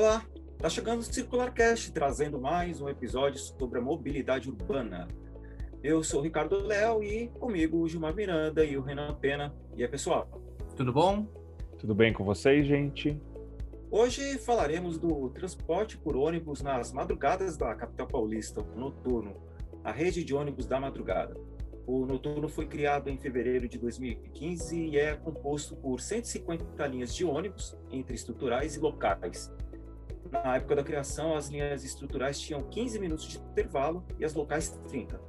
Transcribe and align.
Olá, 0.00 0.24
está 0.56 0.70
chegando 0.70 1.00
o 1.00 1.02
CircularCast, 1.02 1.92
trazendo 1.92 2.40
mais 2.40 2.80
um 2.80 2.88
episódio 2.88 3.38
sobre 3.38 3.80
a 3.80 3.82
mobilidade 3.82 4.48
urbana. 4.48 5.06
Eu 5.84 6.02
sou 6.02 6.20
o 6.20 6.22
Ricardo 6.22 6.56
Léo 6.56 7.02
e 7.02 7.28
comigo 7.28 7.76
o 7.76 7.86
Gilmar 7.86 8.14
Miranda 8.14 8.64
e 8.64 8.78
o 8.78 8.80
Renan 8.80 9.14
Pena. 9.16 9.54
E 9.76 9.82
aí, 9.82 9.88
pessoal? 9.90 10.26
Tudo 10.74 10.90
bom? 10.90 11.26
Tudo 11.78 11.94
bem 11.94 12.14
com 12.14 12.24
vocês, 12.24 12.66
gente? 12.66 13.20
Hoje 13.90 14.38
falaremos 14.38 14.96
do 14.96 15.28
transporte 15.28 15.98
por 15.98 16.16
ônibus 16.16 16.62
nas 16.62 16.94
madrugadas 16.94 17.58
da 17.58 17.74
capital 17.74 18.06
paulista, 18.06 18.62
o 18.62 18.80
noturno, 18.80 19.36
a 19.84 19.92
rede 19.92 20.24
de 20.24 20.34
ônibus 20.34 20.64
da 20.64 20.80
madrugada. 20.80 21.38
O 21.86 22.06
noturno 22.06 22.48
foi 22.48 22.66
criado 22.66 23.10
em 23.10 23.18
fevereiro 23.18 23.68
de 23.68 23.76
2015 23.76 24.80
e 24.80 24.98
é 24.98 25.14
composto 25.14 25.76
por 25.76 26.00
150 26.00 26.86
linhas 26.86 27.14
de 27.14 27.22
ônibus, 27.22 27.76
entre 27.92 28.14
estruturais 28.14 28.76
e 28.76 28.80
locais. 28.80 29.52
Na 30.32 30.56
época 30.56 30.76
da 30.76 30.84
criação, 30.84 31.34
as 31.34 31.48
linhas 31.48 31.84
estruturais 31.84 32.38
tinham 32.38 32.60
15 32.62 32.98
minutos 32.98 33.26
de 33.26 33.38
intervalo 33.38 34.04
e 34.18 34.24
as 34.24 34.32
locais 34.32 34.78
30. 34.88 35.20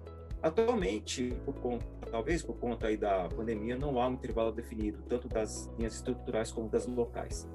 Atualmente, 0.41 1.33
por 1.45 1.55
conta, 1.55 1.85
talvez 2.09 2.41
por 2.41 2.55
conta 2.55 2.87
aí 2.87 2.97
da 2.97 3.27
pandemia, 3.29 3.77
não 3.77 3.99
há 3.99 4.07
um 4.07 4.13
intervalo 4.13 4.51
definido, 4.51 5.03
tanto 5.07 5.27
das 5.27 5.71
linhas 5.77 5.95
estruturais 5.95 6.51
como 6.51 6.69
das 6.69 6.87
locais. 6.87 7.47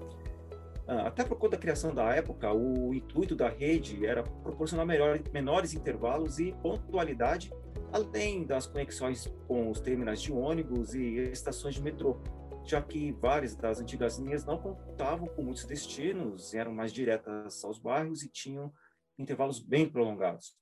Ah, 0.87 1.09
até 1.09 1.25
por 1.25 1.37
conta 1.37 1.57
da 1.57 1.63
criação 1.63 1.93
da 1.93 2.15
época, 2.15 2.53
o 2.53 2.95
intuito 2.95 3.35
da 3.35 3.49
rede 3.49 4.07
era 4.07 4.23
proporcionar 4.23 4.87
melhor, 4.87 5.21
menores 5.33 5.75
intervalos 5.75 6.39
e 6.39 6.53
pontualidade, 6.63 7.53
além 7.93 8.45
das 8.45 8.67
conexões 8.67 9.33
com 9.49 9.69
os 9.71 9.81
terminais 9.81 10.23
de 10.23 10.33
ônibus 10.33 10.95
e 10.95 11.31
estações 11.33 11.75
de 11.75 11.83
metrô, 11.83 12.19
já 12.67 12.83
que 12.83 13.13
várias 13.13 13.55
das 13.55 13.81
antigas 13.81 14.19
linhas 14.19 14.45
não 14.45 14.61
contavam 14.61 15.29
com 15.29 15.43
muitos 15.43 15.65
destinos, 15.65 16.53
eram 16.53 16.75
mais 16.75 16.93
diretas 16.93 17.65
aos 17.65 17.79
bairros 17.79 18.25
e 18.25 18.29
tinham 18.29 18.75
intervalos 19.17 19.61
bem 19.61 19.89
prolongados. 19.89 20.57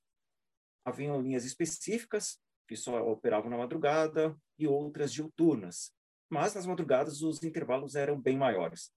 Haviam 0.85 1.19
linhas 1.19 1.45
específicas, 1.45 2.39
que 2.67 2.75
só 2.75 3.01
operavam 3.09 3.49
na 3.49 3.57
madrugada, 3.57 4.37
e 4.57 4.67
outras 4.67 5.11
diuturnas, 5.11 5.91
mas 6.29 6.53
nas 6.53 6.65
madrugadas 6.65 7.21
os 7.21 7.43
intervalos 7.43 7.95
eram 7.95 8.21
bem 8.21 8.37
maiores. 8.37 8.93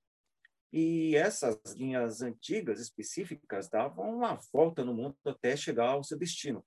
E 0.71 1.17
essas 1.17 1.59
linhas 1.75 2.21
antigas 2.21 2.79
específicas 2.79 3.71
davam 3.71 4.17
uma 4.17 4.39
volta 4.53 4.85
no 4.85 4.93
mundo 4.93 5.17
até 5.25 5.57
chegar 5.57 5.89
ao 5.89 6.05
seu 6.05 6.19
destino. 6.19 6.65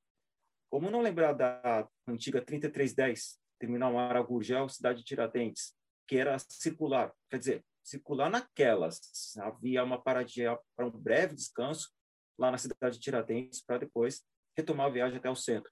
Como 0.71 0.89
não 0.89 1.01
lembrar 1.01 1.33
da 1.33 1.87
antiga 2.07 2.41
3310, 2.41 3.39
terminal 3.59 3.97
Aragurgel, 3.99 4.67
cidade 4.67 4.99
de 4.99 5.05
Tiradentes, 5.05 5.75
que 6.11 6.17
era 6.17 6.37
circular, 6.39 7.13
quer 7.29 7.39
dizer, 7.39 7.65
circular 7.81 8.29
naquelas. 8.29 8.99
Havia 9.39 9.81
uma 9.81 9.97
paradinha 9.97 10.59
para 10.75 10.85
um 10.85 10.91
breve 10.91 11.33
descanso 11.33 11.89
lá 12.37 12.51
na 12.51 12.57
cidade 12.57 12.95
de 12.95 12.99
Tiradentes 12.99 13.61
para 13.61 13.77
depois 13.77 14.21
retomar 14.53 14.87
a 14.87 14.89
viagem 14.89 15.19
até 15.19 15.29
o 15.29 15.37
centro. 15.37 15.71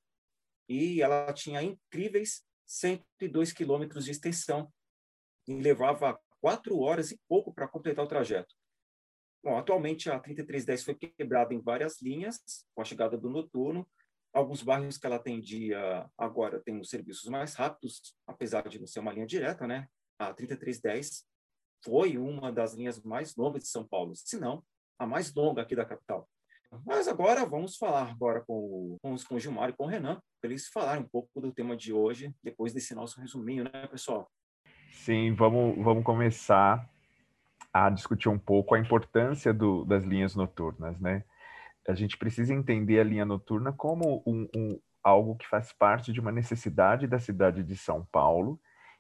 E 0.70 1.02
ela 1.02 1.34
tinha 1.34 1.62
incríveis 1.62 2.46
102 2.66 3.52
quilômetros 3.52 4.06
de 4.06 4.12
extensão 4.12 4.72
e 5.46 5.56
levava 5.56 6.18
quatro 6.40 6.80
horas 6.80 7.12
e 7.12 7.20
pouco 7.28 7.54
para 7.54 7.68
completar 7.68 8.06
o 8.06 8.08
trajeto. 8.08 8.56
Bom, 9.44 9.58
atualmente 9.58 10.10
a 10.10 10.18
3310 10.18 10.84
foi 10.86 10.96
quebrada 10.96 11.54
em 11.54 11.60
várias 11.60 12.02
linhas 12.02 12.66
com 12.74 12.82
a 12.82 12.86
chegada 12.86 13.18
do 13.18 13.30
noturno. 13.30 13.86
Alguns 14.32 14.64
bairros 14.64 14.98
que 14.98 15.06
ela 15.06 15.18
atendia 15.18 16.10
agora 16.18 16.62
têm 16.62 16.80
os 16.80 16.90
serviços 16.90 17.30
mais 17.30 17.56
rápidos, 17.56 18.16
apesar 18.26 18.70
de 18.70 18.80
não 18.80 18.88
ser 18.88 19.02
uma 19.02 19.12
linha 19.12 19.28
direta, 19.28 19.68
né? 19.68 19.90
A 20.20 20.34
3310 20.34 21.26
foi 21.84 22.18
uma 22.18 22.52
das 22.52 22.74
linhas 22.74 23.02
mais 23.02 23.36
longas 23.36 23.64
de 23.64 23.70
São 23.70 23.88
Paulo, 23.88 24.14
se 24.16 24.38
não 24.38 24.62
a 25.00 25.08
mais 25.08 25.34
longa 25.34 25.62
aqui 25.62 25.76
da 25.76 25.86
capital. 25.86 26.28
Mas 26.86 27.08
agora 27.08 27.46
vamos 27.46 27.78
falar 27.78 28.12
agora 28.12 28.42
com, 28.42 28.98
com, 29.02 29.16
com 29.16 29.36
o 29.36 29.40
Gilmar 29.40 29.70
e 29.70 29.74
com 29.74 29.86
o 29.86 29.88
Renan, 29.88 30.22
para 30.42 30.52
eles 30.52 30.68
falarem 30.68 31.04
um 31.04 31.08
pouco 31.08 31.42
do 31.42 31.52
tema 31.52 31.76
de 31.76 31.94
hoje, 31.94 32.36
depois 32.44 32.74
desse 32.74 32.94
nosso 32.94 33.20
resuminho, 33.20 33.64
né, 33.64 33.88
pessoal? 33.88 34.30
Sim, 34.92 35.34
vamos, 35.34 35.84
vamos 35.84 36.04
começar 36.04 36.88
a 37.74 37.90
discutir 37.90 38.28
um 38.30 38.38
pouco 38.38 38.76
a 38.76 38.80
importância 38.80 39.54
do, 39.54 39.86
das 39.86 40.04
linhas 40.04 40.36
noturnas, 40.36 41.00
né? 41.00 41.24
A 41.88 41.96
gente 41.96 42.18
precisa 42.18 42.54
entender 42.54 43.00
a 43.00 43.04
linha 43.04 43.26
noturna 43.26 43.72
como 43.72 44.22
um, 44.26 44.48
um, 44.56 44.80
algo 45.02 45.36
que 45.36 45.48
faz 45.48 45.72
parte 45.72 46.12
de 46.12 46.20
uma 46.20 46.32
necessidade 46.32 47.08
da 47.08 47.20
cidade 47.20 47.64
de 47.64 47.76
São 47.78 48.06
Paulo 48.12 48.60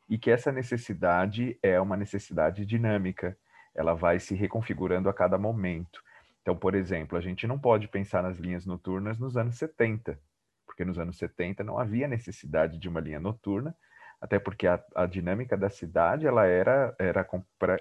e 0.09 0.17
que 0.17 0.31
essa 0.31 0.51
necessidade 0.51 1.57
é 1.61 1.79
uma 1.79 1.95
necessidade 1.95 2.65
dinâmica. 2.65 3.37
Ela 3.75 3.93
vai 3.93 4.19
se 4.19 4.33
reconfigurando 4.33 5.07
a 5.07 5.13
cada 5.13 5.37
momento. 5.37 6.01
Então, 6.41 6.57
por 6.57 6.73
exemplo, 6.73 7.17
a 7.17 7.21
gente 7.21 7.45
não 7.45 7.59
pode 7.59 7.87
pensar 7.87 8.23
nas 8.23 8.37
linhas 8.37 8.65
noturnas 8.65 9.19
nos 9.19 9.37
anos 9.37 9.57
70, 9.57 10.19
porque 10.65 10.83
nos 10.83 10.97
anos 10.97 11.17
70 11.17 11.63
não 11.63 11.77
havia 11.77 12.07
necessidade 12.07 12.79
de 12.79 12.89
uma 12.89 12.99
linha 12.99 13.19
noturna, 13.19 13.75
até 14.19 14.39
porque 14.39 14.65
a, 14.65 14.83
a, 14.95 15.05
dinâmica 15.05 15.55
da 15.55 15.69
cidade 15.69 16.25
ela 16.25 16.45
era, 16.45 16.93
era, 16.97 17.27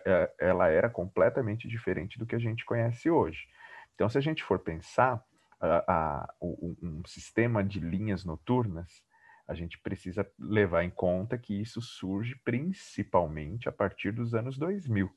é, 0.05 0.33
ela 0.39 0.69
era 0.69 0.91
completamente 0.91 1.67
diferente 1.67 2.19
do 2.19 2.27
que 2.27 2.37
a 2.37 2.39
gente 2.39 2.65
conhece 2.65 3.11
hoje. 3.11 3.49
Então, 3.95 4.09
se 4.09 4.19
a 4.19 4.21
gente 4.21 4.45
for 4.45 4.59
pensar 4.59 5.23
a, 5.61 5.93
a, 5.93 6.35
um, 6.41 6.77
um 6.83 7.03
sistema 7.07 7.65
de 7.65 7.81
linhas 7.81 8.25
noturnas, 8.25 9.03
a 9.49 9.55
gente 9.55 9.79
precisa 9.79 10.31
levar 10.39 10.85
em 10.85 10.91
conta 10.91 11.39
que 11.39 11.59
isso 11.59 11.81
surge 11.81 12.37
principalmente 12.45 13.67
a 13.69 13.73
partir 13.73 14.13
dos 14.13 14.35
anos 14.35 14.59
2000. 14.59 15.11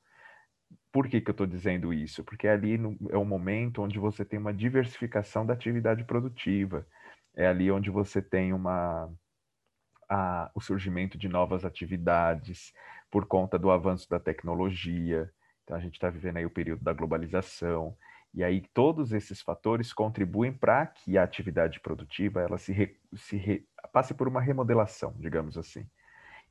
Por 0.89 1.09
que, 1.09 1.19
que 1.19 1.29
eu 1.29 1.33
estou 1.33 1.45
dizendo 1.45 1.93
isso? 1.93 2.23
Porque 2.23 2.47
ali 2.47 2.77
no, 2.77 2.97
é 3.09 3.17
o 3.17 3.25
momento 3.25 3.81
onde 3.81 3.99
você 3.99 4.23
tem 4.23 4.39
uma 4.39 4.53
diversificação 4.53 5.45
da 5.45 5.53
atividade 5.53 6.05
produtiva, 6.05 6.87
é 7.35 7.45
ali 7.45 7.69
onde 7.69 7.89
você 7.89 8.21
tem 8.21 8.53
uma, 8.53 9.13
a, 10.09 10.49
o 10.55 10.61
surgimento 10.61 11.17
de 11.17 11.27
novas 11.27 11.65
atividades 11.65 12.73
por 13.09 13.25
conta 13.25 13.59
do 13.59 13.69
avanço 13.69 14.09
da 14.09 14.19
tecnologia. 14.19 15.29
Então, 15.63 15.75
a 15.75 15.79
gente 15.79 15.95
está 15.95 16.09
vivendo 16.09 16.37
aí 16.37 16.45
o 16.45 16.49
período 16.49 16.83
da 16.83 16.93
globalização. 16.93 17.97
E 18.33 18.43
aí, 18.43 18.61
todos 18.73 19.11
esses 19.11 19.41
fatores 19.41 19.91
contribuem 19.91 20.53
para 20.53 20.85
que 20.85 21.17
a 21.17 21.23
atividade 21.23 21.81
produtiva 21.81 22.41
ela 22.41 22.57
se, 22.57 22.71
re, 22.71 22.97
se 23.13 23.35
re, 23.35 23.67
passe 23.91 24.13
por 24.13 24.28
uma 24.28 24.41
remodelação, 24.41 25.13
digamos 25.19 25.57
assim. 25.57 25.85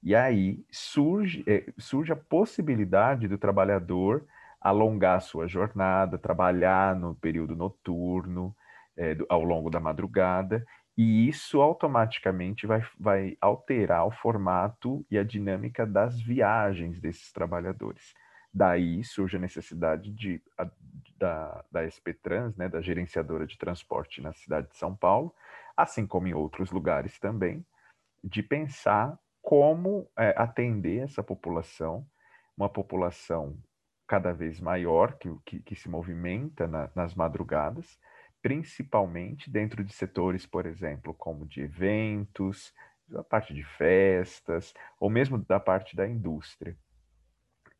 E 0.02 0.14
aí 0.14 0.64
surge, 0.70 1.44
é, 1.46 1.72
surge 1.78 2.12
a 2.12 2.16
possibilidade 2.16 3.28
do 3.28 3.36
trabalhador 3.36 4.26
alongar 4.60 5.16
a 5.16 5.20
sua 5.20 5.48
jornada, 5.48 6.18
trabalhar 6.18 6.94
no 6.94 7.14
período 7.14 7.56
noturno, 7.56 8.54
é, 8.96 9.14
do, 9.14 9.26
ao 9.28 9.42
longo 9.42 9.70
da 9.70 9.80
madrugada, 9.80 10.64
e 10.96 11.28
isso 11.28 11.62
automaticamente 11.62 12.66
vai, 12.66 12.82
vai 12.98 13.36
alterar 13.40 14.06
o 14.06 14.10
formato 14.10 15.04
e 15.10 15.16
a 15.16 15.24
dinâmica 15.24 15.86
das 15.86 16.20
viagens 16.20 17.00
desses 17.00 17.32
trabalhadores. 17.32 18.12
Daí 18.52 19.02
surge 19.04 19.36
a 19.36 19.40
necessidade 19.40 20.12
de, 20.12 20.42
a, 20.58 20.68
da, 21.16 21.64
da 21.70 21.84
SP 21.86 22.12
Trans, 22.12 22.56
né, 22.56 22.68
da 22.68 22.82
gerenciadora 22.82 23.46
de 23.46 23.56
transporte 23.56 24.20
na 24.20 24.32
cidade 24.32 24.68
de 24.68 24.76
São 24.76 24.94
Paulo, 24.94 25.32
assim 25.82 26.06
como 26.06 26.26
em 26.28 26.34
outros 26.34 26.70
lugares 26.70 27.18
também, 27.18 27.64
de 28.22 28.42
pensar 28.42 29.18
como 29.42 30.08
é, 30.18 30.34
atender 30.36 31.04
essa 31.04 31.22
população, 31.22 32.06
uma 32.56 32.68
população 32.68 33.56
cada 34.06 34.32
vez 34.32 34.60
maior 34.60 35.16
que, 35.18 35.30
que, 35.44 35.60
que 35.60 35.76
se 35.76 35.88
movimenta 35.88 36.66
na, 36.66 36.90
nas 36.94 37.14
madrugadas, 37.14 37.98
principalmente 38.42 39.50
dentro 39.50 39.84
de 39.84 39.92
setores, 39.92 40.46
por 40.46 40.66
exemplo, 40.66 41.14
como 41.14 41.46
de 41.46 41.62
eventos, 41.62 42.74
da 43.08 43.22
parte 43.24 43.52
de 43.52 43.64
festas, 43.64 44.72
ou 44.98 45.10
mesmo 45.10 45.38
da 45.38 45.60
parte 45.60 45.96
da 45.96 46.08
indústria. 46.08 46.76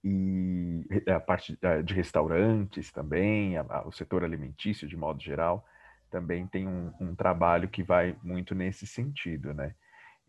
E 0.03 0.87
a 1.09 1.21
parte 1.21 1.59
de 1.85 1.95
restaurantes 1.95 2.91
também, 2.91 3.57
a, 3.59 3.63
a, 3.63 3.87
o 3.87 3.93
setor 3.93 4.25
alimentício 4.25 4.89
de 4.89 4.97
modo 4.97 5.21
geral, 5.21 5.67
também 6.11 6.47
tem 6.47 6.67
um, 6.67 6.93
um 7.01 7.15
trabalho 7.15 7.69
que 7.69 7.83
vai 7.83 8.17
muito 8.23 8.55
nesse 8.55 8.87
sentido, 8.87 9.55
né? 9.55 9.75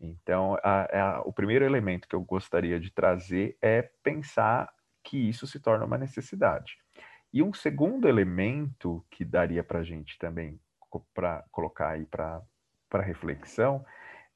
Então, 0.00 0.56
a, 0.62 1.22
o 1.24 1.32
primeiro 1.32 1.64
elemento 1.64 2.08
que 2.08 2.14
eu 2.14 2.22
gostaria 2.22 2.80
de 2.80 2.90
trazer 2.90 3.56
é 3.62 3.82
pensar 4.02 4.72
que 5.02 5.16
isso 5.16 5.46
se 5.46 5.60
torna 5.60 5.84
uma 5.84 5.98
necessidade. 5.98 6.76
E 7.32 7.42
um 7.42 7.52
segundo 7.52 8.08
elemento 8.08 9.04
que 9.10 9.24
daria 9.24 9.62
para 9.62 9.80
a 9.80 9.84
gente 9.84 10.18
também 10.18 10.60
para 11.14 11.44
colocar 11.50 11.90
aí 11.90 12.04
para 12.04 12.42
reflexão 13.00 13.84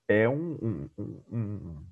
é 0.08 0.28
um, 0.28 0.88
um, 0.98 1.22
um, 1.30 1.86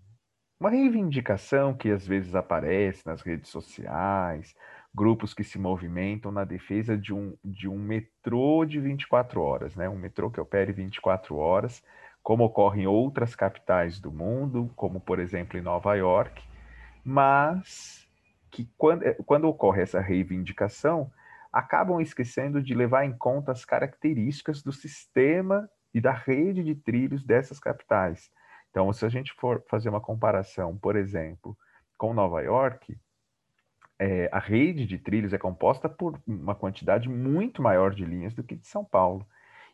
uma 0.59 0.71
reivindicação 0.71 1.75
que 1.75 1.91
às 1.91 2.07
vezes 2.07 2.35
aparece 2.35 3.05
nas 3.05 3.21
redes 3.21 3.51
sociais, 3.51 4.55
grupos 4.95 5.35
que 5.35 5.43
se 5.43 5.59
movimentam 5.59 6.31
na 6.31 6.45
defesa 6.45 6.97
de 6.97 7.13
um, 7.13 7.37
de 7.45 7.69
um 7.69 7.79
metrô 7.79 8.65
de 8.65 8.79
24 8.79 9.41
horas, 9.41 9.75
né? 9.75 9.89
um 9.89 9.99
metrô 9.99 10.31
que 10.31 10.41
opere 10.41 10.73
24 10.73 11.37
horas, 11.37 11.83
como 12.23 12.45
ocorre 12.45 12.83
em 12.83 12.87
outras 12.87 13.35
capitais 13.35 13.99
do 13.99 14.13
mundo, 14.13 14.71
como 14.77 15.01
por 15.01 15.19
exemplo 15.19 15.59
em 15.59 15.63
Nova 15.63 15.95
York, 15.95 16.43
mas 17.05 18.07
que 18.51 18.71
quando, 18.79 19.03
eh, 19.03 19.17
quando 19.27 19.49
ocorre 19.49 19.83
essa 19.83 20.01
reivindicação, 20.01 21.11
acabam 21.53 22.01
esquecendo 22.01 22.63
de 22.63 22.73
levar 22.73 23.05
em 23.05 23.13
conta 23.13 23.53
as 23.53 23.65
características 23.65 24.63
do 24.63 24.73
sistema 24.73 25.69
e 25.93 26.01
da 26.01 26.13
rede 26.13 26.63
de 26.63 26.75
trilhos 26.75 27.25
dessas 27.25 27.59
capitais. 27.59 28.31
Então, 28.71 28.93
se 28.93 29.05
a 29.05 29.09
gente 29.09 29.33
for 29.35 29.63
fazer 29.69 29.89
uma 29.89 30.01
comparação, 30.01 30.77
por 30.77 30.97
exemplo, 30.97 31.57
com 31.97 32.15
Nova 32.15 32.41
York, 32.43 32.97
é, 33.99 34.29
a 34.33 34.39
rede 34.39 34.87
de 34.87 34.99
trilhos 34.99 35.33
é 35.33 35.39
composta 35.39 35.89
por 35.89 36.21
uma 36.27 36.55
quantidade 36.55 37.09
muito 37.09 37.63
maior 37.63 37.95
de 37.95 38.05
linhas 38.05 38.35
do 38.35 38.43
que 38.43 38.57
de 38.57 38.67
São 38.67 38.85
Paulo. 38.85 39.27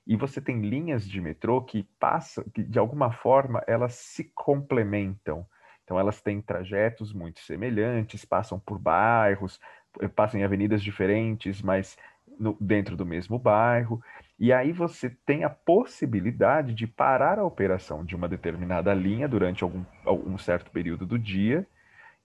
E 0.07 0.17
você 0.17 0.41
tem 0.41 0.61
linhas 0.61 1.09
de 1.09 1.21
metrô 1.21 1.63
que 1.63 1.85
passam, 1.99 2.45
que 2.55 2.63
de 2.63 2.79
alguma 2.79 3.13
forma 3.13 3.63
elas 3.67 3.95
se 3.95 4.25
complementam. 4.35 5.47
Então 5.85 5.99
elas 5.99 6.21
têm 6.21 6.41
trajetos 6.41 7.13
muito 7.13 7.41
semelhantes, 7.41 8.25
passam 8.25 8.59
por 8.59 8.79
bairros, 8.79 9.61
eh, 10.01 10.09
passam 10.09 10.41
em 10.41 10.45
avenidas 10.45 10.83
diferentes, 10.83 11.61
mas 11.63 11.97
no, 12.39 12.57
dentro 12.61 12.97
do 12.97 13.05
mesmo 13.05 13.39
bairro. 13.39 14.03
E 14.39 14.53
aí 14.53 14.73
você 14.73 15.11
tem 15.27 15.45
a 15.45 15.51
possibilidade 15.51 16.75
de 16.75 16.87
parar 16.87 17.39
a 17.39 17.45
operação 17.45 18.05
de 18.05 18.17
uma 18.17 18.29
determinada 18.29 18.95
linha 18.95 19.29
durante 19.29 19.63
algum, 19.63 19.85
algum 20.05 20.39
certo 20.39 20.71
período 20.71 21.05
do 21.07 21.19
dia. 21.19 21.67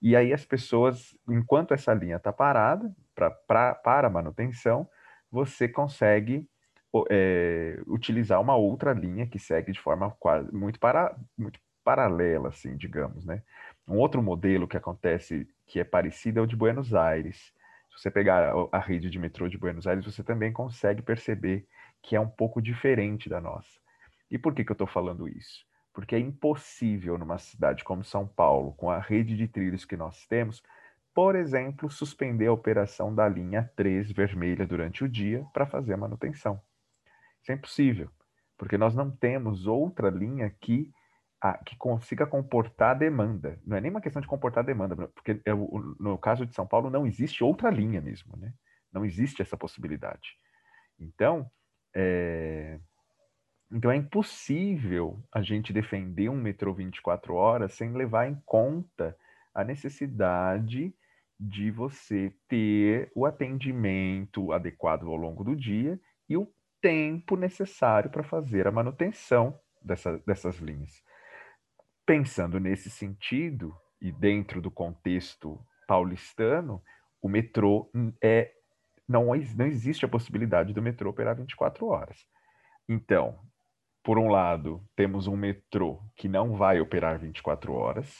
E 0.00 0.14
aí 0.14 0.32
as 0.32 0.44
pessoas, 0.44 1.16
enquanto 1.28 1.72
essa 1.72 1.92
linha 1.94 2.16
está 2.16 2.32
parada 2.32 2.94
pra, 3.14 3.30
pra, 3.30 3.74
para 3.74 4.10
manutenção, 4.10 4.88
você 5.30 5.68
consegue 5.68 6.48
é, 7.10 7.80
utilizar 7.86 8.40
uma 8.40 8.56
outra 8.56 8.92
linha 8.92 9.26
que 9.26 9.38
segue 9.38 9.72
de 9.72 9.80
forma 9.80 10.10
quase 10.18 10.52
muito, 10.54 10.78
para, 10.78 11.16
muito 11.36 11.58
paralela, 11.84 12.48
assim, 12.48 12.76
digamos, 12.76 13.24
né? 13.24 13.42
Um 13.86 13.98
outro 13.98 14.22
modelo 14.22 14.66
que 14.66 14.76
acontece 14.76 15.46
que 15.66 15.78
é 15.80 15.84
parecido 15.84 16.40
é 16.40 16.42
o 16.42 16.46
de 16.46 16.56
Buenos 16.56 16.94
Aires. 16.94 17.52
Se 17.90 18.02
você 18.02 18.10
pegar 18.10 18.52
a, 18.52 18.76
a 18.76 18.78
rede 18.78 19.10
de 19.10 19.18
metrô 19.18 19.48
de 19.48 19.58
Buenos 19.58 19.86
Aires, 19.86 20.04
você 20.04 20.22
também 20.22 20.52
consegue 20.52 21.02
perceber 21.02 21.66
que 22.02 22.16
é 22.16 22.20
um 22.20 22.28
pouco 22.28 22.60
diferente 22.60 23.28
da 23.28 23.40
nossa. 23.40 23.80
E 24.30 24.38
por 24.38 24.54
que, 24.54 24.64
que 24.64 24.70
eu 24.70 24.74
estou 24.74 24.86
falando 24.86 25.28
isso? 25.28 25.64
Porque 25.96 26.14
é 26.14 26.18
impossível 26.18 27.16
numa 27.16 27.38
cidade 27.38 27.82
como 27.82 28.04
São 28.04 28.28
Paulo, 28.28 28.74
com 28.74 28.90
a 28.90 28.98
rede 28.98 29.34
de 29.34 29.48
trilhos 29.48 29.86
que 29.86 29.96
nós 29.96 30.26
temos, 30.26 30.62
por 31.14 31.34
exemplo, 31.34 31.90
suspender 31.90 32.48
a 32.48 32.52
operação 32.52 33.14
da 33.14 33.26
linha 33.26 33.72
3 33.74 34.12
vermelha 34.12 34.66
durante 34.66 35.02
o 35.02 35.08
dia 35.08 35.42
para 35.54 35.64
fazer 35.64 35.94
a 35.94 35.96
manutenção. 35.96 36.60
Isso 37.40 37.50
é 37.50 37.54
impossível, 37.54 38.10
porque 38.58 38.76
nós 38.76 38.94
não 38.94 39.10
temos 39.10 39.66
outra 39.66 40.10
linha 40.10 40.54
que, 40.60 40.92
a, 41.40 41.56
que 41.64 41.74
consiga 41.78 42.26
comportar 42.26 42.90
a 42.90 42.98
demanda. 42.98 43.58
Não 43.64 43.78
é 43.78 43.80
nem 43.80 43.90
uma 43.90 44.02
questão 44.02 44.20
de 44.20 44.28
comportar 44.28 44.64
a 44.64 44.66
demanda, 44.66 44.94
porque 44.94 45.40
é 45.46 45.54
no 45.54 46.18
caso 46.18 46.44
de 46.44 46.54
São 46.54 46.66
Paulo 46.66 46.90
não 46.90 47.06
existe 47.06 47.42
outra 47.42 47.70
linha 47.70 48.02
mesmo, 48.02 48.36
né? 48.36 48.52
Não 48.92 49.02
existe 49.02 49.40
essa 49.40 49.56
possibilidade. 49.56 50.36
Então, 50.98 51.50
é, 51.94 52.78
então 53.70 53.90
é 53.90 53.96
impossível 53.96 55.22
a 55.32 55.42
gente 55.42 55.72
defender 55.72 56.28
um 56.28 56.36
metrô 56.36 56.72
24 56.72 57.34
horas 57.34 57.74
sem 57.74 57.92
levar 57.92 58.28
em 58.28 58.40
conta 58.44 59.16
a 59.54 59.64
necessidade 59.64 60.94
de 61.38 61.70
você 61.70 62.32
ter 62.48 63.10
o 63.14 63.26
atendimento 63.26 64.52
adequado 64.52 65.06
ao 65.06 65.16
longo 65.16 65.44
do 65.44 65.54
dia 65.54 66.00
e 66.28 66.36
o 66.36 66.50
tempo 66.80 67.36
necessário 67.36 68.10
para 68.10 68.22
fazer 68.22 68.66
a 68.66 68.72
manutenção 68.72 69.58
dessa, 69.82 70.18
dessas 70.26 70.56
linhas. 70.56 71.02
Pensando 72.06 72.60
nesse 72.60 72.88
sentido, 72.88 73.74
e 74.00 74.12
dentro 74.12 74.60
do 74.60 74.70
contexto 74.70 75.58
paulistano, 75.86 76.82
o 77.20 77.28
metrô 77.28 77.90
é 78.22 78.52
não, 79.08 79.26
não 79.56 79.66
existe 79.66 80.04
a 80.04 80.08
possibilidade 80.08 80.72
do 80.72 80.82
metrô 80.82 81.10
operar 81.10 81.36
24 81.36 81.86
horas. 81.86 82.26
Então, 82.88 83.38
por 84.06 84.20
um 84.20 84.28
lado, 84.28 84.80
temos 84.94 85.26
um 85.26 85.36
metrô 85.36 86.00
que 86.14 86.28
não 86.28 86.54
vai 86.54 86.80
operar 86.80 87.18
24 87.18 87.72
horas, 87.72 88.16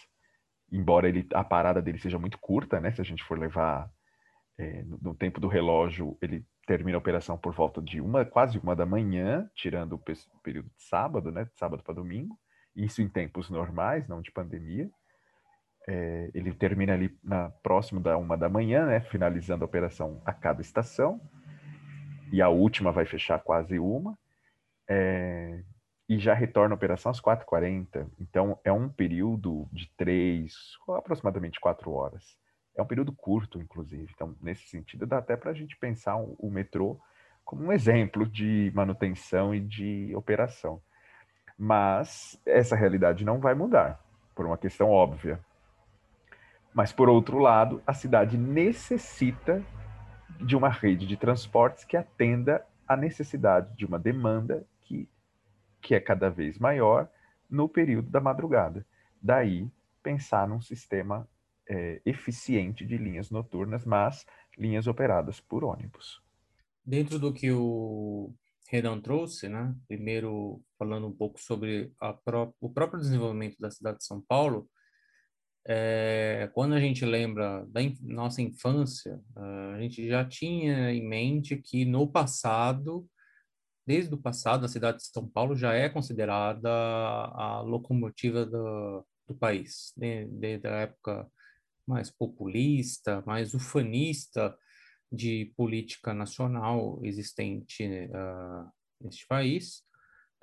embora 0.73 1.09
ele, 1.09 1.25
a 1.33 1.44
parada 1.44 1.81
dele 1.81 2.00
seja 2.00 2.19
muito 2.19 2.38
curta, 2.38 2.81
né? 2.81 2.91
Se 2.91 3.00
a 3.00 3.05
gente 3.05 3.23
for 3.23 3.38
levar 3.38 3.88
é, 4.59 4.83
no, 4.83 4.99
no, 5.00 5.15
tempo 5.15 5.41
do 5.41 5.47
relógio, 5.47 6.19
ele 6.21 6.44
termina 6.67 6.97
a 6.97 6.99
operação 6.99 7.38
por 7.38 7.55
volta 7.55 7.81
de 7.81 8.00
uma, 8.00 8.25
quase 8.25 8.59
uma 8.59 8.75
da 8.75 8.85
manhã, 8.85 9.49
tirando 9.55 9.93
o 9.93 10.03
período 10.43 10.67
de 10.77 10.83
sábado, 10.83 11.31
né? 11.31 11.44
De 11.44 11.56
sábado 11.56 11.85
para 11.85 11.94
domingo. 11.94 12.37
Isso 12.75 13.00
em 13.00 13.09
tempos 13.09 13.49
normais, 13.49 14.09
não 14.09 14.21
de 14.21 14.32
pandemia. 14.32 14.91
É, 15.87 16.32
ele 16.35 16.53
termina 16.53 16.94
ali 16.94 17.17
na 17.23 17.50
próximo 17.62 18.00
da 18.00 18.19
uma 18.19 18.37
da 18.37 18.49
manhã, 18.49 18.87
né? 18.87 19.03
Finalizando 19.03 19.62
a 19.62 19.69
operação 19.69 20.21
a 20.27 20.32
cada 20.32 20.61
estação. 20.61 21.21
E 22.32 22.43
a 22.43 22.49
última 22.49 22.91
vai 22.91 23.06
fechar 23.06 23.39
quase 23.39 23.79
uma. 23.79 24.19
É, 24.89 25.62
e 26.08 26.19
já 26.19 26.35
retorna 26.35 26.75
a 26.75 26.76
operação 26.76 27.11
às 27.11 27.20
4h40. 27.20 28.06
Então, 28.20 28.58
é 28.64 28.73
um 28.73 28.88
período 28.88 29.69
de 29.73 29.91
três, 29.97 30.55
aproximadamente 30.88 31.58
quatro 31.61 31.93
horas. 31.93 32.37
É 32.76 32.82
um 32.82 32.87
período 32.87 33.12
curto, 33.12 33.61
inclusive. 33.61 34.11
Então, 34.14 34.37
nesse 34.41 34.69
sentido, 34.69 35.06
dá 35.06 35.19
até 35.19 35.37
para 35.37 35.50
a 35.50 35.55
gente 35.55 35.76
pensar 35.76 36.17
o, 36.17 36.37
o 36.38 36.50
metrô 36.50 37.00
como 37.44 37.64
um 37.64 37.73
exemplo 37.73 38.26
de 38.26 38.73
manutenção 38.75 39.55
e 39.55 39.61
de 39.61 40.14
operação. 40.14 40.81
Mas 41.58 42.38
essa 42.44 42.76
realidade 42.76 43.25
não 43.25 43.41
vai 43.41 43.55
mudar, 43.55 44.00
por 44.35 44.44
uma 44.44 44.58
questão 44.58 44.91
óbvia. 44.91 45.41
Mas, 46.75 46.93
por 46.93 47.08
outro 47.08 47.38
lado, 47.38 47.82
a 47.87 47.94
cidade 47.94 48.37
necessita 48.37 49.62
de 50.38 50.55
uma 50.55 50.69
rede 50.69 51.06
de 51.06 51.17
transportes 51.17 51.85
que 51.85 51.97
atenda 51.97 52.64
à 52.87 52.97
necessidade 52.97 53.75
de 53.75 53.87
uma 53.87 53.99
demanda 53.99 54.67
que, 54.82 55.08
que 55.87 55.94
é 55.94 56.00
cada 56.00 56.29
vez 56.29 56.59
maior 56.59 57.09
no 57.49 57.69
período 57.69 58.11
da 58.11 58.21
madrugada. 58.21 58.85
Daí, 59.23 59.71
pensar 60.03 60.49
num 60.49 60.61
sistema 60.61 61.29
é, 61.69 62.03
eficiente 62.05 62.85
de 62.85 62.99
linhas 62.99 63.31
noturnas, 63.31 63.85
mas 63.85 64.27
linhas 64.59 64.88
operadas 64.88 65.38
por 65.38 65.62
ônibus. 65.62 66.21
Dentro 66.85 67.21
do 67.21 67.33
que 67.33 67.53
o 67.53 68.35
Renan 68.69 69.00
trouxe, 69.00 69.49
né? 69.49 69.77
primeiro 69.87 70.61
falando 70.77 71.06
um 71.06 71.12
pouco 71.12 71.41
sobre 71.41 71.93
pró 72.25 72.53
o 72.61 72.69
próprio 72.69 72.99
desenvolvimento 72.99 73.56
da 73.61 73.71
cidade 73.71 73.99
de 73.99 74.06
São 74.06 74.21
Paulo, 74.21 74.69
é, 75.69 76.50
quando 76.53 76.75
a 76.75 76.81
gente 76.81 77.05
lembra 77.05 77.65
da 77.69 77.81
in 77.81 77.96
nossa 78.03 78.43
infância, 78.43 79.20
a 79.37 79.79
gente 79.81 80.08
já 80.08 80.25
tinha 80.25 80.93
em 80.93 81.08
mente 81.08 81.56
que 81.56 81.84
no 81.84 82.08
passado, 82.10 83.08
desde 83.86 84.14
o 84.14 84.19
passado, 84.19 84.64
a 84.64 84.69
cidade 84.69 84.98
de 84.98 85.06
São 85.06 85.28
Paulo 85.28 85.55
já 85.55 85.72
é 85.72 85.88
considerada 85.88 86.69
a 86.69 87.60
locomotiva 87.60 88.44
do, 88.44 89.06
do 89.28 89.34
país, 89.34 89.93
desde 89.96 90.66
a 90.66 90.81
época 90.81 91.26
mais 91.86 92.10
populista, 92.10 93.22
mais 93.26 93.55
ufanista 93.55 94.56
de 95.10 95.52
política 95.56 96.12
nacional 96.12 97.00
existente 97.05 97.84
uh, 97.84 98.69
neste 99.00 99.26
país. 99.26 99.84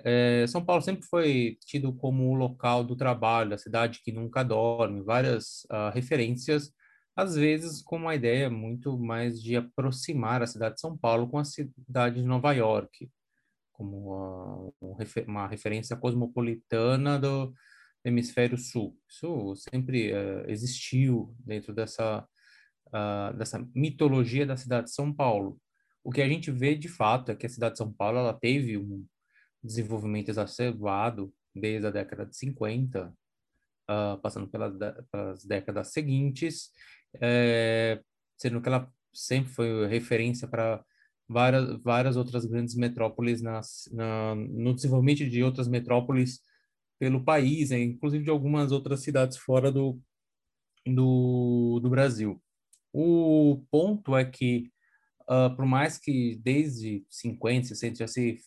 É, 0.02 0.46
São 0.48 0.64
Paulo 0.64 0.82
sempre 0.82 1.06
foi 1.06 1.58
tido 1.66 1.92
como 1.92 2.30
o 2.30 2.34
local 2.34 2.82
do 2.82 2.96
trabalho, 2.96 3.54
a 3.54 3.58
cidade 3.58 4.00
que 4.02 4.10
nunca 4.10 4.42
dorme, 4.42 5.02
várias 5.02 5.64
uh, 5.64 5.90
referências, 5.92 6.72
às 7.14 7.36
vezes 7.36 7.80
com 7.82 7.96
uma 7.96 8.14
ideia 8.14 8.50
muito 8.50 8.98
mais 8.98 9.40
de 9.40 9.56
aproximar 9.56 10.42
a 10.42 10.46
cidade 10.46 10.76
de 10.76 10.80
São 10.80 10.96
Paulo 10.96 11.28
com 11.28 11.38
a 11.38 11.44
cidade 11.44 12.22
de 12.22 12.26
Nova 12.26 12.52
York, 12.52 13.08
como 13.74 14.70
uh, 14.80 14.96
uma 15.26 15.46
referência 15.46 15.96
cosmopolitana 15.96 17.18
do, 17.18 17.52
hemisfério 18.04 18.58
sul. 18.58 18.96
Isso 19.08 19.54
sempre 19.56 20.12
uh, 20.12 20.44
existiu 20.48 21.34
dentro 21.40 21.72
dessa, 21.72 22.26
uh, 22.88 23.36
dessa 23.36 23.66
mitologia 23.74 24.46
da 24.46 24.56
cidade 24.56 24.86
de 24.86 24.94
São 24.94 25.12
Paulo. 25.12 25.58
O 26.02 26.10
que 26.10 26.20
a 26.20 26.28
gente 26.28 26.50
vê 26.50 26.74
de 26.74 26.88
fato 26.88 27.32
é 27.32 27.34
que 27.34 27.46
a 27.46 27.48
cidade 27.48 27.72
de 27.72 27.78
São 27.78 27.90
Paulo 27.92 28.18
ela 28.18 28.34
teve 28.34 28.76
um 28.76 29.06
desenvolvimento 29.62 30.28
exacerbado 30.28 31.32
desde 31.54 31.86
a 31.86 31.90
década 31.90 32.26
de 32.26 32.36
50, 32.36 33.06
uh, 33.06 33.12
ah, 33.88 34.18
passando 34.22 34.48
pelas, 34.48 34.76
pelas, 35.10 35.44
décadas 35.44 35.92
seguintes, 35.92 36.70
é, 37.22 38.02
sendo 38.36 38.60
que 38.60 38.68
ela 38.68 38.92
sempre 39.12 39.52
foi 39.52 39.86
referência 39.86 40.46
para 40.48 40.84
várias, 41.28 41.82
várias 41.82 42.16
outras 42.16 42.44
grandes 42.44 42.74
metrópoles 42.74 43.42
nas, 43.42 43.88
na, 43.92 44.34
no 44.34 44.74
desenvolvimento 44.74 45.28
de 45.28 45.42
outras 45.42 45.68
metrópoles 45.68 46.40
pelo 46.98 47.24
país, 47.24 47.70
né? 47.70 47.80
inclusive 47.80 48.24
de 48.24 48.30
algumas 48.30 48.72
outras 48.72 49.02
cidades 49.02 49.36
fora 49.36 49.70
do, 49.70 50.00
do, 50.86 51.80
do 51.82 51.90
Brasil. 51.90 52.40
O 52.92 53.64
ponto 53.70 54.16
é 54.16 54.24
que, 54.24 54.70
uh, 55.22 55.54
por 55.56 55.66
mais 55.66 55.98
que 55.98 56.36
desde 56.42 57.04
50, 57.10 57.68
60 57.68 57.98
já 57.98 58.06
se 58.06 58.38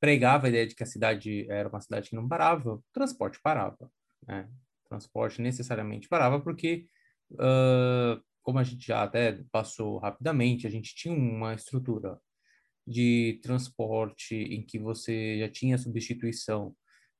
pregava 0.00 0.46
a 0.46 0.48
ideia 0.48 0.66
de 0.66 0.74
que 0.74 0.82
a 0.82 0.86
cidade 0.86 1.46
era 1.48 1.68
uma 1.68 1.80
cidade 1.80 2.10
que 2.10 2.16
não 2.16 2.28
parava, 2.28 2.74
o 2.74 2.84
transporte 2.92 3.38
parava. 3.40 3.90
Né? 4.26 4.48
O 4.84 4.88
transporte 4.88 5.40
necessariamente 5.40 6.08
parava 6.08 6.40
porque 6.40 6.86
uh, 7.32 8.20
como 8.42 8.58
a 8.58 8.64
gente 8.64 8.86
já 8.86 9.02
até 9.02 9.42
passou 9.50 9.98
rapidamente, 9.98 10.66
a 10.66 10.70
gente 10.70 10.94
tinha 10.94 11.14
uma 11.14 11.54
estrutura 11.54 12.18
de 12.86 13.40
transporte 13.42 14.34
em 14.34 14.64
que 14.64 14.78
você 14.78 15.38
já 15.38 15.48
tinha 15.48 15.78
substituição 15.78 16.74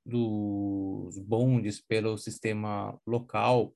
dos 0.05 1.17
bondes 1.19 1.81
pelo 1.81 2.19
sistema 2.19 2.99
local, 3.07 3.73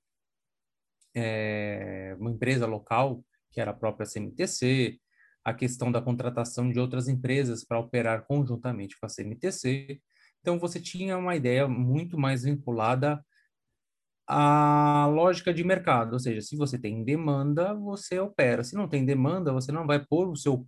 é, 1.15 2.17
uma 2.19 2.31
empresa 2.31 2.67
local, 2.67 3.25
que 3.51 3.61
era 3.61 3.71
a 3.71 3.75
própria 3.75 4.07
CMTC, 4.07 4.99
a 5.45 5.55
questão 5.55 5.93
da 5.93 6.03
contratação 6.03 6.71
de 6.71 6.81
outras 6.81 7.07
empresas 7.07 7.65
para 7.65 7.79
operar 7.79 8.27
conjuntamente 8.27 8.99
com 8.99 9.07
a 9.07 9.09
CMTC. 9.09 10.01
Então, 10.41 10.59
você 10.59 10.81
tinha 10.81 11.17
uma 11.17 11.37
ideia 11.37 11.69
muito 11.69 12.19
mais 12.19 12.43
vinculada 12.43 13.25
à 14.27 15.07
lógica 15.07 15.55
de 15.55 15.63
mercado, 15.63 16.15
ou 16.15 16.19
seja, 16.19 16.41
se 16.41 16.57
você 16.57 16.79
tem 16.79 17.05
demanda, 17.05 17.75
você 17.75 18.19
opera. 18.19 18.65
Se 18.65 18.75
não 18.75 18.89
tem 18.89 19.05
demanda, 19.05 19.53
você 19.53 19.71
não 19.71 19.87
vai 19.87 20.05
pôr 20.05 20.29
o 20.29 20.37
seu 20.37 20.67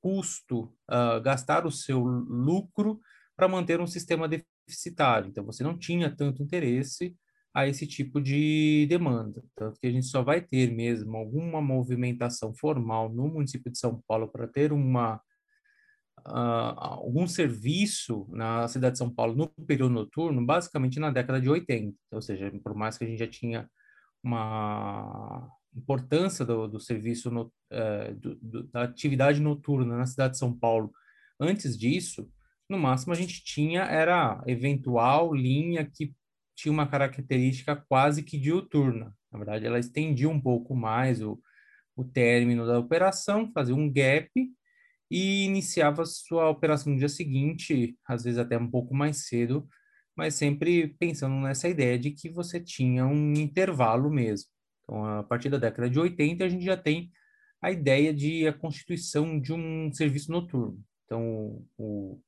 custo, 0.00 0.72
uh, 0.90 1.20
gastar 1.22 1.66
o 1.66 1.70
seu 1.72 2.00
lucro 2.00 3.00
para 3.36 3.48
manter 3.48 3.80
um 3.80 3.86
sistema 3.86 4.28
deficitário. 4.28 5.28
Então, 5.28 5.44
você 5.44 5.62
não 5.64 5.76
tinha 5.76 6.14
tanto 6.14 6.42
interesse 6.42 7.16
a 7.54 7.66
esse 7.66 7.86
tipo 7.86 8.20
de 8.20 8.86
demanda. 8.88 9.42
Tanto 9.54 9.80
que 9.80 9.86
a 9.86 9.90
gente 9.90 10.06
só 10.06 10.22
vai 10.22 10.42
ter 10.42 10.70
mesmo 10.70 11.16
alguma 11.16 11.60
movimentação 11.60 12.54
formal 12.54 13.08
no 13.08 13.28
município 13.28 13.72
de 13.72 13.78
São 13.78 14.02
Paulo 14.06 14.28
para 14.28 14.46
ter 14.46 14.72
uma 14.72 15.20
uh, 16.20 16.74
algum 16.76 17.26
serviço 17.26 18.26
na 18.30 18.66
cidade 18.68 18.92
de 18.92 18.98
São 18.98 19.10
Paulo 19.10 19.34
no 19.34 19.48
período 19.66 19.92
noturno, 19.92 20.44
basicamente 20.44 20.98
na 20.98 21.10
década 21.10 21.40
de 21.40 21.48
80. 21.48 21.96
Ou 22.12 22.22
seja, 22.22 22.50
por 22.62 22.74
mais 22.74 22.96
que 22.96 23.04
a 23.04 23.06
gente 23.06 23.18
já 23.18 23.26
tinha 23.26 23.68
uma 24.22 25.48
importância 25.74 26.44
do, 26.44 26.66
do 26.66 26.80
serviço, 26.80 27.30
no, 27.30 27.52
uh, 27.72 28.14
do, 28.16 28.34
do, 28.36 28.62
da 28.64 28.82
atividade 28.82 29.40
noturna 29.40 29.96
na 29.96 30.06
cidade 30.06 30.32
de 30.32 30.38
São 30.38 30.56
Paulo, 30.56 30.90
antes 31.38 31.78
disso, 31.78 32.28
no 32.68 32.78
máximo 32.78 33.12
a 33.12 33.16
gente 33.16 33.44
tinha 33.44 33.82
era 33.82 34.42
eventual 34.46 35.34
linha 35.34 35.84
que 35.84 36.14
tinha 36.56 36.72
uma 36.72 36.86
característica 36.86 37.76
quase 37.88 38.22
que 38.22 38.38
diuturna. 38.38 39.14
Na 39.30 39.38
verdade, 39.38 39.66
ela 39.66 39.78
estendia 39.78 40.28
um 40.28 40.40
pouco 40.40 40.74
mais 40.74 41.20
o, 41.20 41.38
o 41.94 42.02
término 42.02 42.66
da 42.66 42.78
operação, 42.78 43.52
fazia 43.52 43.74
um 43.74 43.92
gap 43.92 44.30
e 45.10 45.44
iniciava 45.44 46.04
sua 46.04 46.48
operação 46.50 46.92
no 46.92 46.98
dia 46.98 47.08
seguinte, 47.08 47.96
às 48.06 48.24
vezes 48.24 48.38
até 48.38 48.58
um 48.58 48.70
pouco 48.70 48.94
mais 48.94 49.26
cedo, 49.28 49.68
mas 50.16 50.34
sempre 50.34 50.88
pensando 50.98 51.34
nessa 51.36 51.68
ideia 51.68 51.98
de 51.98 52.10
que 52.10 52.30
você 52.30 52.60
tinha 52.60 53.06
um 53.06 53.34
intervalo 53.34 54.10
mesmo. 54.10 54.48
Então, 54.82 55.04
a 55.04 55.22
partir 55.22 55.50
da 55.50 55.58
década 55.58 55.90
de 55.90 55.98
80, 55.98 56.44
a 56.44 56.48
gente 56.48 56.64
já 56.64 56.76
tem 56.76 57.10
a 57.60 57.70
ideia 57.70 58.14
de 58.14 58.46
a 58.46 58.52
constituição 58.52 59.40
de 59.40 59.52
um 59.52 59.92
serviço 59.92 60.30
noturno. 60.30 60.80
Então, 61.04 61.64
o, 61.76 62.20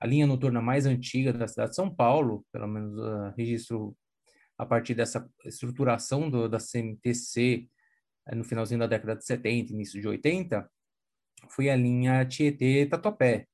a 0.00 0.06
linha 0.06 0.26
noturna 0.26 0.60
mais 0.60 0.86
antiga 0.86 1.32
da 1.32 1.48
cidade 1.48 1.70
de 1.70 1.76
São 1.76 1.94
Paulo, 1.94 2.44
pelo 2.52 2.68
menos 2.68 2.96
uh, 2.98 3.34
registro 3.36 3.96
a 4.58 4.64
partir 4.64 4.94
dessa 4.94 5.28
estruturação 5.44 6.30
do, 6.30 6.48
da 6.48 6.58
CMTC 6.58 7.68
uh, 8.30 8.36
no 8.36 8.44
finalzinho 8.44 8.80
da 8.80 8.86
década 8.86 9.16
de 9.16 9.24
70, 9.24 9.72
início 9.72 10.00
de 10.00 10.08
80, 10.08 10.68
foi 11.48 11.70
a 11.70 11.76
linha 11.76 12.24
Tietê-Tatuapé. 12.24 13.46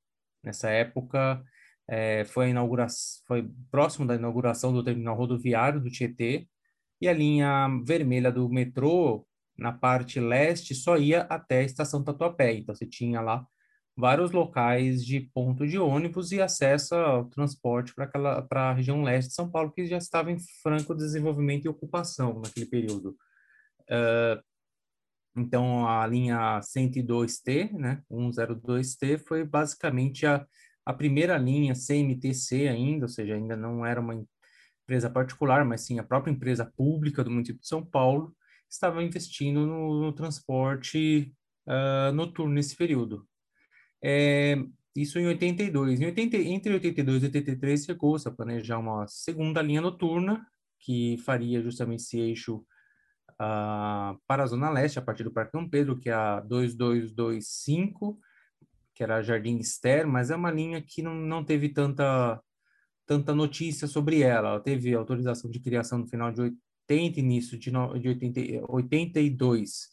Nessa 0.43 0.69
época, 0.69 1.43
é, 1.87 2.25
foi, 2.25 2.47
a 2.47 2.49
inauguração, 2.49 3.23
foi 3.27 3.49
próximo 3.71 4.05
da 4.05 4.15
inauguração 4.15 4.73
do 4.73 4.83
terminal 4.83 5.15
rodoviário 5.15 5.79
do 5.79 5.89
Tietê, 5.89 6.47
e 7.01 7.07
a 7.07 7.13
linha 7.13 7.67
vermelha 7.85 8.31
do 8.31 8.49
metrô, 8.49 9.27
na 9.57 9.71
parte 9.73 10.19
leste, 10.19 10.73
só 10.73 10.97
ia 10.97 11.21
até 11.23 11.59
a 11.59 11.63
estação 11.63 12.03
Tatuapé. 12.03 12.53
Então, 12.53 12.73
você 12.73 12.85
tinha 12.85 13.21
lá 13.21 13.45
vários 13.95 14.31
locais 14.31 15.05
de 15.05 15.19
ponto 15.33 15.67
de 15.67 15.77
ônibus 15.77 16.31
e 16.31 16.41
acesso 16.41 16.95
ao 16.95 17.25
transporte 17.25 17.93
para 17.93 18.05
aquela 18.05 18.41
para 18.41 18.71
a 18.71 18.73
região 18.73 19.03
leste 19.03 19.29
de 19.29 19.35
São 19.35 19.49
Paulo 19.51 19.71
que 19.71 19.85
já 19.85 19.97
estava 19.97 20.31
em 20.31 20.37
franco 20.61 20.95
desenvolvimento 20.95 21.65
e 21.65 21.69
ocupação 21.69 22.41
naquele 22.41 22.65
período. 22.65 23.15
Uh, 23.83 24.41
então, 25.35 25.87
a 25.87 26.05
linha 26.05 26.59
102T, 26.59 27.71
né, 27.73 28.01
102T, 28.11 29.17
foi 29.25 29.43
basicamente 29.43 30.25
a, 30.25 30.45
a 30.85 30.93
primeira 30.93 31.37
linha 31.37 31.73
CMTC 31.73 32.67
ainda, 32.67 33.05
ou 33.05 33.09
seja, 33.09 33.33
ainda 33.35 33.55
não 33.55 33.85
era 33.85 33.99
uma 33.99 34.15
empresa 34.83 35.09
particular, 35.09 35.65
mas 35.65 35.81
sim 35.81 35.97
a 35.97 36.03
própria 36.03 36.31
empresa 36.31 36.71
pública 36.77 37.23
do 37.23 37.31
município 37.31 37.61
de 37.61 37.67
São 37.67 37.83
Paulo, 37.83 38.35
estava 38.69 39.03
investindo 39.03 39.65
no, 39.65 40.01
no 40.01 40.13
transporte 40.13 41.33
uh, 41.67 42.11
noturno 42.13 42.53
nesse 42.53 42.75
período. 42.75 43.27
É, 44.03 44.55
isso 44.95 45.17
em 45.17 45.27
82. 45.27 46.01
Em 46.01 46.05
80, 46.05 46.37
entre 46.37 46.73
82 46.73 47.23
e 47.23 47.25
83, 47.27 47.85
chegou-se 47.85 48.27
a 48.27 48.31
planejar 48.31 48.77
uma 48.77 49.07
segunda 49.07 49.61
linha 49.61 49.81
noturna, 49.81 50.45
que 50.79 51.17
faria 51.25 51.61
justamente 51.61 52.01
esse 52.01 52.19
eixo 52.19 52.65
uh, 53.33 54.19
para 54.27 54.43
a 54.43 54.45
Zona 54.45 54.69
Leste, 54.69 54.99
a 54.99 55.01
partir 55.01 55.23
do 55.23 55.31
Parque 55.31 55.51
Dom 55.53 55.67
Pedro, 55.67 55.99
que 55.99 56.09
é 56.09 56.13
a 56.13 56.39
2225, 56.41 58.19
que 58.93 59.03
era 59.03 59.21
Jardim 59.21 59.61
Ster, 59.61 60.07
mas 60.07 60.29
é 60.29 60.35
uma 60.35 60.51
linha 60.51 60.81
que 60.81 61.01
não, 61.01 61.15
não 61.15 61.43
teve 61.43 61.69
tanta, 61.69 62.41
tanta 63.05 63.33
notícia 63.33 63.87
sobre 63.87 64.21
ela. 64.21 64.49
Ela 64.49 64.59
teve 64.59 64.93
autorização 64.93 65.49
de 65.49 65.59
criação 65.59 65.99
no 65.99 66.07
final 66.07 66.31
de 66.31 66.41
80, 66.89 67.19
início 67.19 67.57
de, 67.57 67.71
no, 67.71 67.97
de 67.99 68.07
80, 68.09 68.41
82 68.69 69.89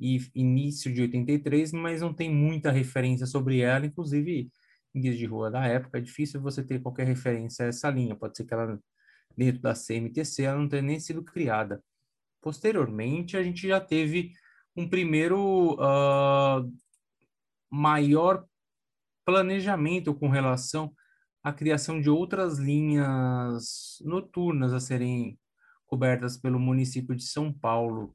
e 0.00 0.18
início 0.34 0.92
de 0.92 1.02
83, 1.02 1.72
mas 1.72 2.00
não 2.00 2.14
tem 2.14 2.32
muita 2.32 2.70
referência 2.70 3.26
sobre 3.26 3.60
ela, 3.60 3.86
inclusive 3.86 4.50
em 4.94 5.00
guias 5.00 5.18
de 5.18 5.26
rua 5.26 5.50
da 5.50 5.66
época, 5.66 5.98
é 5.98 6.00
difícil 6.00 6.40
você 6.40 6.62
ter 6.62 6.80
qualquer 6.80 7.06
referência 7.06 7.64
a 7.64 7.68
essa 7.68 7.90
linha. 7.90 8.16
Pode 8.16 8.36
ser 8.36 8.44
que 8.44 8.54
ela, 8.54 8.78
dentro 9.36 9.60
da 9.60 9.74
CMTC, 9.74 10.42
ela 10.44 10.58
não 10.58 10.68
tenha 10.68 10.82
nem 10.82 11.00
sido 11.00 11.22
criada. 11.22 11.82
Posteriormente, 12.40 13.36
a 13.36 13.42
gente 13.42 13.66
já 13.66 13.80
teve 13.80 14.32
um 14.76 14.88
primeiro 14.88 15.74
uh, 15.74 16.72
maior 17.70 18.44
planejamento 19.24 20.14
com 20.14 20.28
relação 20.28 20.92
à 21.42 21.52
criação 21.52 22.00
de 22.00 22.08
outras 22.08 22.58
linhas 22.58 23.98
noturnas 24.02 24.72
a 24.72 24.80
serem 24.80 25.38
cobertas 25.86 26.36
pelo 26.36 26.58
município 26.58 27.14
de 27.14 27.24
São 27.24 27.52
Paulo. 27.52 28.14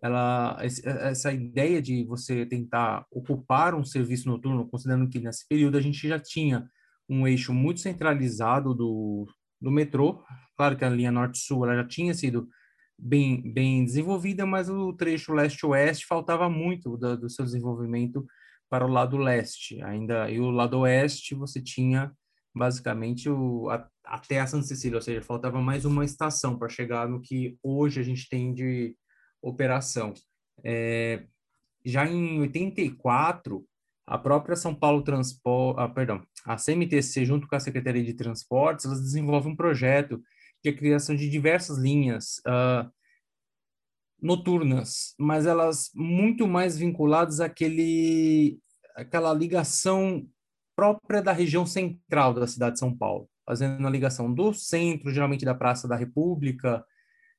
Ela, 0.00 0.58
essa 0.60 1.32
ideia 1.32 1.80
de 1.80 2.04
você 2.04 2.44
tentar 2.44 3.06
ocupar 3.10 3.74
um 3.74 3.84
serviço 3.84 4.28
noturno, 4.28 4.66
considerando 4.68 5.08
que 5.08 5.20
nesse 5.20 5.46
período 5.46 5.76
a 5.76 5.80
gente 5.80 6.08
já 6.08 6.18
tinha 6.18 6.68
um 7.08 7.26
eixo 7.26 7.52
muito 7.52 7.80
centralizado 7.80 8.74
do, 8.74 9.28
do 9.60 9.70
metrô, 9.70 10.24
claro 10.56 10.76
que 10.76 10.84
a 10.84 10.90
linha 10.90 11.12
norte-sul 11.12 11.66
já 11.66 11.86
tinha 11.86 12.14
sido 12.14 12.48
bem, 12.98 13.52
bem 13.52 13.84
desenvolvida, 13.84 14.46
mas 14.46 14.68
o 14.68 14.92
trecho 14.92 15.32
leste-oeste 15.32 16.06
faltava 16.06 16.48
muito 16.48 16.96
do, 16.96 17.16
do, 17.16 17.30
seu 17.30 17.44
desenvolvimento 17.44 18.26
para 18.70 18.86
o 18.86 18.90
lado 18.90 19.16
leste. 19.16 19.82
Ainda 19.82 20.30
e 20.30 20.40
o 20.40 20.50
lado 20.50 20.80
oeste 20.80 21.34
você 21.34 21.60
tinha 21.60 22.12
basicamente 22.54 23.28
o, 23.28 23.68
a, 23.70 23.88
até 24.04 24.40
a 24.40 24.46
Santa 24.46 24.66
Cecília, 24.66 24.96
ou 24.96 25.02
seja, 25.02 25.22
faltava 25.22 25.60
mais 25.60 25.84
uma 25.84 26.04
estação 26.04 26.58
para 26.58 26.68
chegar 26.68 27.08
no 27.08 27.20
que 27.20 27.56
hoje 27.62 28.00
a 28.00 28.04
gente 28.04 28.28
tem 28.28 28.52
de 28.52 28.96
operação. 29.40 30.14
É, 30.64 31.24
já 31.84 32.06
em 32.06 32.40
84, 32.40 33.64
a 34.06 34.18
própria 34.18 34.56
São 34.56 34.74
Paulo 34.74 35.02
Transport, 35.02 35.78
ah, 35.78 35.88
perdão, 35.88 36.22
a 36.44 36.56
CMTC 36.56 37.24
junto 37.24 37.48
com 37.48 37.56
a 37.56 37.60
Secretaria 37.60 38.04
de 38.04 38.14
Transportes, 38.14 38.84
elas 38.84 39.00
desenvolvem 39.00 39.52
um 39.52 39.56
projeto 39.56 40.22
de 40.62 40.70
a 40.70 40.76
criação 40.76 41.16
de 41.16 41.28
diversas 41.28 41.78
linhas 41.78 42.38
uh, 42.46 42.90
noturnas, 44.20 45.14
mas 45.18 45.46
elas 45.46 45.90
muito 45.94 46.46
mais 46.46 46.78
vinculadas 46.78 47.40
àquele, 47.40 48.60
àquela 48.94 49.34
ligação 49.34 50.26
própria 50.76 51.20
da 51.20 51.32
região 51.32 51.66
central 51.66 52.32
da 52.32 52.46
cidade 52.46 52.74
de 52.74 52.78
São 52.78 52.96
Paulo, 52.96 53.28
fazendo 53.44 53.86
a 53.86 53.90
ligação 53.90 54.32
do 54.32 54.54
centro, 54.54 55.12
geralmente 55.12 55.44
da 55.44 55.54
Praça 55.54 55.88
da 55.88 55.96
República, 55.96 56.84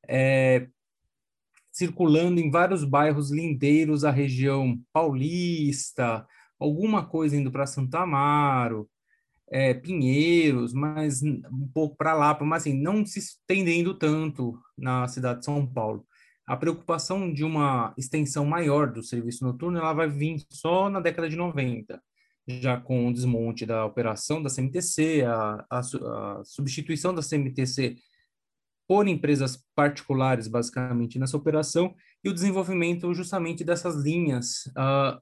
é, 0.07 0.67
circulando 1.71 2.39
em 2.39 2.51
vários 2.51 2.83
bairros 2.83 3.31
lindeiros 3.31 4.03
a 4.03 4.11
região 4.11 4.79
paulista, 4.91 6.27
alguma 6.59 7.05
coisa 7.05 7.35
indo 7.35 7.51
para 7.51 7.65
Santa 7.65 7.99
Amaro, 7.99 8.89
é, 9.53 9.71
Pinheiros, 9.71 10.73
mas 10.73 11.21
um 11.21 11.69
pouco 11.71 11.95
para 11.95 12.15
lá, 12.15 12.35
mas 12.41 12.63
assim, 12.63 12.73
não 12.73 13.05
se 13.05 13.19
estendendo 13.19 13.93
tanto 13.93 14.59
na 14.75 15.07
cidade 15.07 15.39
de 15.39 15.45
São 15.45 15.65
Paulo. 15.65 16.03
A 16.45 16.57
preocupação 16.57 17.31
de 17.31 17.43
uma 17.43 17.93
extensão 17.95 18.45
maior 18.45 18.91
do 18.91 19.03
serviço 19.03 19.45
noturno 19.45 19.77
ela 19.77 19.93
vai 19.93 20.09
vir 20.09 20.43
só 20.49 20.89
na 20.89 20.99
década 20.99 21.29
de 21.29 21.35
90, 21.35 22.01
já 22.47 22.77
com 22.81 23.07
o 23.07 23.13
desmonte 23.13 23.63
da 23.63 23.85
operação 23.85 24.41
da 24.41 24.49
CMTC, 24.49 25.21
a, 25.21 25.65
a, 25.69 25.79
a 25.79 26.41
substituição 26.43 27.13
da 27.13 27.21
CMTC 27.21 27.97
por 28.87 29.07
empresas 29.07 29.63
particulares, 29.75 30.47
basicamente, 30.47 31.19
nessa 31.19 31.37
operação, 31.37 31.95
e 32.23 32.29
o 32.29 32.33
desenvolvimento 32.33 33.13
justamente 33.13 33.63
dessas 33.63 33.95
linhas 34.03 34.65
uh, 34.69 35.21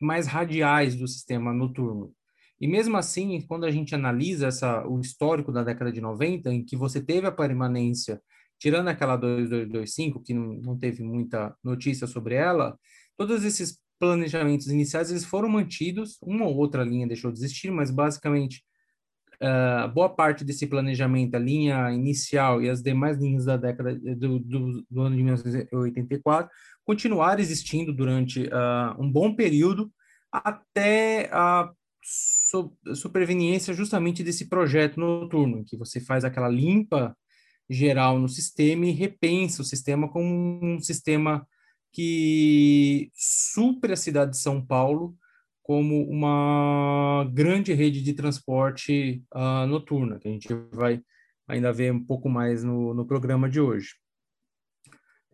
mais 0.00 0.28
radiais 0.28 0.94
do 0.94 1.08
sistema 1.08 1.52
noturno. 1.52 2.14
E 2.60 2.68
mesmo 2.68 2.96
assim, 2.96 3.40
quando 3.42 3.64
a 3.64 3.70
gente 3.70 3.94
analisa 3.94 4.46
essa, 4.46 4.86
o 4.86 5.00
histórico 5.00 5.52
da 5.52 5.62
década 5.62 5.90
de 5.90 6.00
90, 6.00 6.52
em 6.52 6.64
que 6.64 6.76
você 6.76 7.00
teve 7.00 7.26
a 7.26 7.32
permanência, 7.32 8.20
tirando 8.58 8.88
aquela 8.88 9.16
2225, 9.16 10.22
que 10.22 10.32
não, 10.32 10.54
não 10.54 10.78
teve 10.78 11.02
muita 11.02 11.54
notícia 11.62 12.06
sobre 12.06 12.34
ela, 12.34 12.78
todos 13.16 13.44
esses 13.44 13.78
planejamentos 13.98 14.68
iniciais 14.68 15.10
eles 15.10 15.24
foram 15.24 15.48
mantidos, 15.48 16.18
uma 16.22 16.46
ou 16.46 16.56
outra 16.56 16.84
linha 16.84 17.06
deixou 17.06 17.32
de 17.32 17.38
existir, 17.38 17.70
mas 17.70 17.90
basicamente 17.90 18.62
uh, 19.34 19.88
boa 19.92 20.08
parte 20.08 20.44
desse 20.44 20.66
planejamento, 20.66 21.34
a 21.34 21.38
linha 21.38 21.90
inicial 21.92 22.62
e 22.62 22.68
as 22.68 22.82
demais 22.82 23.18
linhas 23.18 23.44
da 23.44 23.56
década 23.56 23.94
do, 23.94 24.38
do, 24.38 24.86
do 24.90 25.00
ano 25.00 25.16
de 25.16 25.22
1984, 25.22 26.50
continuaram 26.84 27.40
existindo 27.40 27.92
durante 27.92 28.44
uh, 28.44 29.00
um 29.00 29.10
bom 29.10 29.34
período 29.34 29.92
até 30.32 31.30
a 31.32 31.70
superveniência 32.94 33.74
justamente 33.74 34.22
desse 34.22 34.48
projeto 34.48 35.00
noturno, 35.00 35.58
em 35.58 35.64
que 35.64 35.76
você 35.76 36.00
faz 36.00 36.24
aquela 36.24 36.48
limpa 36.48 37.16
geral 37.68 38.18
no 38.18 38.28
sistema 38.28 38.86
e 38.86 38.90
repensa 38.90 39.62
o 39.62 39.64
sistema 39.64 40.08
como 40.08 40.60
um 40.62 40.80
sistema 40.80 41.46
que 41.92 43.10
supre 43.14 43.92
a 43.92 43.96
cidade 43.96 44.32
de 44.32 44.38
São 44.38 44.64
Paulo 44.64 45.16
como 45.62 46.06
uma 46.06 47.24
grande 47.32 47.72
rede 47.72 48.02
de 48.02 48.12
transporte 48.12 49.24
uh, 49.34 49.66
noturna, 49.66 50.18
que 50.18 50.28
a 50.28 50.30
gente 50.30 50.48
vai 50.70 51.00
ainda 51.48 51.72
ver 51.72 51.90
um 51.90 52.04
pouco 52.04 52.28
mais 52.28 52.62
no, 52.62 52.92
no 52.92 53.06
programa 53.06 53.48
de 53.48 53.60
hoje. 53.60 53.94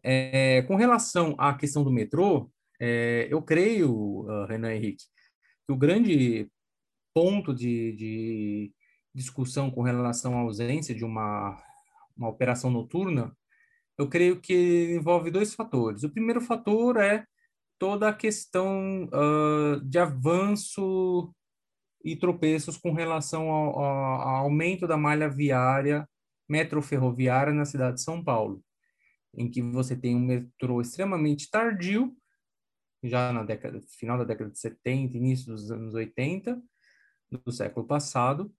É, 0.02 0.62
com 0.62 0.76
relação 0.76 1.34
à 1.36 1.52
questão 1.54 1.82
do 1.82 1.90
metrô, 1.90 2.50
é, 2.80 3.26
eu 3.28 3.42
creio, 3.42 3.90
uh, 3.92 4.46
Renan 4.46 4.72
Henrique, 4.72 5.04
que 5.66 5.72
o 5.72 5.76
grande 5.76 6.48
ponto 7.14 7.54
de, 7.54 7.92
de, 7.92 8.72
discussão 9.14 9.70
com 9.70 9.82
relação 9.82 10.36
à 10.36 10.40
ausência 10.42 10.94
de 10.94 11.04
uma, 11.04 11.60
uma 12.16 12.28
operação 12.28 12.70
noturna, 12.70 13.36
eu 13.98 14.08
creio 14.08 14.40
que 14.40 14.94
envolve 14.94 15.30
dois 15.30 15.54
fatores. 15.54 16.04
O 16.04 16.10
primeiro 16.10 16.40
fator 16.40 16.96
é 16.96 17.24
toda 17.78 18.08
a 18.08 18.14
questão 18.14 19.04
uh, 19.06 19.80
de 19.82 19.98
avanço 19.98 21.34
e 22.04 22.16
tropeços 22.16 22.76
com 22.78 22.92
relação 22.92 23.50
ao, 23.50 23.78
ao, 23.78 24.36
aumento 24.36 24.86
da 24.86 24.96
malha 24.96 25.28
viária 25.28 26.08
metroferroviária 26.48 27.52
na 27.52 27.64
cidade 27.64 27.96
de 27.96 28.02
São 28.02 28.22
Paulo 28.24 28.62
em 29.34 29.50
que 29.50 29.62
você 29.62 29.96
tem 29.96 30.16
um 30.16 30.20
metrô 30.20 30.80
extremamente 30.80 31.50
tardio, 31.50 32.16
já 33.02 33.32
na 33.32 33.42
década, 33.42 33.80
final 33.98 34.18
da 34.18 34.24
década 34.24 34.50
de 34.50 34.58
70, 34.58 35.16
início 35.16 35.46
dos 35.46 35.70
anos 35.70 35.94
80 35.94 36.60
do 37.30 37.52
século 37.52 37.86
passado, 37.86 38.52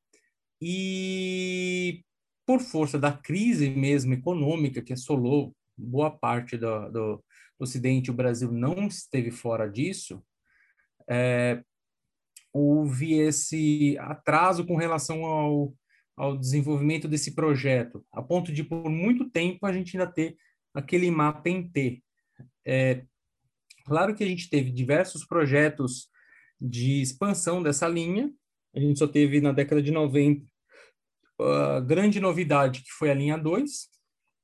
e 0.61 2.03
por 2.45 2.59
força 2.59 2.99
da 2.99 3.11
crise 3.11 3.69
mesmo 3.69 4.13
econômica 4.13 4.81
que 4.81 4.93
assolou 4.93 5.55
boa 5.77 6.11
parte 6.11 6.57
do, 6.57 6.89
do, 6.89 7.15
do 7.17 7.23
Ocidente, 7.59 8.11
o 8.11 8.13
Brasil 8.13 8.51
não 8.51 8.87
esteve 8.87 9.31
fora 9.31 9.67
disso, 9.67 10.23
é, 11.09 11.63
houve 12.53 13.13
esse 13.13 13.97
atraso 13.99 14.65
com 14.65 14.75
relação 14.75 15.25
ao, 15.25 15.73
ao 16.15 16.37
desenvolvimento 16.37 17.07
desse 17.07 17.33
projeto, 17.33 18.05
a 18.11 18.21
ponto 18.21 18.51
de, 18.51 18.63
por 18.63 18.89
muito 18.89 19.29
tempo, 19.29 19.65
a 19.65 19.73
gente 19.73 19.97
ainda 19.97 20.11
ter 20.11 20.37
aquele 20.73 21.09
mapa 21.09 21.49
em 21.49 21.69
T. 21.69 22.03
É, 22.65 23.05
claro 23.85 24.15
que 24.15 24.23
a 24.23 24.27
gente 24.27 24.49
teve 24.49 24.71
diversos 24.71 25.25
projetos 25.25 26.09
de 26.59 27.01
expansão 27.01 27.63
dessa 27.63 27.87
linha, 27.87 28.31
a 28.75 28.79
gente 28.79 28.99
só 28.99 29.07
teve 29.07 29.41
na 29.41 29.51
década 29.51 29.81
de 29.81 29.91
90 29.91 30.45
a 31.39 31.79
grande 31.79 32.19
novidade, 32.19 32.81
que 32.81 32.91
foi 32.91 33.09
a 33.09 33.15
linha 33.15 33.37
2, 33.37 33.89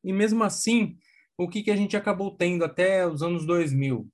e 0.04 0.12
mesmo 0.12 0.44
assim, 0.44 0.98
o 1.38 1.48
que, 1.48 1.62
que 1.62 1.72
a 1.72 1.76
gente 1.76 1.96
acabou 1.96 2.36
tendo 2.36 2.66
até 2.66 3.06
os 3.06 3.22
anos 3.22 3.46
2000, 3.46 4.08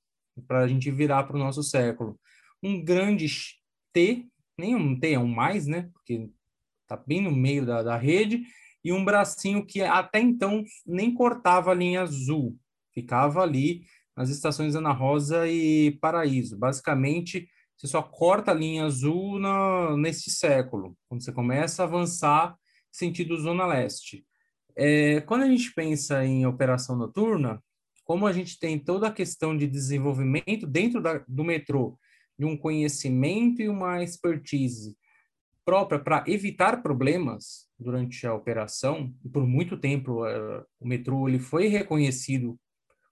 para 0.47 0.59
a 0.59 0.67
gente 0.67 0.91
virar 0.91 1.23
para 1.23 1.35
o 1.35 1.39
nosso 1.39 1.63
século? 1.63 2.19
Um 2.61 2.83
grande 2.83 3.27
T, 3.93 4.27
nem 4.57 4.75
um 4.75 4.99
T, 4.99 5.13
é 5.13 5.19
um 5.19 5.27
mais, 5.27 5.65
né? 5.65 5.89
Porque 5.93 6.29
está 6.81 6.97
bem 6.97 7.21
no 7.21 7.31
meio 7.31 7.65
da, 7.65 7.81
da 7.81 7.97
rede, 7.97 8.43
e 8.83 8.91
um 8.91 9.05
bracinho 9.05 9.65
que 9.65 9.81
até 9.81 10.19
então 10.19 10.63
nem 10.85 11.13
cortava 11.13 11.71
a 11.71 11.75
linha 11.75 12.01
azul, 12.01 12.57
ficava 12.93 13.41
ali 13.41 13.85
nas 14.15 14.29
estações 14.29 14.75
Ana 14.75 14.91
Rosa 14.91 15.47
e 15.47 15.97
Paraíso. 15.99 16.57
Basicamente, 16.57 17.47
você 17.83 17.87
só 17.91 18.01
corta 18.01 18.51
a 18.51 18.53
linha 18.53 18.85
azul 18.85 19.37
na, 19.37 19.97
nesse 19.97 20.31
século, 20.31 20.97
quando 21.09 21.21
você 21.21 21.33
começa 21.33 21.83
a 21.83 21.85
avançar 21.85 22.57
sentido 22.89 23.35
Zona 23.35 23.65
Leste. 23.65 24.25
É, 24.73 25.19
quando 25.21 25.41
a 25.43 25.47
gente 25.47 25.73
pensa 25.73 26.23
em 26.23 26.45
operação 26.45 26.95
noturna, 26.95 27.61
como 28.05 28.25
a 28.25 28.31
gente 28.31 28.57
tem 28.57 28.79
toda 28.79 29.07
a 29.07 29.11
questão 29.11 29.55
de 29.55 29.67
desenvolvimento 29.67 30.65
dentro 30.65 31.01
da, 31.01 31.23
do 31.27 31.43
metrô, 31.43 31.99
de 32.39 32.45
um 32.45 32.55
conhecimento 32.55 33.61
e 33.61 33.67
uma 33.67 34.01
expertise 34.01 34.95
própria 35.65 35.99
para 35.99 36.23
evitar 36.25 36.81
problemas 36.81 37.67
durante 37.77 38.25
a 38.25 38.33
operação, 38.33 39.13
e 39.25 39.29
por 39.29 39.45
muito 39.45 39.77
tempo 39.77 40.25
uh, 40.25 40.65
o 40.79 40.87
metrô 40.87 41.27
ele 41.27 41.39
foi 41.39 41.67
reconhecido 41.67 42.57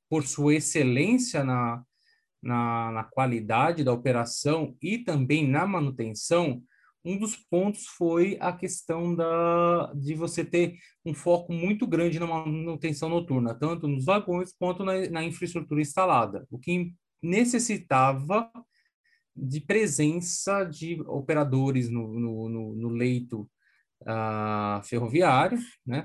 por 0.09 0.25
sua 0.25 0.55
excelência 0.55 1.43
na, 1.43 1.83
na, 2.41 2.91
na, 2.91 3.03
qualidade 3.03 3.83
da 3.83 3.93
operação 3.93 4.75
e 4.81 4.97
também 4.97 5.47
na 5.47 5.65
manutenção, 5.65 6.61
um 7.03 7.17
dos 7.17 7.35
pontos 7.35 7.87
foi 7.87 8.37
a 8.39 8.53
questão 8.53 9.15
da, 9.15 9.91
de 9.95 10.13
você 10.13 10.45
ter 10.45 10.75
um 11.05 11.13
foco 11.13 11.51
muito 11.51 11.87
grande 11.87 12.19
na 12.19 12.27
manutenção 12.27 13.09
noturna, 13.09 13.55
tanto 13.55 13.87
nos 13.87 14.05
vagões 14.05 14.53
quanto 14.53 14.83
na, 14.83 15.09
na 15.09 15.23
infraestrutura 15.23 15.81
instalada, 15.81 16.45
o 16.49 16.59
que 16.59 16.93
necessitava 17.21 18.51
de 19.35 19.61
presença 19.61 20.63
de 20.63 21.01
operadores 21.07 21.89
no, 21.89 22.19
no, 22.19 22.49
no, 22.49 22.75
no 22.75 22.89
leito 22.89 23.49
uh, 24.01 24.83
ferroviário, 24.83 25.57
né, 25.85 26.03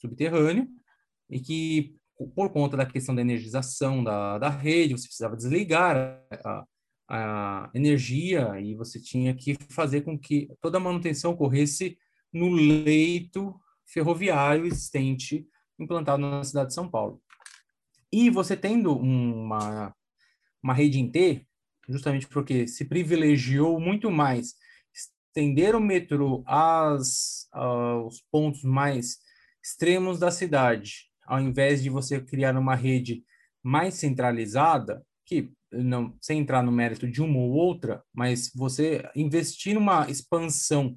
subterrâneo, 0.00 0.68
e 1.28 1.40
que 1.40 1.99
por 2.28 2.50
conta 2.50 2.76
da 2.76 2.86
questão 2.86 3.14
da 3.14 3.22
energização 3.22 4.02
da, 4.04 4.38
da 4.38 4.48
rede, 4.48 4.92
você 4.92 5.06
precisava 5.06 5.36
desligar 5.36 6.22
a, 6.44 6.64
a 7.08 7.70
energia 7.74 8.60
e 8.60 8.74
você 8.74 9.00
tinha 9.00 9.34
que 9.34 9.56
fazer 9.70 10.02
com 10.02 10.18
que 10.18 10.48
toda 10.60 10.78
a 10.78 10.80
manutenção 10.80 11.32
ocorresse 11.32 11.98
no 12.32 12.50
leito 12.50 13.58
ferroviário 13.86 14.66
existente 14.66 15.46
implantado 15.78 16.20
na 16.20 16.44
cidade 16.44 16.68
de 16.68 16.74
São 16.74 16.88
Paulo. 16.88 17.20
E 18.12 18.28
você 18.30 18.56
tendo 18.56 18.96
uma, 18.96 19.94
uma 20.62 20.74
rede 20.74 21.02
T, 21.10 21.46
justamente 21.88 22.28
porque 22.28 22.68
se 22.68 22.84
privilegiou 22.84 23.80
muito 23.80 24.10
mais 24.10 24.54
estender 24.94 25.74
o 25.74 25.80
metrô 25.80 26.42
às, 26.46 27.48
aos 27.52 28.20
pontos 28.30 28.62
mais 28.62 29.18
extremos 29.62 30.18
da 30.18 30.30
cidade, 30.30 31.09
ao 31.30 31.40
invés 31.40 31.80
de 31.80 31.88
você 31.88 32.20
criar 32.20 32.56
uma 32.56 32.74
rede 32.74 33.24
mais 33.62 33.94
centralizada, 33.94 35.00
que 35.24 35.52
não 35.70 36.16
sem 36.20 36.40
entrar 36.40 36.60
no 36.60 36.72
mérito 36.72 37.08
de 37.08 37.22
uma 37.22 37.38
ou 37.38 37.52
outra, 37.52 38.02
mas 38.12 38.50
você 38.52 39.08
investir 39.14 39.74
numa 39.74 40.10
expansão 40.10 40.96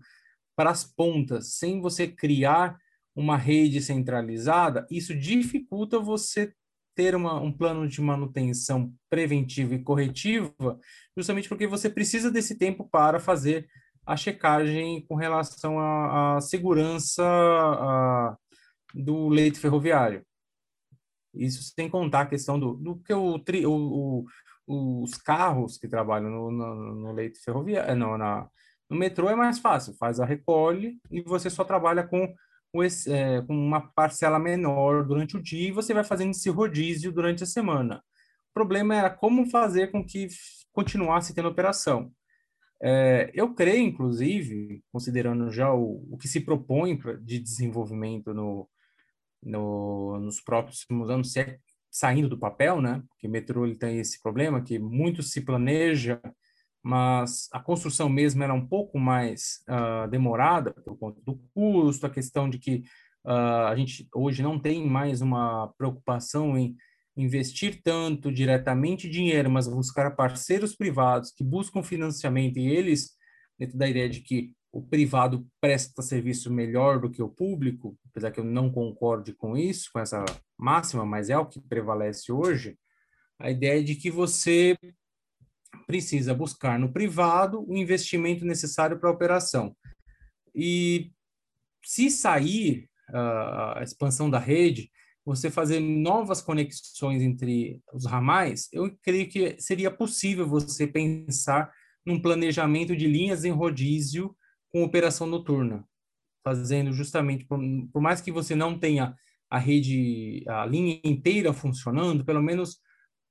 para 0.55 0.71
as 0.71 0.83
pontas, 0.83 1.53
sem 1.53 1.79
você 1.79 2.07
criar 2.07 2.75
uma 3.15 3.37
rede 3.37 3.79
centralizada, 3.79 4.87
isso 4.89 5.15
dificulta 5.15 5.99
você 5.99 6.51
ter 6.95 7.15
uma, 7.15 7.39
um 7.39 7.51
plano 7.51 7.87
de 7.87 8.01
manutenção 8.01 8.91
preventiva 9.09 9.75
e 9.75 9.83
corretiva, 9.83 10.51
justamente 11.15 11.47
porque 11.47 11.67
você 11.67 11.89
precisa 11.89 12.31
desse 12.31 12.57
tempo 12.57 12.89
para 12.89 13.19
fazer 13.19 13.67
a 14.05 14.17
checagem 14.17 15.05
com 15.07 15.15
relação 15.15 15.79
à, 15.79 16.37
à 16.37 16.41
segurança 16.41 17.23
à, 17.23 18.35
do 18.93 19.29
leito 19.29 19.59
ferroviário. 19.59 20.25
Isso 21.33 21.63
sem 21.63 21.89
contar 21.89 22.21
a 22.21 22.27
questão 22.27 22.59
do, 22.59 22.73
do 22.75 22.95
que 22.97 23.13
o, 23.13 23.41
o, 23.65 24.25
o, 24.67 25.03
os 25.03 25.15
carros 25.15 25.77
que 25.77 25.87
trabalham 25.87 26.29
no, 26.29 26.51
no, 26.51 26.95
no 26.95 27.11
leito 27.11 27.41
ferroviário, 27.43 27.91
eh, 27.91 27.95
no, 27.95 28.17
na, 28.17 28.47
no 28.89 28.95
metrô 28.95 29.29
é 29.29 29.35
mais 29.35 29.57
fácil, 29.59 29.95
faz 29.95 30.19
a 30.19 30.25
recolhe 30.25 30.99
e 31.09 31.21
você 31.21 31.49
só 31.49 31.63
trabalha 31.63 32.05
com 32.05 32.33
é, 33.07 33.39
com 33.43 33.55
uma 33.55 33.81
parcela 33.81 34.39
menor 34.39 35.05
durante 35.05 35.37
o 35.37 35.41
dia 35.41 35.69
e 35.69 35.71
você 35.71 35.93
vai 35.93 36.03
fazendo 36.03 36.31
esse 36.31 36.49
rodízio 36.49 37.11
durante 37.11 37.43
a 37.43 37.45
semana. 37.45 38.03
O 38.49 38.53
problema 38.53 38.95
era 38.95 39.11
como 39.11 39.49
fazer 39.49 39.91
com 39.91 40.03
que 40.03 40.27
continuasse 40.71 41.35
tendo 41.35 41.49
operação. 41.49 42.11
É, 42.81 43.31
eu 43.33 43.53
creio, 43.53 43.83
inclusive, 43.83 44.83
considerando 44.91 45.51
já 45.51 45.71
o, 45.71 46.03
o 46.11 46.17
que 46.17 46.27
se 46.27 46.41
propõe 46.41 46.99
de 47.21 47.39
desenvolvimento 47.39 48.33
no, 48.33 48.67
no, 49.45 50.19
nos 50.19 50.41
próximos 50.41 51.09
anos, 51.09 51.31
se 51.31 51.39
é 51.41 51.57
saindo 51.91 52.27
do 52.27 52.39
papel, 52.39 52.81
né? 52.81 53.03
Porque 53.09 53.27
metrô 53.27 53.65
ele 53.65 53.75
tem 53.75 53.99
esse 53.99 54.21
problema 54.21 54.61
que 54.61 54.79
muito 54.79 55.21
se 55.21 55.41
planeja, 55.41 56.19
mas 56.81 57.47
a 57.51 57.59
construção 57.59 58.09
mesmo 58.09 58.43
era 58.43 58.53
um 58.53 58.67
pouco 58.67 58.97
mais 58.97 59.63
uh, 59.69 60.09
demorada 60.09 60.73
por 60.73 60.97
conta 60.97 61.21
do 61.21 61.39
custo, 61.53 62.05
a 62.05 62.09
questão 62.09 62.49
de 62.49 62.57
que 62.57 62.83
uh, 63.25 63.67
a 63.67 63.75
gente 63.75 64.07
hoje 64.13 64.41
não 64.41 64.59
tem 64.59 64.85
mais 64.85 65.21
uma 65.21 65.71
preocupação 65.77 66.57
em 66.57 66.75
investir 67.15 67.81
tanto 67.83 68.31
diretamente 68.31 69.07
dinheiro, 69.07 69.49
mas 69.49 69.67
buscar 69.67 70.15
parceiros 70.15 70.75
privados 70.75 71.31
que 71.31 71.43
buscam 71.43 71.83
financiamento 71.83 72.57
e 72.57 72.67
eles, 72.67 73.11
dentro 73.57 73.77
da 73.77 73.87
ideia 73.87 74.09
de 74.09 74.21
que 74.21 74.51
o 74.73 74.81
privado 74.81 75.47
presta 75.61 76.01
serviço 76.01 76.51
melhor 76.51 76.99
do 76.99 77.11
que 77.11 77.21
o 77.21 77.29
público, 77.29 77.95
apesar 78.09 78.31
que 78.31 78.39
eu 78.39 78.43
não 78.43 78.71
concorde 78.71 79.31
com 79.31 79.55
isso, 79.55 79.91
com 79.93 79.99
essa 79.99 80.25
máxima, 80.57 81.05
mas 81.05 81.29
é 81.29 81.37
o 81.37 81.45
que 81.45 81.61
prevalece 81.61 82.31
hoje, 82.31 82.75
a 83.39 83.51
ideia 83.51 83.83
de 83.83 83.93
que 83.93 84.09
você 84.09 84.75
precisa 85.85 86.33
buscar 86.33 86.79
no 86.79 86.91
privado 86.91 87.63
o 87.69 87.77
investimento 87.77 88.45
necessário 88.45 88.99
para 88.99 89.09
a 89.09 89.13
operação. 89.13 89.75
E 90.55 91.11
se 91.85 92.09
sair 92.09 92.89
uh, 93.11 93.77
a 93.77 93.81
expansão 93.83 94.27
da 94.27 94.39
rede, 94.39 94.89
você 95.23 95.51
fazer 95.51 95.79
novas 95.79 96.41
conexões 96.41 97.21
entre 97.21 97.79
os 97.93 98.07
ramais, 98.07 98.69
eu 98.73 98.91
creio 99.03 99.29
que 99.29 99.55
seria 99.61 99.91
possível 99.91 100.47
você 100.47 100.87
pensar 100.87 101.71
num 102.03 102.19
planejamento 102.19 102.95
de 102.95 103.07
linhas 103.07 103.45
em 103.45 103.51
rodízio 103.51 104.35
com 104.73 104.83
operação 104.83 105.27
noturna, 105.27 105.87
fazendo 106.43 106.91
justamente, 106.91 107.45
por, 107.45 107.59
por 107.91 108.01
mais 108.01 108.19
que 108.19 108.31
você 108.31 108.55
não 108.55 108.77
tenha 108.77 109.15
a 109.49 109.59
rede, 109.59 110.43
a 110.47 110.65
linha 110.65 110.99
inteira 111.03 111.53
funcionando, 111.53 112.25
pelo 112.25 112.41
menos 112.41 112.79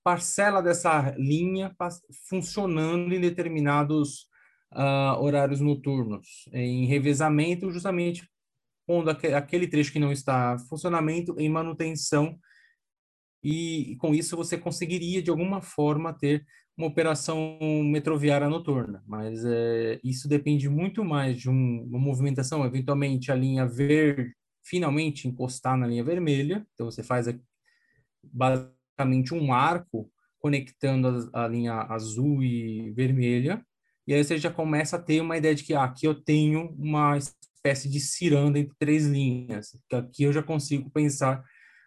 parcela 0.04 0.62
dessa 0.62 1.14
linha 1.18 1.74
funcionando 2.28 3.12
em 3.12 3.20
determinados 3.20 4.28
uh, 4.72 5.20
horários 5.20 5.60
noturnos, 5.60 6.48
em 6.52 6.86
revezamento, 6.86 7.70
justamente 7.70 8.28
pondo 8.86 9.10
aquele 9.10 9.66
trecho 9.66 9.92
que 9.92 9.98
não 9.98 10.12
está 10.12 10.54
em 10.54 10.68
funcionamento 10.68 11.34
em 11.38 11.48
manutenção 11.48 12.38
e, 13.42 13.92
e 13.92 13.96
com 13.96 14.14
isso 14.14 14.36
você 14.36 14.56
conseguiria 14.56 15.22
de 15.22 15.30
alguma 15.30 15.60
forma 15.60 16.12
ter 16.12 16.44
uma 16.76 16.86
operação 16.86 17.58
metroviária 17.84 18.48
noturna, 18.48 19.02
mas 19.06 19.44
é, 19.44 20.00
isso 20.02 20.26
depende 20.28 20.68
muito 20.68 21.04
mais 21.04 21.38
de 21.38 21.50
um, 21.50 21.84
uma 21.84 21.98
movimentação, 21.98 22.64
eventualmente 22.64 23.30
a 23.30 23.34
linha 23.34 23.66
verde 23.66 24.32
finalmente 24.64 25.28
encostar 25.28 25.76
na 25.76 25.86
linha 25.86 26.04
vermelha, 26.04 26.66
então 26.74 26.90
você 26.90 27.02
faz 27.02 27.26
basicamente 28.22 29.34
um 29.34 29.52
arco 29.52 30.10
conectando 30.38 31.30
a, 31.32 31.44
a, 31.44 31.48
linha 31.48 31.74
azul 31.74 32.42
e 32.42 32.90
vermelha, 32.92 33.64
e 34.06 34.14
aí 34.14 34.24
você 34.24 34.38
já 34.38 34.50
começa 34.50 34.96
a 34.96 35.02
ter 35.02 35.20
uma 35.20 35.36
ideia 35.36 35.54
de 35.54 35.64
que 35.64 35.74
ah, 35.74 35.84
aqui 35.84 36.06
eu 36.06 36.14
tenho 36.14 36.74
uma 36.78 37.16
espécie 37.16 37.88
de 37.88 38.00
ciranda 38.00 38.58
entre 38.58 38.74
três 38.78 39.06
linhas, 39.06 39.76
que 39.88 39.96
aqui 39.96 40.22
eu 40.24 40.32
já 40.32 40.42
consigo 40.42 40.90
pensar 40.90 41.44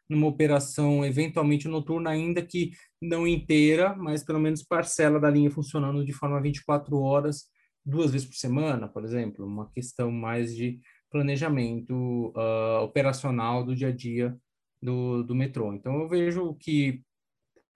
numa 0.09 0.27
operação 0.27 1.03
eventualmente 1.03 1.67
noturna, 1.67 2.11
ainda 2.11 2.41
que 2.41 2.71
não 3.07 3.27
inteira, 3.27 3.95
mas 3.95 4.23
pelo 4.23 4.39
menos 4.39 4.63
parcela 4.63 5.19
da 5.19 5.29
linha 5.29 5.51
funcionando 5.51 6.05
de 6.05 6.13
forma 6.13 6.41
24 6.41 6.97
horas, 6.99 7.45
duas 7.85 8.11
vezes 8.11 8.27
por 8.27 8.35
semana, 8.35 8.87
por 8.87 9.03
exemplo, 9.03 9.45
uma 9.45 9.69
questão 9.71 10.11
mais 10.11 10.55
de 10.55 10.79
planejamento 11.09 12.33
uh, 12.35 12.81
operacional 12.83 13.63
do 13.63 13.75
dia 13.75 13.89
a 13.89 13.91
dia 13.91 14.35
do, 14.81 15.23
do 15.23 15.35
metrô. 15.35 15.73
Então, 15.73 16.01
eu 16.01 16.09
vejo 16.09 16.55
que 16.55 17.01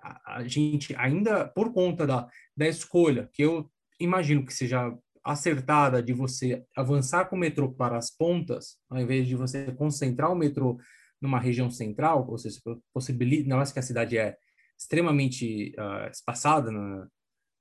a, 0.02 0.44
gente, 0.46 0.96
ainda 0.96 1.48
por 1.48 1.74
conta 1.74 2.08
da, 2.08 2.28
da 2.56 2.68
escolha, 2.68 3.30
que 3.34 3.44
eu 3.44 3.70
imagino 4.00 4.46
que 4.46 4.54
seja 4.54 4.94
acertada 5.24 6.02
de 6.02 6.14
você 6.14 6.64
avançar 6.76 7.26
com 7.26 7.36
o 7.36 7.40
metrô 7.40 7.72
para 7.72 7.98
as 7.98 8.10
pontas, 8.10 8.78
ao 8.90 9.00
invés 9.00 9.28
de 9.28 9.36
você 9.36 9.72
concentrar 9.74 10.32
o 10.32 10.36
metrô 10.36 10.78
numa 11.22 11.40
região 11.40 11.70
central, 11.70 12.26
ou 12.30 12.38
seja, 12.38 12.60
possibilita, 12.94 13.50
não 13.50 13.62
é 13.62 13.66
que 13.66 13.80
a 13.80 13.84
cidade 13.84 14.18
é 14.18 14.38
extremamente 14.80 15.76
uh, 15.78 16.10
espaçada, 16.10 16.72
né? 16.72 17.08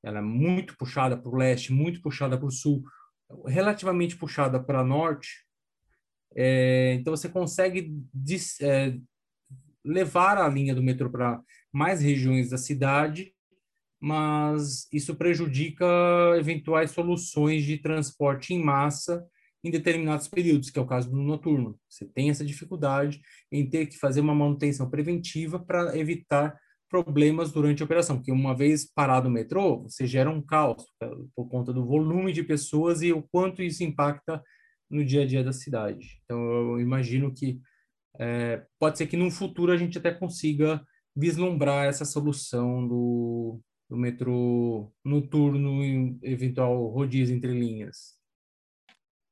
ela 0.04 0.18
é 0.18 0.22
muito 0.22 0.76
puxada 0.76 1.16
para 1.16 1.30
o 1.30 1.36
leste, 1.36 1.72
muito 1.72 2.00
puxada 2.00 2.38
para 2.38 2.46
o 2.46 2.52
sul, 2.52 2.84
relativamente 3.46 4.16
puxada 4.16 4.62
para 4.62 4.84
norte, 4.84 5.48
é, 6.34 6.94
então 6.94 7.16
você 7.16 7.28
consegue 7.28 7.92
dis, 8.12 8.60
é, 8.60 8.96
levar 9.84 10.38
a 10.38 10.48
linha 10.48 10.74
do 10.74 10.82
metrô 10.82 11.10
para 11.10 11.40
mais 11.72 12.00
regiões 12.00 12.50
da 12.50 12.58
cidade, 12.58 13.32
mas 14.00 14.86
isso 14.92 15.16
prejudica 15.16 15.84
eventuais 16.38 16.90
soluções 16.90 17.64
de 17.64 17.78
transporte 17.78 18.54
em 18.54 18.62
massa 18.62 19.26
em 19.64 19.70
determinados 19.72 20.28
períodos, 20.28 20.70
que 20.70 20.78
é 20.78 20.82
o 20.82 20.86
caso 20.86 21.10
do 21.10 21.16
noturno. 21.16 21.76
Você 21.88 22.06
tem 22.06 22.30
essa 22.30 22.44
dificuldade 22.44 23.20
em 23.50 23.68
ter 23.68 23.86
que 23.86 23.98
fazer 23.98 24.20
uma 24.20 24.34
manutenção 24.34 24.88
preventiva 24.88 25.58
para 25.58 25.98
evitar 25.98 26.56
problemas 26.88 27.52
durante 27.52 27.82
a 27.82 27.84
operação, 27.84 28.16
porque 28.16 28.32
uma 28.32 28.56
vez 28.56 28.90
parado 28.90 29.28
o 29.28 29.30
metrô, 29.30 29.82
você 29.82 30.06
gera 30.06 30.30
um 30.30 30.40
caos 30.40 30.84
por 31.34 31.48
conta 31.48 31.72
do 31.72 31.84
volume 31.84 32.32
de 32.32 32.42
pessoas 32.42 33.02
e 33.02 33.12
o 33.12 33.22
quanto 33.22 33.62
isso 33.62 33.84
impacta 33.84 34.42
no 34.90 35.04
dia 35.04 35.22
a 35.22 35.26
dia 35.26 35.44
da 35.44 35.52
cidade. 35.52 36.20
Então, 36.24 36.40
eu 36.40 36.80
imagino 36.80 37.32
que 37.32 37.60
é, 38.18 38.66
pode 38.78 38.98
ser 38.98 39.06
que 39.06 39.16
no 39.16 39.30
futuro 39.30 39.70
a 39.70 39.76
gente 39.76 39.98
até 39.98 40.12
consiga 40.12 40.84
vislumbrar 41.14 41.86
essa 41.86 42.04
solução 42.04 42.86
do, 42.86 43.60
do 43.88 43.96
metrô 43.96 44.92
noturno 45.04 45.84
e 45.84 46.18
eventual 46.22 46.88
rodízio 46.88 47.36
entre 47.36 47.52
linhas. 47.52 48.18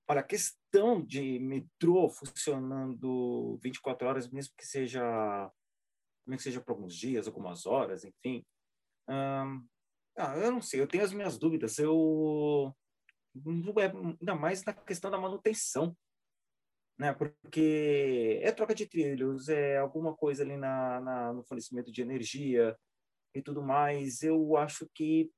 Olha, 0.09 0.21
a 0.21 0.25
questão 0.25 1.05
de 1.05 1.39
metrô 1.41 2.09
funcionando 2.09 3.59
24 3.63 4.07
horas, 4.07 4.31
mesmo 4.31 4.55
que 4.57 4.65
seja, 4.65 5.51
mesmo 6.27 6.39
que 6.39 6.43
seja 6.43 6.61
por 6.61 6.73
alguns 6.73 6.95
dias, 6.95 7.27
algumas 7.27 7.67
horas, 7.67 8.05
enfim. 8.05 8.45
Ah, 9.09 10.35
eu 10.37 10.51
não 10.51 10.63
sei, 10.63 10.81
eu 10.81 10.87
tenho 10.87 11.05
as 11.05 11.13
minhas 11.13 11.39
dúvidas. 11.39 11.79
Eu 11.79 12.75
é, 13.79 13.87
ainda 14.21 14.35
mais 14.35 14.65
na 14.65 14.73
questão 14.73 15.11
da 15.11 15.19
manutenção, 15.19 15.97
né? 16.99 17.13
Porque 17.13 18.41
é 18.43 18.51
troca 18.53 18.75
de 18.75 18.87
trilhos, 18.87 19.49
é 19.49 19.77
alguma 19.79 20.17
coisa 20.17 20.43
ali 20.43 20.57
na, 20.57 21.01
na 21.01 21.33
no 21.33 21.45
fornecimento 21.45 21.93
de 21.93 22.03
energia 22.03 22.77
e 23.35 23.43
tudo 23.43 23.63
mais. 23.63 24.23
Eu 24.23 24.57
acho 24.57 24.89
que, 24.95 25.31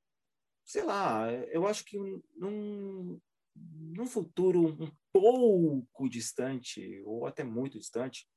sei 0.65 0.83
lá, 0.83 1.31
eu 1.51 1.67
acho 1.67 1.83
que 1.83 1.97
num, 2.35 3.19
num 3.55 4.07
futuro 4.07 4.77
um 4.81 4.91
pouco 5.11 6.09
distante, 6.09 7.01
ou 7.05 7.25
até 7.25 7.43
muito 7.43 7.77
distante, 7.77 8.27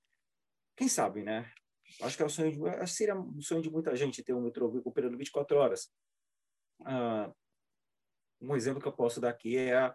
quem 0.77 0.88
sabe, 0.88 1.23
né? 1.23 1.53
Acho 2.00 2.16
que 2.16 2.22
é 2.22 2.26
o 2.26 2.31
sonho 2.31 2.52
de, 2.52 2.87
seria 2.87 3.14
um 3.14 3.40
sonho 3.40 3.62
de 3.62 3.70
muita 3.70 3.94
gente 3.94 4.22
ter 4.22 4.33
um 4.33 4.40
metrô 4.40 4.81
operando 4.85 5.18
24 5.18 5.57
horas. 5.57 5.90
Ah, 6.85 7.33
um 8.40 8.57
exemplo 8.57 8.81
que 8.81 8.88
eu 8.88 8.92
posso 8.92 9.20
dar 9.20 9.31
aqui 9.31 9.57
é 9.57 9.76
a, 9.76 9.94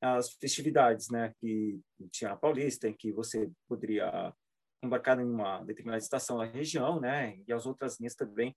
as 0.00 0.32
festividades, 0.34 1.08
né? 1.10 1.32
Que 1.38 1.80
tinha 2.10 2.32
a 2.32 2.36
Paulista, 2.36 2.88
em 2.88 2.94
que 2.94 3.12
você 3.12 3.50
poderia 3.68 4.32
embarcar 4.82 5.18
em 5.20 5.24
uma 5.24 5.62
determinada 5.64 6.02
estação 6.02 6.38
da 6.38 6.44
região, 6.44 7.00
né? 7.00 7.38
E 7.46 7.52
as 7.52 7.66
outras 7.66 7.98
linhas 7.98 8.14
também 8.14 8.56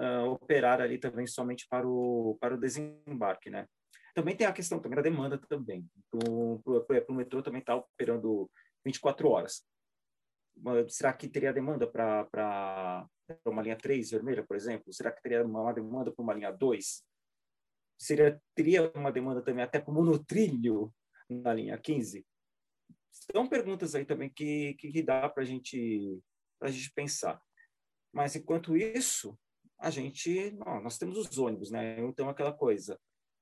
uh, 0.00 0.30
operar 0.30 0.80
ali 0.80 0.98
também 0.98 1.26
somente 1.26 1.66
para 1.68 1.86
o 1.86 2.36
para 2.40 2.54
o 2.54 2.60
desembarque, 2.60 3.50
né? 3.50 3.66
Também 4.14 4.36
tem 4.36 4.46
a 4.46 4.52
questão 4.52 4.80
também 4.80 4.96
da 4.96 5.02
demanda 5.02 5.38
também. 5.38 5.86
O 6.12 6.60
metrô 7.12 7.42
também 7.42 7.60
está 7.60 7.76
operando 7.76 8.50
24 8.84 9.28
horas. 9.28 9.62
Será 10.88 11.12
que 11.12 11.28
teria 11.28 11.52
demanda 11.52 11.86
para 11.86 13.06
uma 13.44 13.62
linha 13.62 13.76
3 13.76 14.10
vermelha, 14.10 14.44
por 14.46 14.56
exemplo? 14.56 14.92
Será 14.92 15.10
que 15.10 15.22
teria 15.22 15.44
uma 15.44 15.72
demanda 15.72 16.12
para 16.12 16.22
uma 16.22 16.34
linha 16.34 16.50
2? 16.50 17.04
Seria, 17.98 18.40
teria 18.54 18.90
uma 18.94 19.10
demanda 19.10 19.42
também 19.42 19.64
até 19.64 19.80
para 19.80 19.90
o 19.90 19.94
monotrilho 19.94 20.92
na 21.28 21.52
linha 21.54 21.78
15? 21.78 22.26
São 23.10 23.48
perguntas 23.48 23.94
aí 23.94 24.04
também 24.04 24.30
que, 24.30 24.74
que 24.74 25.02
dá 25.02 25.28
para 25.28 25.44
gente, 25.44 26.20
a 26.60 26.70
gente 26.70 26.92
pensar. 26.92 27.40
Mas, 28.12 28.36
enquanto 28.36 28.76
isso, 28.76 29.38
a 29.78 29.90
gente, 29.90 30.52
não, 30.52 30.82
nós 30.82 30.98
temos 30.98 31.18
os 31.18 31.38
ônibus, 31.38 31.70
né? 31.70 31.98
Então, 32.00 32.28
aquela 32.28 32.52
coisa, 32.52 32.98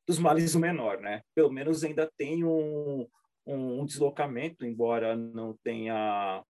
dos 0.06 0.18
males 0.18 0.54
o 0.54 0.60
menor, 0.60 1.00
né? 1.00 1.22
Pelo 1.34 1.52
menos 1.52 1.84
ainda 1.84 2.10
tem 2.16 2.44
um, 2.44 3.08
um 3.46 3.84
deslocamento, 3.84 4.64
embora 4.64 5.16
não 5.16 5.56
tenha 5.62 6.44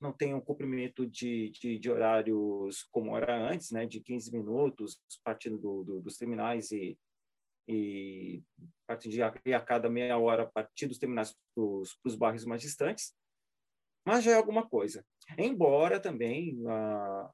não 0.00 0.12
tenha 0.12 0.36
um 0.36 0.40
cumprimento 0.40 1.06
de, 1.06 1.50
de, 1.50 1.78
de, 1.78 1.90
horários 1.90 2.84
como 2.90 3.16
era 3.16 3.36
antes, 3.50 3.70
né? 3.70 3.86
De 3.86 4.00
15 4.00 4.32
minutos, 4.32 5.00
partindo 5.24 5.58
do, 5.58 5.84
do, 5.84 6.00
dos 6.00 6.16
terminais 6.16 6.70
e, 6.70 6.98
e 7.66 8.42
partindo 8.86 9.12
de 9.12 9.22
a, 9.22 9.34
a 9.56 9.60
cada 9.60 9.90
meia 9.90 10.16
hora, 10.18 10.44
a 10.44 10.46
partir 10.46 10.86
dos 10.86 10.98
terminais 10.98 11.36
para 11.54 11.64
os 11.64 12.14
bairros 12.16 12.44
mais 12.44 12.62
distantes. 12.62 13.14
Mas 14.06 14.24
já 14.24 14.32
é 14.32 14.34
alguma 14.34 14.66
coisa. 14.66 15.04
Embora 15.36 16.00
também, 16.00 16.62
ah, 16.66 17.30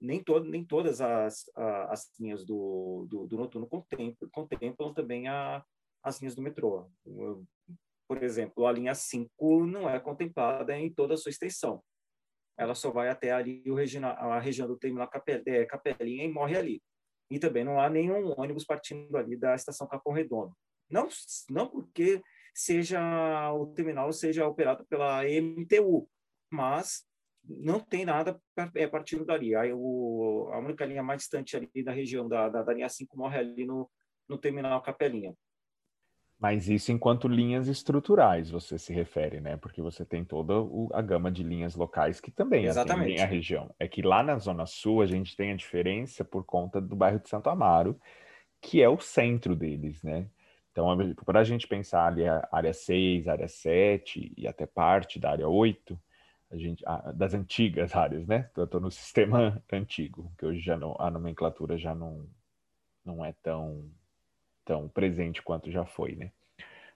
nem, 0.00 0.22
todo, 0.22 0.48
nem 0.48 0.64
todas 0.64 1.00
as, 1.00 1.44
as 1.54 2.10
linhas 2.18 2.44
do, 2.44 3.06
do, 3.08 3.26
do 3.26 3.36
noturno 3.36 3.68
contemplam, 3.68 4.30
contemplam 4.32 4.94
também 4.94 5.28
a, 5.28 5.64
as 6.02 6.20
linhas 6.20 6.34
do 6.34 6.42
metrô. 6.42 6.90
Por 8.08 8.22
exemplo, 8.22 8.66
a 8.66 8.72
linha 8.72 8.94
5 8.94 9.66
não 9.66 9.88
é 9.88 10.00
contemplada 10.00 10.76
em 10.76 10.92
toda 10.92 11.14
a 11.14 11.16
sua 11.16 11.30
extensão. 11.30 11.80
Ela 12.60 12.74
só 12.74 12.90
vai 12.90 13.08
até 13.08 13.32
ali 13.32 13.62
o 13.66 13.74
regional, 13.74 14.14
a 14.30 14.38
região 14.38 14.68
do 14.68 14.76
terminal 14.76 15.08
é, 15.46 15.64
Capelinha 15.64 16.24
e 16.26 16.28
morre 16.30 16.58
ali. 16.58 16.82
E 17.30 17.38
também 17.38 17.64
não 17.64 17.80
há 17.80 17.88
nenhum 17.88 18.38
ônibus 18.38 18.66
partindo 18.66 19.16
ali 19.16 19.34
da 19.34 19.54
estação 19.54 19.88
Capão 19.88 20.12
Redondo. 20.12 20.52
Não, 20.90 21.08
não 21.48 21.66
porque 21.66 22.20
seja 22.54 23.50
o 23.54 23.68
terminal 23.68 24.12
seja 24.12 24.46
operado 24.46 24.84
pela 24.86 25.22
MTU, 25.24 26.06
mas 26.52 27.06
não 27.42 27.80
tem 27.80 28.04
nada 28.04 28.38
é, 28.74 28.86
partindo 28.86 29.24
dali. 29.24 29.56
Aí 29.56 29.72
o, 29.72 30.50
a 30.52 30.58
única 30.58 30.84
linha 30.84 31.02
mais 31.02 31.22
distante 31.22 31.56
ali 31.56 31.82
da 31.82 31.92
região 31.92 32.28
da, 32.28 32.50
da, 32.50 32.62
da 32.62 32.74
linha 32.74 32.90
5 32.90 33.16
morre 33.16 33.38
ali 33.38 33.64
no, 33.64 33.90
no 34.28 34.36
terminal 34.36 34.82
Capelinha. 34.82 35.34
Mas 36.40 36.70
isso 36.70 36.90
enquanto 36.90 37.28
linhas 37.28 37.68
estruturais 37.68 38.50
você 38.50 38.78
se 38.78 38.94
refere, 38.94 39.40
né? 39.40 39.58
Porque 39.58 39.82
você 39.82 40.06
tem 40.06 40.24
toda 40.24 40.54
a 40.94 41.02
gama 41.02 41.30
de 41.30 41.42
linhas 41.42 41.76
locais 41.76 42.18
que 42.18 42.30
também 42.30 42.64
Exatamente. 42.64 43.00
atendem 43.00 43.22
a 43.22 43.26
região. 43.26 43.74
É 43.78 43.86
que 43.86 44.00
lá 44.00 44.22
na 44.22 44.38
Zona 44.38 44.64
Sul 44.64 45.02
a 45.02 45.06
gente 45.06 45.36
tem 45.36 45.52
a 45.52 45.56
diferença 45.56 46.24
por 46.24 46.42
conta 46.42 46.80
do 46.80 46.96
bairro 46.96 47.20
de 47.20 47.28
Santo 47.28 47.50
Amaro, 47.50 48.00
que 48.58 48.80
é 48.82 48.88
o 48.88 48.98
centro 48.98 49.54
deles, 49.54 50.02
né? 50.02 50.30
Então, 50.72 50.86
para 51.26 51.40
a 51.40 51.44
gente 51.44 51.68
pensar 51.68 52.06
ali 52.06 52.26
a 52.26 52.48
área 52.50 52.72
6, 52.72 53.28
área 53.28 53.48
7 53.48 54.32
e 54.34 54.46
até 54.48 54.64
parte 54.64 55.18
da 55.18 55.32
área 55.32 55.46
8, 55.46 56.00
a 56.50 56.56
gente, 56.56 56.82
a, 56.86 57.12
das 57.12 57.34
antigas 57.34 57.92
áreas, 57.94 58.26
né? 58.26 58.48
Estou 58.56 58.80
no 58.80 58.90
sistema 58.90 59.62
antigo, 59.70 60.32
que 60.38 60.46
hoje 60.46 60.60
já 60.60 60.78
não, 60.78 60.96
a 60.98 61.10
nomenclatura 61.10 61.76
já 61.76 61.94
não, 61.94 62.26
não 63.04 63.22
é 63.22 63.34
tão 63.42 63.90
tão 64.70 64.88
presente 64.88 65.42
quanto 65.42 65.68
já 65.68 65.84
foi, 65.84 66.14
né? 66.14 66.30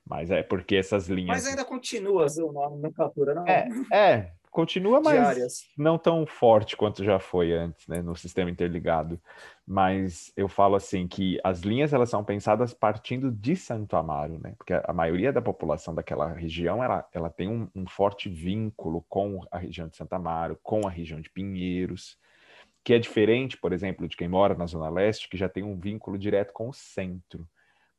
Mas 0.06 0.30
é 0.30 0.44
porque 0.44 0.76
essas 0.76 1.08
linhas. 1.08 1.28
Mas 1.28 1.46
ainda 1.46 1.64
continua 1.64 2.26
a 2.26 2.70
nomenclatura, 2.70 3.34
não? 3.34 3.44
É, 3.48 3.68
é 3.92 4.30
continua, 4.48 5.00
mas 5.00 5.14
Diárias. 5.14 5.64
não 5.76 5.98
tão 5.98 6.24
forte 6.24 6.76
quanto 6.76 7.02
já 7.02 7.18
foi 7.18 7.52
antes, 7.52 7.88
né, 7.88 8.00
no 8.00 8.14
sistema 8.14 8.48
interligado. 8.48 9.20
Mas 9.66 10.32
eu 10.36 10.46
falo 10.46 10.76
assim 10.76 11.08
que 11.08 11.40
as 11.42 11.62
linhas 11.62 11.92
elas 11.92 12.10
são 12.10 12.22
pensadas 12.22 12.72
partindo 12.72 13.32
de 13.32 13.56
Santo 13.56 13.96
Amaro, 13.96 14.38
né? 14.38 14.54
Porque 14.56 14.72
a 14.72 14.92
maioria 14.92 15.32
da 15.32 15.42
população 15.42 15.92
daquela 15.92 16.32
região 16.32 16.84
ela, 16.84 17.04
ela 17.12 17.28
tem 17.28 17.48
um, 17.48 17.68
um 17.74 17.84
forte 17.88 18.28
vínculo 18.28 19.04
com 19.08 19.40
a 19.50 19.58
região 19.58 19.88
de 19.88 19.96
Santo 19.96 20.12
Amaro, 20.12 20.56
com 20.62 20.86
a 20.86 20.90
região 20.90 21.20
de 21.20 21.28
Pinheiros 21.28 22.16
que 22.84 22.92
é 22.92 22.98
diferente, 22.98 23.56
por 23.56 23.72
exemplo, 23.72 24.06
de 24.06 24.14
quem 24.14 24.28
mora 24.28 24.54
na 24.54 24.66
Zona 24.66 24.90
Leste, 24.90 25.28
que 25.28 25.38
já 25.38 25.48
tem 25.48 25.62
um 25.62 25.80
vínculo 25.80 26.18
direto 26.18 26.52
com 26.52 26.68
o 26.68 26.72
centro. 26.72 27.48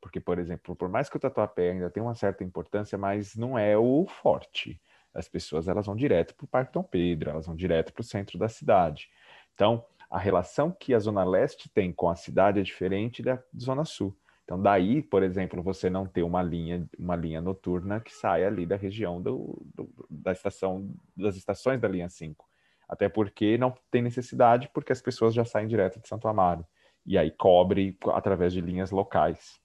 Porque, 0.06 0.20
por 0.20 0.38
exemplo, 0.38 0.76
por 0.76 0.88
mais 0.88 1.10
que 1.10 1.18
o 1.18 1.20
Tatuapé 1.20 1.72
ainda 1.72 1.90
tenha 1.90 2.06
uma 2.06 2.14
certa 2.14 2.44
importância, 2.44 2.96
mas 2.96 3.36
não 3.36 3.58
é 3.58 3.76
o 3.76 4.06
forte. 4.06 4.80
As 5.12 5.28
pessoas 5.28 5.68
elas 5.68 5.88
vão 5.88 5.96
direto 5.96 6.36
para 6.36 6.46
o 6.46 6.48
Parque 6.48 6.72
Dom 6.72 6.84
Pedro, 6.84 7.32
elas 7.32 7.48
vão 7.48 7.56
direto 7.56 7.92
para 7.92 8.02
o 8.02 8.04
centro 8.04 8.38
da 8.38 8.48
cidade. 8.48 9.10
Então, 9.56 9.84
a 10.08 10.20
relação 10.20 10.72
que 10.72 10.94
a 10.94 11.00
Zona 11.00 11.24
Leste 11.24 11.68
tem 11.68 11.92
com 11.92 12.08
a 12.08 12.16
cidade 12.16 12.60
é 12.60 12.62
diferente 12.62 13.24
da 13.24 13.42
Zona 13.60 13.84
Sul. 13.84 14.16
Então, 14.44 14.62
daí, 14.62 15.02
por 15.02 15.24
exemplo, 15.24 15.64
você 15.64 15.90
não 15.90 16.06
ter 16.06 16.22
uma 16.22 16.44
linha, 16.44 16.88
uma 17.00 17.16
linha 17.16 17.42
noturna 17.42 18.00
que 18.00 18.14
saia 18.14 18.46
ali 18.46 18.64
da 18.64 18.76
região 18.76 19.20
do, 19.20 19.60
do, 19.74 19.90
da 20.08 20.34
estação, 20.34 20.88
das 21.18 21.36
estações 21.36 21.82
da 21.82 21.88
linha 21.88 22.10
5. 22.10 22.46
Até 22.88 23.10
porque 23.10 23.58
não 23.58 23.74
tem 23.90 24.04
necessidade, 24.04 24.70
porque 24.72 24.92
as 24.92 25.02
pessoas 25.02 25.34
já 25.34 25.44
saem 25.44 25.68
direto 25.68 26.00
de 26.00 26.08
Santo 26.08 26.28
Amaro. 26.28 26.64
E 27.04 27.18
aí 27.18 27.32
cobre 27.32 27.98
através 28.14 28.54
de 28.54 28.62
linhas 28.62 28.92
locais 28.92 29.65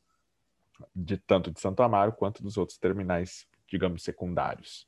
de 0.95 1.17
tanto 1.17 1.51
de 1.51 1.61
Santo 1.61 1.83
Amaro 1.83 2.13
quanto 2.13 2.43
dos 2.43 2.57
outros 2.57 2.79
terminais, 2.79 3.47
digamos, 3.69 4.03
secundários, 4.03 4.87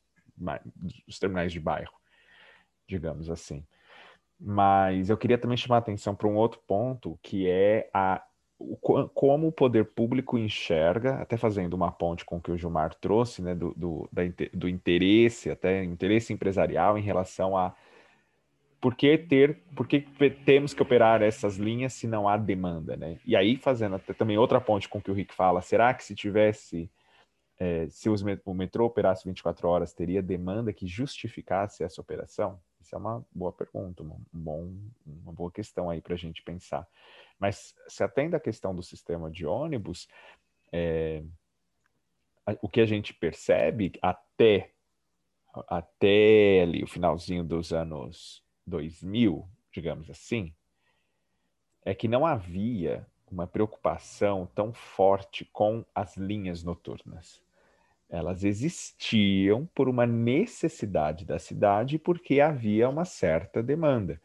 os 1.07 1.19
terminais 1.19 1.53
de 1.53 1.61
bairro, 1.61 1.95
digamos 2.87 3.31
assim. 3.31 3.65
Mas 4.39 5.09
eu 5.09 5.17
queria 5.17 5.39
também 5.39 5.57
chamar 5.57 5.77
a 5.77 5.79
atenção 5.79 6.15
para 6.15 6.27
um 6.27 6.35
outro 6.35 6.61
ponto, 6.67 7.19
que 7.23 7.49
é 7.49 7.89
a, 7.95 8.23
o, 8.59 8.77
como 8.77 9.49
o 9.49 9.53
poder 9.53 9.85
público 9.85 10.37
enxerga, 10.37 11.17
até 11.17 11.37
fazendo 11.37 11.75
uma 11.75 11.93
ponte 11.93 12.25
com 12.25 12.37
o 12.37 12.41
que 12.41 12.51
o 12.51 12.59
Gilmar 12.59 12.95
trouxe, 12.95 13.41
né, 13.41 13.55
do, 13.55 13.73
do, 13.75 14.09
da, 14.11 14.23
do 14.53 14.69
interesse, 14.69 15.51
até 15.51 15.85
interesse 15.85 16.33
empresarial 16.33 16.99
em 16.99 17.03
relação 17.03 17.57
a 17.57 17.75
por 18.83 18.97
que 18.97 19.17
ter, 19.17 19.63
por 19.77 19.87
que 19.87 20.01
temos 20.45 20.75
que 20.75 20.83
operar 20.83 21.23
essas 21.23 21.57
linhas 21.57 21.93
se 21.93 22.09
não 22.09 22.29
há 22.29 22.37
demanda, 22.37 22.97
né? 22.97 23.17
E 23.25 23.37
aí 23.37 23.57
fazendo 23.57 23.95
até 23.95 24.13
também 24.13 24.37
outra 24.37 24.61
ponte 24.61 24.89
com 24.89 24.99
o 24.99 25.01
que 25.01 25.11
o 25.11 25.15
Rick 25.15 25.33
fala, 25.33 25.63
será 25.63 25.95
que 25.95 26.03
se 26.03 26.17
tivesse 26.17 26.91
é, 27.61 27.89
se 27.89 28.09
o 28.11 28.55
metrô 28.55 28.87
operasse 28.87 29.25
24 29.25 29.69
horas, 29.69 29.95
teria 29.95 30.21
demanda 30.21 30.73
que 30.73 30.85
justificasse 30.85 31.85
essa 31.85 32.01
operação? 32.01 32.61
Isso 32.81 32.93
é 32.97 32.99
uma 32.99 33.25
boa 33.33 33.53
pergunta, 33.53 34.03
um 34.03 34.19
bom, 34.33 34.75
uma 35.07 35.33
boa 35.33 35.53
questão 35.53 35.89
aí 35.89 36.01
para 36.01 36.15
a 36.15 36.19
gente 36.19 36.43
pensar. 36.43 36.85
Mas 37.39 37.77
se 37.87 38.03
atende 38.03 38.35
à 38.35 38.41
questão 38.41 38.75
do 38.75 38.83
sistema 38.83 39.31
de 39.31 39.47
ônibus, 39.47 40.09
é, 40.73 41.23
o 42.61 42.69
que 42.69 42.81
a 42.81 42.87
gente 42.87 43.15
percebe 43.15 43.93
até 44.03 44.73
até 45.69 46.63
ali 46.63 46.83
o 46.83 46.89
finalzinho 46.89 47.45
dos 47.45 47.73
anos 47.73 48.42
2000, 48.67 49.49
digamos 49.73 50.09
assim, 50.11 50.53
é 51.85 51.95
que 51.95 52.09
não 52.09 52.25
havia 52.25 53.07
uma 53.31 53.47
preocupação 53.47 54.49
tão 54.55 54.73
forte 54.73 55.45
com 55.53 55.85
as 55.95 56.17
linhas 56.17 56.63
noturnas. 56.63 57.41
Elas 58.09 58.45
existiam 58.45 59.67
por 59.75 59.89
uma 59.89 60.07
necessidade 60.07 61.25
da 61.25 61.39
cidade 61.39 61.99
porque 61.99 62.41
havia 62.41 62.89
uma 62.89 63.07
certa 63.07 63.63
demanda. 63.63 64.21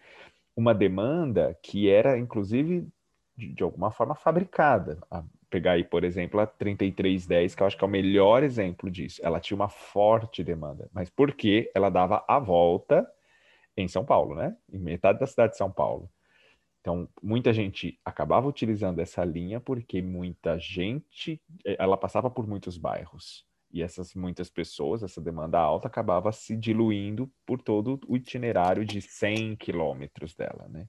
Uma 0.56 0.76
demanda 0.76 1.58
que 1.62 1.90
era, 1.90 2.18
inclusive, 2.20 2.86
de, 3.36 3.54
de 3.54 3.64
alguma 3.64 3.90
forma 3.90 4.14
fabricada. 4.14 4.98
A 5.10 5.24
pegar 5.50 5.74
aí, 5.74 5.84
por 5.84 6.04
exemplo, 6.04 6.40
a 6.42 6.46
3310, 6.46 7.56
que 7.56 7.64
eu 7.64 7.68
acho 7.68 7.78
que 7.78 7.84
é 7.84 7.88
o 7.88 7.90
melhor 7.90 8.44
exemplo 8.44 8.92
disso. 8.92 9.22
Ela 9.24 9.40
tinha 9.40 9.56
uma 9.56 9.70
forte 9.70 10.44
demanda, 10.44 10.90
mas 10.92 11.10
porque 11.10 11.72
ela 11.74 11.90
dava 11.90 12.26
a 12.28 12.40
volta 12.40 13.10
em 13.78 13.88
São 13.88 14.04
Paulo, 14.04 14.36
né? 14.36 14.58
Em 14.72 14.80
metade 14.80 15.20
da 15.20 15.28
cidade 15.28 15.52
de 15.52 15.58
São 15.58 15.72
Paulo. 15.72 16.10
Então, 16.82 17.08
muita 17.22 17.52
gente 17.54 18.00
acabava 18.04 18.48
utilizando 18.48 19.00
essa 19.00 19.24
linha 19.24 19.60
porque 19.60 20.02
muita 20.02 20.58
gente, 20.58 21.42
eh, 21.66 21.76
ela 21.78 21.98
passava 21.98 22.30
por 22.30 22.48
muitos 22.48 22.78
bairros. 22.78 23.46
E 23.72 23.84
essas 23.84 24.16
muitas 24.16 24.50
pessoas, 24.50 25.04
essa 25.04 25.20
demanda 25.20 25.60
alta, 25.60 25.88
acabava 25.88 26.32
se 26.32 26.56
diluindo 26.56 27.30
por 27.46 27.62
todo 27.62 28.00
o 28.08 28.16
itinerário 28.16 28.86
de 28.86 29.02
100 29.02 29.58
quilômetros 29.58 30.34
dela, 30.34 30.68
né? 30.70 30.88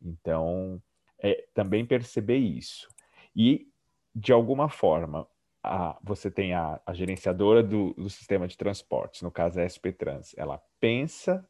Então, 0.00 0.80
é, 1.18 1.46
também 1.54 1.86
perceber 1.86 2.36
isso. 2.36 2.86
E, 3.34 3.66
de 4.14 4.32
alguma 4.32 4.68
forma, 4.68 5.26
a, 5.62 5.98
você 6.02 6.30
tem 6.30 6.54
a, 6.54 6.80
a 6.84 6.92
gerenciadora 6.92 7.62
do, 7.62 7.94
do, 7.94 8.08
sistema 8.08 8.46
de 8.46 8.56
transportes, 8.56 9.22
no 9.22 9.30
caso 9.30 9.58
a 9.58 9.64
SP 9.66 9.90
Trans, 9.92 10.34
ela 10.36 10.62
pensa 10.78 11.48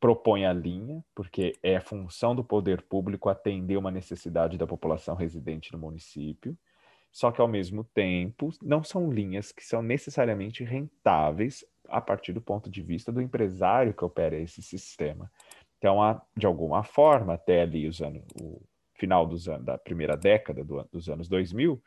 propõe 0.00 0.46
a 0.46 0.52
linha, 0.52 1.04
porque 1.14 1.52
é 1.62 1.78
função 1.78 2.34
do 2.34 2.42
poder 2.42 2.82
público 2.82 3.28
atender 3.28 3.76
uma 3.76 3.90
necessidade 3.90 4.56
da 4.56 4.66
população 4.66 5.14
residente 5.14 5.72
no 5.72 5.78
município, 5.78 6.56
só 7.12 7.30
que 7.30 7.40
ao 7.40 7.48
mesmo 7.48 7.84
tempo 7.84 8.50
não 8.62 8.82
são 8.82 9.12
linhas 9.12 9.52
que 9.52 9.64
são 9.64 9.82
necessariamente 9.82 10.64
rentáveis 10.64 11.64
a 11.88 12.00
partir 12.00 12.32
do 12.32 12.40
ponto 12.40 12.70
de 12.70 12.82
vista 12.82 13.12
do 13.12 13.20
empresário 13.20 13.92
que 13.92 14.04
opera 14.04 14.38
esse 14.38 14.62
sistema. 14.62 15.30
Então, 15.76 15.98
de 16.36 16.46
alguma 16.46 16.82
forma, 16.82 17.34
até 17.34 17.62
ali 17.62 17.88
os 17.88 18.00
anos, 18.00 18.22
o 18.40 18.62
final 18.94 19.26
dos 19.26 19.48
anos, 19.48 19.66
da 19.66 19.76
primeira 19.76 20.16
década 20.16 20.64
do, 20.64 20.82
dos 20.92 21.08
anos 21.08 21.28
2000, 21.28 21.82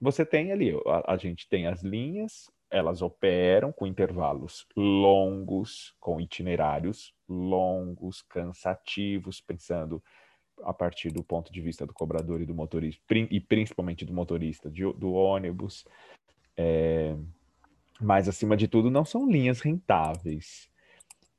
você 0.00 0.24
tem 0.24 0.52
ali, 0.52 0.72
a, 0.86 1.12
a 1.12 1.16
gente 1.16 1.48
tem 1.48 1.66
as 1.66 1.82
linhas, 1.82 2.50
elas 2.70 3.02
operam 3.02 3.70
com 3.70 3.86
intervalos 3.86 4.66
longos, 4.74 5.94
com 6.00 6.20
itinerários 6.20 7.12
longos, 7.32 8.22
cansativos, 8.22 9.40
pensando 9.40 10.02
a 10.62 10.72
partir 10.72 11.10
do 11.10 11.24
ponto 11.24 11.52
de 11.52 11.60
vista 11.60 11.84
do 11.86 11.92
cobrador 11.92 12.40
e 12.40 12.46
do 12.46 12.54
motorista, 12.54 13.02
e 13.30 13.40
principalmente 13.40 14.04
do 14.04 14.12
motorista 14.12 14.70
de, 14.70 14.82
do 14.92 15.12
ônibus. 15.12 15.84
É, 16.56 17.16
mas, 18.00 18.28
acima 18.28 18.56
de 18.56 18.68
tudo, 18.68 18.88
não 18.90 19.04
são 19.04 19.28
linhas 19.28 19.60
rentáveis. 19.60 20.70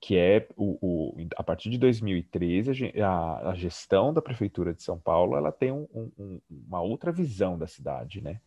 que 0.00 0.16
é 0.16 0.46
o, 0.56 0.78
o, 0.80 1.28
a 1.36 1.42
partir 1.42 1.70
de 1.70 1.78
2013 1.78 2.92
a, 3.00 3.50
a, 3.50 3.54
gestão 3.54 4.12
da 4.12 4.20
prefeitura 4.20 4.74
de 4.74 4.82
São 4.82 4.98
Paulo 4.98 5.36
ela 5.36 5.50
tem 5.50 5.72
um, 5.72 5.86
um, 5.94 6.40
uma 6.50 6.80
outra 6.80 7.10
visão 7.10 7.58
da 7.58 7.66
cidade, 7.66 8.20
né? 8.20 8.40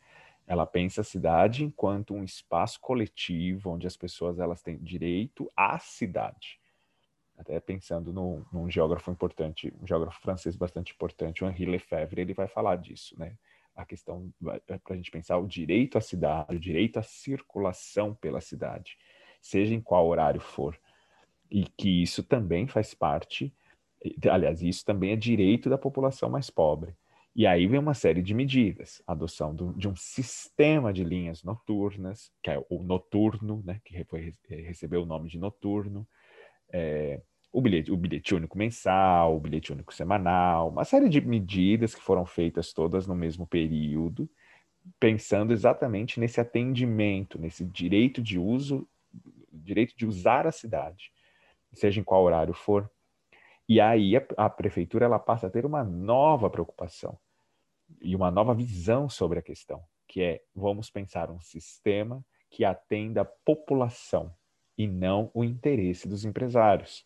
Ela 0.46 0.66
pensa 0.66 1.02
a 1.02 1.04
cidade 1.04 1.64
enquanto 1.64 2.14
um 2.14 2.24
espaço 2.24 2.80
coletivo 2.80 3.72
onde 3.72 3.86
as 3.86 3.96
pessoas 3.96 4.40
elas 4.40 4.64
têm 4.64 4.78
direito 4.78 5.52
à 5.56 5.78
cidade. 5.78 6.60
Até 7.38 7.60
pensando 7.60 8.12
no, 8.12 8.46
num 8.52 8.70
geógrafo 8.70 9.12
importante, 9.12 9.72
um 9.82 9.86
geógrafo 9.86 10.20
francês 10.22 10.56
bastante 10.56 10.94
importante, 10.94 11.44
o 11.44 11.48
Henri 11.48 11.66
Lefebvre, 11.66 12.22
ele 12.22 12.34
vai 12.34 12.48
falar 12.48 12.78
disso, 12.78 13.18
né? 13.18 13.38
A 13.76 13.86
questão 13.86 14.34
é 14.68 14.78
para 14.78 14.94
a 14.94 14.96
gente 14.96 15.12
pensar 15.12 15.38
o 15.38 15.48
direito 15.48 15.98
à 15.98 16.02
cidade, 16.02 16.56
o 16.56 16.60
direito 16.60 16.98
à 16.98 17.04
circulação 17.04 18.14
pela 18.14 18.42
cidade, 18.42 18.98
seja 19.40 19.74
em 19.74 19.80
qual 19.80 20.08
horário 20.08 20.42
for, 20.42 20.78
e 21.52 21.66
que 21.78 22.02
isso 22.02 22.24
também 22.24 22.68
faz 22.68 22.94
parte, 22.94 23.54
aliás, 24.30 24.62
isso 24.62 24.86
também 24.86 25.12
é 25.12 25.16
direito 25.16 25.70
da 25.70 25.78
população 25.78 26.30
mais 26.30 26.50
pobre. 26.50 26.96
E 27.36 27.46
aí 27.46 27.68
vem 27.68 27.80
uma 27.80 27.94
série 27.94 28.22
de 28.22 28.34
medidas, 28.34 29.02
adoção 29.06 29.56
do, 29.56 29.74
de 29.74 29.88
um 29.88 29.96
sistema 29.96 30.92
de 30.92 31.04
linhas 31.04 31.44
noturnas, 31.44 32.32
que 32.44 32.50
é 32.50 32.64
o 32.70 32.84
noturno, 32.84 33.62
né, 33.66 33.80
que 33.86 34.04
foi, 34.06 34.34
recebeu 34.48 35.04
o 35.04 35.06
nome 35.06 35.30
de 35.30 35.38
noturno, 35.38 36.08
é, 36.72 37.22
o, 37.52 37.62
bilhete, 37.62 37.92
o 37.92 37.98
bilhete 37.98 38.36
único 38.36 38.58
mensal, 38.58 39.36
o 39.36 39.40
bilhete 39.40 39.72
único 39.72 39.94
semanal, 39.94 40.70
uma 40.70 40.84
série 40.84 41.08
de 41.08 41.22
medidas 41.22 41.96
que 41.96 42.02
foram 42.02 42.26
feitas 42.26 42.74
todas 42.74 43.08
no 43.08 43.16
mesmo 43.16 43.48
período, 43.48 44.30
pensando 45.00 45.54
exatamente 45.54 46.20
nesse 46.20 46.42
atendimento, 46.42 47.40
nesse 47.40 47.64
direito 47.64 48.22
de 48.22 48.40
uso, 48.40 48.88
direito 49.52 49.96
de 49.96 50.06
usar 50.06 50.48
a 50.48 50.52
cidade, 50.52 51.12
seja 51.74 52.00
em 52.00 52.04
qual 52.04 52.24
horário 52.24 52.54
for, 52.54 52.90
e 53.68 53.80
aí 53.80 54.18
a, 54.18 54.26
a 54.38 54.50
prefeitura 54.50 55.06
ela 55.06 55.20
passa 55.20 55.48
a 55.48 55.50
ter 55.50 55.66
uma 55.66 55.84
nova 55.84 56.50
preocupação 56.50 57.18
e 58.02 58.16
uma 58.16 58.32
nova 58.32 58.54
visão 58.54 59.08
sobre 59.08 59.40
a 59.40 59.42
questão, 59.42 59.84
que 60.08 60.22
é 60.22 60.42
vamos 60.56 60.90
pensar 60.90 61.30
um 61.30 61.40
sistema 61.40 62.26
que 62.50 62.66
atenda 62.66 63.22
a 63.22 63.26
população 63.26 64.34
e 64.78 64.88
não 64.88 65.30
o 65.34 65.44
interesse 65.44 66.08
dos 66.08 66.26
empresários. 66.26 67.06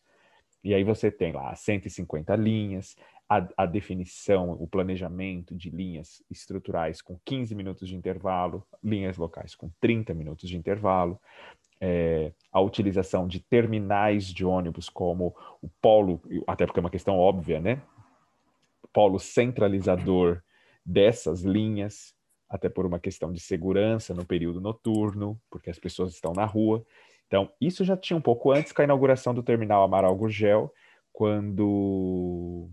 E 0.63 0.73
aí 0.73 0.83
você 0.83 1.11
tem 1.11 1.33
lá 1.33 1.53
150 1.53 2.33
linhas, 2.37 2.95
a, 3.27 3.45
a, 3.57 3.65
definição, 3.65 4.51
o 4.51 4.67
planejamento 4.67 5.55
de 5.55 5.69
linhas 5.69 6.23
estruturais 6.29 7.01
com 7.01 7.19
15 7.25 7.55
minutos 7.55 7.89
de 7.89 7.95
intervalo, 7.95 8.65
linhas 8.81 9.17
locais 9.17 9.55
com 9.55 9.69
30 9.81 10.13
minutos 10.13 10.47
de 10.47 10.55
intervalo, 10.55 11.19
é, 11.85 12.31
a 12.49 12.61
utilização 12.61 13.27
de 13.27 13.41
terminais 13.41 14.27
de 14.27 14.45
ônibus 14.45 14.87
como 14.87 15.35
o 15.61 15.67
polo, 15.81 16.21
até 16.47 16.65
porque 16.65 16.79
é 16.79 16.83
uma 16.83 16.89
questão 16.89 17.17
óbvia, 17.17 17.59
né? 17.59 17.81
Polo 18.93 19.19
centralizador 19.19 20.41
dessas 20.85 21.41
linhas, 21.41 22.15
até 22.49 22.69
por 22.69 22.85
uma 22.85 22.99
questão 22.99 23.33
de 23.33 23.41
segurança 23.41 24.13
no 24.13 24.23
período 24.23 24.61
noturno, 24.61 25.37
porque 25.51 25.69
as 25.69 25.77
pessoas 25.77 26.13
estão 26.13 26.31
na 26.31 26.45
rua. 26.45 26.85
Então, 27.27 27.51
isso 27.59 27.83
já 27.83 27.97
tinha 27.97 28.15
um 28.15 28.21
pouco 28.21 28.53
antes 28.53 28.71
com 28.71 28.81
a 28.81 28.85
inauguração 28.85 29.33
do 29.33 29.43
terminal 29.43 29.83
Amaral 29.83 30.15
Gurgel, 30.15 30.73
quando 31.11 32.69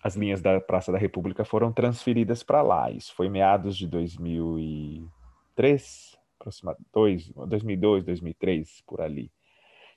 as 0.00 0.14
linhas 0.14 0.40
da 0.40 0.60
Praça 0.60 0.92
da 0.92 0.98
República 0.98 1.44
foram 1.44 1.72
transferidas 1.72 2.44
para 2.44 2.62
lá. 2.62 2.88
Isso 2.88 3.12
foi 3.16 3.28
meados 3.28 3.76
de 3.76 3.88
2003, 3.88 6.16
aproximadamente 6.44 7.32
2002, 7.34 8.04
2003, 8.04 8.82
por 8.86 9.00
ali. 9.00 9.32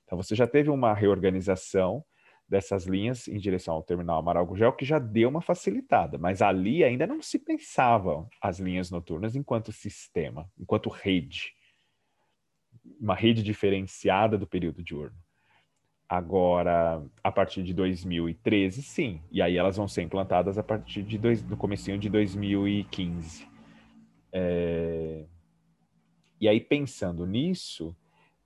Então 0.06 0.18
você 0.18 0.36
já 0.36 0.48
teve 0.48 0.70
uma 0.70 0.94
reorganização 0.94 2.04
dessas 2.48 2.86
linhas 2.86 3.28
em 3.28 3.38
direção 3.38 3.74
ao 3.74 3.84
terminal 3.84 4.20
Amaral 4.20 4.46
Gugel, 4.46 4.72
que 4.72 4.86
já 4.86 5.00
deu 5.00 5.28
uma 5.28 5.42
facilitada, 5.42 6.18
mas 6.18 6.42
ali 6.42 6.82
ainda 6.82 7.06
não 7.06 7.22
se 7.22 7.38
pensavam 7.38 8.30
as 8.42 8.58
linhas 8.58 8.90
noturnas 8.90 9.36
enquanto 9.36 9.74
sistema, 9.74 10.50
enquanto 10.58 10.90
rede, 10.90 11.54
uma 13.00 13.16
rede 13.16 13.44
diferenciada 13.44 14.38
do 14.38 14.48
período 14.48 14.82
diurno. 14.82 15.18
Agora, 16.08 17.04
a 17.22 17.30
partir 17.30 17.64
de 17.64 17.74
2013, 17.74 18.82
sim, 18.82 19.22
e 19.30 19.42
aí 19.42 19.58
elas 19.58 19.76
vão 19.76 19.90
ser 19.90 20.04
implantadas 20.04 20.58
a 20.58 20.64
partir 20.64 21.04
de 21.04 21.18
dois, 21.18 21.44
do 21.44 21.58
comecinho 21.58 22.00
de 22.00 22.08
2015. 22.08 23.46
É... 24.32 25.26
E 26.39 26.47
aí, 26.47 26.60
pensando 26.60 27.26
nisso, 27.26 27.95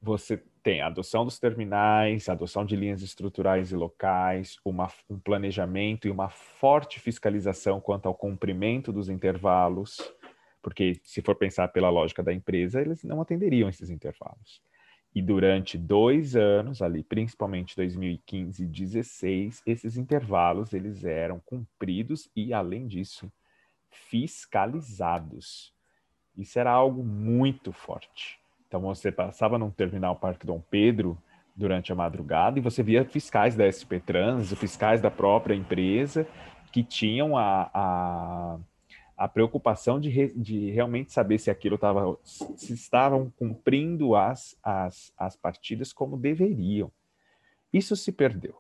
você 0.01 0.41
tem 0.63 0.81
a 0.81 0.87
adoção 0.87 1.25
dos 1.25 1.39
terminais, 1.39 2.29
a 2.29 2.33
adoção 2.33 2.65
de 2.65 2.75
linhas 2.75 3.01
estruturais 3.01 3.71
e 3.71 3.75
locais, 3.75 4.57
uma, 4.63 4.91
um 5.09 5.19
planejamento 5.19 6.07
e 6.07 6.11
uma 6.11 6.29
forte 6.29 6.99
fiscalização 6.99 7.81
quanto 7.81 8.07
ao 8.07 8.15
cumprimento 8.15 8.91
dos 8.91 9.09
intervalos, 9.09 9.99
porque 10.61 10.99
se 11.03 11.21
for 11.21 11.35
pensar 11.35 11.67
pela 11.69 11.89
lógica 11.89 12.21
da 12.23 12.33
empresa, 12.33 12.79
eles 12.79 13.03
não 13.03 13.21
atenderiam 13.21 13.67
esses 13.67 13.89
intervalos. 13.89 14.61
E 15.13 15.21
durante 15.21 15.77
dois 15.77 16.35
anos, 16.35 16.81
ali, 16.81 17.03
principalmente 17.03 17.75
2015 17.75 18.63
e 18.63 18.65
2016, 18.65 19.61
esses 19.65 19.97
intervalos 19.97 20.73
eles 20.73 21.03
eram 21.03 21.39
cumpridos 21.45 22.29
e, 22.33 22.53
além 22.53 22.87
disso, 22.87 23.29
fiscalizados. 23.89 25.73
Isso 26.37 26.57
era 26.59 26.71
algo 26.71 27.03
muito 27.03 27.71
forte. 27.71 28.39
Então 28.67 28.81
você 28.81 29.11
passava 29.11 29.57
num 29.57 29.69
terminal 29.69 30.15
Parque 30.15 30.45
Dom 30.45 30.61
Pedro 30.69 31.17
durante 31.55 31.91
a 31.91 31.95
madrugada 31.95 32.57
e 32.57 32.61
você 32.61 32.81
via 32.81 33.03
fiscais 33.03 33.55
da 33.55 33.69
SP 33.69 33.99
Trans, 33.99 34.53
fiscais 34.53 35.01
da 35.01 35.11
própria 35.11 35.53
empresa 35.53 36.25
que 36.71 36.83
tinham 36.83 37.37
a, 37.37 37.69
a, 37.73 38.57
a 39.17 39.27
preocupação 39.27 39.99
de, 39.99 40.09
re, 40.09 40.33
de 40.33 40.71
realmente 40.71 41.11
saber 41.11 41.37
se 41.37 41.51
aquilo 41.51 41.75
estava 41.75 42.17
se 42.23 42.73
estavam 42.73 43.29
cumprindo 43.37 44.15
as, 44.15 44.57
as, 44.63 45.13
as 45.17 45.35
partidas 45.35 45.91
como 45.91 46.17
deveriam. 46.17 46.89
Isso 47.73 47.95
se 47.95 48.11
perdeu. 48.11 48.57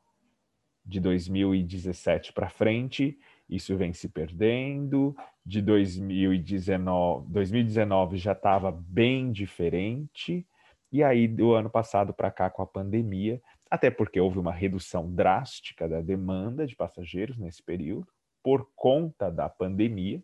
De 0.83 0.99
2017 0.99 2.33
para 2.33 2.49
frente, 2.49 3.17
isso 3.51 3.75
vem 3.75 3.93
se 3.93 4.07
perdendo. 4.07 5.15
De 5.45 5.61
2019, 5.61 7.27
2019 7.29 8.17
já 8.17 8.31
estava 8.31 8.71
bem 8.71 9.31
diferente. 9.31 10.47
E 10.91 11.03
aí, 11.03 11.27
do 11.27 11.53
ano 11.53 11.69
passado 11.69 12.13
para 12.13 12.31
cá, 12.31 12.49
com 12.49 12.61
a 12.61 12.67
pandemia, 12.67 13.41
até 13.69 13.89
porque 13.91 14.19
houve 14.19 14.39
uma 14.39 14.51
redução 14.51 15.13
drástica 15.13 15.87
da 15.87 16.01
demanda 16.01 16.65
de 16.65 16.75
passageiros 16.75 17.37
nesse 17.37 17.61
período, 17.61 18.07
por 18.43 18.69
conta 18.75 19.29
da 19.29 19.47
pandemia, 19.47 20.21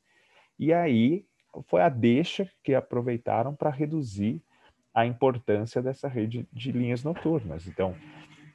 e 0.59 0.73
aí 0.73 1.25
foi 1.67 1.81
a 1.81 1.89
deixa 1.89 2.49
que 2.63 2.73
aproveitaram 2.73 3.55
para 3.55 3.69
reduzir 3.69 4.41
a 4.93 5.05
importância 5.05 5.81
dessa 5.81 6.07
rede 6.07 6.47
de 6.51 6.71
linhas 6.71 7.03
noturnas. 7.03 7.67
Então, 7.67 7.95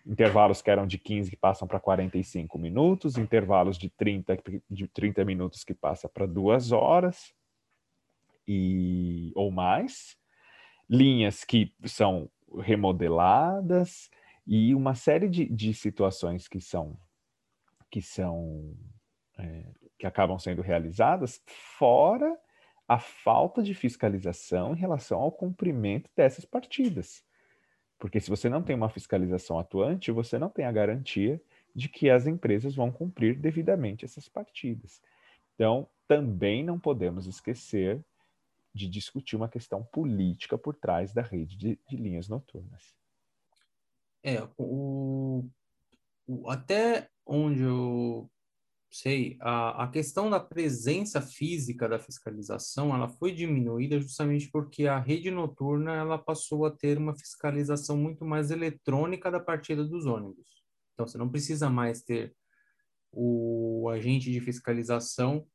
intervalos 0.05 0.61
que 0.61 0.71
eram 0.71 0.87
de 0.87 0.99
15 0.99 1.31
que 1.31 1.37
passam 1.37 1.67
para 1.67 1.81
45 1.81 2.59
minutos, 2.59 3.17
intervalos 3.17 3.79
de 3.79 3.89
30, 3.89 4.39
de 4.69 4.89
30 4.89 5.25
minutos 5.25 5.65
que 5.65 5.75
passa 5.75 6.09
para 6.09 6.27
duas 6.27 6.73
horas 6.73 7.33
e 8.47 9.33
ou 9.35 9.51
mais, 9.51 10.17
linhas 10.89 11.45
que 11.45 11.73
são 11.85 12.29
remodeladas 12.61 14.11
e 14.47 14.75
uma 14.75 14.95
série 14.95 15.29
de, 15.29 15.47
de 15.47 15.73
situações 15.73 16.49
que 16.49 16.61
são 16.61 16.99
que 17.91 18.03
são 18.03 18.75
é, 19.39 19.65
que 19.99 20.07
acabam 20.07 20.39
sendo 20.39 20.63
realizadas 20.63 21.43
fora 21.47 22.37
a 22.89 22.99
falta 22.99 23.63
de 23.63 23.75
fiscalização 23.75 24.75
em 24.75 24.79
relação 24.79 25.21
ao 25.21 25.31
cumprimento 25.31 26.11
dessas 26.17 26.45
partidas. 26.45 27.25
Porque 28.03 28.21
se 28.21 28.29
você 28.29 28.49
não 28.49 28.61
tem 28.61 28.75
uma 28.75 28.89
fiscalização 28.89 29.61
atuante, 29.61 30.11
você 30.11 30.37
não 30.37 30.49
tem 30.49 30.65
a 30.65 30.73
garantia 30.73 31.41
de 31.73 31.89
que 31.89 32.11
as 32.11 32.27
empresas 32.27 32.75
vão 32.75 32.91
cumprir 32.91 33.39
devidamente 33.39 34.05
essas 34.05 34.29
partidas. 34.29 35.01
Então, 35.55 35.89
também 36.09 36.65
não 36.65 36.81
podemos 36.81 37.29
esquecer 37.29 38.05
de 38.75 38.89
discutir 38.89 39.37
uma 39.37 39.49
questão 39.49 39.85
política 39.85 40.59
por 40.59 40.75
trás 40.75 41.15
da 41.15 41.23
rede 41.23 41.57
de, 41.57 41.79
de 41.89 41.97
linhas 41.97 42.27
noturnas. 42.27 42.93
É, 44.21 44.43
o, 44.59 45.49
o, 46.27 46.51
até 46.51 47.09
onde 47.25 47.63
eu 47.63 48.29
sei, 48.93 49.39
a, 49.41 49.85
a 49.85 49.89
questão 49.89 50.29
da 50.29 50.39
presença 50.39 51.23
física 51.23 51.89
da 51.89 51.99
fiscalização, 51.99 52.95
ela 52.95 53.09
foi 53.09 53.33
diminuída 53.33 53.99
justamente 53.99 54.51
porque 54.51 54.87
a 54.87 54.99
rede 54.99 55.31
noturna, 55.31 55.95
ela 55.95 56.19
passou 56.19 56.67
a 56.67 56.71
ter 56.71 56.99
uma 56.99 57.17
fiscalização 57.17 57.97
muito 57.97 58.23
mais 58.23 58.51
eletrônica 58.51 59.31
da 59.31 59.41
partida 59.41 59.83
dos 59.83 60.05
ônibus. 60.05 60.63
Então, 60.93 61.07
você 61.07 61.17
não 61.17 61.31
precisa 61.31 61.71
mais 61.71 62.03
ter 62.03 62.35
o 63.11 63.89
agente 63.89 64.31
de 64.31 64.41
fiscalização 64.41 65.47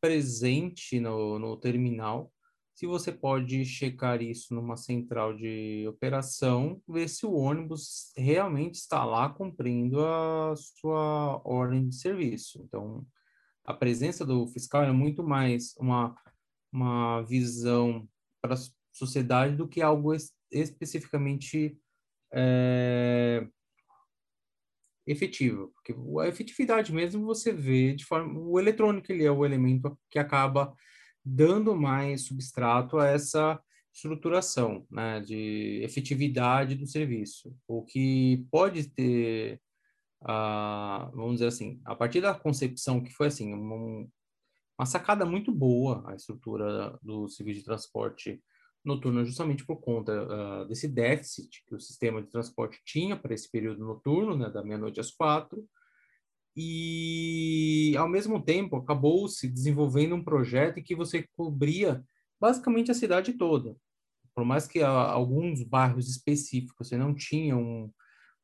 presente 0.00 0.98
no, 0.98 1.38
no 1.38 1.56
terminal 1.56 2.32
se 2.80 2.86
você 2.86 3.12
pode 3.12 3.62
checar 3.62 4.22
isso 4.22 4.54
numa 4.54 4.74
central 4.74 5.36
de 5.36 5.86
operação, 5.86 6.80
ver 6.88 7.10
se 7.10 7.26
o 7.26 7.34
ônibus 7.34 8.10
realmente 8.16 8.76
está 8.76 9.04
lá 9.04 9.28
cumprindo 9.28 10.02
a 10.02 10.54
sua 10.56 11.42
ordem 11.44 11.90
de 11.90 11.96
serviço. 11.96 12.64
Então, 12.64 13.06
a 13.66 13.74
presença 13.74 14.24
do 14.24 14.46
fiscal 14.46 14.82
é 14.82 14.92
muito 14.92 15.22
mais 15.22 15.76
uma, 15.76 16.16
uma 16.72 17.20
visão 17.20 18.08
para 18.40 18.54
a 18.54 18.58
sociedade 18.90 19.56
do 19.56 19.68
que 19.68 19.82
algo 19.82 20.14
es, 20.14 20.32
especificamente 20.50 21.78
é, 22.32 23.46
efetivo, 25.06 25.68
porque 25.74 25.94
a 26.22 26.28
efetividade 26.28 26.94
mesmo 26.94 27.26
você 27.26 27.52
vê 27.52 27.92
de 27.92 28.06
forma 28.06 28.40
o 28.40 28.58
eletrônico 28.58 29.12
ele 29.12 29.26
é 29.26 29.30
o 29.30 29.44
elemento 29.44 30.00
que 30.10 30.18
acaba 30.18 30.74
dando 31.24 31.74
mais 31.74 32.26
substrato 32.26 32.98
a 32.98 33.06
essa 33.06 33.60
estruturação, 33.92 34.86
né, 34.90 35.20
de 35.20 35.80
efetividade 35.82 36.74
do 36.74 36.86
serviço, 36.86 37.54
o 37.66 37.84
que 37.84 38.46
pode 38.50 38.88
ter, 38.88 39.60
uh, 40.22 41.10
vamos 41.12 41.34
dizer 41.34 41.48
assim, 41.48 41.80
a 41.84 41.94
partir 41.94 42.20
da 42.20 42.34
concepção 42.34 43.02
que 43.02 43.12
foi 43.12 43.26
assim 43.26 43.52
um, 43.52 44.08
uma 44.78 44.86
sacada 44.86 45.26
muito 45.26 45.52
boa 45.52 46.04
a 46.08 46.14
estrutura 46.14 46.98
do 47.02 47.28
serviço 47.28 47.60
de 47.60 47.64
transporte 47.64 48.42
noturno, 48.84 49.24
justamente 49.24 49.66
por 49.66 49.80
conta 49.80 50.12
uh, 50.22 50.66
desse 50.66 50.88
déficit 50.88 51.62
que 51.66 51.74
o 51.74 51.80
sistema 51.80 52.22
de 52.22 52.30
transporte 52.30 52.80
tinha 52.84 53.16
para 53.16 53.34
esse 53.34 53.50
período 53.50 53.84
noturno, 53.84 54.36
né, 54.36 54.48
da 54.48 54.62
meia-noite 54.62 55.00
às 55.00 55.10
quatro, 55.10 55.68
e 56.56 57.94
ao 57.96 58.08
mesmo 58.08 58.42
tempo 58.42 58.76
acabou 58.76 59.28
se 59.28 59.48
desenvolvendo 59.48 60.14
um 60.14 60.24
projeto 60.24 60.78
em 60.78 60.82
que 60.82 60.94
você 60.94 61.24
cobria 61.36 62.04
basicamente 62.40 62.90
a 62.90 62.94
cidade 62.94 63.34
toda. 63.34 63.76
Por 64.34 64.44
mais 64.44 64.66
que 64.66 64.82
alguns 64.82 65.62
bairros 65.62 66.08
específicos 66.08 66.88
você 66.88 66.96
não 66.96 67.14
tinha 67.14 67.56
um, 67.56 67.90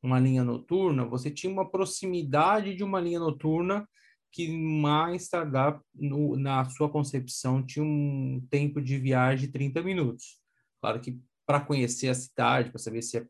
uma 0.01 0.19
linha 0.19 0.43
noturna, 0.43 1.05
você 1.05 1.31
tinha 1.31 1.51
uma 1.51 1.69
proximidade 1.69 2.75
de 2.75 2.83
uma 2.83 2.99
linha 2.99 3.19
noturna 3.19 3.87
que 4.31 4.47
mais 4.49 5.27
tardar 5.29 5.81
no, 5.95 6.35
na 6.35 6.63
sua 6.65 6.89
concepção 6.89 7.65
tinha 7.65 7.83
um 7.83 8.45
tempo 8.49 8.81
de 8.81 8.97
viagem 8.97 9.47
de 9.47 9.51
30 9.51 9.81
minutos. 9.81 10.39
Claro 10.79 10.99
que 10.99 11.19
para 11.45 11.61
conhecer 11.61 12.09
a 12.09 12.13
cidade, 12.13 12.69
para 12.69 12.79
saber 12.79 13.01
se 13.01 13.17
é, 13.17 13.25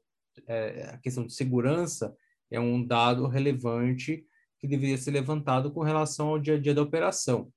é, 0.48 0.90
a 0.94 0.98
questão 0.98 1.26
de 1.26 1.34
segurança 1.34 2.16
é 2.52 2.60
um 2.60 2.86
dado 2.86 3.28
relevante 3.28 4.26
que 4.60 4.68
deveria 4.68 4.98
ser 4.98 5.12
levantado 5.12 5.72
com 5.72 5.82
relação 5.82 6.30
ao 6.30 6.40
dia 6.40 6.56
a 6.56 6.60
dia 6.60 6.74
da 6.74 6.82
operação. 6.82 7.52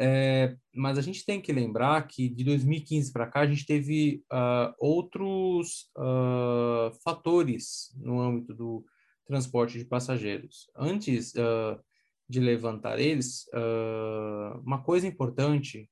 É, 0.00 0.56
mas 0.72 0.96
a 0.96 1.02
gente 1.02 1.24
tem 1.26 1.40
que 1.40 1.52
lembrar 1.52 2.06
que 2.06 2.28
de 2.28 2.44
2015 2.44 3.12
para 3.12 3.26
cá 3.26 3.40
a 3.40 3.46
gente 3.46 3.66
teve 3.66 4.22
uh, 4.32 4.72
outros 4.78 5.90
uh, 5.96 6.94
fatores 7.02 7.92
no 7.96 8.20
âmbito 8.20 8.54
do 8.54 8.84
transporte 9.26 9.76
de 9.76 9.84
passageiros. 9.84 10.70
Antes 10.76 11.34
uh, 11.34 11.78
de 12.28 12.38
levantar 12.38 13.00
eles, 13.00 13.46
uma 14.62 14.82
coisa 14.82 15.06
importante, 15.06 15.90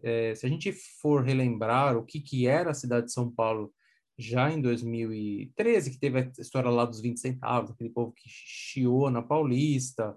é, 0.00 0.32
se 0.32 0.46
a 0.46 0.48
gente 0.48 0.72
for 0.72 1.24
relembrar 1.24 1.96
o 1.96 2.04
que, 2.04 2.20
que 2.20 2.46
era 2.46 2.70
a 2.70 2.74
cidade 2.74 3.06
de 3.06 3.12
São 3.12 3.28
Paulo 3.28 3.74
já 4.18 4.50
em 4.50 4.60
2013, 4.60 5.90
que 5.90 5.98
teve 5.98 6.18
a 6.18 6.32
história 6.38 6.70
lá 6.70 6.84
dos 6.84 7.00
20 7.00 7.20
centavos, 7.20 7.70
aquele 7.70 7.90
povo 7.90 8.12
que 8.12 8.28
chiou 8.28 9.10
na 9.10 9.22
Paulista, 9.22 10.16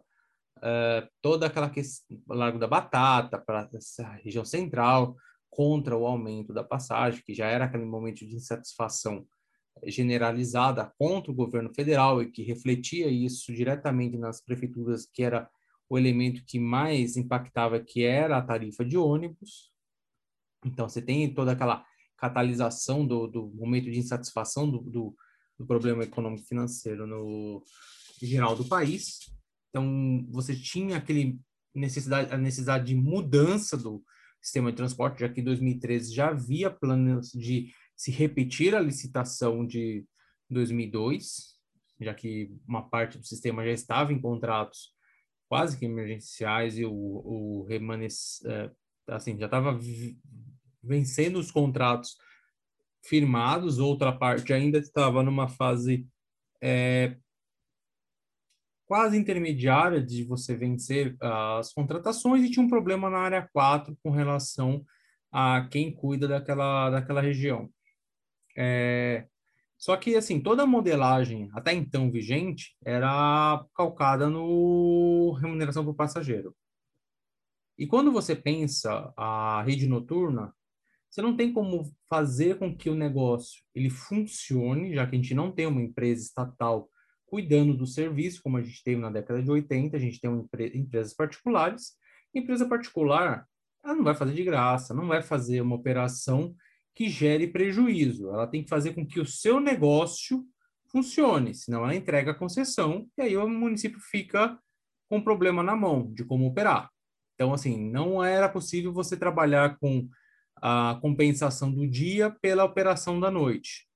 uh, 0.58 1.08
toda 1.22 1.48
aquela 1.48 1.70
questão, 1.70 2.18
Largo 2.28 2.58
da 2.58 2.68
Batata, 2.68 3.38
para 3.38 3.70
essa 3.74 4.10
região 4.24 4.46
central, 4.46 5.16
contra 5.50 5.98
o 5.98 6.06
aumento 6.06 6.54
da 6.54 6.64
passagem, 6.64 7.24
que 7.26 7.34
já 7.34 7.48
era 7.48 7.66
aquele 7.66 7.86
momento 7.86 8.26
de 8.26 8.36
insatisfação 8.36 9.28
generalizada 9.86 10.92
contra 10.98 11.32
o 11.32 11.36
governo 11.36 11.74
federal 11.74 12.22
e 12.22 12.32
que 12.32 12.44
refletia 12.44 13.08
isso 13.08 13.54
diretamente 13.54 14.18
nas 14.18 14.42
prefeituras, 14.42 15.06
que 15.06 15.24
era 15.24 15.50
o 15.90 15.98
elemento 15.98 16.44
que 16.46 16.60
mais 16.60 17.18
impactava, 17.18 17.80
que 17.80 18.04
era 18.04 18.38
a 18.38 18.42
tarifa 18.42 18.86
de 18.86 18.98
ônibus. 18.98 19.72
Então, 20.64 20.88
você 20.88 21.02
tem 21.02 21.34
toda 21.34 21.54
aquela 21.54 21.86
catalisação 22.20 23.06
do, 23.06 23.28
do 23.28 23.48
momento 23.56 23.90
de 23.90 23.98
insatisfação 23.98 24.70
do, 24.70 24.80
do, 24.80 25.16
do 25.58 25.66
problema 25.66 26.04
econômico 26.04 26.48
financeiro 26.48 27.08
no 27.08 27.64
geral 28.22 28.56
do 28.56 28.66
país. 28.66 29.20
Então, 29.70 30.26
você 30.30 30.56
tinha 30.56 30.98
aquele 30.98 31.40
necessidade, 31.74 32.34
a 32.34 32.38
necessidade 32.38 32.86
de 32.86 32.96
mudança 32.96 33.78
do 33.78 34.04
sistema 34.42 34.72
de 34.72 34.78
transporte, 34.78 35.20
já 35.20 35.30
que 35.30 35.42
em 35.42 35.44
2013 35.44 36.14
já 36.14 36.30
havia 36.30 36.70
planos 36.70 37.32
de 37.32 37.72
se 37.96 38.12
repetir 38.12 38.76
a 38.76 38.80
licitação 38.80 39.66
de 39.66 40.06
2002, 40.50 41.58
já 42.00 42.14
que 42.14 42.52
uma 42.68 42.90
parte 42.90 43.18
do 43.18 43.26
sistema 43.26 43.64
já 43.66 43.72
estava 43.72 44.14
em 44.14 44.22
contratos 44.22 44.94
quase 45.50 45.78
que 45.78 45.86
emergenciais 45.86 46.78
e 46.78 46.86
o, 46.86 46.94
o 46.94 47.66
remanes, 47.68 48.44
é, 48.46 48.72
assim, 49.08 49.38
já 49.38 49.46
estava 49.46 49.78
vencendo 50.82 51.38
os 51.38 51.52
contratos 51.52 52.18
firmados, 53.04 53.80
outra 53.80 54.12
parte 54.12 54.54
ainda 54.54 54.78
estava 54.78 55.24
numa 55.24 55.48
fase 55.48 56.08
é, 56.62 57.16
quase 58.86 59.18
intermediária 59.18 60.02
de 60.02 60.24
você 60.24 60.56
vencer 60.56 61.16
as 61.22 61.72
contratações 61.72 62.44
e 62.44 62.50
tinha 62.50 62.66
um 62.66 62.70
problema 62.70 63.10
na 63.10 63.20
área 63.20 63.50
4 63.54 63.96
com 64.04 64.10
relação 64.10 64.84
a 65.32 65.68
quem 65.70 65.94
cuida 65.94 66.28
daquela, 66.28 66.90
daquela 66.90 67.22
região. 67.22 67.70
É, 68.58 69.28
só 69.78 69.96
que, 69.96 70.16
assim, 70.16 70.42
toda 70.42 70.64
a 70.64 70.68
modelagem 70.68 71.50
até 71.54 71.72
então 71.72 72.12
vigente 72.12 72.76
era 72.84 73.64
calcada 73.76 74.30
no 74.30 75.32
remuneração 75.40 75.86
por 75.86 75.94
passageiro. 75.94 76.56
E 77.78 77.88
quando 77.88 78.12
você 78.12 78.36
pensa 78.36 79.14
a 79.16 79.64
rede 79.66 79.88
noturna, 79.88 80.54
você 81.10 81.22
não 81.22 81.36
tem 81.36 81.52
como 81.52 81.92
fazer 82.08 82.58
com 82.58 82.76
que 82.76 82.90
o 82.90 82.96
negócio 82.96 83.62
ele 83.74 83.90
funcione, 83.90 84.94
já 84.94 85.08
que 85.08 85.16
a 85.16 85.20
gente 85.20 85.34
não 85.34 85.52
tem 85.52 85.66
uma 85.66 85.82
empresa 85.82 86.22
estatal 86.22 86.90
cuidando 87.26 87.76
do 87.76 87.86
serviço, 87.86 88.42
como 88.42 88.58
a 88.58 88.62
gente 88.62 88.84
teve 88.84 89.00
na 89.00 89.10
década 89.10 89.42
de 89.42 89.50
80, 89.50 89.96
a 89.96 90.00
gente 90.00 90.20
tem 90.20 90.30
uma 90.30 90.48
empresas 90.74 91.14
particulares. 91.14 91.94
Empresa 92.34 92.68
particular, 92.68 93.46
ela 93.84 93.96
não 93.96 94.04
vai 94.04 94.16
fazer 94.16 94.34
de 94.34 94.44
graça, 94.44 94.94
não 94.94 95.08
vai 95.08 95.22
fazer 95.22 95.62
uma 95.62 95.76
operação 95.76 96.56
que 96.96 97.10
gere 97.10 97.48
prejuízo. 97.48 98.30
Ela 98.30 98.48
tem 98.48 98.64
que 98.64 98.70
fazer 98.70 98.94
com 98.94 99.06
que 99.06 99.20
o 99.20 99.26
seu 99.26 99.60
negócio 99.60 100.46
funcione, 100.92 101.54
senão 101.54 101.84
ela 101.84 101.96
entrega 101.96 102.32
a 102.32 102.36
concessão 102.36 103.08
e 103.18 103.22
aí 103.22 103.38
o 103.38 103.48
município 103.48 104.00
fica 104.00 104.60
com 105.08 105.22
problema 105.22 105.64
na 105.64 105.76
mão 105.76 106.12
de 106.14 106.24
como 106.24 106.48
operar. 106.48 106.90
Então, 107.36 107.54
assim, 107.54 107.90
não 107.90 108.24
era 108.24 108.50
possível 108.50 108.92
você 108.92 109.16
trabalhar 109.16 109.78
com 109.80 110.10
a 110.62 110.98
compensação 111.02 111.72
do 111.72 111.88
dia 111.88 112.30
pela 112.30 112.64
operação 112.64 113.20
da 113.20 113.32
noite, 113.32 113.88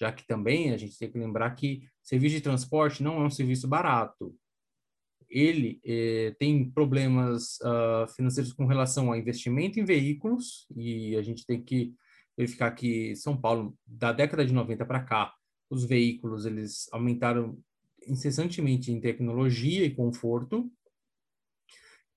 já 0.00 0.12
que 0.12 0.26
também 0.26 0.72
a 0.72 0.76
gente 0.76 0.98
tem 0.98 1.10
que 1.10 1.18
lembrar 1.18 1.50
que 1.54 1.82
serviço 2.02 2.36
de 2.36 2.42
transporte 2.42 3.02
não 3.02 3.22
é 3.22 3.26
um 3.26 3.30
serviço 3.30 3.66
barato. 3.68 4.34
Ele 5.28 5.78
eh, 5.84 6.34
tem 6.38 6.70
problemas 6.70 7.58
uh, 7.60 8.08
financeiros 8.16 8.52
com 8.52 8.64
relação 8.64 9.08
ao 9.08 9.16
investimento 9.16 9.78
em 9.78 9.84
veículos, 9.84 10.66
e 10.74 11.14
a 11.16 11.22
gente 11.22 11.44
tem 11.44 11.62
que 11.62 11.94
verificar 12.36 12.70
que 12.70 13.14
São 13.16 13.36
Paulo, 13.36 13.76
da 13.86 14.12
década 14.12 14.46
de 14.46 14.54
90 14.54 14.86
para 14.86 15.02
cá, 15.02 15.34
os 15.68 15.84
veículos 15.84 16.46
eles 16.46 16.88
aumentaram 16.92 17.58
incessantemente 18.06 18.90
em 18.90 19.00
tecnologia 19.00 19.84
e 19.84 19.94
conforto. 19.94 20.70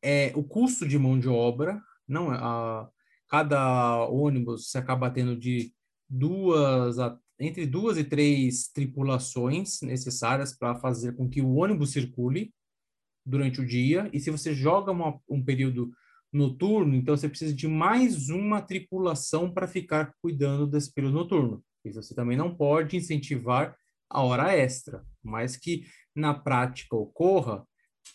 É, 0.02 0.32
o 0.36 0.44
custo 0.44 0.88
de 0.88 0.98
mão 0.98 1.20
de 1.20 1.28
obra, 1.28 1.82
não 2.08 2.32
a, 2.32 2.90
cada 3.32 4.06
ônibus 4.10 4.70
se 4.70 4.78
acaba 4.78 5.10
tendo 5.10 5.38
de 5.38 5.74
duas 6.10 7.00
a, 7.00 7.18
entre 7.40 7.66
duas 7.66 7.98
e 7.98 8.04
três 8.04 8.68
tripulações 8.68 9.82
necessárias 9.82 10.54
para 10.54 10.76
fazer 10.76 11.16
com 11.16 11.30
que 11.30 11.42
o 11.42 11.56
ônibus 11.56 11.94
circule 11.94 12.54
durante 13.26 13.62
o 13.62 13.66
dia. 13.66 14.10
E 14.12 14.20
se 14.20 14.30
você 14.30 14.54
joga 14.54 14.92
uma, 14.92 15.18
um 15.30 15.42
período 15.42 15.92
noturno, 16.32 16.94
então 16.94 17.16
você 17.16 17.30
precisa 17.30 17.54
de 17.54 17.70
mais 17.70 18.30
uma 18.30 18.62
tripulação 18.62 19.50
para 19.50 19.66
ficar 19.66 20.14
cuidando 20.22 20.68
desse 20.68 20.94
período 20.94 21.14
noturno. 21.14 21.64
E 21.86 21.92
você 21.92 22.14
também 22.14 22.36
não 22.36 22.54
pode 22.54 22.98
incentivar 22.98 23.76
a 24.10 24.22
hora 24.22 24.54
extra, 24.54 25.06
mas 25.24 25.56
que 25.56 25.86
na 26.14 26.34
prática 26.34 26.98
ocorra 26.98 27.66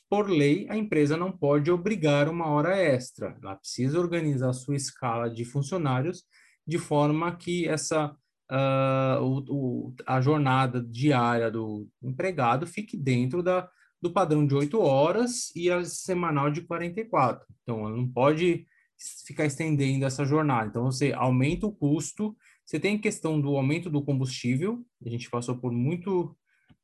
por 0.09 0.30
lei, 0.30 0.66
a 0.68 0.76
empresa 0.76 1.16
não 1.16 1.32
pode 1.32 1.70
obrigar 1.70 2.28
uma 2.28 2.47
hora 2.49 2.76
extra. 2.76 3.37
Ela 3.43 3.57
precisa 3.57 3.99
organizar 3.99 4.51
a 4.51 4.55
sua 4.55 4.76
escala 4.76 5.28
de 5.28 5.45
funcionários 5.45 6.24
de 6.66 6.78
forma 6.78 7.34
que 7.37 7.68
essa 7.68 8.16
uh, 8.51 9.22
o, 9.22 9.45
o, 9.49 9.95
a 10.07 10.20
jornada 10.20 10.82
diária 10.82 11.51
do 11.51 11.89
empregado 12.03 12.66
fique 12.66 12.97
dentro 12.97 13.43
da, 13.43 13.68
do 14.01 14.12
padrão 14.12 14.47
de 14.47 14.55
oito 14.55 14.80
horas 14.80 15.55
e 15.55 15.70
a 15.70 15.84
semanal 15.84 16.51
de 16.51 16.62
44. 16.62 17.47
Então, 17.62 17.80
ela 17.80 17.97
não 17.97 18.09
pode 18.09 18.66
ficar 19.26 19.45
estendendo 19.45 20.05
essa 20.05 20.24
jornada. 20.24 20.68
Então, 20.68 20.84
você 20.84 21.12
aumenta 21.12 21.66
o 21.66 21.72
custo, 21.72 22.37
você 22.64 22.80
tem 22.80 22.97
a 22.97 23.01
questão 23.01 23.41
do 23.41 23.57
aumento 23.57 23.91
do 23.91 24.03
combustível, 24.03 24.84
a 25.05 25.09
gente 25.09 25.30
passou 25.30 25.57
por 25.57 25.70
muito, 25.72 26.37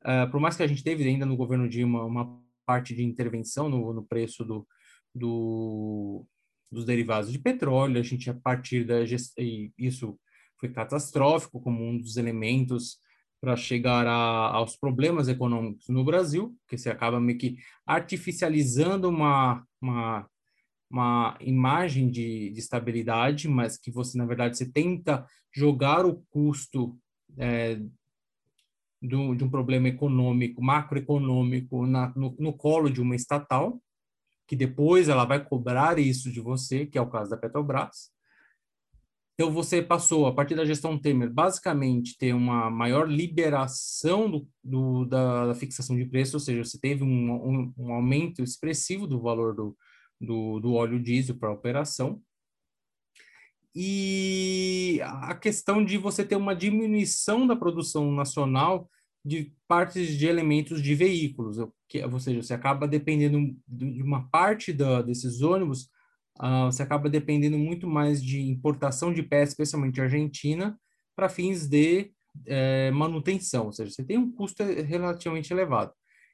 uh, 0.05 0.31
por 0.31 0.41
mais 0.41 0.57
que 0.57 0.63
a 0.63 0.67
gente 0.67 0.85
teve 0.85 1.05
ainda 1.05 1.27
no 1.27 1.37
governo 1.37 1.69
Dilma 1.69 2.05
uma 2.05 2.41
parte 2.65 2.95
de 2.95 3.03
intervenção 3.03 3.69
no, 3.69 3.93
no 3.93 4.05
preço 4.05 4.45
do, 4.45 4.67
do, 5.15 6.27
dos 6.71 6.85
derivados 6.85 7.31
de 7.31 7.39
petróleo, 7.39 7.99
a 7.99 8.03
gente 8.03 8.31
a 8.31 8.35
partir 8.35 8.85
da 8.85 8.97
isso 9.79 10.19
foi 10.59 10.69
catastrófico 10.69 11.61
como 11.61 11.85
um 11.85 11.99
dos 11.99 12.17
elementos 12.17 12.99
para 13.41 13.57
chegar 13.57 14.07
a, 14.07 14.55
aos 14.55 14.77
problemas 14.77 15.29
econômicos 15.29 15.89
no 15.89 16.05
Brasil, 16.05 16.57
que 16.69 16.79
você 16.79 16.89
acaba 16.89 17.21
meio 17.21 17.37
que 17.37 17.57
artificializando 17.85 19.09
uma, 19.09 19.67
uma, 19.81 20.29
uma 20.89 21.37
imagem 21.41 22.09
de, 22.09 22.51
de 22.51 22.61
estabilidade, 22.61 23.49
mas 23.49 23.77
que 23.77 23.91
você, 23.91 24.17
na 24.17 24.25
verdade, 24.25 24.57
você 24.57 24.71
tenta 24.71 25.27
jogar 25.53 26.07
o 26.07 26.23
custo 26.31 26.97
é, 27.37 27.81
do, 29.03 29.35
de 29.35 29.43
um 29.43 29.51
problema 29.51 29.89
econômico, 29.89 30.63
macroeconômico, 30.63 31.87
na, 31.87 32.13
no, 32.15 32.35
no 32.39 32.53
colo 32.53 32.89
de 32.89 33.01
uma 33.01 33.17
estatal, 33.17 33.83
que 34.47 34.55
depois 34.55 35.09
ela 35.09 35.25
vai 35.25 35.45
cobrar 35.45 35.99
isso 35.99 36.31
de 36.31 36.41
você, 36.41 36.87
que 36.87 36.97
é 36.97 37.01
o 37.01 37.11
caso 37.11 37.31
da 37.31 37.37
Petrobras. 37.37 38.13
Então, 39.35 39.51
você 39.51 39.83
passou, 39.83 40.27
a 40.27 40.35
partir 40.35 40.55
da 40.55 40.65
gestão 40.65 40.99
Temer, 40.99 41.33
basicamente 41.33 42.17
ter 42.17 42.33
uma 42.35 42.71
maior 42.71 43.09
liberação 43.09 44.31
do, 44.31 44.49
do 44.63 45.05
da, 45.07 45.47
da, 45.49 45.55
fixação 45.55 45.97
de 45.97 46.05
preço, 46.05 46.37
ou 46.37 46.41
seja, 46.41 46.63
você 46.63 46.79
teve 46.79 47.03
um, 47.03 47.33
um, 47.33 47.75
um 47.77 47.93
aumento 47.93 48.43
expressivo 48.43 49.07
do 49.07 49.21
valor 49.21 49.55
do, 49.55 49.77
do, 50.21 50.61
do 50.61 50.75
óleo 50.75 51.03
diesel 51.03 51.37
para 51.37 51.51
operação. 51.51 52.21
E 53.75 55.01
a 55.03 55.35
questão 55.35 55.85
de 55.85 55.97
você 55.97 56.25
ter 56.25 56.37
uma 56.37 56.55
diminuição 56.55 57.47
da 57.47 57.57
produção 57.57 58.13
nacional 58.13 58.89
de 59.25 59.53
partes 59.69 60.09
de 60.17 60.27
elementos 60.27 60.83
de 60.83 60.95
veículos, 60.95 61.59
ou 61.59 62.21
seja, 62.21 62.43
você 62.43 62.55
acaba 62.55 62.89
dependendo 62.89 63.57
de 63.67 64.03
uma 64.03 64.29
parte 64.29 64.73
da, 64.73 65.01
desses 65.01 65.43
ônibus 65.43 65.89
uh, 66.41 66.67
você 66.67 66.83
acaba 66.83 67.09
dependendo 67.09 67.59
muito 67.59 67.87
mais 67.87 68.23
de 68.23 68.41
importação 68.41 69.13
de 69.13 69.23
peças, 69.23 69.51
especialmente 69.51 70.01
Argentina, 70.01 70.79
para 71.15 71.29
fins 71.29 71.69
de 71.69 72.11
é, 72.47 72.91
manutenção, 72.91 73.67
ou 73.67 73.73
seja, 73.73 73.91
você 73.91 74.03
tem 74.03 74.17
um 74.17 74.33
custo 74.33 74.63
relativamente 74.63 75.53
elevado. 75.53 75.93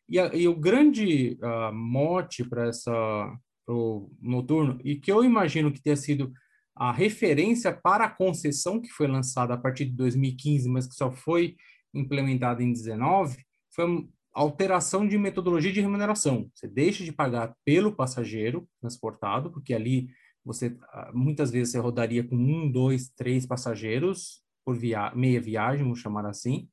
E, 0.09 0.19
a, 0.19 0.33
e 0.35 0.47
o 0.47 0.55
grande 0.55 1.37
uh, 1.43 1.75
mote 1.75 2.45
para 2.45 2.69
essa 2.69 3.37
pro 3.67 4.11
noturno, 4.23 4.81
e 4.83 4.97
que 4.97 5.13
eu 5.13 5.23
imagino 5.23 5.71
que 5.71 5.83
tenha 5.83 5.97
sido 5.97 6.33
a 6.79 6.93
referência 6.93 7.73
para 7.73 8.05
a 8.05 8.11
concessão 8.11 8.81
que 8.81 8.89
foi 8.89 9.09
lançada 9.09 9.53
a 9.55 9.59
partir 9.59 9.85
de 9.87 9.93
2015, 9.93 10.69
mas 10.69 10.87
que 10.87 10.95
só 10.95 11.11
foi 11.11 11.57
implementada 11.93 12.63
em 12.63 12.73
19, 12.73 13.45
foi 13.75 14.09
alteração 14.33 15.07
de 15.07 15.19
metodologia 15.19 15.73
de 15.73 15.81
remuneração. 15.81 16.49
Você 16.55 16.69
deixa 16.69 17.03
de 17.03 17.11
pagar 17.11 17.53
pelo 17.65 17.93
passageiro 17.93 18.69
transportado, 18.81 19.51
porque 19.51 19.75
ali 19.75 20.09
você 20.45 20.77
ah, 20.93 21.11
muitas 21.13 21.51
vezes 21.51 21.73
você 21.73 21.79
rodaria 21.81 22.23
com 22.23 22.37
um, 22.37 22.71
dois, 22.71 23.09
três 23.09 23.45
passageiros 23.45 24.41
por 24.65 24.77
via 24.77 25.13
meia 25.17 25.41
viagem, 25.41 25.83
vamos 25.83 25.99
chamar 25.99 26.27
assim. 26.27 26.69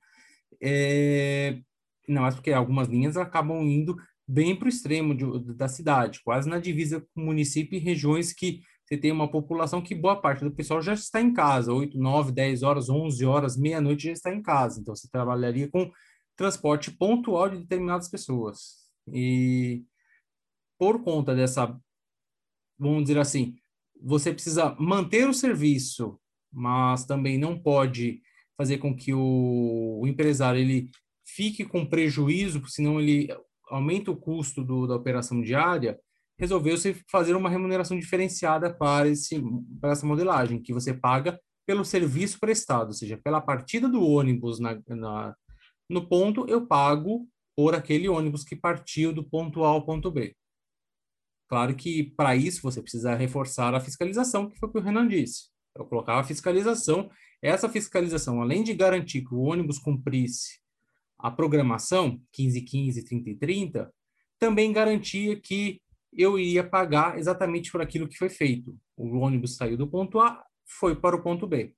É, 0.61 1.57
não, 2.07 2.21
mas 2.21 2.35
porque 2.35 2.51
algumas 2.51 2.87
linhas 2.87 3.17
acabam 3.17 3.63
indo 3.63 3.97
bem 4.27 4.55
para 4.55 4.67
o 4.67 4.69
extremo 4.69 5.15
de, 5.15 5.53
da 5.55 5.67
cidade, 5.67 6.21
quase 6.23 6.47
na 6.47 6.59
divisa 6.59 7.01
com 7.13 7.21
município 7.21 7.77
e 7.77 7.81
regiões 7.81 8.33
que 8.33 8.61
você 8.85 8.97
tem 8.97 9.11
uma 9.11 9.29
população 9.29 9.81
que 9.81 9.95
boa 9.95 10.15
parte 10.15 10.43
do 10.43 10.51
pessoal 10.51 10.79
já 10.79 10.93
está 10.93 11.19
em 11.19 11.33
casa, 11.33 11.73
8, 11.73 11.97
9, 11.97 12.31
10 12.31 12.61
horas, 12.61 12.87
11 12.87 13.25
horas, 13.25 13.57
meia-noite 13.57 14.05
já 14.05 14.11
está 14.11 14.33
em 14.33 14.41
casa. 14.41 14.79
Então, 14.79 14.95
você 14.95 15.09
trabalharia 15.09 15.67
com 15.67 15.91
transporte 16.35 16.91
pontual 16.91 17.49
de 17.49 17.57
determinadas 17.57 18.07
pessoas. 18.07 18.85
E 19.11 19.83
por 20.77 21.03
conta 21.03 21.33
dessa, 21.33 21.75
vamos 22.77 23.05
dizer 23.05 23.17
assim, 23.19 23.55
você 23.99 24.31
precisa 24.31 24.75
manter 24.79 25.27
o 25.27 25.33
serviço, 25.33 26.19
mas 26.51 27.05
também 27.05 27.39
não 27.39 27.57
pode 27.57 28.21
fazer 28.55 28.77
com 28.77 28.95
que 28.95 29.13
o, 29.13 29.99
o 30.01 30.07
empresário 30.07 30.59
ele 30.59 30.91
fique 31.25 31.65
com 31.65 31.85
prejuízo, 31.85 32.61
senão 32.67 32.99
ele 32.99 33.35
aumenta 33.67 34.11
o 34.11 34.17
custo 34.17 34.63
do, 34.63 34.85
da 34.85 34.95
operação 34.95 35.41
diária, 35.41 35.99
resolveu-se 36.37 36.93
fazer 37.09 37.35
uma 37.35 37.49
remuneração 37.49 37.97
diferenciada 37.97 38.73
para, 38.73 39.07
esse, 39.07 39.41
para 39.79 39.91
essa 39.91 40.05
modelagem, 40.05 40.61
que 40.61 40.73
você 40.73 40.93
paga 40.93 41.39
pelo 41.65 41.83
serviço 41.83 42.39
prestado, 42.39 42.87
ou 42.87 42.93
seja, 42.93 43.17
pela 43.23 43.41
partida 43.41 43.87
do 43.87 44.03
ônibus 44.03 44.59
na, 44.59 44.79
na, 44.87 45.35
no 45.89 46.07
ponto, 46.07 46.45
eu 46.47 46.67
pago 46.67 47.27
por 47.55 47.73
aquele 47.73 48.07
ônibus 48.09 48.43
que 48.43 48.55
partiu 48.55 49.13
do 49.13 49.23
ponto 49.23 49.63
A 49.63 49.69
ao 49.69 49.85
ponto 49.85 50.11
B. 50.11 50.35
Claro 51.47 51.75
que 51.75 52.03
para 52.15 52.35
isso 52.35 52.61
você 52.61 52.81
precisa 52.81 53.15
reforçar 53.15 53.73
a 53.73 53.79
fiscalização, 53.79 54.49
que 54.49 54.57
foi 54.57 54.69
o 54.69 54.71
que 54.71 54.79
o 54.79 54.81
Renan 54.81 55.07
disse. 55.07 55.49
Eu 55.75 55.85
colocava 55.85 56.21
a 56.21 56.23
fiscalização. 56.23 57.09
Essa 57.41 57.69
fiscalização, 57.69 58.41
além 58.41 58.63
de 58.63 58.73
garantir 58.73 59.23
que 59.23 59.33
o 59.33 59.41
ônibus 59.41 59.77
cumprisse 59.77 60.59
a 61.19 61.29
programação 61.29 62.19
15, 62.31 62.61
15, 62.61 63.05
30 63.05 63.29
e 63.29 63.35
30, 63.35 63.93
também 64.39 64.71
garantia 64.73 65.39
que 65.39 65.81
eu 66.17 66.39
iria 66.39 66.63
pagar 66.63 67.17
exatamente 67.17 67.71
por 67.71 67.81
aquilo 67.81 68.07
que 68.07 68.17
foi 68.17 68.29
feito. 68.29 68.77
O 68.95 69.17
ônibus 69.17 69.55
saiu 69.55 69.77
do 69.77 69.87
ponto 69.87 70.19
A, 70.19 70.43
foi 70.79 70.95
para 70.95 71.15
o 71.15 71.21
ponto 71.21 71.47
B. 71.47 71.73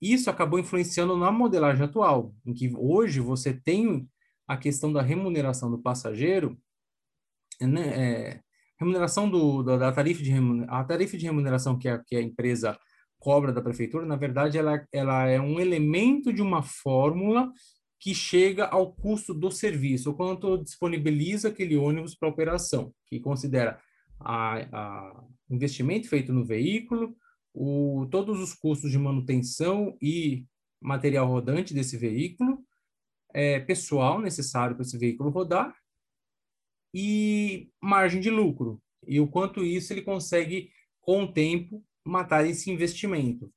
Isso 0.00 0.28
acabou 0.28 0.58
influenciando 0.58 1.16
na 1.16 1.32
modelagem 1.32 1.84
atual, 1.84 2.34
em 2.44 2.52
que 2.52 2.70
hoje 2.76 3.20
você 3.20 3.54
tem 3.54 4.08
a 4.46 4.56
questão 4.56 4.92
da 4.92 5.02
remuneração 5.02 5.70
do 5.70 5.78
passageiro, 5.78 6.58
né, 7.60 7.88
é, 7.88 8.40
remuneração 8.78 9.28
do, 9.28 9.62
da, 9.62 9.76
da, 9.76 9.92
tarifa 9.92 10.22
de 10.22 10.32
a 10.68 10.84
tarifa 10.84 11.16
de 11.16 11.24
remuneração 11.24 11.78
que 11.78 11.88
a, 11.88 11.98
que 11.98 12.14
a 12.14 12.20
empresa 12.20 12.78
cobra 13.18 13.52
da 13.52 13.62
prefeitura, 13.62 14.04
na 14.04 14.16
verdade, 14.16 14.58
ela, 14.58 14.86
ela 14.92 15.26
é 15.26 15.40
um 15.40 15.58
elemento 15.58 16.32
de 16.32 16.42
uma 16.42 16.62
fórmula 16.62 17.50
que 17.98 18.14
chega 18.14 18.66
ao 18.66 18.92
custo 18.92 19.32
do 19.32 19.50
serviço, 19.50 20.10
o 20.10 20.14
quanto 20.14 20.62
disponibiliza 20.62 21.48
aquele 21.48 21.76
ônibus 21.76 22.14
para 22.14 22.28
operação, 22.28 22.92
que 23.06 23.18
considera 23.20 23.80
a 24.20 25.24
investimento 25.50 26.08
feito 26.08 26.32
no 26.32 26.44
veículo, 26.44 27.16
o, 27.54 28.06
todos 28.10 28.40
os 28.40 28.52
custos 28.52 28.90
de 28.90 28.98
manutenção 28.98 29.96
e 30.00 30.44
material 30.80 31.26
rodante 31.26 31.72
desse 31.72 31.96
veículo, 31.96 32.64
é, 33.32 33.60
pessoal 33.60 34.20
necessário 34.20 34.76
para 34.76 34.84
esse 34.84 34.98
veículo 34.98 35.30
rodar 35.30 35.74
e 36.94 37.70
margem 37.80 38.20
de 38.20 38.30
lucro. 38.30 38.80
E 39.06 39.20
o 39.20 39.28
quanto 39.28 39.64
isso 39.64 39.92
ele 39.92 40.02
consegue, 40.02 40.70
com 41.00 41.24
o 41.24 41.32
tempo, 41.32 41.84
matar 42.04 42.46
esse 42.46 42.70
investimento. 42.70 43.52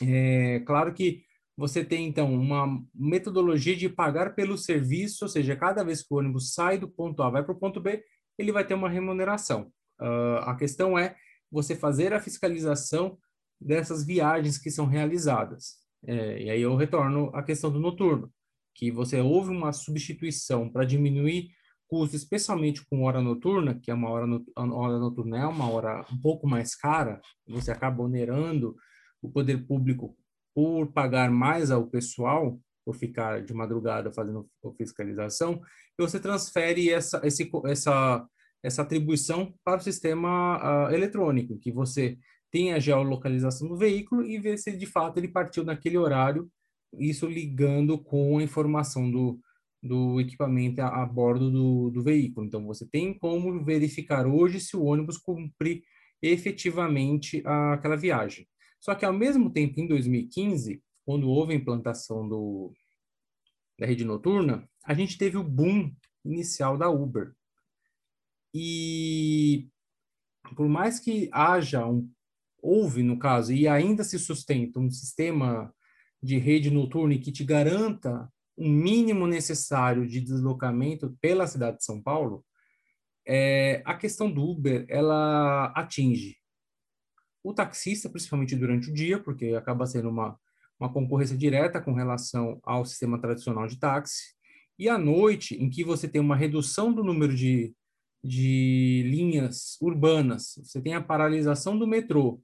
É 0.00 0.60
claro 0.60 0.94
que 0.94 1.24
você 1.58 1.84
tem, 1.84 2.06
então, 2.06 2.32
uma 2.32 2.80
metodologia 2.94 3.74
de 3.74 3.88
pagar 3.88 4.36
pelo 4.36 4.56
serviço, 4.56 5.24
ou 5.24 5.28
seja, 5.28 5.56
cada 5.56 5.82
vez 5.82 6.04
que 6.04 6.14
o 6.14 6.16
ônibus 6.16 6.54
sai 6.54 6.78
do 6.78 6.88
ponto 6.88 7.20
A 7.20 7.30
vai 7.30 7.42
para 7.42 7.52
o 7.52 7.58
ponto 7.58 7.80
B, 7.80 8.00
ele 8.38 8.52
vai 8.52 8.64
ter 8.64 8.74
uma 8.74 8.88
remuneração. 8.88 9.72
Uh, 10.00 10.38
a 10.44 10.54
questão 10.54 10.96
é 10.96 11.16
você 11.50 11.74
fazer 11.74 12.12
a 12.12 12.20
fiscalização 12.20 13.18
dessas 13.60 14.06
viagens 14.06 14.56
que 14.56 14.70
são 14.70 14.86
realizadas. 14.86 15.78
É, 16.06 16.44
e 16.44 16.48
aí 16.48 16.62
eu 16.62 16.76
retorno 16.76 17.28
à 17.34 17.42
questão 17.42 17.72
do 17.72 17.80
noturno, 17.80 18.32
que 18.72 18.92
você 18.92 19.20
houve 19.20 19.50
uma 19.50 19.72
substituição 19.72 20.70
para 20.70 20.84
diminuir 20.84 21.48
custos, 21.88 22.22
especialmente 22.22 22.86
com 22.86 23.02
hora 23.02 23.20
noturna, 23.20 23.74
que 23.74 23.90
é 23.90 23.94
uma 23.94 24.10
hora, 24.10 24.28
no, 24.28 24.44
hora 24.56 24.96
noturna 25.00 25.38
é 25.38 25.46
uma 25.46 25.68
hora 25.68 26.06
um 26.12 26.20
pouco 26.20 26.46
mais 26.46 26.76
cara, 26.76 27.20
você 27.48 27.72
acaba 27.72 28.00
onerando 28.00 28.76
o 29.20 29.28
poder 29.28 29.66
público 29.66 30.16
por 30.58 30.88
pagar 30.88 31.30
mais 31.30 31.70
ao 31.70 31.86
pessoal, 31.86 32.58
por 32.84 32.96
ficar 32.96 33.44
de 33.44 33.54
madrugada 33.54 34.10
fazendo 34.12 34.44
fiscalização, 34.76 35.62
você 35.96 36.18
transfere 36.18 36.90
essa, 36.90 37.20
esse, 37.24 37.48
essa 37.64 38.26
essa 38.60 38.82
atribuição 38.82 39.54
para 39.64 39.78
o 39.78 39.84
sistema 39.84 40.88
uh, 40.88 40.92
eletrônico, 40.92 41.60
que 41.60 41.70
você 41.70 42.18
tem 42.50 42.72
a 42.72 42.80
geolocalização 42.80 43.68
do 43.68 43.76
veículo 43.76 44.24
e 44.24 44.36
vê 44.40 44.58
se 44.58 44.76
de 44.76 44.84
fato 44.84 45.18
ele 45.18 45.28
partiu 45.28 45.62
naquele 45.62 45.96
horário, 45.96 46.50
isso 46.98 47.28
ligando 47.28 47.96
com 47.96 48.38
a 48.38 48.42
informação 48.42 49.08
do, 49.08 49.38
do 49.80 50.20
equipamento 50.20 50.80
a, 50.80 51.04
a 51.04 51.06
bordo 51.06 51.52
do, 51.52 51.90
do 51.90 52.02
veículo. 52.02 52.44
Então, 52.44 52.66
você 52.66 52.84
tem 52.84 53.16
como 53.16 53.64
verificar 53.64 54.26
hoje 54.26 54.58
se 54.58 54.76
o 54.76 54.82
ônibus 54.82 55.18
cumprir 55.18 55.84
efetivamente 56.20 57.44
aquela 57.46 57.94
viagem. 57.94 58.44
Só 58.80 58.94
que, 58.94 59.04
ao 59.04 59.12
mesmo 59.12 59.50
tempo, 59.50 59.80
em 59.80 59.86
2015, 59.86 60.82
quando 61.04 61.28
houve 61.28 61.52
a 61.52 61.56
implantação 61.56 62.28
do, 62.28 62.72
da 63.78 63.86
rede 63.86 64.04
noturna, 64.04 64.68
a 64.84 64.94
gente 64.94 65.18
teve 65.18 65.36
o 65.36 65.44
boom 65.44 65.94
inicial 66.24 66.76
da 66.76 66.88
Uber. 66.88 67.32
E 68.54 69.68
por 70.54 70.68
mais 70.68 70.98
que 70.98 71.28
haja 71.32 71.86
um 71.86 72.10
houve 72.60 73.02
no 73.02 73.18
caso 73.18 73.52
e 73.52 73.68
ainda 73.68 74.02
se 74.02 74.18
sustenta 74.18 74.80
um 74.80 74.90
sistema 74.90 75.72
de 76.22 76.38
rede 76.38 76.70
noturna 76.70 77.16
que 77.18 77.30
te 77.30 77.44
garanta 77.44 78.28
um 78.56 78.68
mínimo 78.68 79.26
necessário 79.26 80.06
de 80.06 80.20
deslocamento 80.20 81.16
pela 81.20 81.46
cidade 81.46 81.78
de 81.78 81.84
São 81.84 82.02
Paulo, 82.02 82.44
é, 83.24 83.82
a 83.84 83.94
questão 83.94 84.30
do 84.30 84.42
Uber 84.42 84.84
ela 84.88 85.66
atinge 85.76 86.37
o 87.48 87.54
taxista, 87.54 88.10
principalmente 88.10 88.54
durante 88.54 88.90
o 88.90 88.94
dia, 88.94 89.18
porque 89.18 89.54
acaba 89.54 89.86
sendo 89.86 90.08
uma, 90.08 90.38
uma 90.78 90.92
concorrência 90.92 91.36
direta 91.36 91.80
com 91.80 91.94
relação 91.94 92.60
ao 92.62 92.84
sistema 92.84 93.18
tradicional 93.18 93.66
de 93.66 93.78
táxi, 93.78 94.34
e 94.78 94.88
à 94.88 94.98
noite, 94.98 95.56
em 95.56 95.68
que 95.68 95.82
você 95.82 96.06
tem 96.06 96.20
uma 96.20 96.36
redução 96.36 96.92
do 96.92 97.02
número 97.02 97.34
de, 97.34 97.74
de 98.22 99.02
linhas 99.06 99.76
urbanas, 99.80 100.54
você 100.62 100.80
tem 100.80 100.94
a 100.94 101.02
paralisação 101.02 101.76
do 101.76 101.86
metrô, 101.86 102.40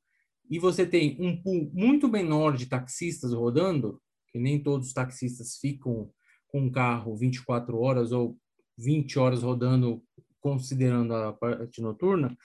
e 0.50 0.58
você 0.58 0.86
tem 0.86 1.16
um 1.20 1.40
pool 1.40 1.70
muito 1.72 2.08
menor 2.08 2.56
de 2.56 2.66
taxistas 2.66 3.32
rodando, 3.32 4.00
que 4.32 4.38
nem 4.38 4.62
todos 4.62 4.88
os 4.88 4.92
taxistas 4.92 5.58
ficam 5.58 6.10
com 6.48 6.62
um 6.62 6.70
carro 6.70 7.16
24 7.16 7.78
horas 7.78 8.10
ou 8.10 8.36
20 8.78 9.18
horas 9.18 9.42
rodando, 9.42 10.02
considerando 10.40 11.14
a 11.14 11.32
parte 11.32 11.80
noturna. 11.80 12.36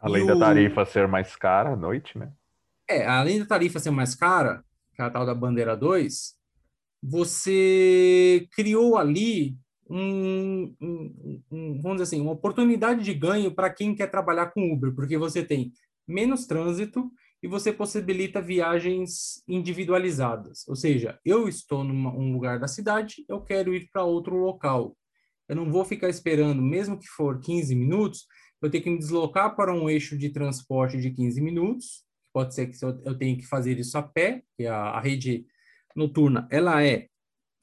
Além 0.00 0.26
da 0.26 0.38
tarifa 0.38 0.84
ser 0.84 1.06
mais 1.06 1.36
cara 1.36 1.74
à 1.74 1.76
noite, 1.76 2.18
né? 2.18 2.32
É, 2.88 3.06
além 3.06 3.38
da 3.38 3.46
tarifa 3.46 3.78
ser 3.78 3.90
mais 3.90 4.14
cara, 4.14 4.64
que 4.94 5.02
é 5.02 5.04
a 5.04 5.10
tal 5.10 5.26
da 5.26 5.34
bandeira 5.34 5.76
2, 5.76 6.34
você 7.02 8.48
criou 8.52 8.96
ali 8.96 9.56
um, 9.88 10.74
um, 10.80 11.42
um, 11.50 11.82
vamos 11.82 12.00
dizer 12.00 12.02
assim, 12.04 12.20
uma 12.20 12.32
oportunidade 12.32 13.04
de 13.04 13.12
ganho 13.12 13.54
para 13.54 13.70
quem 13.70 13.94
quer 13.94 14.06
trabalhar 14.06 14.46
com 14.46 14.72
Uber, 14.72 14.94
porque 14.94 15.18
você 15.18 15.44
tem 15.44 15.72
menos 16.06 16.46
trânsito 16.46 17.10
e 17.42 17.48
você 17.48 17.72
possibilita 17.72 18.40
viagens 18.40 19.42
individualizadas. 19.48 20.66
Ou 20.68 20.76
seja, 20.76 21.18
eu 21.24 21.48
estou 21.48 21.82
num 21.82 22.08
um 22.08 22.32
lugar 22.32 22.58
da 22.58 22.68
cidade, 22.68 23.24
eu 23.28 23.40
quero 23.40 23.74
ir 23.74 23.88
para 23.92 24.04
outro 24.04 24.36
local. 24.36 24.96
Eu 25.48 25.56
não 25.56 25.70
vou 25.70 25.84
ficar 25.84 26.08
esperando, 26.08 26.62
mesmo 26.62 26.98
que 26.98 27.06
for 27.08 27.40
15 27.40 27.74
minutos, 27.74 28.26
eu 28.62 28.70
tenho 28.70 28.84
que 28.84 28.90
me 28.90 28.98
deslocar 28.98 29.56
para 29.56 29.72
um 29.72 29.88
eixo 29.88 30.16
de 30.16 30.30
transporte 30.30 31.00
de 31.00 31.10
15 31.10 31.40
minutos. 31.40 32.04
Pode 32.32 32.54
ser 32.54 32.68
que 32.68 32.84
eu 32.84 33.16
tenha 33.16 33.36
que 33.36 33.46
fazer 33.46 33.78
isso 33.78 33.96
a 33.98 34.02
pé, 34.02 34.42
que 34.56 34.66
a, 34.66 34.76
a 34.76 35.00
rede 35.00 35.46
noturna 35.96 36.46
ela 36.50 36.84
é 36.84 37.08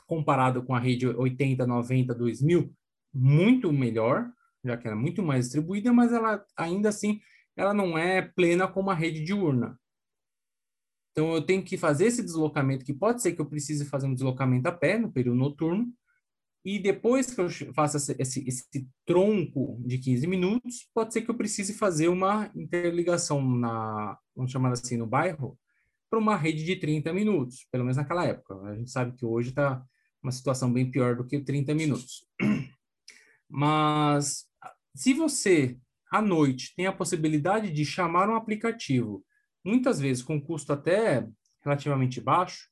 comparado 0.06 0.64
com 0.64 0.74
a 0.74 0.80
rede 0.80 1.08
80, 1.08 1.66
90, 1.66 2.16
2000 2.16 2.74
muito 3.14 3.72
melhor, 3.72 4.32
já 4.64 4.78
que 4.78 4.88
ela 4.88 4.96
é 4.96 5.00
muito 5.00 5.24
mais 5.24 5.46
distribuída, 5.46 5.92
mas 5.92 6.12
ela 6.12 6.46
ainda 6.56 6.90
assim 6.90 7.20
ela 7.56 7.74
não 7.74 7.98
é 7.98 8.22
plena 8.22 8.68
como 8.68 8.92
a 8.92 8.94
rede 8.94 9.24
diurna. 9.24 9.80
Então 11.12 11.34
eu 11.34 11.42
tenho 11.42 11.64
que 11.64 11.78
fazer 11.78 12.06
esse 12.06 12.24
deslocamento, 12.24 12.86
que 12.86 12.94
pode 12.94 13.22
ser 13.22 13.34
que 13.34 13.42
eu 13.42 13.46
precise 13.46 13.86
fazer 13.86 14.06
um 14.06 14.14
deslocamento 14.14 14.68
a 14.68 14.72
pé 14.72 15.00
no 15.00 15.12
período 15.12 15.38
noturno, 15.38 15.92
e 16.68 16.78
depois 16.78 17.34
que 17.34 17.40
eu 17.40 17.50
faça 17.74 17.96
esse, 18.20 18.46
esse, 18.46 18.90
tronco 19.06 19.82
de 19.86 19.98
15 19.98 20.28
minutos, 20.28 20.90
pode 20.94 21.14
ser 21.14 21.22
que 21.22 21.32
eu 21.32 21.38
precise 21.38 21.74
fazer 21.74 22.10
uma 22.10 22.52
interligação 22.54 23.42
na, 23.42 24.20
vamos 24.36 24.52
chamar 24.52 24.74
assim, 24.74 24.98
no 24.98 25.08
bairro, 25.08 25.58
para 26.10 26.20
uma 26.20 26.36
rede 26.36 26.66
de 26.66 26.76
30 26.76 27.14
minutos, 27.14 27.66
pelo 27.72 27.86
menos 27.86 27.96
naquela 27.96 28.26
época. 28.26 28.54
A 28.64 28.76
gente 28.76 28.92
sabe 28.92 29.16
que 29.16 29.26
hoje 29.26 29.52
está 29.52 29.82
uma 30.22 30.30
situação 30.34 30.70
bem 30.74 30.92
pior 30.92 31.16
do 31.16 31.26
que 31.26 31.40
30 31.40 31.74
minutos. 31.74 32.28
Mas 33.48 34.44
se 34.94 35.14
você 35.14 35.80
à 36.12 36.22
noite 36.22 36.74
tem 36.76 36.86
a 36.86 36.92
possibilidade 36.92 37.72
de 37.72 37.86
chamar 37.86 38.30
um 38.30 38.36
aplicativo, 38.36 39.24
muitas 39.64 40.02
vezes 40.02 40.22
com 40.22 40.42
custo 40.42 40.74
até 40.74 41.26
relativamente 41.64 42.20
baixo, 42.20 42.68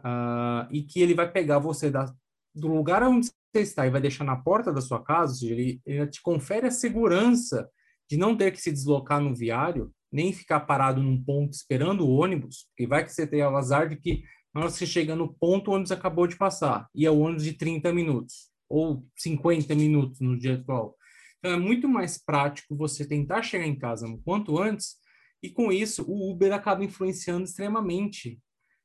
uh, 0.00 0.68
e 0.70 0.82
que 0.82 1.00
ele 1.00 1.14
vai 1.14 1.32
pegar 1.32 1.58
você 1.58 1.90
da, 1.90 2.14
do 2.60 2.68
lugar 2.68 3.02
onde 3.02 3.26
você 3.26 3.62
está 3.62 3.86
e 3.86 3.90
vai 3.90 4.00
deixar 4.00 4.24
na 4.24 4.36
porta 4.36 4.72
da 4.72 4.80
sua 4.80 5.02
casa, 5.02 5.32
ou 5.32 5.38
seja, 5.38 5.52
ele, 5.52 5.80
ele 5.84 6.06
te 6.06 6.22
confere 6.22 6.66
a 6.66 6.70
segurança 6.70 7.68
de 8.08 8.16
não 8.16 8.36
ter 8.36 8.52
que 8.52 8.60
se 8.60 8.70
deslocar 8.70 9.20
no 9.20 9.34
viário, 9.34 9.92
nem 10.12 10.32
ficar 10.32 10.60
parado 10.60 11.02
num 11.02 11.22
ponto 11.22 11.52
esperando 11.52 12.06
o 12.06 12.10
ônibus, 12.10 12.66
porque 12.68 12.86
vai 12.86 13.04
que 13.04 13.12
você 13.12 13.26
tem 13.26 13.42
o 13.42 13.56
azar 13.56 13.88
de 13.88 13.96
que 13.96 14.22
na 14.52 14.62
hora 14.62 14.70
que 14.70 14.78
você 14.78 14.86
chega 14.86 15.14
no 15.14 15.32
ponto, 15.32 15.70
o 15.70 15.74
ônibus 15.74 15.92
acabou 15.92 16.26
de 16.26 16.36
passar, 16.36 16.88
e 16.94 17.06
é 17.06 17.10
o 17.10 17.20
ônibus 17.20 17.44
de 17.44 17.52
30 17.52 17.92
minutos, 17.92 18.50
ou 18.68 19.06
50 19.16 19.74
minutos 19.74 20.20
no 20.20 20.36
dia 20.36 20.54
atual. 20.54 20.96
Então, 21.38 21.52
é 21.52 21.56
muito 21.56 21.88
mais 21.88 22.18
prático 22.22 22.76
você 22.76 23.06
tentar 23.06 23.42
chegar 23.42 23.66
em 23.66 23.78
casa 23.78 24.08
no 24.08 24.18
quanto 24.18 24.58
antes, 24.58 24.96
e 25.42 25.48
com 25.48 25.72
isso, 25.72 26.04
o 26.06 26.30
Uber 26.30 26.52
acaba 26.52 26.84
influenciando 26.84 27.44
extremamente 27.44 28.38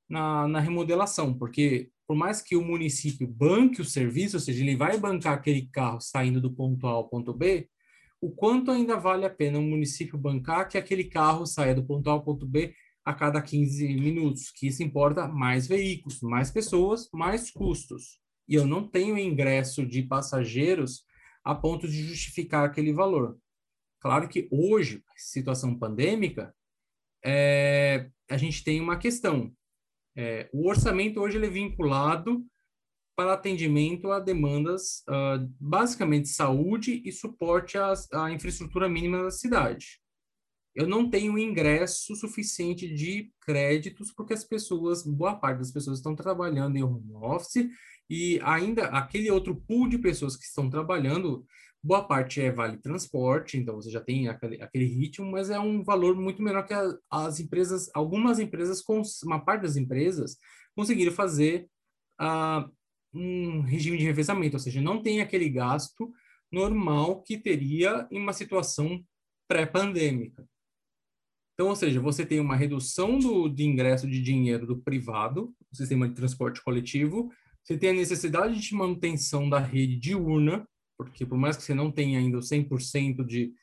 na, 0.09 0.47
na 0.47 0.59
remodelação, 0.59 1.33
porque 1.33 1.89
por 2.07 2.15
mais 2.15 2.41
que 2.41 2.55
o 2.55 2.63
município 2.63 3.27
banque 3.27 3.81
o 3.81 3.85
serviço, 3.85 4.37
ou 4.37 4.39
seja, 4.39 4.63
ele 4.63 4.75
vai 4.75 4.97
bancar 4.97 5.33
aquele 5.33 5.67
carro 5.71 5.99
saindo 5.99 6.39
do 6.39 6.53
ponto 6.53 6.85
A 6.87 6.91
ao 6.91 7.09
ponto 7.09 7.33
B, 7.33 7.67
o 8.21 8.29
quanto 8.31 8.71
ainda 8.71 8.97
vale 8.97 9.25
a 9.25 9.29
pena 9.29 9.59
o 9.59 9.63
município 9.63 10.17
bancar 10.17 10.67
que 10.67 10.77
aquele 10.77 11.05
carro 11.05 11.45
saia 11.45 11.75
do 11.75 11.85
ponto 11.85 12.09
A 12.09 12.13
ao 12.13 12.23
ponto 12.23 12.45
B 12.45 12.73
a 13.03 13.13
cada 13.13 13.41
15 13.41 13.87
minutos, 13.95 14.51
que 14.51 14.67
isso 14.67 14.81
importa 14.81 15.27
mais 15.27 15.67
veículos, 15.67 16.21
mais 16.21 16.49
pessoas, 16.49 17.07
mais 17.13 17.51
custos. 17.51 18.19
E 18.47 18.55
eu 18.55 18.65
não 18.65 18.87
tenho 18.87 19.17
ingresso 19.17 19.85
de 19.85 20.01
passageiros 20.01 21.03
a 21.43 21.53
ponto 21.53 21.87
de 21.87 22.03
justificar 22.03 22.65
aquele 22.65 22.91
valor. 22.91 23.37
Claro 23.99 24.27
que 24.27 24.47
hoje, 24.51 25.03
situação 25.15 25.77
pandêmica, 25.77 26.53
é, 27.23 28.09
a 28.29 28.37
gente 28.37 28.63
tem 28.63 28.81
uma 28.81 28.97
questão. 28.97 29.51
É, 30.15 30.49
o 30.53 30.67
orçamento 30.69 31.19
hoje 31.19 31.37
ele 31.37 31.47
é 31.47 31.49
vinculado 31.49 32.45
para 33.15 33.33
atendimento 33.33 34.11
a 34.11 34.19
demandas, 34.19 35.03
uh, 35.09 35.49
basicamente 35.59 36.27
saúde 36.27 37.01
e 37.05 37.11
suporte 37.11 37.77
à, 37.77 37.93
à 38.13 38.31
infraestrutura 38.31 38.89
mínima 38.89 39.23
da 39.23 39.31
cidade. 39.31 39.99
Eu 40.75 40.87
não 40.87 41.09
tenho 41.09 41.39
ingresso 41.39 42.13
suficiente 42.17 42.93
de 42.93 43.31
créditos 43.39 44.11
porque 44.11 44.33
as 44.33 44.43
pessoas, 44.43 45.03
boa 45.03 45.35
parte 45.35 45.59
das 45.59 45.71
pessoas 45.71 45.99
estão 45.99 46.13
trabalhando 46.13 46.75
em 46.75 46.83
home 46.83 47.13
office 47.13 47.69
e 48.09 48.39
ainda 48.43 48.87
aquele 48.87 49.31
outro 49.31 49.55
pool 49.55 49.87
de 49.87 49.97
pessoas 49.97 50.35
que 50.35 50.43
estão 50.43 50.69
trabalhando, 50.69 51.45
boa 51.85 52.03
parte 52.03 52.41
é 52.41 52.51
vale 52.51 52.77
transporte, 52.77 53.57
então 53.57 53.75
você 53.75 53.91
já 53.91 54.01
tem 54.01 54.27
aquele, 54.27 54.59
aquele 54.59 54.85
ritmo, 54.85 55.29
mas 55.29 55.51
é 55.51 55.59
um 55.59 55.83
valor 55.83 56.15
muito 56.15 56.41
menor 56.41 56.65
que 56.65 56.73
a, 56.73 56.97
as 57.11 57.39
empresas, 57.39 57.91
algumas 57.93 58.39
empresas, 58.39 58.83
uma 59.23 59.39
parte 59.39 59.61
das 59.61 59.75
empresas, 59.75 60.35
conseguiram 60.75 61.11
fazer 61.11 61.69
uh, 62.19 62.67
um 63.13 63.61
regime 63.61 63.99
de 63.99 64.03
revezamento, 64.03 64.55
ou 64.55 64.59
seja, 64.59 64.81
não 64.81 64.99
tem 64.99 65.21
aquele 65.21 65.47
gasto 65.47 66.11
normal 66.51 67.21
que 67.21 67.37
teria 67.37 68.07
em 68.09 68.19
uma 68.19 68.33
situação 68.33 69.05
pré-pandêmica. 69.47 70.43
Então, 71.53 71.67
ou 71.69 71.75
seja, 71.75 72.01
você 72.01 72.25
tem 72.25 72.39
uma 72.39 72.55
redução 72.55 73.19
do, 73.19 73.47
de 73.47 73.63
ingresso 73.63 74.09
de 74.09 74.19
dinheiro 74.19 74.65
do 74.65 74.81
privado, 74.81 75.53
o 75.71 75.75
sistema 75.75 76.09
de 76.09 76.15
transporte 76.15 76.63
coletivo, 76.63 77.31
você 77.63 77.77
tem 77.77 77.91
a 77.91 77.93
necessidade 77.93 78.59
de 78.59 78.73
manutenção 78.73 79.47
da 79.47 79.59
rede 79.59 79.97
diurna, 79.97 80.67
porque 80.97 81.25
por 81.25 81.37
mais 81.37 81.57
que 81.57 81.63
você 81.63 81.73
não 81.73 81.91
tenha 81.91 82.19
ainda 82.19 82.37
o 82.37 82.41
100% 82.41 83.25
de 83.25 83.53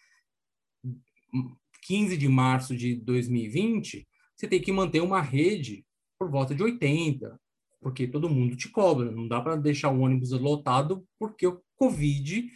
15 1.83 2.17
de 2.17 2.29
março 2.29 2.77
de 2.77 2.95
2020, 2.97 4.07
você 4.37 4.49
tem 4.49 4.61
que 4.61 4.73
manter 4.73 5.01
uma 5.01 5.21
rede 5.21 5.85
por 6.19 6.31
volta 6.31 6.55
de 6.55 6.63
80, 6.63 7.41
porque 7.81 8.07
todo 8.07 8.31
mundo 8.31 8.57
te 8.57 8.69
cobra, 8.69 9.11
não 9.11 9.27
dá 9.27 9.41
para 9.41 9.57
deixar 9.57 9.91
o 9.91 10.01
ônibus 10.01 10.31
lotado, 10.33 11.07
porque 11.19 11.47
o 11.47 11.61
Covid 11.77 12.49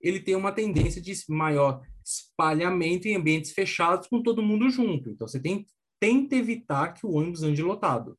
ele 0.00 0.20
tem 0.20 0.36
uma 0.36 0.52
tendência 0.52 1.00
de 1.00 1.12
maior 1.28 1.82
espalhamento 2.04 3.08
em 3.08 3.16
ambientes 3.16 3.52
fechados 3.52 4.06
com 4.06 4.22
todo 4.22 4.42
mundo 4.42 4.68
junto. 4.70 5.10
Então 5.10 5.26
você 5.26 5.40
tem, 5.40 5.66
tenta 5.98 6.36
evitar 6.36 6.92
que 6.92 7.06
o 7.06 7.12
ônibus 7.12 7.42
ande 7.42 7.62
lotado. 7.62 8.18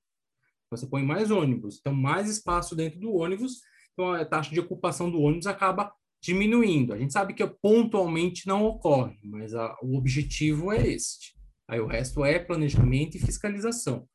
Você 0.70 0.86
põe 0.86 1.04
mais 1.04 1.32
ônibus, 1.32 1.78
então 1.80 1.94
mais 1.94 2.30
espaço 2.30 2.76
dentro 2.76 3.00
do 3.00 3.14
ônibus, 3.14 3.62
então 3.98 4.14
a 4.14 4.24
taxa 4.24 4.52
de 4.52 4.60
ocupação 4.60 5.10
do 5.10 5.20
ônibus 5.20 5.48
acaba 5.48 5.92
diminuindo. 6.22 6.94
A 6.94 6.98
gente 7.00 7.12
sabe 7.12 7.34
que 7.34 7.46
pontualmente 7.48 8.46
não 8.46 8.64
ocorre, 8.64 9.18
mas 9.24 9.56
a, 9.56 9.76
o 9.82 9.98
objetivo 9.98 10.72
é 10.72 10.88
este. 10.88 11.36
Aí 11.68 11.80
o 11.80 11.88
resto 11.88 12.24
é 12.24 12.38
planejamento 12.38 13.18
e 13.18 13.20
fiscalização. 13.20 14.08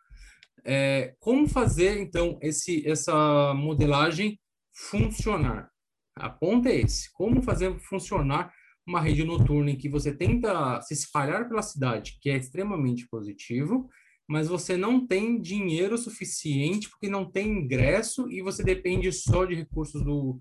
É, 0.64 1.16
como 1.18 1.48
fazer 1.48 2.00
então 2.00 2.38
esse, 2.40 2.88
essa 2.88 3.52
modelagem 3.54 4.38
funcionar? 4.72 5.68
A 6.16 6.30
ponta 6.30 6.68
é 6.68 6.80
esse: 6.80 7.12
como 7.12 7.42
fazer 7.42 7.76
funcionar 7.80 8.52
uma 8.86 9.00
rede 9.00 9.24
noturna 9.24 9.72
em 9.72 9.76
que 9.76 9.88
você 9.88 10.14
tenta 10.14 10.80
se 10.80 10.94
espalhar 10.94 11.48
pela 11.48 11.62
cidade, 11.62 12.18
que 12.20 12.30
é 12.30 12.36
extremamente 12.36 13.08
positivo, 13.08 13.88
mas 14.28 14.48
você 14.48 14.76
não 14.76 15.06
tem 15.06 15.40
dinheiro 15.40 15.98
suficiente 15.98 16.88
porque 16.88 17.08
não 17.08 17.30
tem 17.30 17.48
ingresso 17.48 18.30
e 18.30 18.40
você 18.40 18.62
depende 18.62 19.10
só 19.12 19.44
de 19.44 19.54
recursos 19.54 20.02
do, 20.02 20.38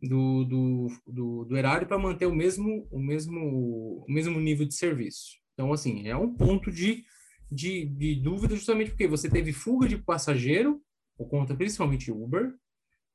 do, 0.00 0.44
do, 0.44 0.86
do, 1.06 1.44
do 1.44 1.56
erário 1.56 1.86
para 1.86 1.98
manter 1.98 2.26
o 2.26 2.34
mesmo, 2.34 2.86
o, 2.90 2.98
mesmo, 2.98 4.04
o 4.06 4.12
mesmo 4.12 4.40
nível 4.40 4.66
de 4.66 4.74
serviço. 4.74 5.36
Então, 5.54 5.72
assim, 5.72 6.08
é 6.08 6.16
um 6.16 6.34
ponto 6.34 6.70
de, 6.70 7.04
de, 7.50 7.86
de 7.86 8.16
dúvida 8.16 8.54
justamente 8.54 8.90
porque 8.90 9.06
você 9.06 9.28
teve 9.28 9.52
fuga 9.52 9.88
de 9.88 9.98
passageiro, 9.98 10.82
por 11.16 11.28
conta 11.28 11.54
principalmente 11.54 12.10
Uber, 12.10 12.52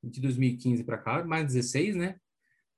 de 0.04 0.22
2015 0.22 0.84
para 0.84 0.98
cá, 0.98 1.24
mais 1.26 1.46
16, 1.48 1.96
né? 1.96 2.18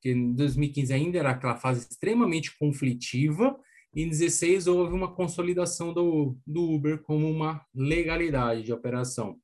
Que 0.01 0.11
em 0.11 0.33
2015 0.33 0.93
ainda 0.93 1.19
era 1.19 1.31
aquela 1.31 1.57
fase 1.57 1.87
extremamente 1.89 2.57
conflitiva, 2.57 3.59
Em 3.93 4.07
16 4.07 4.67
houve 4.67 4.93
uma 4.93 5.13
consolidação 5.13 5.93
do, 5.93 6.37
do 6.45 6.71
Uber 6.71 7.01
como 7.01 7.29
uma 7.29 7.65
legalidade 7.73 8.63
de 8.63 8.71
operação. 8.71 9.39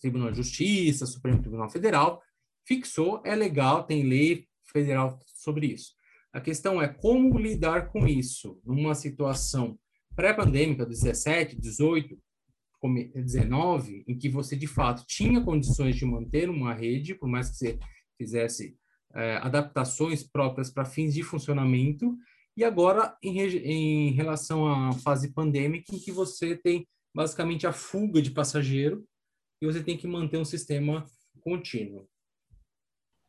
Tribunal 0.00 0.30
de 0.30 0.38
Justiça, 0.38 1.06
Supremo 1.06 1.40
Tribunal 1.40 1.70
Federal 1.70 2.22
fixou, 2.64 3.20
é 3.24 3.34
legal, 3.34 3.84
tem 3.84 4.02
lei 4.02 4.46
federal 4.64 5.18
sobre 5.26 5.66
isso. 5.66 5.92
A 6.32 6.40
questão 6.40 6.80
é 6.80 6.88
como 6.88 7.38
lidar 7.38 7.90
com 7.90 8.06
isso 8.06 8.60
numa 8.64 8.94
situação 8.94 9.78
pré-pandêmica, 10.16 10.86
17, 10.86 11.60
18, 11.60 12.18
19, 13.14 14.04
em 14.08 14.18
que 14.18 14.28
você 14.28 14.56
de 14.56 14.66
fato 14.66 15.04
tinha 15.06 15.42
condições 15.42 15.96
de 15.96 16.04
manter 16.04 16.48
uma 16.48 16.74
rede, 16.74 17.14
por 17.14 17.28
mais 17.28 17.50
que 17.50 17.56
você 17.56 17.78
fizesse 18.16 18.76
é, 19.14 19.36
adaptações 19.36 20.22
próprias 20.22 20.70
para 20.70 20.84
fins 20.84 21.14
de 21.14 21.22
funcionamento, 21.22 22.16
e 22.56 22.64
agora 22.64 23.16
em, 23.22 23.38
em 23.40 24.10
relação 24.12 24.66
à 24.66 24.92
fase 24.92 25.32
pandêmica, 25.32 25.94
em 25.94 25.98
que 25.98 26.12
você 26.12 26.56
tem 26.56 26.86
basicamente 27.14 27.66
a 27.66 27.72
fuga 27.72 28.20
de 28.20 28.30
passageiro 28.30 29.04
e 29.60 29.66
você 29.66 29.82
tem 29.82 29.96
que 29.96 30.06
manter 30.06 30.38
um 30.38 30.44
sistema 30.44 31.04
contínuo. 31.40 32.06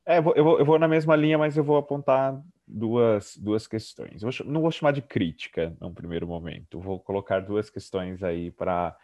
É, 0.06 0.18
eu 0.18 0.24
vou, 0.24 0.34
eu 0.36 0.44
vou, 0.44 0.60
eu 0.60 0.66
vou 0.66 0.80
na 0.80 0.88
mesma 0.88 1.16
linha, 1.16 1.38
mas 1.38 1.56
eu 1.56 1.64
vou 1.64 1.78
apontar 1.78 2.42
duas, 2.68 3.38
duas 3.38 3.68
questões. 3.68 4.22
Eu 4.22 4.30
não 4.46 4.62
vou 4.62 4.72
chamar 4.72 4.92
de 4.92 5.02
crítica 5.02 5.76
num 5.80 5.94
primeiro 5.94 6.28
momento, 6.28 6.80
vou 6.80 7.00
colocar 7.00 7.40
duas 7.40 7.70
questões 7.70 8.24
aí 8.24 8.52
para 8.52 8.98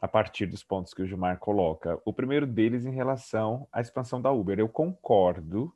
a 0.00 0.06
partir 0.06 0.46
dos 0.46 0.62
pontos 0.62 0.94
que 0.94 1.02
o 1.02 1.06
Gilmar 1.06 1.38
coloca. 1.38 2.00
O 2.04 2.12
primeiro 2.12 2.46
deles 2.46 2.84
em 2.84 2.94
relação 2.94 3.66
à 3.72 3.80
expansão 3.80 4.20
da 4.20 4.30
Uber. 4.30 4.58
Eu 4.58 4.68
concordo, 4.68 5.74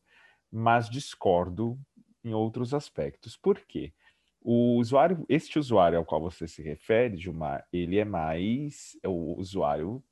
mas 0.50 0.88
discordo 0.88 1.78
em 2.24 2.34
outros 2.34 2.72
aspectos. 2.74 3.36
Por 3.36 3.60
quê? 3.60 3.92
O 4.40 4.76
usuário, 4.78 5.24
este 5.28 5.58
usuário 5.58 5.98
ao 5.98 6.04
qual 6.04 6.20
você 6.20 6.48
se 6.48 6.62
refere, 6.62 7.16
Gilmar, 7.16 7.66
ele 7.72 7.98
é 7.98 8.04
mais 8.04 8.98
é 9.02 9.08
o 9.08 9.36
usuário 9.38 10.02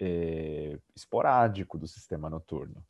é, 0.00 0.78
esporádico 0.94 1.78
do 1.78 1.86
sistema 1.86 2.28
noturno. 2.28 2.84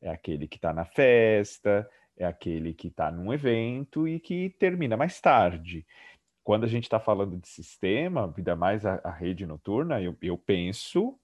É 0.00 0.10
aquele 0.10 0.48
que 0.48 0.56
está 0.56 0.72
na 0.72 0.84
festa, 0.84 1.88
é 2.16 2.24
aquele 2.24 2.74
que 2.74 2.88
está 2.88 3.10
num 3.10 3.32
evento 3.32 4.08
e 4.08 4.18
que 4.18 4.50
termina 4.58 4.96
mais 4.96 5.20
tarde. 5.20 5.86
Quando 6.42 6.64
a 6.64 6.68
gente 6.68 6.84
está 6.84 6.98
falando 6.98 7.36
de 7.36 7.48
sistema, 7.48 8.32
ainda 8.36 8.56
mais 8.56 8.84
a, 8.86 9.00
a 9.04 9.10
rede 9.10 9.46
noturna, 9.46 10.00
eu, 10.00 10.16
eu 10.22 10.36
penso 10.38 11.19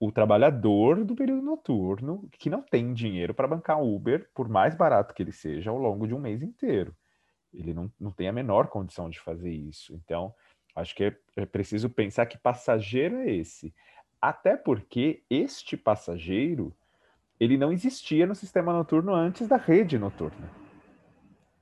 o 0.00 0.12
trabalhador 0.12 1.04
do 1.04 1.14
período 1.14 1.42
noturno 1.42 2.28
que 2.32 2.48
não 2.48 2.62
tem 2.62 2.92
dinheiro 2.94 3.34
para 3.34 3.48
bancar 3.48 3.82
Uber, 3.82 4.30
por 4.32 4.48
mais 4.48 4.74
barato 4.74 5.12
que 5.12 5.22
ele 5.22 5.32
seja, 5.32 5.70
ao 5.70 5.78
longo 5.78 6.06
de 6.06 6.14
um 6.14 6.20
mês 6.20 6.42
inteiro. 6.42 6.94
Ele 7.52 7.74
não, 7.74 7.90
não 7.98 8.12
tem 8.12 8.28
a 8.28 8.32
menor 8.32 8.68
condição 8.68 9.10
de 9.10 9.18
fazer 9.18 9.50
isso. 9.50 9.94
Então, 9.94 10.32
acho 10.76 10.94
que 10.94 11.04
é, 11.04 11.16
é 11.36 11.46
preciso 11.46 11.90
pensar 11.90 12.26
que 12.26 12.38
passageiro 12.38 13.16
é 13.16 13.32
esse. 13.32 13.74
Até 14.20 14.56
porque 14.56 15.22
este 15.28 15.76
passageiro 15.76 16.74
ele 17.40 17.56
não 17.56 17.72
existia 17.72 18.26
no 18.26 18.34
sistema 18.34 18.72
noturno 18.72 19.14
antes 19.14 19.46
da 19.46 19.56
rede 19.56 19.98
noturna, 19.98 20.50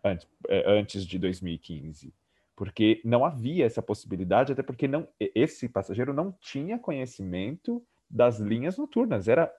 antes, 0.03 0.27
é, 0.49 0.65
antes 0.71 1.07
de 1.07 1.19
2015, 1.19 2.15
porque 2.55 3.01
não 3.05 3.25
havia 3.25 3.67
essa 3.67 3.83
possibilidade, 3.83 4.53
até 4.53 4.63
porque 4.63 4.89
não, 4.89 5.07
esse 5.21 5.69
passageiro 5.69 6.15
não 6.15 6.33
tinha 6.33 6.79
conhecimento 6.79 7.85
das 8.09 8.39
linhas 8.39 8.77
noturnas, 8.77 9.29
Era, 9.29 9.53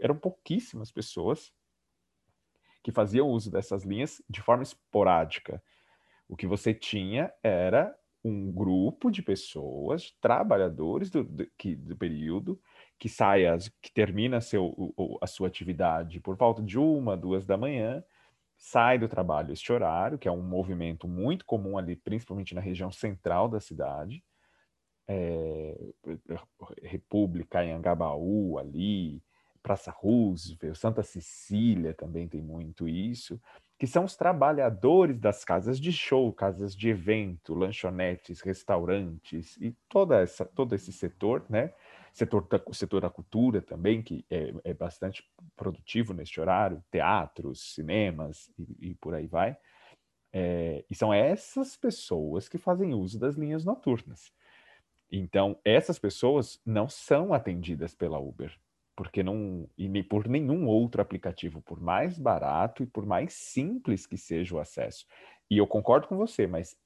eram 0.00 0.16
pouquíssimas 0.16 0.90
pessoas 0.90 1.52
que 2.82 2.92
faziam 2.92 3.28
uso 3.28 3.50
dessas 3.50 3.82
linhas 3.84 4.22
de 4.28 4.42
forma 4.42 4.62
esporádica. 4.62 5.62
O 6.28 6.36
que 6.36 6.46
você 6.46 6.74
tinha 6.74 7.32
era 7.42 7.96
um 8.24 8.50
grupo 8.50 9.10
de 9.10 9.22
pessoas, 9.22 10.16
trabalhadores 10.20 11.10
do, 11.10 11.24
do, 11.24 11.46
que, 11.58 11.76
do 11.76 11.96
período, 11.96 12.60
que 12.98 13.08
saia, 13.08 13.56
que 13.82 13.92
termina 13.92 14.40
seu, 14.40 14.94
a 15.20 15.26
sua 15.26 15.48
atividade 15.48 16.20
por 16.20 16.36
volta 16.36 16.62
de 16.62 16.78
uma, 16.78 17.16
duas 17.16 17.44
da 17.44 17.56
manhã, 17.56 18.02
sai 18.56 18.98
do 18.98 19.08
trabalho 19.08 19.52
este 19.52 19.72
horário, 19.72 20.18
que 20.18 20.28
é 20.28 20.32
um 20.32 20.42
movimento 20.42 21.06
muito 21.06 21.44
comum 21.44 21.76
ali, 21.76 21.96
principalmente 21.96 22.54
na 22.54 22.60
região 22.60 22.90
central 22.90 23.48
da 23.48 23.60
cidade, 23.60 24.24
é, 25.08 25.76
República, 26.82 27.64
em 27.64 27.72
Angabaú, 27.72 28.58
ali, 28.58 29.22
Praça 29.62 29.90
Roosevelt, 29.90 30.76
Santa 30.76 31.02
Cecília 31.02 31.94
também 31.94 32.28
tem 32.28 32.42
muito 32.42 32.86
isso, 32.86 33.40
que 33.78 33.86
são 33.86 34.04
os 34.04 34.14
trabalhadores 34.14 35.18
das 35.18 35.44
casas 35.44 35.80
de 35.80 35.90
show, 35.92 36.32
casas 36.32 36.76
de 36.76 36.90
evento, 36.90 37.54
lanchonetes, 37.54 38.40
restaurantes 38.40 39.56
e 39.56 39.74
toda 39.88 40.20
essa, 40.20 40.44
todo 40.44 40.74
esse 40.74 40.92
setor, 40.92 41.44
né? 41.48 41.72
setor 42.12 42.46
da, 42.46 42.60
setor 42.72 43.00
da 43.00 43.10
cultura 43.10 43.60
também, 43.60 44.00
que 44.00 44.24
é, 44.30 44.54
é 44.64 44.74
bastante 44.74 45.24
produtivo 45.56 46.14
neste 46.14 46.40
horário, 46.40 46.82
teatros, 46.90 47.74
cinemas 47.74 48.50
e, 48.56 48.90
e 48.90 48.94
por 48.94 49.14
aí 49.14 49.26
vai. 49.26 49.56
É, 50.32 50.84
e 50.88 50.94
são 50.94 51.12
essas 51.12 51.76
pessoas 51.76 52.48
que 52.48 52.58
fazem 52.58 52.94
uso 52.94 53.18
das 53.18 53.34
linhas 53.34 53.64
noturnas. 53.64 54.32
Então, 55.10 55.58
essas 55.64 55.98
pessoas 55.98 56.60
não 56.64 56.88
são 56.88 57.32
atendidas 57.32 57.94
pela 57.94 58.18
Uber, 58.18 58.52
porque 58.96 59.22
não 59.22 59.68
e 59.76 60.02
por 60.02 60.28
nenhum 60.28 60.66
outro 60.66 61.02
aplicativo, 61.02 61.62
por 61.62 61.80
mais 61.80 62.18
barato 62.18 62.82
e 62.82 62.86
por 62.86 63.04
mais 63.06 63.32
simples 63.32 64.06
que 64.06 64.16
seja 64.16 64.54
o 64.54 64.60
acesso. 64.60 65.06
E 65.50 65.58
eu 65.58 65.66
concordo 65.66 66.08
com 66.08 66.16
você, 66.16 66.46
mas 66.46 66.76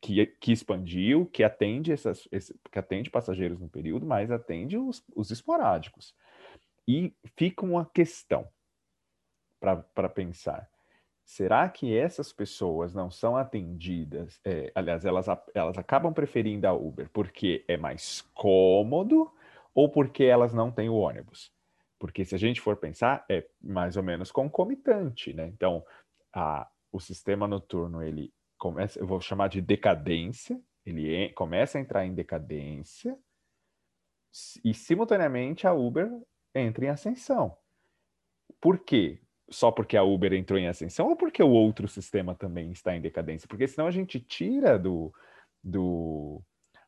que, 0.00 0.26
que 0.26 0.52
expandiu, 0.52 1.26
que 1.26 1.42
atende 1.42 1.92
essas, 1.92 2.28
esse, 2.30 2.58
que 2.70 2.78
atende 2.78 3.10
passageiros 3.10 3.58
no 3.58 3.68
período, 3.68 4.06
mas 4.06 4.30
atende 4.30 4.76
os, 4.76 5.04
os 5.14 5.30
esporádicos. 5.30 6.14
E 6.86 7.14
fica 7.36 7.64
uma 7.64 7.84
questão 7.84 8.48
para 9.60 10.08
pensar. 10.08 10.70
Será 11.28 11.68
que 11.68 11.94
essas 11.94 12.32
pessoas 12.32 12.94
não 12.94 13.10
são 13.10 13.36
atendidas? 13.36 14.40
É, 14.42 14.72
aliás, 14.74 15.04
elas, 15.04 15.26
elas 15.54 15.76
acabam 15.76 16.10
preferindo 16.10 16.66
a 16.66 16.72
Uber 16.72 17.10
porque 17.12 17.66
é 17.68 17.76
mais 17.76 18.22
cômodo 18.32 19.30
ou 19.74 19.90
porque 19.90 20.24
elas 20.24 20.54
não 20.54 20.72
têm 20.72 20.88
o 20.88 20.94
ônibus? 20.94 21.52
Porque 21.98 22.24
se 22.24 22.34
a 22.34 22.38
gente 22.38 22.62
for 22.62 22.78
pensar, 22.78 23.26
é 23.28 23.46
mais 23.60 23.98
ou 23.98 24.02
menos 24.02 24.32
concomitante, 24.32 25.34
né? 25.34 25.46
Então, 25.48 25.84
a, 26.32 26.66
o 26.90 26.98
sistema 26.98 27.46
noturno 27.46 28.02
ele 28.02 28.32
começa, 28.56 28.98
eu 28.98 29.06
vou 29.06 29.20
chamar 29.20 29.48
de 29.48 29.60
decadência, 29.60 30.58
ele 30.82 31.28
começa 31.34 31.76
a 31.76 31.80
entrar 31.82 32.06
em 32.06 32.14
decadência 32.14 33.18
e 34.64 34.72
simultaneamente 34.72 35.66
a 35.66 35.74
Uber 35.74 36.10
entra 36.54 36.86
em 36.86 36.88
ascensão. 36.88 37.54
Por 38.58 38.78
quê? 38.78 39.20
Só 39.50 39.70
porque 39.70 39.96
a 39.96 40.02
Uber 40.02 40.32
entrou 40.34 40.58
em 40.58 40.68
ascensão 40.68 41.08
ou 41.08 41.16
porque 41.16 41.42
o 41.42 41.50
outro 41.50 41.88
sistema 41.88 42.34
também 42.34 42.70
está 42.70 42.94
em 42.94 43.00
decadência? 43.00 43.48
Porque 43.48 43.66
senão 43.66 43.86
a 43.86 43.90
gente 43.90 44.20
tira 44.20 44.78
do, 44.78 45.12
do, 45.62 46.42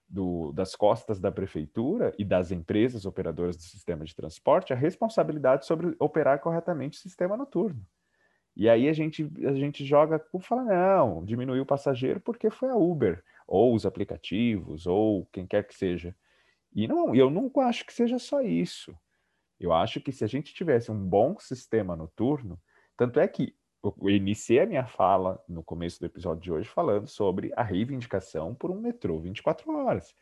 do, 0.09 0.53
das 0.53 0.75
costas 0.75 1.19
da 1.19 1.33
prefeitura 1.33 2.13
e 2.19 2.25
das 2.25 2.51
empresas 2.51 3.07
operadoras 3.07 3.57
do 3.57 3.63
sistema 3.63 4.05
de 4.05 4.15
transporte 4.15 4.73
a 4.73 4.77
responsabilidade 4.77 5.65
sobre 5.65 5.95
operar 5.99 6.41
corretamente 6.41 6.99
o 6.99 7.01
sistema 7.01 7.37
noturno. 7.37 7.81
E 8.57 8.69
aí 8.69 8.89
a 8.89 8.93
gente, 8.93 9.31
a 9.47 9.55
gente 9.55 9.85
joga, 9.85 10.23
fala, 10.41 10.65
não, 10.65 11.25
diminuiu 11.25 11.63
o 11.63 11.67
passageiro 11.67 12.21
porque 12.21 12.51
foi 12.51 12.69
a 12.69 12.75
Uber, 12.75 13.23
ou 13.47 13.75
os 13.75 13.87
aplicativos, 13.87 14.87
ou 14.87 15.27
quem 15.33 15.47
quer 15.47 15.67
que 15.67 15.75
seja. 15.75 16.15
E 16.75 16.87
não, 16.87 17.15
eu 17.15 17.31
não 17.31 17.51
acho 17.63 17.87
que 17.87 17.93
seja 17.93 18.19
só 18.19 18.43
isso. 18.43 18.95
Eu 19.61 19.73
acho 19.73 20.01
que 20.01 20.11
se 20.11 20.25
a 20.25 20.27
gente 20.27 20.55
tivesse 20.55 20.91
um 20.91 20.99
bom 20.99 21.39
sistema 21.39 21.95
noturno, 21.95 22.59
tanto 22.97 23.21
é 23.21 23.29
que 23.29 23.55
eu 23.83 24.11
iniciei 24.11 24.61
a 24.61 24.67
minha 24.67 24.87
fala 24.87 25.43
no 25.49 25.63
começo 25.63 26.01
do 26.01 26.07
episódio 26.07 26.43
de 26.43 26.53
hoje 26.53 26.69
falando 26.69 27.07
sobre 27.07 27.53
a 27.57 27.63
reivindicação 27.63 28.55
por 28.55 28.71
um 28.71 28.81
metrô 28.81 29.21
24 29.21 29.71
horas. 29.71 30.15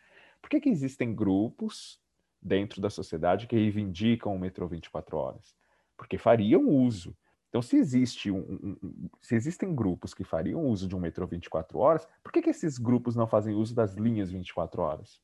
Por 0.42 0.50
que, 0.50 0.60
que 0.60 0.68
existem 0.68 1.14
grupos 1.14 2.00
dentro 2.40 2.80
da 2.80 2.90
sociedade 2.90 3.46
que 3.46 3.56
reivindicam 3.56 4.34
o 4.34 4.38
metrô 4.38 4.68
24 4.68 5.16
horas? 5.16 5.56
Porque 5.96 6.18
fariam 6.18 6.68
uso 6.68 7.16
então, 7.48 7.62
se, 7.62 7.76
existe 7.76 8.30
um, 8.30 8.40
um, 8.40 9.08
se 9.22 9.34
existem 9.34 9.74
grupos 9.74 10.12
que 10.12 10.22
fariam 10.22 10.66
uso 10.66 10.86
de 10.86 10.94
um 10.94 11.00
metrô 11.00 11.26
24 11.26 11.78
horas, 11.78 12.06
por 12.22 12.30
que, 12.30 12.42
que 12.42 12.50
esses 12.50 12.76
grupos 12.76 13.16
não 13.16 13.26
fazem 13.26 13.54
uso 13.54 13.74
das 13.74 13.94
linhas 13.94 14.30
24 14.30 14.82
horas? 14.82 15.22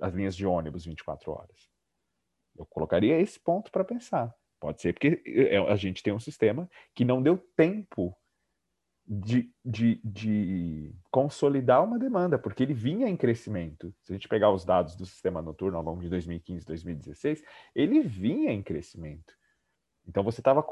As 0.00 0.12
linhas 0.12 0.36
de 0.36 0.46
ônibus 0.46 0.84
24 0.84 1.32
horas? 1.32 1.70
Eu 2.58 2.66
colocaria 2.66 3.20
esse 3.20 3.38
ponto 3.38 3.70
para 3.70 3.84
pensar. 3.84 4.34
Pode 4.60 4.82
ser 4.82 4.92
porque 4.92 5.22
é, 5.24 5.56
a 5.58 5.76
gente 5.76 6.02
tem 6.02 6.12
um 6.12 6.18
sistema 6.18 6.68
que 6.94 7.04
não 7.04 7.22
deu 7.22 7.38
tempo 7.56 8.14
de, 9.06 9.50
de, 9.64 10.00
de, 10.04 10.94
consolidar 11.10 11.82
uma 11.82 11.98
demanda, 11.98 12.38
porque 12.38 12.62
ele 12.62 12.74
vinha 12.74 13.08
em 13.08 13.16
crescimento. 13.16 13.94
Se 14.02 14.12
a 14.12 14.14
gente 14.14 14.28
pegar 14.28 14.50
os 14.50 14.66
dados 14.66 14.96
do 14.96 15.06
sistema 15.06 15.40
noturno 15.40 15.78
ao 15.78 15.82
longo 15.82 16.02
de 16.02 16.10
2015, 16.10 16.66
2016, 16.66 17.42
ele 17.74 18.02
vinha 18.02 18.52
em 18.52 18.62
crescimento. 18.62 19.32
Então 20.06 20.22
você 20.22 20.42
tava 20.42 20.64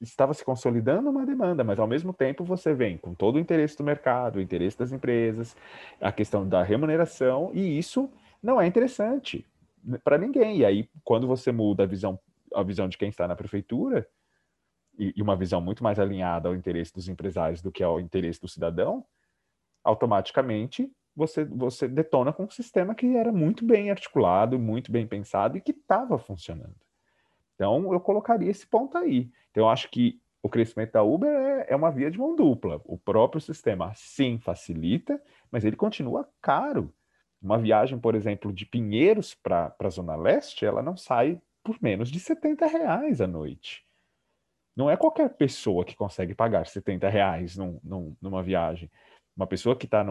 estava 0.00 0.34
se 0.34 0.44
consolidando 0.44 1.10
uma 1.10 1.26
demanda, 1.26 1.62
mas 1.62 1.78
ao 1.78 1.86
mesmo 1.86 2.12
tempo 2.12 2.44
você 2.44 2.74
vem 2.74 2.96
com 2.96 3.14
todo 3.14 3.36
o 3.36 3.40
interesse 3.40 3.76
do 3.76 3.84
mercado, 3.84 4.36
o 4.36 4.40
interesse 4.40 4.78
das 4.78 4.90
empresas, 4.90 5.56
a 6.00 6.10
questão 6.10 6.48
da 6.48 6.62
remuneração, 6.62 7.50
e 7.54 7.78
isso 7.78 8.10
não 8.42 8.60
é 8.60 8.66
interessante 8.66 9.44
para 10.04 10.18
ninguém. 10.18 10.58
E 10.58 10.64
aí, 10.64 10.88
quando 11.04 11.26
você 11.26 11.52
muda 11.52 11.84
a 11.84 11.86
visão, 11.86 12.18
a 12.54 12.62
visão 12.62 12.88
de 12.88 12.98
quem 12.98 13.08
está 13.08 13.26
na 13.28 13.36
prefeitura, 13.36 14.08
e, 14.98 15.12
e 15.16 15.22
uma 15.22 15.36
visão 15.36 15.60
muito 15.60 15.82
mais 15.82 15.98
alinhada 15.98 16.48
ao 16.48 16.54
interesse 16.54 16.92
dos 16.92 17.08
empresários 17.08 17.62
do 17.62 17.70
que 17.70 17.82
ao 17.82 18.00
interesse 18.00 18.40
do 18.40 18.48
cidadão, 18.48 19.04
automaticamente 19.84 20.90
você, 21.14 21.44
você 21.44 21.88
detona 21.88 22.32
com 22.32 22.44
um 22.44 22.50
sistema 22.50 22.94
que 22.94 23.16
era 23.16 23.32
muito 23.32 23.64
bem 23.64 23.90
articulado, 23.90 24.58
muito 24.58 24.92
bem 24.92 25.06
pensado 25.06 25.56
e 25.56 25.60
que 25.60 25.72
estava 25.72 26.18
funcionando. 26.18 26.76
Então, 27.54 27.92
eu 27.92 27.98
colocaria 27.98 28.50
esse 28.50 28.66
ponto 28.66 28.96
aí. 28.96 29.30
Então, 29.50 29.64
eu 29.64 29.68
acho 29.68 29.90
que 29.90 30.20
o 30.40 30.48
crescimento 30.48 30.92
da 30.92 31.02
Uber 31.02 31.28
é, 31.28 31.66
é 31.70 31.76
uma 31.76 31.90
via 31.90 32.08
de 32.08 32.18
mão 32.18 32.36
dupla. 32.36 32.80
O 32.84 32.96
próprio 32.96 33.40
sistema, 33.40 33.92
sim, 33.96 34.38
facilita, 34.38 35.20
mas 35.50 35.64
ele 35.64 35.74
continua 35.74 36.28
caro. 36.40 36.94
Uma 37.40 37.58
viagem, 37.58 37.98
por 37.98 38.14
exemplo, 38.14 38.52
de 38.52 38.66
Pinheiros 38.66 39.34
para 39.34 39.74
a 39.78 39.88
Zona 39.88 40.16
Leste, 40.16 40.66
ela 40.66 40.82
não 40.82 40.96
sai 40.96 41.40
por 41.62 41.76
menos 41.80 42.10
de 42.10 42.18
70 42.18 42.66
reais 42.66 43.20
à 43.20 43.26
noite. 43.26 43.84
Não 44.74 44.90
é 44.90 44.96
qualquer 44.96 45.30
pessoa 45.30 45.84
que 45.84 45.96
consegue 45.96 46.34
pagar 46.34 46.66
70 46.66 47.08
reais 47.08 47.56
num, 47.56 47.80
num, 47.82 48.16
numa 48.20 48.42
viagem. 48.42 48.90
Uma 49.36 49.46
pessoa 49.46 49.76
que 49.76 49.86
está 49.86 50.04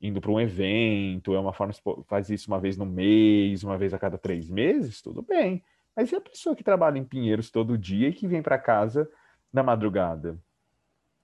indo 0.00 0.20
para 0.20 0.30
um 0.30 0.40
evento, 0.40 1.34
é 1.34 1.40
uma 1.40 1.52
forma 1.52 1.72
faz 2.06 2.28
isso 2.28 2.50
uma 2.50 2.60
vez 2.60 2.76
no 2.76 2.86
mês, 2.86 3.64
uma 3.64 3.78
vez 3.78 3.94
a 3.94 3.98
cada 3.98 4.18
três 4.18 4.48
meses, 4.48 5.00
tudo 5.00 5.22
bem. 5.22 5.62
Mas 5.96 6.12
e 6.12 6.16
a 6.16 6.20
pessoa 6.20 6.56
que 6.56 6.64
trabalha 6.64 6.98
em 6.98 7.04
Pinheiros 7.04 7.50
todo 7.50 7.78
dia 7.78 8.08
e 8.08 8.12
que 8.12 8.26
vem 8.26 8.42
para 8.42 8.58
casa 8.58 9.08
na 9.52 9.62
madrugada? 9.62 10.38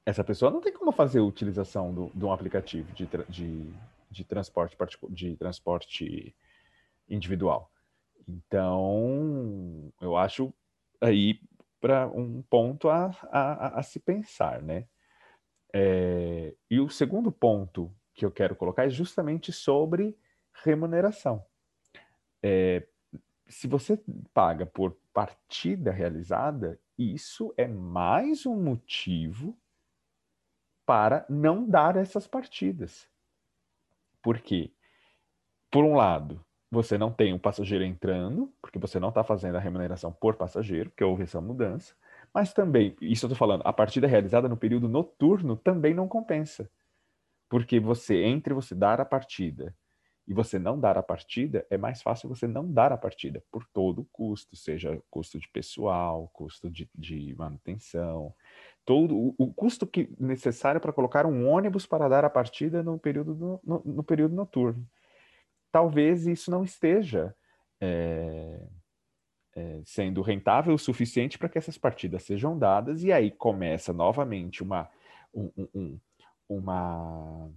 Essa 0.06 0.24
pessoa 0.24 0.50
não 0.50 0.60
tem 0.60 0.72
como 0.72 0.92
fazer 0.92 1.20
utilização 1.20 2.10
de 2.14 2.24
um 2.24 2.32
aplicativo 2.32 2.92
de, 2.94 3.08
de, 3.28 3.72
de, 4.10 4.24
transporte, 4.24 4.76
de 5.10 5.36
transporte 5.36 6.34
individual. 7.08 7.70
Então, 8.28 9.92
eu 10.00 10.16
acho 10.16 10.52
aí 11.00 11.40
para 11.80 12.06
um 12.08 12.42
ponto 12.42 12.88
a, 12.88 13.06
a, 13.30 13.78
a, 13.78 13.82
se 13.82 13.98
pensar, 13.98 14.62
né? 14.62 14.86
É, 15.72 16.54
e 16.70 16.80
o 16.80 16.88
segundo 16.90 17.32
ponto 17.32 17.94
que 18.12 18.24
eu 18.24 18.30
quero 18.30 18.54
colocar 18.54 18.84
é 18.84 18.90
justamente 18.90 19.52
sobre 19.52 20.16
remuneração. 20.52 21.44
É, 22.42 22.86
se 23.48 23.66
você 23.66 23.98
paga 24.32 24.66
por 24.66 24.96
partida 25.12 25.90
realizada, 25.90 26.78
isso 26.98 27.52
é 27.56 27.66
mais 27.66 28.46
um 28.46 28.54
motivo 28.54 29.56
para 30.84 31.24
não 31.28 31.68
dar 31.68 31.96
essas 31.96 32.26
partidas. 32.26 33.09
Por 34.22 34.40
quê? 34.40 34.72
Por 35.70 35.84
um 35.84 35.94
lado, 35.94 36.44
você 36.70 36.96
não 36.98 37.12
tem 37.12 37.32
um 37.32 37.38
passageiro 37.38 37.84
entrando, 37.84 38.52
porque 38.60 38.78
você 38.78 39.00
não 39.00 39.08
está 39.08 39.24
fazendo 39.24 39.56
a 39.56 39.60
remuneração 39.60 40.12
por 40.12 40.36
passageiro, 40.36 40.90
que 40.96 41.02
houve 41.04 41.24
essa 41.24 41.40
mudança. 41.40 41.94
Mas 42.32 42.52
também, 42.52 42.96
isso 43.00 43.26
eu 43.26 43.28
estou 43.28 43.38
falando, 43.38 43.62
a 43.64 43.72
partida 43.72 44.06
realizada 44.06 44.48
no 44.48 44.56
período 44.56 44.88
noturno 44.88 45.56
também 45.56 45.94
não 45.94 46.08
compensa. 46.08 46.70
Porque 47.48 47.80
você, 47.80 48.22
entre 48.22 48.54
você 48.54 48.74
dar 48.74 49.00
a 49.00 49.04
partida 49.04 49.74
e 50.30 50.32
você 50.32 50.60
não 50.60 50.78
dar 50.78 50.96
a 50.96 51.02
partida, 51.02 51.66
é 51.68 51.76
mais 51.76 52.00
fácil 52.00 52.28
você 52.28 52.46
não 52.46 52.72
dar 52.72 52.92
a 52.92 52.96
partida 52.96 53.42
por 53.50 53.66
todo 53.66 54.02
o 54.02 54.08
custo, 54.12 54.54
seja 54.54 55.02
custo 55.10 55.40
de 55.40 55.48
pessoal, 55.48 56.30
custo 56.32 56.70
de, 56.70 56.88
de 56.94 57.34
manutenção, 57.36 58.32
todo 58.84 59.18
o, 59.18 59.34
o, 59.36 59.52
custo 59.52 59.88
que 59.88 60.08
necessário 60.20 60.80
para 60.80 60.92
colocar 60.92 61.26
um 61.26 61.48
ônibus 61.48 61.84
para 61.84 62.08
dar 62.08 62.24
a 62.24 62.30
partida 62.30 62.80
no 62.80 62.96
período, 62.96 63.34
no, 63.34 63.60
no, 63.64 63.82
no 63.84 64.04
período 64.04 64.36
noturno. 64.36 64.86
Talvez 65.72 66.28
isso 66.28 66.48
não 66.48 66.62
esteja 66.62 67.34
é, 67.80 68.68
é, 69.56 69.80
sendo 69.84 70.22
rentável 70.22 70.72
o 70.72 70.78
suficiente 70.78 71.38
para 71.38 71.48
que 71.48 71.58
essas 71.58 71.76
partidas 71.76 72.22
sejam 72.22 72.56
dadas, 72.56 73.02
e 73.02 73.12
aí 73.12 73.32
começa 73.32 73.92
novamente 73.92 74.62
uma, 74.62 74.88
um, 75.34 75.50
um, 75.74 75.98
uma, 76.48 77.50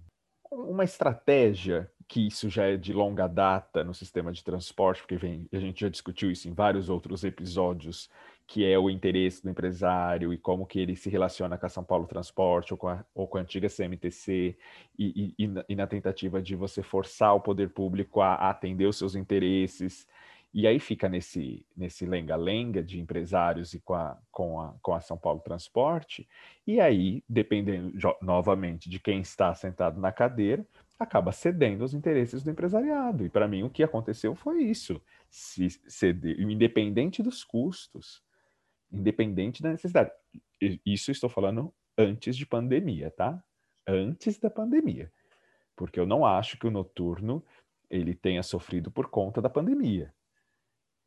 uma 0.50 0.82
estratégia 0.82 1.88
que 2.08 2.26
isso 2.26 2.48
já 2.48 2.64
é 2.66 2.76
de 2.76 2.92
longa 2.92 3.26
data 3.26 3.82
no 3.82 3.94
sistema 3.94 4.32
de 4.32 4.44
transporte, 4.44 5.02
porque 5.02 5.16
vem, 5.16 5.46
a 5.52 5.58
gente 5.58 5.80
já 5.80 5.88
discutiu 5.88 6.30
isso 6.30 6.48
em 6.48 6.52
vários 6.52 6.88
outros 6.88 7.24
episódios, 7.24 8.10
que 8.46 8.64
é 8.64 8.78
o 8.78 8.90
interesse 8.90 9.42
do 9.42 9.50
empresário 9.50 10.32
e 10.32 10.38
como 10.38 10.66
que 10.66 10.78
ele 10.78 10.94
se 10.94 11.08
relaciona 11.08 11.56
com 11.56 11.66
a 11.66 11.68
São 11.68 11.82
Paulo 11.82 12.06
Transporte 12.06 12.74
ou 12.74 12.78
com 12.78 12.88
a, 12.88 13.04
ou 13.14 13.26
com 13.26 13.38
a 13.38 13.40
antiga 13.40 13.68
CMTC 13.68 14.56
e, 14.98 15.34
e, 15.38 15.50
e, 15.68 15.74
na 15.74 15.86
tentativa 15.86 16.42
de 16.42 16.54
você 16.54 16.82
forçar 16.82 17.34
o 17.34 17.40
poder 17.40 17.70
público 17.70 18.20
a, 18.20 18.34
a 18.34 18.50
atender 18.50 18.86
os 18.86 18.98
seus 18.98 19.14
interesses. 19.14 20.06
E 20.52 20.68
aí 20.68 20.78
fica 20.78 21.08
nesse 21.08 21.64
nesse 21.76 22.06
lenga-lenga 22.06 22.82
de 22.82 23.00
empresários 23.00 23.74
e 23.74 23.80
com 23.80 23.94
a, 23.94 24.16
com, 24.30 24.60
a, 24.60 24.74
com 24.80 24.94
a 24.94 25.00
São 25.00 25.16
Paulo 25.16 25.40
Transporte. 25.40 26.28
E 26.66 26.80
aí, 26.80 27.24
dependendo 27.28 27.92
novamente 28.20 28.88
de 28.88 29.00
quem 29.00 29.20
está 29.20 29.54
sentado 29.54 29.98
na 29.98 30.12
cadeira, 30.12 30.64
acaba 30.98 31.32
cedendo 31.32 31.82
aos 31.82 31.94
interesses 31.94 32.42
do 32.42 32.50
empresariado. 32.50 33.24
E 33.24 33.28
para 33.28 33.48
mim 33.48 33.62
o 33.62 33.70
que 33.70 33.82
aconteceu 33.82 34.34
foi 34.34 34.62
isso. 34.64 35.00
Se 35.28 35.68
ceder, 35.88 36.40
independente 36.40 37.22
dos 37.22 37.42
custos, 37.42 38.22
independente 38.92 39.62
da 39.62 39.70
necessidade. 39.70 40.10
Isso 40.84 41.10
estou 41.10 41.28
falando 41.28 41.74
antes 41.98 42.36
de 42.36 42.46
pandemia, 42.46 43.10
tá? 43.10 43.42
Antes 43.86 44.38
da 44.38 44.48
pandemia. 44.48 45.12
Porque 45.76 45.98
eu 45.98 46.06
não 46.06 46.24
acho 46.24 46.58
que 46.58 46.66
o 46.66 46.70
noturno 46.70 47.44
ele 47.90 48.14
tenha 48.14 48.42
sofrido 48.42 48.90
por 48.90 49.08
conta 49.08 49.42
da 49.42 49.50
pandemia. 49.50 50.12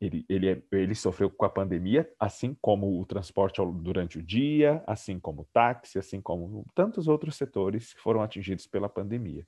Ele, 0.00 0.24
ele, 0.28 0.48
é, 0.48 0.62
ele 0.70 0.94
sofreu 0.94 1.28
com 1.28 1.44
a 1.44 1.50
pandemia, 1.50 2.08
assim 2.20 2.56
como 2.60 3.00
o 3.00 3.04
transporte 3.04 3.60
durante 3.82 4.18
o 4.18 4.22
dia, 4.22 4.82
assim 4.86 5.18
como 5.18 5.42
o 5.42 5.44
táxi, 5.46 5.98
assim 5.98 6.20
como 6.20 6.64
tantos 6.72 7.08
outros 7.08 7.34
setores 7.34 7.94
que 7.94 8.00
foram 8.00 8.22
atingidos 8.22 8.66
pela 8.66 8.88
pandemia. 8.88 9.44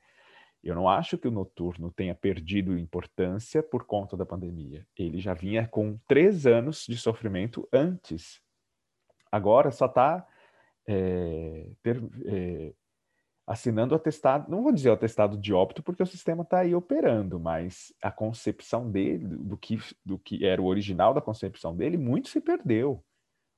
Eu 0.62 0.74
não 0.74 0.88
acho 0.88 1.16
que 1.16 1.26
o 1.26 1.30
noturno 1.30 1.90
tenha 1.90 2.14
perdido 2.14 2.78
importância 2.78 3.62
por 3.62 3.84
conta 3.84 4.16
da 4.16 4.26
pandemia. 4.26 4.86
Ele 4.96 5.18
já 5.18 5.32
vinha 5.32 5.66
com 5.66 5.98
três 6.06 6.46
anos 6.46 6.84
de 6.86 6.96
sofrimento 6.98 7.66
antes. 7.72 8.40
Agora 9.32 9.70
só 9.70 9.86
está 9.86 10.26
é, 10.86 11.66
é, 12.26 12.74
assinando 13.46 13.94
o 13.94 13.96
atestado, 13.96 14.50
não 14.50 14.62
vou 14.62 14.72
dizer 14.72 14.90
o 14.90 14.94
atestado 14.94 15.38
de 15.38 15.52
óbito, 15.52 15.82
porque 15.82 16.02
o 16.02 16.06
sistema 16.06 16.42
está 16.42 16.58
aí 16.58 16.74
operando, 16.74 17.40
mas 17.40 17.92
a 18.02 18.10
concepção 18.10 18.90
dele, 18.90 19.26
do 19.26 19.56
que, 19.56 19.78
do 20.04 20.18
que 20.18 20.44
era 20.44 20.60
o 20.60 20.66
original 20.66 21.14
da 21.14 21.22
concepção 21.22 21.74
dele, 21.74 21.96
muito 21.96 22.28
se 22.28 22.40
perdeu 22.40 23.02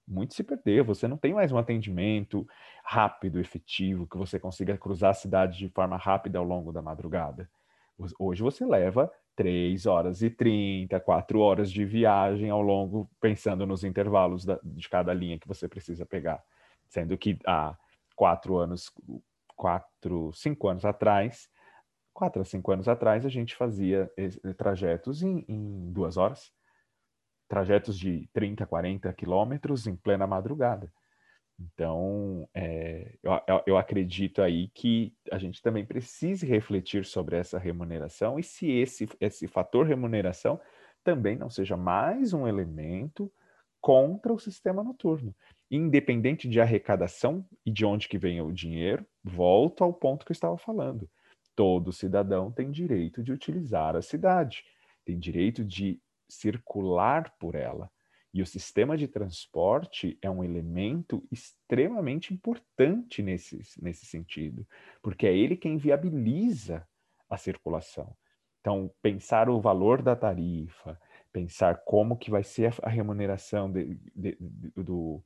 muito 0.07 0.35
se 0.35 0.43
perdeu. 0.43 0.85
Você 0.85 1.07
não 1.07 1.17
tem 1.17 1.33
mais 1.33 1.53
um 1.53 1.59
atendimento 1.59 2.47
rápido, 2.85 3.41
efetivo, 3.41 4.07
que 4.07 4.17
você 4.17 4.39
consiga 4.39 4.77
cruzar 4.77 5.11
a 5.11 5.15
cidade 5.15 5.59
de 5.59 5.69
forma 5.69 5.97
rápida 5.97 6.39
ao 6.39 6.45
longo 6.45 6.73
da 6.73 6.83
madrugada. 6.83 7.49
Hoje 8.19 8.43
você 8.43 8.67
leva 8.67 9.13
3 9.37 9.87
horas 9.87 10.23
e 10.23 10.31
30, 10.31 10.99
4 11.01 11.39
horas 11.41 11.71
de 11.71 11.85
viagem 11.85 12.51
ao 12.51 12.61
longo, 12.61 13.09
pensando 13.21 13.67
nos 13.67 13.85
intervalos 13.85 14.45
da, 14.45 14.59
de 14.63 14.89
cada 14.89 15.13
linha 15.15 15.39
que 15.39 15.49
você 15.49 15.69
precisa 15.69 16.05
pegar. 16.05 16.43
Sendo 16.89 17.17
que 17.17 17.39
há 17.47 17.77
quatro 18.17 18.57
anos, 18.57 18.93
quatro, 19.57 20.33
cinco 20.35 20.69
anos 20.69 20.85
atrás, 20.85 21.49
quatro 22.13 22.43
a 22.43 22.45
cinco 22.45 22.73
anos 22.73 22.89
atrás, 22.89 23.25
a 23.25 23.29
gente 23.29 23.55
fazia 23.55 24.11
trajetos 24.57 25.23
em, 25.23 25.45
em 25.49 25.93
duas 25.93 26.17
horas 26.17 26.53
trajetos 27.53 27.99
de 27.99 28.27
30, 28.33 28.65
40 28.65 29.13
quilômetros 29.13 29.87
em 29.87 29.95
plena 29.95 30.27
madrugada. 30.27 30.91
Então, 31.61 32.49
é, 32.55 33.15
eu, 33.23 33.63
eu, 33.67 33.77
acredito 33.77 34.41
aí 34.41 34.69
que 34.69 35.15
a 35.31 35.37
gente 35.37 35.61
também 35.61 35.85
precise 35.85 36.47
refletir 36.47 37.05
sobre 37.05 37.37
essa 37.37 37.59
remuneração 37.59 38.39
e 38.39 38.43
se 38.43 38.71
esse, 38.71 39.07
esse 39.21 39.47
fator 39.47 39.87
remuneração 39.87 40.59
também 41.05 41.37
não 41.37 41.51
seja 41.51 41.77
mais 41.77 42.33
um 42.33 42.49
elemento 42.49 43.31
contra 43.83 44.33
o 44.33 44.39
sistema 44.39 44.83
noturno. 44.83 45.37
Independente 45.71 46.49
de 46.49 46.59
arrecadação 46.59 47.45
e 47.67 47.71
de 47.71 47.85
onde 47.85 48.09
que 48.09 48.17
venha 48.17 48.43
o 48.43 48.51
dinheiro, 48.51 49.05
volto 49.23 49.85
ao 49.85 49.93
ponto 49.93 50.25
que 50.25 50.33
eu 50.33 50.35
estava 50.35 50.57
falando. 50.57 51.07
Todo 51.55 51.93
cidadão 51.93 52.51
tem 52.51 52.71
direito 52.71 53.23
de 53.23 53.31
utilizar 53.31 53.95
a 53.95 54.01
cidade, 54.01 54.65
tem 55.05 55.19
direito 55.19 55.63
de 55.63 56.01
circular 56.33 57.35
por 57.39 57.55
ela. 57.55 57.91
E 58.35 58.41
o 58.41 58.47
sistema 58.47 58.97
de 58.97 59.07
transporte 59.07 60.19
é 60.23 60.31
um 60.31 60.43
elemento 60.43 61.23
extremamente 61.31 62.33
importante 62.33 63.23
nesse, 63.23 63.61
nesse 63.81 64.07
sentido, 64.07 64.67
porque 65.03 65.27
é 65.27 65.37
ele 65.37 65.57
quem 65.57 65.77
viabiliza 65.77 66.87
a 67.29 67.37
circulação. 67.37 68.17
Então, 68.61 68.91
pensar 69.03 69.51
o 69.51 69.61
valor 69.61 70.01
da 70.01 70.17
tarifa, 70.17 70.99
pensar 71.31 71.83
como 71.85 72.17
que 72.17 72.31
vai 72.31 72.43
ser 72.43 72.75
a 72.83 72.89
remuneração 72.89 73.71
de, 73.71 73.99
de, 74.15 74.37
de, 74.41 74.71
do, 74.77 75.23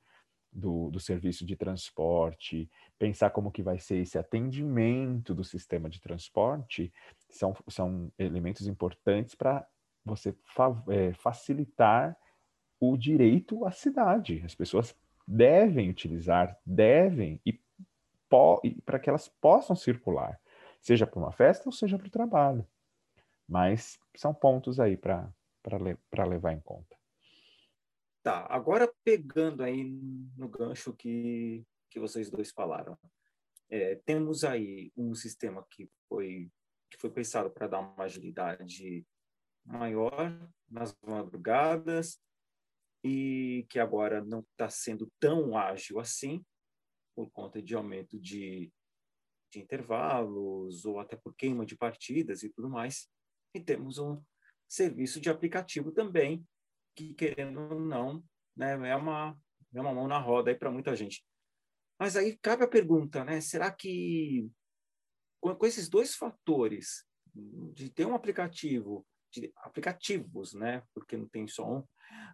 do, 0.53 0.91
do, 0.91 0.99
serviço 0.99 1.45
de 1.45 1.55
transporte, 1.55 2.69
pensar 2.99 3.31
como 3.31 3.53
que 3.53 3.63
vai 3.63 3.79
ser 3.79 3.97
esse 3.99 4.19
atendimento 4.19 5.35
do 5.35 5.45
sistema 5.45 5.89
de 5.89 6.01
transporte, 6.01 6.93
são, 7.29 7.55
são 7.69 8.11
elementos 8.19 8.67
importantes 8.67 9.35
para 9.35 9.67
você 10.07 10.33
fa 10.45 10.83
é, 10.89 11.13
facilitar 11.13 12.17
o 12.79 12.97
direito 12.97 13.67
à 13.67 13.73
cidade. 13.73 14.41
As 14.45 14.55
pessoas 14.55 14.95
devem 15.27 15.91
utilizar, 15.91 16.59
devem, 16.65 17.41
e, 17.45 17.61
para 18.85 18.99
que 18.99 19.09
elas 19.09 19.29
possam 19.29 19.75
circular, 19.75 20.41
seja 20.81 21.07
para 21.07 21.19
uma 21.19 21.33
festa 21.33 21.69
ou 21.69 21.73
seja 21.73 21.99
para 21.99 22.07
o 22.07 22.11
trabalho. 22.11 22.67
Mas 23.49 23.99
são 24.17 24.33
pontos 24.33 24.79
aí 24.79 24.97
para 24.97 25.33
levar 26.27 26.53
em 26.53 26.61
conta. 26.61 26.97
Tá, 28.23 28.47
agora 28.49 28.93
pegando 29.05 29.63
aí 29.63 29.85
no 30.37 30.49
gancho 30.49 30.93
que, 30.93 31.65
que 31.91 32.01
vocês 32.01 32.29
dois 32.31 32.51
falaram, 32.51 32.99
é, 33.69 33.97
temos 34.05 34.45
aí 34.45 34.93
um 34.97 35.15
sistema 35.15 35.65
que 35.71 35.89
foi, 36.09 36.51
que 36.91 36.97
foi 36.99 37.11
pensado 37.11 37.51
para 37.51 37.69
dar 37.69 37.81
uma 37.81 38.05
agilidade 38.05 39.05
maior 39.67 40.33
nas 40.69 40.97
madrugadas, 41.03 42.21
e 43.05 43.67
que 43.69 43.79
agora 43.79 44.25
não 44.25 44.41
está 44.41 44.69
sendo 44.69 45.11
tão 45.21 45.57
ágil 45.57 46.01
assim, 46.01 46.45
por 47.15 47.31
conta 47.31 47.63
de 47.63 47.75
aumento 47.75 48.19
de, 48.19 48.73
de 49.53 49.61
intervalos 49.61 50.85
ou 50.85 50.99
até 50.99 51.17
por 51.17 51.35
queima 51.35 51.65
de 51.65 51.77
partidas 51.77 52.43
e 52.43 52.51
tudo 52.51 52.69
mais. 52.69 53.09
E 53.55 53.61
temos 53.61 53.99
um 53.99 54.21
serviço 54.69 55.21
de 55.21 55.31
aplicativo 55.31 55.93
também, 55.93 56.45
que 56.97 57.15
querendo 57.15 57.61
ou 57.61 57.81
não, 57.81 58.25
né, 58.57 58.73
é, 58.89 58.97
uma, 58.97 59.39
é 59.73 59.81
uma 59.81 59.95
mão 59.95 60.09
na 60.09 60.19
roda 60.19 60.51
aí 60.51 60.57
para 60.57 60.71
muita 60.71 60.97
gente. 60.97 61.25
Mas 61.99 62.17
aí 62.17 62.37
cabe 62.37 62.65
a 62.65 62.69
pergunta, 62.69 63.25
né? 63.25 63.41
Será 63.41 63.71
que 63.71 64.51
com, 65.41 65.55
com 65.55 65.67
esses 65.67 65.89
dois 65.89 66.15
fatores, 66.15 67.07
de 67.73 67.91
ter 67.91 68.07
um 68.07 68.15
aplicativo, 68.15 69.07
aplicativos, 69.59 70.55
né? 70.55 70.83
Porque 70.95 71.17
não 71.17 71.29
tem 71.29 71.47
só 71.47 71.79
um, 71.79 71.85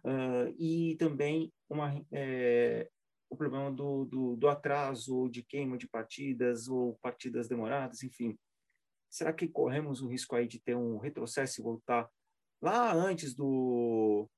Uh, 0.05 0.53
e 0.57 0.95
também 0.97 1.51
uma, 1.69 2.05
é, 2.11 2.89
o 3.29 3.37
problema 3.37 3.71
do, 3.71 4.05
do, 4.05 4.35
do, 4.35 4.49
atraso, 4.49 5.29
de 5.29 5.41
queima 5.41 5.77
de 5.77 5.87
partidas 5.87 6.67
ou 6.67 6.97
partidas 7.01 7.47
demoradas, 7.47 8.03
enfim. 8.03 8.37
Será 9.09 9.31
que 9.31 9.47
corremos 9.47 10.01
o 10.01 10.07
risco 10.07 10.35
aí 10.35 10.47
de 10.47 10.59
ter 10.59 10.75
um 10.75 10.97
retrocesso 10.97 11.61
e 11.61 11.63
voltar 11.63 12.09
lá 12.61 12.93
antes 12.93 13.33
do, 13.33 14.29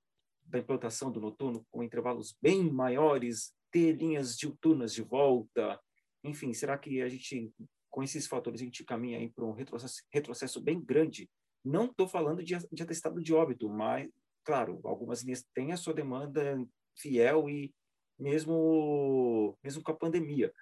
da 0.45 0.59
implantação 0.59 1.11
do 1.11 1.19
noturno, 1.19 1.65
com 1.71 1.83
intervalos 1.83 2.37
bem 2.39 2.69
maiores, 2.71 3.53
ter 3.71 3.93
linhas 3.93 4.37
diuturnas 4.37 4.93
de 4.93 5.01
volta? 5.01 5.79
Enfim, 6.23 6.53
será 6.53 6.77
que 6.77 7.01
a 7.01 7.09
gente, 7.09 7.51
com 7.89 8.03
esses 8.03 8.27
fatores, 8.27 8.61
a 8.61 8.63
gente 8.63 8.83
caminha 8.83 9.17
aí 9.17 9.29
para 9.29 9.45
um 9.45 9.53
retrocesso, 9.53 10.03
retrocesso 10.11 10.61
bem 10.61 10.79
grande? 10.79 11.29
Não 11.65 11.85
estou 11.85 12.07
falando 12.07 12.43
de, 12.43 12.55
de 12.71 12.83
atestado 12.83 13.21
de 13.21 13.33
óbito, 13.33 13.67
mas 13.67 14.07
claro, 14.45 14.79
algumas 14.83 15.23
linhas 15.23 15.43
têm 15.53 15.73
a 15.73 15.77
sua 15.77 15.93
demanda 15.93 16.63
fiel 16.95 17.49
e 17.49 17.73
mesmo 18.17 19.57
mesmo 19.63 19.83
com 19.83 19.91
a 19.91 19.97
pandemia. 19.97 20.53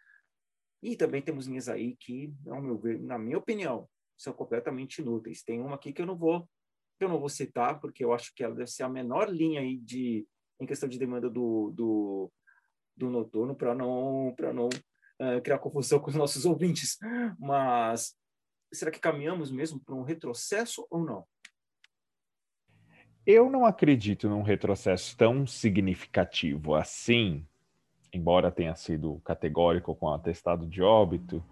E 0.81 0.95
também 0.95 1.21
temos 1.21 1.47
linhas 1.47 1.69
aí 1.69 1.95
que, 1.97 2.33
ao 2.47 2.61
meu 2.61 2.77
ver, 2.77 2.99
na 2.99 3.17
minha 3.17 3.37
opinião, 3.37 3.87
são 4.17 4.33
completamente 4.33 5.01
inúteis. 5.01 5.43
Tem 5.43 5.61
uma 5.61 5.75
aqui 5.75 5.93
que 5.93 6.01
eu 6.01 6.05
não 6.05 6.17
vou 6.17 6.47
eu 6.99 7.09
não 7.09 7.19
vou 7.19 7.29
citar 7.29 7.81
porque 7.81 8.03
eu 8.03 8.13
acho 8.13 8.33
que 8.33 8.43
ela 8.43 8.55
deve 8.55 8.69
ser 8.69 8.83
a 8.83 8.89
menor 8.89 9.29
linha 9.29 9.59
aí 9.59 9.77
de 9.77 10.25
em 10.59 10.65
questão 10.65 10.87
de 10.87 10.97
demanda 10.97 11.29
do, 11.29 11.71
do, 11.71 12.31
do 12.95 13.09
noturno 13.09 13.55
para 13.55 13.75
não 13.75 14.33
para 14.37 14.53
não 14.53 14.67
uh, 14.67 15.41
criar 15.43 15.59
confusão 15.59 15.99
com 15.99 16.09
os 16.09 16.15
nossos 16.15 16.45
ouvintes. 16.45 16.97
Mas 17.37 18.15
será 18.73 18.91
que 18.91 18.99
caminhamos 18.99 19.51
mesmo 19.51 19.79
para 19.79 19.95
um 19.95 20.03
retrocesso 20.03 20.85
ou 20.89 21.03
não? 21.03 21.25
Eu 23.25 23.49
não 23.49 23.65
acredito 23.65 24.27
num 24.27 24.41
retrocesso 24.41 25.15
tão 25.15 25.47
significativo 25.47 26.75
assim, 26.75 27.47
embora 28.13 28.51
tenha 28.51 28.75
sido 28.75 29.21
categórico 29.23 29.95
com 29.95 30.07
o 30.07 30.13
atestado 30.13 30.67
de 30.67 30.81
óbito, 30.81 31.43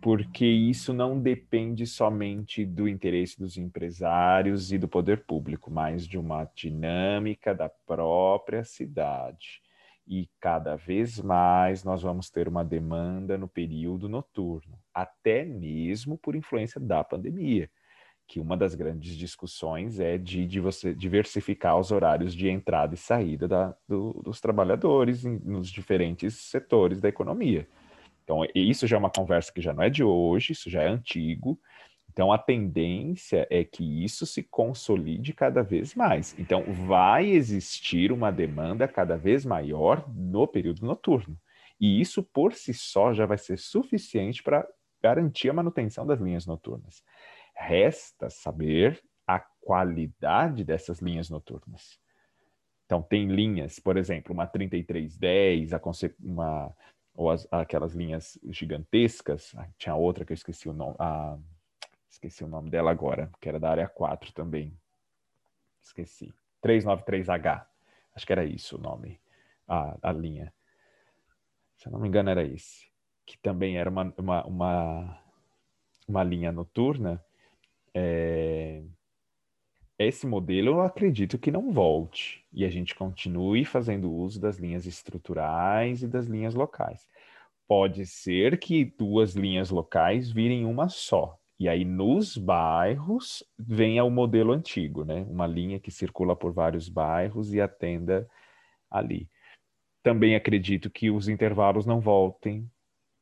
porque 0.00 0.46
isso 0.46 0.92
não 0.92 1.20
depende 1.20 1.86
somente 1.86 2.64
do 2.64 2.88
interesse 2.88 3.38
dos 3.38 3.56
empresários 3.56 4.72
e 4.72 4.78
do 4.78 4.88
poder 4.88 5.24
público, 5.24 5.70
mas 5.70 6.08
de 6.08 6.18
uma 6.18 6.44
dinâmica 6.54 7.54
da 7.54 7.68
própria 7.68 8.64
cidade. 8.64 9.62
E 10.06 10.28
cada 10.40 10.76
vez 10.76 11.20
mais 11.20 11.84
nós 11.84 12.02
vamos 12.02 12.30
ter 12.30 12.48
uma 12.48 12.64
demanda 12.64 13.38
no 13.38 13.48
período 13.48 14.08
noturno, 14.08 14.78
até 14.92 15.44
mesmo 15.44 16.18
por 16.18 16.34
influência 16.34 16.80
da 16.80 17.04
pandemia 17.04 17.70
que 18.32 18.40
uma 18.40 18.56
das 18.56 18.74
grandes 18.74 19.14
discussões 19.14 20.00
é 20.00 20.16
de, 20.16 20.46
de 20.46 20.58
você 20.58 20.94
diversificar 20.94 21.78
os 21.78 21.90
horários 21.90 22.34
de 22.34 22.48
entrada 22.48 22.94
e 22.94 22.96
saída 22.96 23.46
da, 23.46 23.76
do, 23.86 24.22
dos 24.24 24.40
trabalhadores 24.40 25.24
em, 25.26 25.38
nos 25.40 25.68
diferentes 25.68 26.34
setores 26.36 26.98
da 26.98 27.10
economia. 27.10 27.68
Então, 28.24 28.40
isso 28.54 28.86
já 28.86 28.96
é 28.96 28.98
uma 28.98 29.10
conversa 29.10 29.52
que 29.52 29.60
já 29.60 29.74
não 29.74 29.82
é 29.82 29.90
de 29.90 30.02
hoje, 30.02 30.52
isso 30.52 30.70
já 30.70 30.82
é 30.82 30.88
antigo. 30.88 31.60
Então, 32.12 32.30
a 32.30 32.36
tendência 32.36 33.46
é 33.50 33.64
que 33.64 34.04
isso 34.04 34.26
se 34.26 34.42
consolide 34.42 35.32
cada 35.32 35.62
vez 35.62 35.94
mais. 35.94 36.38
Então, 36.38 36.62
vai 36.86 37.30
existir 37.30 38.12
uma 38.12 38.30
demanda 38.30 38.86
cada 38.86 39.16
vez 39.16 39.46
maior 39.46 40.06
no 40.14 40.46
período 40.46 40.84
noturno. 40.84 41.38
E 41.80 42.00
isso, 42.02 42.22
por 42.22 42.52
si 42.52 42.74
só, 42.74 43.14
já 43.14 43.24
vai 43.24 43.38
ser 43.38 43.58
suficiente 43.58 44.42
para 44.42 44.68
garantir 45.02 45.48
a 45.48 45.54
manutenção 45.54 46.06
das 46.06 46.20
linhas 46.20 46.44
noturnas. 46.44 47.02
Resta 47.56 48.28
saber 48.28 49.02
a 49.26 49.40
qualidade 49.40 50.64
dessas 50.64 51.00
linhas 51.00 51.30
noturnas. 51.30 51.98
Então, 52.84 53.00
tem 53.00 53.26
linhas, 53.26 53.78
por 53.78 53.96
exemplo, 53.96 54.34
uma 54.34 54.46
3310, 54.46 55.70
uma, 56.22 56.76
ou 57.14 57.30
as, 57.30 57.48
aquelas 57.50 57.94
linhas 57.94 58.38
gigantescas, 58.50 59.54
tinha 59.78 59.94
outra 59.94 60.26
que 60.26 60.32
eu 60.32 60.34
esqueci 60.34 60.68
o 60.68 60.74
nome, 60.74 60.94
a, 60.98 61.38
esqueci 62.12 62.44
o 62.44 62.48
nome 62.48 62.70
dela 62.70 62.90
agora, 62.90 63.30
que 63.40 63.48
era 63.48 63.58
da 63.58 63.70
área 63.70 63.88
4 63.88 64.32
também. 64.32 64.72
Esqueci. 65.80 66.32
393H, 66.64 67.66
acho 68.14 68.26
que 68.26 68.32
era 68.32 68.44
isso 68.44 68.76
o 68.76 68.80
nome, 68.80 69.20
a, 69.66 69.96
a 70.00 70.12
linha. 70.12 70.54
Se 71.76 71.88
eu 71.88 71.92
não 71.92 71.98
me 71.98 72.06
engano, 72.06 72.30
era 72.30 72.44
esse. 72.44 72.88
Que 73.26 73.36
também 73.38 73.76
era 73.78 73.90
uma, 73.90 74.14
uma, 74.16 74.46
uma, 74.46 75.22
uma 76.06 76.22
linha 76.22 76.52
noturna 76.52 77.20
é, 77.94 78.82
esse 79.98 80.26
modelo 80.26 80.68
eu 80.68 80.80
acredito 80.80 81.38
que 81.38 81.50
não 81.50 81.70
volte 81.70 82.44
e 82.52 82.64
a 82.64 82.70
gente 82.70 82.94
continue 82.94 83.64
fazendo 83.64 84.10
uso 84.10 84.40
das 84.40 84.58
linhas 84.58 84.86
estruturais 84.86 86.02
e 86.02 86.08
das 86.08 86.26
linhas 86.26 86.54
locais. 86.54 87.06
Pode 87.68 88.06
ser 88.06 88.58
que 88.58 88.84
duas 88.84 89.34
linhas 89.34 89.70
locais 89.70 90.30
virem 90.30 90.64
uma 90.64 90.88
só. 90.88 91.38
E 91.62 91.68
aí, 91.68 91.84
nos 91.84 92.36
bairros, 92.36 93.44
venha 93.56 94.02
o 94.02 94.10
modelo 94.10 94.52
antigo, 94.52 95.04
né? 95.04 95.24
Uma 95.28 95.46
linha 95.46 95.78
que 95.78 95.92
circula 95.92 96.34
por 96.34 96.52
vários 96.52 96.88
bairros 96.88 97.54
e 97.54 97.60
atenda 97.60 98.28
ali. 98.90 99.28
Também 100.02 100.34
acredito 100.34 100.90
que 100.90 101.08
os 101.08 101.28
intervalos 101.28 101.86
não 101.86 102.00
voltem 102.00 102.68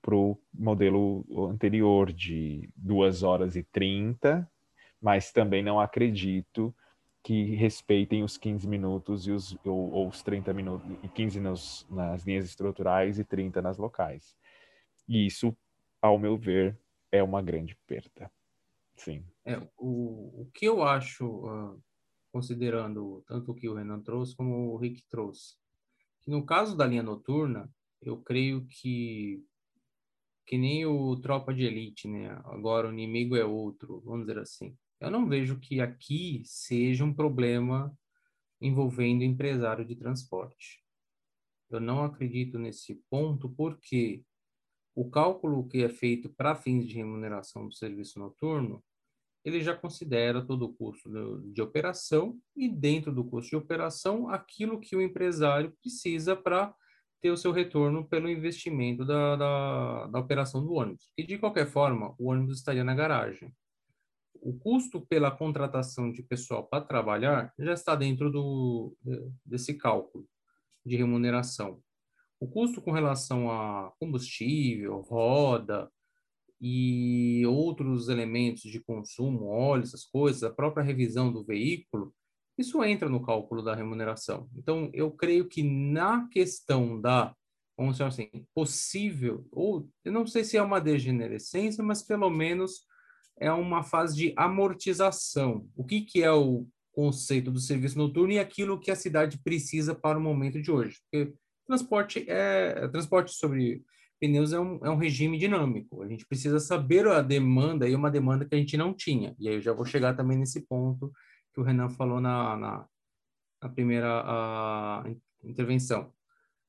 para 0.01 0.17
o 0.17 0.39
modelo 0.55 1.27
anterior 1.51 2.11
de 2.11 2.71
2 2.77 3.23
horas 3.23 3.57
e 3.57 3.63
30 3.63 4.51
mas 5.01 5.33
também 5.33 5.63
não 5.63 5.81
acredito 5.81 6.75
que 7.23 7.55
respeitem 7.55 8.23
os 8.23 8.37
15 8.37 8.67
minutos 8.67 9.27
e 9.27 9.31
os, 9.31 9.57
ou, 9.65 9.93
ou 9.93 10.09
os 10.09 10.23
30 10.23 10.53
minutos, 10.53 10.89
15 11.15 11.41
nos, 11.41 11.87
nas 11.91 12.25
linhas 12.25 12.45
estruturais 12.45 13.19
e 13.19 13.25
30 13.25 13.61
nas 13.63 13.79
locais. 13.79 14.35
E 15.09 15.27
isso, 15.27 15.57
ao 16.01 16.19
meu 16.19 16.37
ver, 16.37 16.79
é 17.13 17.23
uma 17.23 17.43
grande 17.43 17.77
perda. 17.87 18.31
Sim. 18.97 19.25
É, 19.45 19.57
o, 19.77 20.43
o 20.43 20.51
que 20.53 20.67
eu 20.67 20.83
acho, 20.83 21.27
uh, 21.27 21.83
considerando 22.33 23.23
tanto 23.27 23.53
o 23.53 23.55
que 23.55 23.69
o 23.69 23.75
Renan 23.75 24.01
trouxe 24.01 24.37
como 24.37 24.73
o 24.73 24.77
Rick 24.77 25.03
trouxe, 25.09 25.57
que 26.21 26.31
no 26.31 26.45
caso 26.45 26.77
da 26.77 26.87
linha 26.87 27.03
noturna, 27.03 27.71
eu 28.01 28.21
creio 28.21 28.67
que 28.67 29.45
que 30.47 30.59
nem 30.59 30.85
o 30.85 31.15
Tropa 31.21 31.55
de 31.55 31.63
Elite, 31.63 32.09
né? 32.09 32.29
Agora 32.47 32.89
o 32.89 32.93
inimigo 32.93 33.37
é 33.37 33.45
outro, 33.45 34.01
vamos 34.01 34.27
dizer 34.27 34.41
assim. 34.41 34.77
Eu 34.99 35.09
não 35.09 35.29
vejo 35.29 35.61
que 35.61 35.81
aqui 35.81 36.43
seja 36.45 37.05
um 37.05 37.15
problema 37.15 37.97
envolvendo 38.61 39.23
empresário 39.23 39.85
de 39.85 39.95
transporte. 39.95 40.85
Eu 41.71 41.79
não 41.79 42.03
acredito 42.03 42.59
nesse 42.59 42.97
ponto 43.09 43.49
porque 43.49 44.25
o 45.01 45.11
cálculo 45.11 45.67
que 45.67 45.83
é 45.83 45.89
feito 45.89 46.29
para 46.29 46.55
fins 46.55 46.87
de 46.87 46.95
remuneração 46.97 47.67
do 47.67 47.73
serviço 47.73 48.19
noturno, 48.19 48.85
ele 49.43 49.63
já 49.63 49.75
considera 49.75 50.45
todo 50.45 50.67
o 50.67 50.75
custo 50.75 51.09
de 51.55 51.63
operação 51.63 52.39
e 52.55 52.69
dentro 52.69 53.11
do 53.11 53.25
custo 53.25 53.49
de 53.49 53.57
operação 53.57 54.29
aquilo 54.29 54.79
que 54.79 54.95
o 54.95 55.01
empresário 55.01 55.75
precisa 55.81 56.37
para 56.37 56.75
ter 57.19 57.31
o 57.31 57.37
seu 57.37 57.51
retorno 57.51 58.07
pelo 58.07 58.29
investimento 58.29 59.03
da, 59.03 59.37
da, 59.37 60.07
da, 60.09 60.19
operação 60.19 60.63
do 60.63 60.75
ônibus. 60.75 61.11
E 61.17 61.25
de 61.25 61.39
qualquer 61.39 61.67
forma, 61.67 62.15
o 62.19 62.31
ônibus 62.31 62.59
estaria 62.59 62.85
na 62.85 62.95
garagem. 62.95 63.55
O 64.35 64.53
custo 64.59 65.01
pela 65.07 65.31
contratação 65.31 66.13
de 66.13 66.23
pessoal 66.23 66.67
para 66.67 66.85
trabalhar 66.85 67.55
já 67.59 67.73
está 67.73 67.97
dentro 67.97 68.31
do, 68.31 68.95
desse 69.47 69.73
cálculo 69.79 70.29
de 70.85 70.95
remuneração. 70.97 71.83
O 72.41 72.49
custo 72.49 72.81
com 72.81 72.91
relação 72.91 73.51
a 73.51 73.93
combustível, 74.01 75.01
roda, 75.01 75.91
e 76.61 77.45
outros 77.47 78.09
elementos 78.09 78.63
de 78.63 78.81
consumo, 78.81 79.47
óleo, 79.47 79.83
essas 79.83 80.05
coisas, 80.05 80.43
a 80.43 80.51
própria 80.51 80.85
revisão 80.85 81.33
do 81.33 81.43
veículo, 81.43 82.15
isso 82.59 82.85
entra 82.85 83.09
no 83.09 83.25
cálculo 83.25 83.63
da 83.63 83.75
remuneração. 83.75 84.49
Então, 84.55 84.91
eu 84.93 85.11
creio 85.11 85.49
que 85.49 85.63
na 85.63 86.29
questão 86.29 87.01
da, 87.01 87.35
vamos 87.77 87.95
dizer 87.95 88.05
assim, 88.05 88.29
possível, 88.55 89.47
ou 89.51 89.89
eu 90.05 90.13
não 90.13 90.27
sei 90.27 90.45
se 90.45 90.59
é 90.59 90.63
uma 90.63 90.81
degenerescência, 90.81 91.83
mas 91.83 92.03
pelo 92.03 92.29
menos 92.29 92.85
é 93.39 93.51
uma 93.51 93.83
fase 93.83 94.15
de 94.15 94.35
amortização. 94.37 95.67
O 95.75 95.83
que, 95.83 96.03
que 96.03 96.23
é 96.23 96.31
o 96.31 96.67
conceito 96.93 97.51
do 97.51 97.59
serviço 97.59 97.97
noturno 97.97 98.35
e 98.35 98.39
aquilo 98.39 98.79
que 98.79 98.91
a 98.91 98.97
cidade 98.97 99.39
precisa 99.43 99.95
para 99.95 100.19
o 100.19 100.23
momento 100.23 100.61
de 100.61 100.71
hoje? 100.71 100.99
Porque 101.11 101.33
transporte 101.71 102.25
é 102.29 102.89
transporte 102.89 103.33
sobre 103.33 103.83
pneus 104.21 104.53
é 104.53 104.61
um, 104.61 104.85
é 104.85 104.91
um 104.91 104.97
regime 104.97 105.39
dinâmico. 105.39 106.03
A 106.03 106.09
gente 106.09 106.27
precisa 106.27 106.61
saber 106.61 107.07
a 107.07 107.23
demanda 107.23 107.89
e 107.89 107.95
uma 107.95 108.11
demanda 108.11 108.45
que 108.45 108.55
a 108.55 108.59
gente 108.59 108.77
não 108.77 108.93
tinha. 108.93 109.35
E 109.39 109.49
aí 109.49 109.55
eu 109.55 109.61
já 109.61 109.73
vou 109.73 109.87
chegar 109.87 110.15
também 110.15 110.37
nesse 110.37 110.67
ponto 110.67 111.13
que 111.55 111.61
o 111.61 111.63
Renan 111.63 111.89
falou 111.89 112.21
na, 112.21 112.57
na, 112.57 112.87
na 113.63 113.69
primeira 113.69 114.23
a, 114.25 115.05
intervenção. 115.43 116.13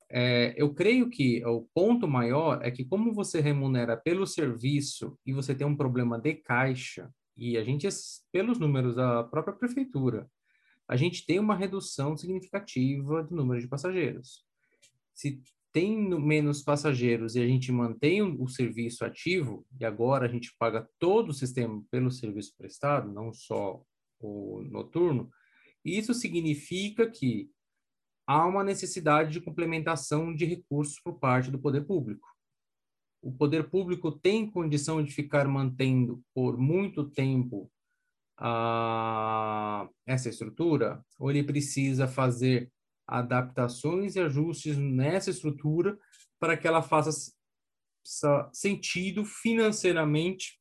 É, 0.10 0.54
eu 0.58 0.74
creio 0.74 1.10
que 1.10 1.44
o 1.46 1.68
ponto 1.74 2.08
maior 2.08 2.60
é 2.64 2.72
que 2.72 2.86
como 2.86 3.14
você 3.14 3.42
remunera 3.42 3.98
pelo 3.98 4.26
serviço 4.28 5.18
e 5.26 5.34
você 5.34 5.56
tem 5.56 5.66
um 5.66 5.76
problema 5.76 6.20
de 6.20 6.36
caixa, 6.36 7.10
e 7.36 7.58
a 7.58 7.64
gente, 7.64 7.88
pelos 8.32 8.60
números 8.60 8.96
da 8.96 9.24
própria 9.24 9.56
prefeitura, 9.56 10.30
a 10.88 10.98
gente 10.98 11.26
tem 11.26 11.40
uma 11.40 11.56
redução 11.56 12.18
significativa 12.18 13.24
do 13.24 13.36
número 13.36 13.62
de 13.62 13.68
passageiros. 13.68 14.46
Se 15.14 15.42
tem 15.72 15.98
menos 16.20 16.62
passageiros 16.62 17.36
e 17.36 17.42
a 17.42 17.48
gente 17.48 17.72
mantém 17.72 18.22
o, 18.22 18.48
serviço 18.48 19.06
ativo, 19.06 19.66
e 19.80 19.86
agora 19.86 20.26
a 20.26 20.30
gente 20.30 20.54
paga 20.58 20.88
todo 21.00 21.30
o 21.30 21.34
sistema 21.34 21.82
pelo 21.90 22.12
serviço 22.12 22.54
prestado, 22.58 23.12
não 23.12 23.32
só 23.34 23.82
o 24.20 24.62
noturno, 24.70 25.30
isso 25.84 26.14
significa 26.14 27.10
que 27.10 27.50
há 28.28 28.46
uma 28.46 28.64
necessidade 28.64 29.32
de 29.32 29.42
complementação 29.42 30.36
de 30.36 30.46
recursos 30.46 31.00
por 31.00 31.20
parte 31.20 31.50
do 31.50 31.60
poder 31.60 31.86
público. 31.86 32.28
O 33.22 33.32
poder 33.32 33.70
público 33.70 34.12
tem 34.12 34.50
condição 34.50 35.04
de 35.04 35.14
ficar 35.14 35.48
mantendo 35.48 36.22
por 36.34 36.58
muito 36.58 37.10
tempo 37.10 37.72
a, 38.38 39.88
essa 40.06 40.30
estrutura, 40.30 41.04
ou 41.20 41.30
ele 41.30 41.44
precisa 41.44 42.08
fazer 42.08 42.72
adaptações 43.08 44.16
e 44.16 44.20
ajustes 44.20 44.78
nessa 44.78 45.30
estrutura 45.30 45.98
para 46.40 46.58
que 46.58 46.68
ela 46.68 46.82
faça 46.82 47.12
sentido 48.52 49.24
financeiramente 49.26 50.60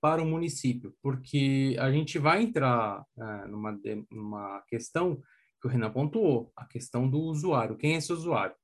para 0.00 0.22
o 0.22 0.26
município, 0.26 0.94
porque 1.02 1.76
a 1.78 1.90
gente 1.90 2.18
vai 2.18 2.42
entrar 2.42 3.04
é, 3.18 3.46
numa, 3.48 3.80
numa 4.10 4.62
questão 4.68 5.20
que 5.60 5.66
o 5.66 5.70
Renan 5.70 5.90
pontuou, 5.90 6.52
a 6.56 6.64
questão 6.64 7.08
do 7.08 7.20
usuário. 7.20 7.76
Quem 7.76 7.94
é 7.94 7.96
esse 7.96 8.12
usuário? 8.12 8.54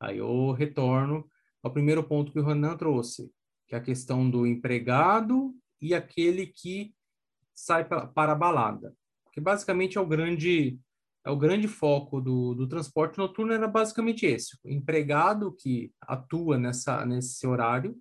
Aí 0.00 0.18
eu 0.18 0.52
retorno 0.52 1.28
ao 1.62 1.72
primeiro 1.72 2.02
ponto 2.02 2.32
que 2.32 2.40
o 2.40 2.44
Renan 2.44 2.76
trouxe, 2.76 3.32
que 3.68 3.74
é 3.74 3.78
a 3.78 3.82
questão 3.82 4.28
do 4.28 4.46
empregado 4.46 5.54
e 5.80 5.94
aquele 5.94 6.46
que 6.46 6.92
sai 7.54 7.84
para 7.84 8.32
a 8.32 8.36
balada, 8.36 8.94
que 9.32 9.40
basicamente 9.40 9.96
é 9.96 10.00
o 10.00 10.06
grande 10.06 10.78
é 11.24 11.30
o 11.30 11.36
grande 11.36 11.68
foco 11.68 12.20
do, 12.20 12.54
do 12.54 12.68
transporte 12.68 13.18
noturno 13.18 13.52
era 13.52 13.68
basicamente 13.68 14.26
esse: 14.26 14.56
o 14.64 14.68
empregado 14.68 15.52
que 15.52 15.92
atua 16.00 16.58
nessa, 16.58 17.06
nesse 17.06 17.46
horário 17.46 17.96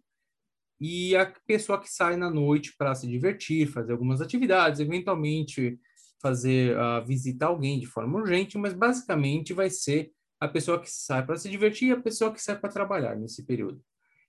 e 0.80 1.16
a 1.16 1.32
pessoa 1.46 1.80
que 1.80 1.88
sai 1.88 2.16
na 2.16 2.30
noite 2.30 2.74
para 2.76 2.96
se 2.96 3.08
divertir, 3.08 3.68
fazer 3.68 3.92
algumas 3.92 4.20
atividades, 4.20 4.80
eventualmente 4.80 5.80
fazer 6.20 6.76
uh, 6.76 7.06
visitar 7.06 7.48
alguém 7.48 7.80
de 7.80 7.86
forma 7.86 8.20
urgente, 8.20 8.58
mas 8.58 8.74
basicamente 8.74 9.54
vai 9.54 9.70
ser 9.70 10.12
a 10.40 10.48
pessoa 10.48 10.80
que 10.80 10.90
sai 10.90 11.26
para 11.26 11.38
se 11.38 11.50
divertir 11.50 11.90
e 11.90 11.92
a 11.92 12.02
pessoa 12.02 12.32
que 12.32 12.42
sai 12.42 12.58
para 12.58 12.72
trabalhar 12.72 13.16
nesse 13.16 13.46
período. 13.46 13.80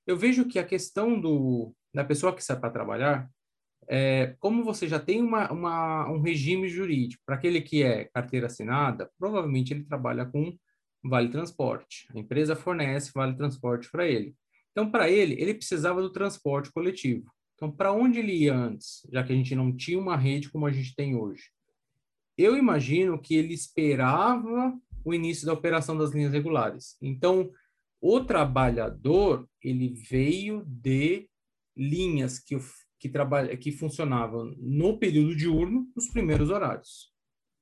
Eu 0.06 0.16
vejo 0.16 0.46
que 0.46 0.58
a 0.58 0.64
questão 0.64 1.18
do, 1.18 1.74
da 1.94 2.04
pessoa 2.04 2.34
que 2.34 2.44
sai 2.44 2.58
para 2.58 2.70
trabalhar 2.70 3.30
é, 3.88 4.34
como 4.38 4.64
você 4.64 4.86
já 4.86 4.98
tem 4.98 5.22
uma, 5.22 5.50
uma, 5.50 6.08
um 6.10 6.20
regime 6.20 6.68
jurídico, 6.68 7.22
para 7.26 7.36
aquele 7.36 7.60
que 7.60 7.82
é 7.82 8.04
carteira 8.04 8.46
assinada, 8.46 9.10
provavelmente 9.18 9.72
ele 9.72 9.84
trabalha 9.84 10.24
com 10.24 10.56
vale 11.04 11.28
transporte. 11.28 12.06
A 12.14 12.18
empresa 12.18 12.54
fornece 12.54 13.10
vale 13.14 13.36
transporte 13.36 13.90
para 13.90 14.06
ele. 14.06 14.34
Então, 14.70 14.90
para 14.90 15.10
ele, 15.10 15.34
ele 15.40 15.54
precisava 15.54 16.00
do 16.00 16.10
transporte 16.10 16.72
coletivo. 16.72 17.30
Então, 17.54 17.70
para 17.70 17.92
onde 17.92 18.18
ele 18.18 18.32
ia 18.32 18.54
antes, 18.54 19.06
já 19.12 19.22
que 19.22 19.32
a 19.32 19.36
gente 19.36 19.54
não 19.54 19.74
tinha 19.74 19.98
uma 19.98 20.16
rede 20.16 20.50
como 20.50 20.66
a 20.66 20.72
gente 20.72 20.94
tem 20.94 21.14
hoje? 21.14 21.50
Eu 22.36 22.56
imagino 22.56 23.20
que 23.20 23.34
ele 23.34 23.52
esperava 23.52 24.72
o 25.04 25.12
início 25.12 25.46
da 25.46 25.52
operação 25.52 25.96
das 25.96 26.12
linhas 26.12 26.32
regulares. 26.32 26.96
Então, 27.00 27.50
o 28.00 28.20
trabalhador, 28.20 29.46
ele 29.62 29.88
veio 29.88 30.64
de 30.66 31.28
linhas 31.76 32.38
que 32.38 32.56
que 33.02 33.08
trabalha, 33.08 33.56
que 33.56 33.72
funcionavam 33.72 34.54
no 34.60 34.96
período 34.96 35.34
diurno, 35.34 35.90
nos 35.96 36.06
primeiros 36.08 36.50
horários. 36.50 37.12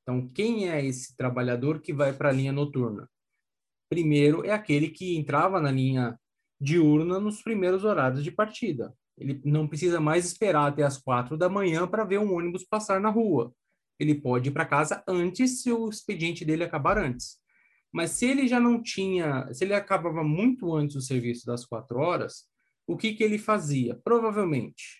Então, 0.02 0.28
quem 0.28 0.68
é 0.68 0.84
esse 0.84 1.16
trabalhador 1.16 1.80
que 1.80 1.94
vai 1.94 2.12
para 2.12 2.28
a 2.28 2.32
linha 2.32 2.52
noturna? 2.52 3.08
Primeiro 3.88 4.44
é 4.44 4.52
aquele 4.52 4.90
que 4.90 5.16
entrava 5.16 5.58
na 5.58 5.70
linha 5.70 6.14
diurna 6.60 7.18
nos 7.18 7.42
primeiros 7.42 7.84
horários 7.84 8.22
de 8.22 8.30
partida. 8.30 8.94
Ele 9.16 9.40
não 9.42 9.66
precisa 9.66 9.98
mais 9.98 10.26
esperar 10.26 10.66
até 10.66 10.82
as 10.82 10.98
quatro 10.98 11.38
da 11.38 11.48
manhã 11.48 11.88
para 11.88 12.04
ver 12.04 12.18
um 12.18 12.34
ônibus 12.34 12.62
passar 12.62 13.00
na 13.00 13.08
rua. 13.08 13.50
Ele 13.98 14.14
pode 14.14 14.50
ir 14.50 14.52
para 14.52 14.66
casa 14.66 15.02
antes 15.08 15.62
se 15.62 15.72
o 15.72 15.88
expediente 15.88 16.44
dele 16.44 16.64
acabar 16.64 16.98
antes. 16.98 17.38
Mas 17.90 18.10
se 18.10 18.26
ele 18.26 18.46
já 18.46 18.60
não 18.60 18.82
tinha, 18.82 19.50
se 19.54 19.64
ele 19.64 19.72
acabava 19.72 20.22
muito 20.22 20.74
antes 20.74 20.96
do 20.96 21.00
serviço 21.00 21.46
das 21.46 21.64
quatro 21.64 21.98
horas, 21.98 22.44
o 22.86 22.94
que, 22.94 23.14
que 23.14 23.24
ele 23.24 23.38
fazia? 23.38 23.98
Provavelmente 24.04 24.99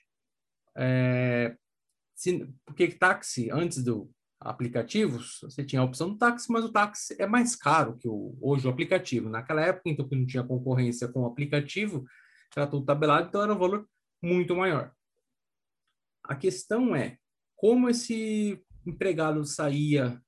é, 0.80 1.54
se, 2.14 2.50
porque 2.64 2.88
táxi, 2.88 3.50
antes 3.50 3.84
do 3.84 4.10
aplicativos, 4.40 5.38
você 5.42 5.62
tinha 5.62 5.82
a 5.82 5.84
opção 5.84 6.08
do 6.08 6.16
táxi, 6.16 6.50
mas 6.50 6.64
o 6.64 6.72
táxi 6.72 7.14
é 7.18 7.26
mais 7.26 7.54
caro 7.54 7.98
que 7.98 8.08
o, 8.08 8.38
hoje 8.40 8.66
o 8.66 8.70
aplicativo. 8.70 9.28
Naquela 9.28 9.60
época, 9.60 9.90
então, 9.90 10.08
que 10.08 10.16
não 10.16 10.26
tinha 10.26 10.42
concorrência 10.42 11.08
com 11.08 11.20
o 11.20 11.26
aplicativo, 11.26 12.06
era 12.56 12.66
tudo 12.66 12.86
tabelado, 12.86 13.28
então 13.28 13.42
era 13.42 13.52
um 13.52 13.58
valor 13.58 13.86
muito 14.22 14.56
maior. 14.56 14.92
A 16.24 16.34
questão 16.34 16.96
é 16.96 17.18
como 17.54 17.90
esse 17.90 18.64
empregado 18.86 19.44
saía 19.44 20.18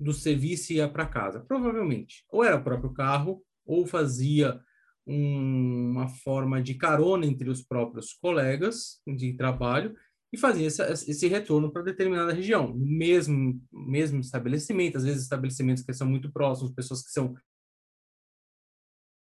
do 0.00 0.12
serviço 0.12 0.72
e 0.72 0.76
ia 0.76 0.88
para 0.88 1.06
casa. 1.06 1.40
Provavelmente, 1.40 2.24
ou 2.28 2.42
era 2.42 2.56
o 2.56 2.64
próprio 2.64 2.92
carro, 2.92 3.44
ou 3.64 3.86
fazia 3.86 4.60
um, 5.06 5.90
uma 5.90 6.08
forma 6.08 6.62
de 6.62 6.74
carona 6.74 7.26
entre 7.26 7.48
os 7.50 7.62
próprios 7.62 8.12
colegas 8.14 9.00
de 9.06 9.34
trabalho 9.34 9.94
e 10.32 10.36
fazia 10.36 10.66
esse, 10.66 10.82
esse 10.82 11.28
retorno 11.28 11.70
para 11.70 11.82
determinada 11.82 12.32
região, 12.32 12.74
mesmo 12.74 13.62
mesmo 13.72 14.20
estabelecimento, 14.20 14.96
às 14.96 15.04
vezes 15.04 15.22
estabelecimentos 15.22 15.84
que 15.84 15.92
são 15.92 16.08
muito 16.08 16.32
próximos, 16.32 16.72
pessoas 16.72 17.02
que 17.04 17.10
são 17.10 17.36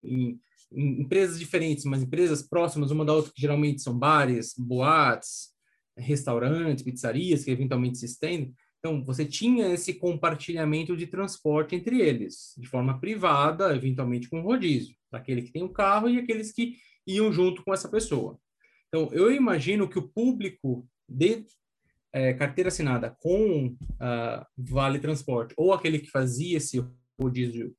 em, 0.02 0.40
em 0.72 1.02
empresas 1.02 1.38
diferentes, 1.38 1.84
mas 1.84 2.02
empresas 2.02 2.42
próximas 2.42 2.90
uma 2.90 3.04
da 3.04 3.12
outra, 3.12 3.32
que 3.32 3.40
geralmente 3.40 3.82
são 3.82 3.96
bares, 3.96 4.54
boates, 4.58 5.54
restaurantes, 5.96 6.82
pizzarias, 6.82 7.44
que 7.44 7.50
eventualmente 7.50 7.98
se 7.98 8.06
estendem. 8.06 8.54
Então, 8.78 9.04
você 9.04 9.24
tinha 9.24 9.72
esse 9.72 9.94
compartilhamento 9.94 10.96
de 10.96 11.06
transporte 11.06 11.74
entre 11.74 12.00
eles, 12.00 12.54
de 12.58 12.68
forma 12.68 13.00
privada, 13.00 13.74
eventualmente 13.74 14.28
com 14.28 14.42
rodízio 14.42 14.95
aquele 15.12 15.42
que 15.42 15.52
tem 15.52 15.62
o 15.62 15.66
um 15.66 15.72
carro 15.72 16.08
e 16.08 16.18
aqueles 16.18 16.52
que 16.52 16.76
iam 17.06 17.32
junto 17.32 17.62
com 17.62 17.72
essa 17.72 17.88
pessoa. 17.88 18.38
Então, 18.88 19.08
eu 19.12 19.32
imagino 19.32 19.88
que 19.88 19.98
o 19.98 20.08
público 20.08 20.88
de 21.08 21.44
é, 22.12 22.32
carteira 22.32 22.68
assinada 22.68 23.16
com 23.20 23.66
uh, 23.66 24.46
Vale 24.56 24.98
Transporte 24.98 25.54
ou 25.56 25.72
aquele 25.72 25.98
que 25.98 26.10
fazia 26.10 26.56
esse 26.56 26.82
rodízio 27.20 27.74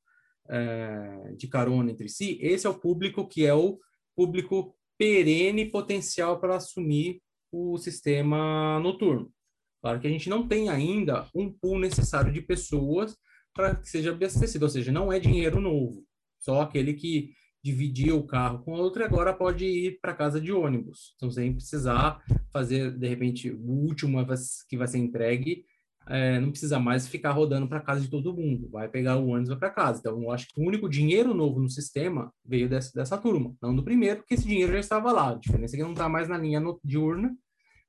uh, 0.46 1.36
de 1.36 1.48
carona 1.48 1.90
entre 1.90 2.08
si, 2.08 2.38
esse 2.40 2.66
é 2.66 2.70
o 2.70 2.78
público 2.78 3.26
que 3.26 3.44
é 3.44 3.54
o 3.54 3.78
público 4.16 4.76
perene 4.96 5.70
potencial 5.70 6.40
para 6.40 6.56
assumir 6.56 7.20
o 7.50 7.78
sistema 7.78 8.78
noturno. 8.80 9.32
Claro 9.80 10.00
que 10.00 10.06
a 10.06 10.10
gente 10.10 10.28
não 10.28 10.46
tem 10.46 10.68
ainda 10.68 11.26
um 11.34 11.52
pool 11.52 11.78
necessário 11.78 12.32
de 12.32 12.42
pessoas 12.42 13.16
para 13.54 13.74
que 13.76 13.88
seja 13.88 14.12
abastecido, 14.12 14.64
ou 14.64 14.68
seja, 14.68 14.92
não 14.92 15.12
é 15.12 15.18
dinheiro 15.18 15.60
novo. 15.60 16.04
Só 16.38 16.62
aquele 16.62 16.94
que 16.94 17.30
dividia 17.62 18.14
o 18.14 18.26
carro 18.26 18.60
com 18.60 18.72
outro 18.72 19.04
agora 19.04 19.34
pode 19.34 19.64
ir 19.64 19.98
para 20.00 20.14
casa 20.14 20.40
de 20.40 20.52
ônibus, 20.52 21.14
então 21.16 21.30
sem 21.30 21.52
precisar 21.52 22.22
fazer 22.52 22.96
de 22.96 23.08
repente 23.08 23.50
o 23.50 23.70
último 23.70 24.24
que 24.68 24.76
vai 24.76 24.86
ser 24.86 24.98
entregue 24.98 25.64
é, 26.08 26.40
não 26.40 26.50
precisa 26.50 26.78
mais 26.78 27.06
ficar 27.06 27.32
rodando 27.32 27.68
para 27.68 27.82
casa 27.82 28.00
de 28.00 28.08
todo 28.08 28.34
mundo, 28.34 28.68
vai 28.70 28.88
pegar 28.88 29.16
o 29.16 29.28
ônibus 29.28 29.54
para 29.58 29.70
casa. 29.70 30.00
Então, 30.00 30.22
eu 30.22 30.30
acho 30.30 30.48
que 30.48 30.58
o 30.58 30.64
único 30.64 30.88
dinheiro 30.88 31.34
novo 31.34 31.60
no 31.60 31.68
sistema 31.68 32.32
veio 32.44 32.68
dessa, 32.68 32.90
dessa 32.94 33.18
turma, 33.18 33.54
não 33.60 33.76
do 33.76 33.84
primeiro, 33.84 34.20
porque 34.20 34.34
esse 34.34 34.46
dinheiro 34.46 34.72
já 34.72 34.80
estava 34.80 35.12
lá. 35.12 35.32
A 35.32 35.34
diferença 35.34 35.76
é 35.76 35.78
que 35.78 35.82
não 35.82 35.92
está 35.92 36.08
mais 36.08 36.26
na 36.26 36.38
linha 36.38 36.62
diurna, 36.82 37.36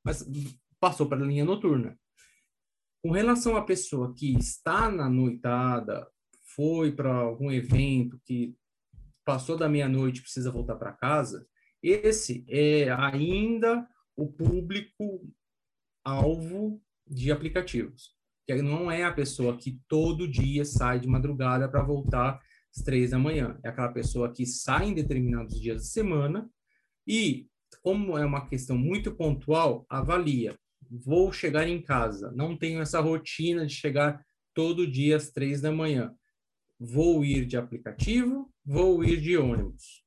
mas 0.04 0.28
passou 0.80 1.08
para 1.08 1.24
a 1.24 1.26
linha 1.26 1.46
noturna. 1.46 1.98
Com 3.02 3.12
relação 3.12 3.56
à 3.56 3.62
pessoa 3.62 4.14
que 4.14 4.38
está 4.38 4.92
na 4.92 5.10
noitada, 5.10 6.06
foi 6.56 6.92
para 6.92 7.14
algum 7.14 7.52
evento 7.52 8.20
que 8.26 8.56
passou 9.26 9.58
da 9.58 9.70
meia-noite 9.70 10.22
precisa 10.22 10.52
voltar 10.52 10.76
para 10.76 10.92
casa, 10.92 11.48
esse 11.82 12.44
é 12.48 12.90
ainda 12.90 13.88
o 14.16 14.28
público 14.28 15.32
alvo 16.04 16.82
de 17.08 17.32
aplicativos. 17.32 18.16
Que 18.46 18.62
não 18.62 18.90
é 18.90 19.04
a 19.04 19.14
pessoa 19.14 19.56
que 19.56 19.80
todo 19.88 20.28
dia 20.28 20.66
sai 20.66 21.00
de 21.00 21.08
madrugada 21.08 21.70
para 21.70 21.84
voltar 21.84 22.42
às 22.76 22.84
três 22.84 23.12
da 23.12 23.20
manhã. 23.20 23.60
É 23.64 23.70
aquela 23.70 23.94
pessoa 23.94 24.34
que 24.34 24.46
sai 24.46 24.90
em 24.90 24.94
determinados 24.94 25.62
dias 25.62 25.84
de 25.84 25.88
semana 25.90 26.50
e, 27.08 27.48
como 27.82 28.18
é 28.18 28.26
uma 28.26 28.48
questão 28.48 28.78
muito 28.78 29.16
pontual, 29.16 29.86
avalia. 29.90 30.58
Vou 30.90 31.32
chegar 31.32 31.68
em 31.68 31.82
casa, 31.82 32.32
não 32.32 32.58
tenho 32.58 32.82
essa 32.82 33.00
rotina 33.00 33.66
de 33.66 33.74
chegar 33.74 34.26
todo 34.56 34.90
dia 34.90 35.16
às 35.16 35.30
três 35.30 35.62
da 35.62 35.72
manhã. 35.72 36.14
Vou 36.80 37.26
ir 37.26 37.46
de 37.46 37.58
aplicativo, 37.58 38.50
vou 38.66 39.04
ir 39.04 39.20
de 39.20 39.38
ônibus. 39.38 40.04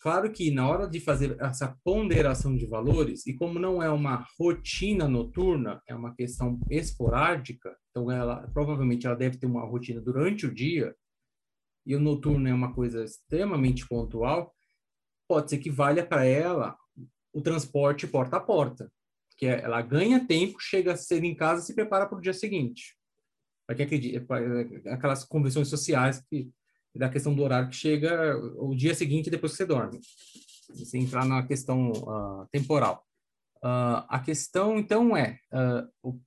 Claro 0.00 0.32
que 0.32 0.50
na 0.50 0.66
hora 0.66 0.88
de 0.88 0.98
fazer 0.98 1.36
essa 1.38 1.78
ponderação 1.84 2.56
de 2.56 2.66
valores, 2.66 3.26
e 3.26 3.36
como 3.36 3.58
não 3.58 3.82
é 3.82 3.90
uma 3.90 4.26
rotina 4.38 5.06
noturna, 5.06 5.82
é 5.86 5.94
uma 5.94 6.14
questão 6.14 6.58
esporádica, 6.70 7.76
então 7.90 8.10
ela 8.10 8.48
provavelmente 8.48 9.06
ela 9.06 9.14
deve 9.14 9.36
ter 9.36 9.46
uma 9.46 9.64
rotina 9.66 10.00
durante 10.00 10.46
o 10.46 10.54
dia, 10.54 10.96
e 11.86 11.94
o 11.94 12.00
noturno 12.00 12.48
é 12.48 12.54
uma 12.54 12.74
coisa 12.74 13.04
extremamente 13.04 13.86
pontual, 13.86 14.54
pode 15.28 15.50
ser 15.50 15.58
que 15.58 15.70
valha 15.70 16.04
para 16.04 16.24
ela 16.24 16.76
o 17.32 17.42
transporte 17.42 18.06
porta 18.06 18.38
a 18.38 18.40
porta, 18.40 18.90
que 19.36 19.46
é, 19.46 19.60
ela 19.60 19.82
ganha 19.82 20.26
tempo, 20.26 20.58
chega 20.58 20.96
cedo 20.96 21.24
em 21.24 21.34
casa 21.34 21.62
e 21.62 21.66
se 21.66 21.74
prepara 21.74 22.06
para 22.06 22.18
o 22.18 22.20
dia 22.22 22.32
seguinte. 22.32 22.96
Para 23.70 23.76
que 23.76 23.82
acredite, 23.84 24.26
aquelas 24.88 25.24
convenções 25.24 25.68
sociais 25.68 26.20
que 26.28 26.50
da 26.92 27.08
questão 27.08 27.32
do 27.32 27.40
horário 27.40 27.68
que 27.68 27.76
chega 27.76 28.36
o 28.58 28.74
dia 28.74 28.96
seguinte 28.96 29.30
depois 29.30 29.52
que 29.52 29.58
você 29.58 29.64
dorme. 29.64 30.00
Você 30.70 30.98
entrar 30.98 31.24
na 31.24 31.46
questão 31.46 31.92
uh, 31.92 32.48
temporal. 32.50 33.06
Uh, 33.58 34.02
a 34.08 34.18
questão, 34.18 34.76
então, 34.76 35.16
é: 35.16 35.38
uh, 35.52 35.88
o 36.02 36.20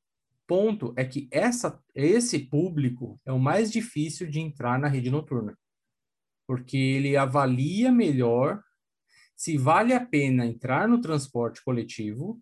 ponto 0.47 0.93
é 0.95 1.03
que 1.03 1.27
essa, 1.29 1.77
esse 1.93 2.39
público 2.39 3.19
é 3.25 3.33
o 3.33 3.39
mais 3.39 3.69
difícil 3.69 4.29
de 4.29 4.39
entrar 4.39 4.79
na 4.79 4.87
rede 4.87 5.11
noturna, 5.11 5.53
porque 6.47 6.77
ele 6.77 7.17
avalia 7.17 7.91
melhor 7.91 8.63
se 9.35 9.57
vale 9.57 9.93
a 9.93 9.99
pena 9.99 10.45
entrar 10.45 10.87
no 10.87 11.01
transporte 11.01 11.61
coletivo 11.61 12.41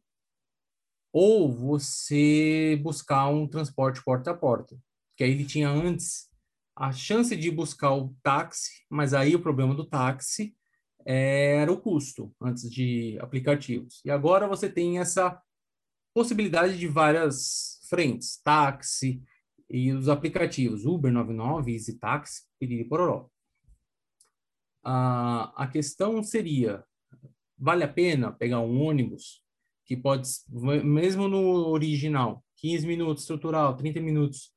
ou 1.11 1.52
você 1.52 2.80
buscar 2.84 3.28
um 3.30 3.48
transporte 3.48 4.03
porta 4.03 4.30
a 4.30 4.38
porta, 4.38 4.78
que 5.22 5.26
aí 5.26 5.31
ele 5.34 5.45
tinha 5.45 5.69
antes 5.69 6.27
a 6.76 6.91
chance 6.91 7.35
de 7.35 7.52
buscar 7.52 7.93
o 7.93 8.11
táxi, 8.23 8.72
mas 8.89 9.14
aí 9.14 9.35
o 9.35 9.39
problema 9.39 9.76
do 9.76 9.85
táxi 9.85 10.57
era 11.06 11.72
o 11.72 11.80
custo 11.80 12.34
antes 12.41 12.68
de 12.68 13.19
aplicativos. 13.22 14.02
E 14.03 14.10
agora 14.10 14.48
você 14.48 14.68
tem 14.68 14.98
essa 14.98 15.39
possibilidade 16.11 16.76
de 16.76 16.88
várias 16.88 17.80
frentes, 17.88 18.41
táxi 18.41 19.22
e 19.69 19.91
os 19.91 20.10
aplicativos 20.10 20.88
Uber 20.88 21.14
99, 21.14 21.72
Easy 21.72 21.99
Taxi, 21.99 22.41
Piriri 22.60 22.85
Pororó. 22.85 23.30
Ah, 24.84 25.53
a 25.56 25.68
questão 25.68 26.23
seria, 26.23 26.84
vale 27.56 27.84
a 27.84 27.88
pena 27.88 28.31
pegar 28.31 28.61
um 28.61 28.81
ônibus 28.81 29.43
que 29.85 29.95
pode, 29.95 30.27
mesmo 30.49 31.27
no 31.27 31.68
original, 31.68 32.43
15 32.56 32.88
minutos 32.88 33.22
estrutural, 33.22 33.77
30 33.77 34.02
minutos, 34.02 34.52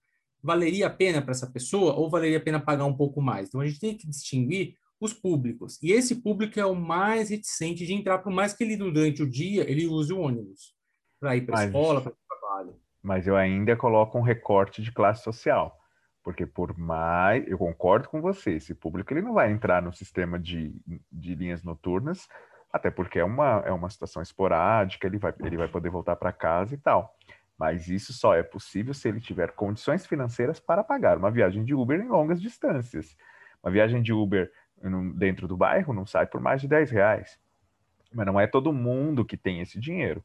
valeria 0.45 0.87
a 0.87 0.91
pena 0.91 1.23
para 1.23 1.33
essa 1.33 1.51
pessoa 1.51 1.95
ou 1.95 2.11
valeria 2.11 2.37
a 2.37 2.41
pena 2.41 2.61
pagar 2.61 2.85
um 2.85 2.97
pouco 2.97 3.21
mais? 3.23 3.49
Então 3.49 3.63
a 3.63 3.67
gente 3.67 3.81
tem 3.81 3.97
que 3.97 4.07
distinguir 4.07 4.77
os 5.01 5.13
públicos. 5.13 5.83
E 5.83 5.91
esse 5.91 6.17
público 6.17 6.61
é 6.61 6.67
o 6.67 6.75
mais 6.75 7.31
reticente 7.31 7.87
de 7.87 7.95
entrar, 7.95 8.19
por 8.19 8.31
mais 8.31 8.53
que 8.53 8.63
ele 8.63 8.77
durante 8.77 9.23
o 9.23 9.31
dia 9.31 9.69
ele 9.69 9.87
use 9.87 10.13
o 10.13 10.21
ônibus 10.21 10.75
para 11.19 11.35
ir 11.35 11.47
para 11.47 11.61
a 11.61 11.65
escola, 11.65 12.03
para 12.03 12.13
o 12.13 12.17
trabalho. 12.29 12.77
Mas 13.03 13.27
eu 13.27 13.37
ainda 13.37 13.75
coloco 13.75 14.19
um 14.19 14.23
recorte 14.23 14.83
de 14.83 14.93
classe 14.93 15.25
social. 15.25 15.79
Porque 16.23 16.47
por 16.47 16.77
mais, 16.79 17.47
eu 17.47 17.59
concordo 17.59 18.09
com 18.09 18.21
você, 18.21 18.53
esse 18.53 18.75
público 18.75 19.13
ele 19.13 19.21
não 19.21 19.35
vai 19.35 19.51
entrar 19.51 19.83
no 19.83 19.93
sistema 19.93 20.39
de, 20.39 20.75
de 21.13 21.35
linhas 21.35 21.63
noturnas, 21.63 22.27
até 22.73 22.91
porque 22.91 23.19
é 23.19 23.25
uma, 23.25 23.63
é 23.67 23.71
uma 23.71 23.91
situação 23.91 24.23
esporádica, 24.23 25.07
ele 25.07 25.19
vai, 25.19 25.35
ele 25.45 25.59
vai 25.59 25.69
poder 25.69 25.91
voltar 25.91 26.17
para 26.17 26.33
casa 26.33 26.75
e 26.75 26.79
tal. 26.79 27.15
Mas 27.59 27.89
isso 27.89 28.13
só 28.13 28.35
é 28.35 28.43
possível 28.43 28.93
se 28.93 29.09
ele 29.09 29.21
tiver 29.21 29.53
condições 29.53 30.07
financeiras 30.07 30.59
para 30.59 30.83
pagar 30.83 31.17
uma 31.17 31.31
viagem 31.31 31.65
de 31.65 31.75
Uber 31.75 32.01
em 32.01 32.09
longas 32.09 32.41
distâncias. 32.41 33.17
Uma 33.63 33.71
viagem 33.71 34.03
de 34.03 34.13
Uber 34.13 34.51
dentro 35.15 35.47
do 35.47 35.57
bairro 35.57 35.95
não 35.95 36.05
sai 36.05 36.27
por 36.27 36.41
mais 36.41 36.61
de 36.61 36.69
10 36.69 36.91
reais. 36.91 37.39
Mas 38.13 38.27
não 38.27 38.39
é 38.39 38.47
todo 38.47 38.73
mundo 38.73 39.25
que 39.25 39.37
tem 39.37 39.61
esse 39.61 39.79
dinheiro. 39.79 40.25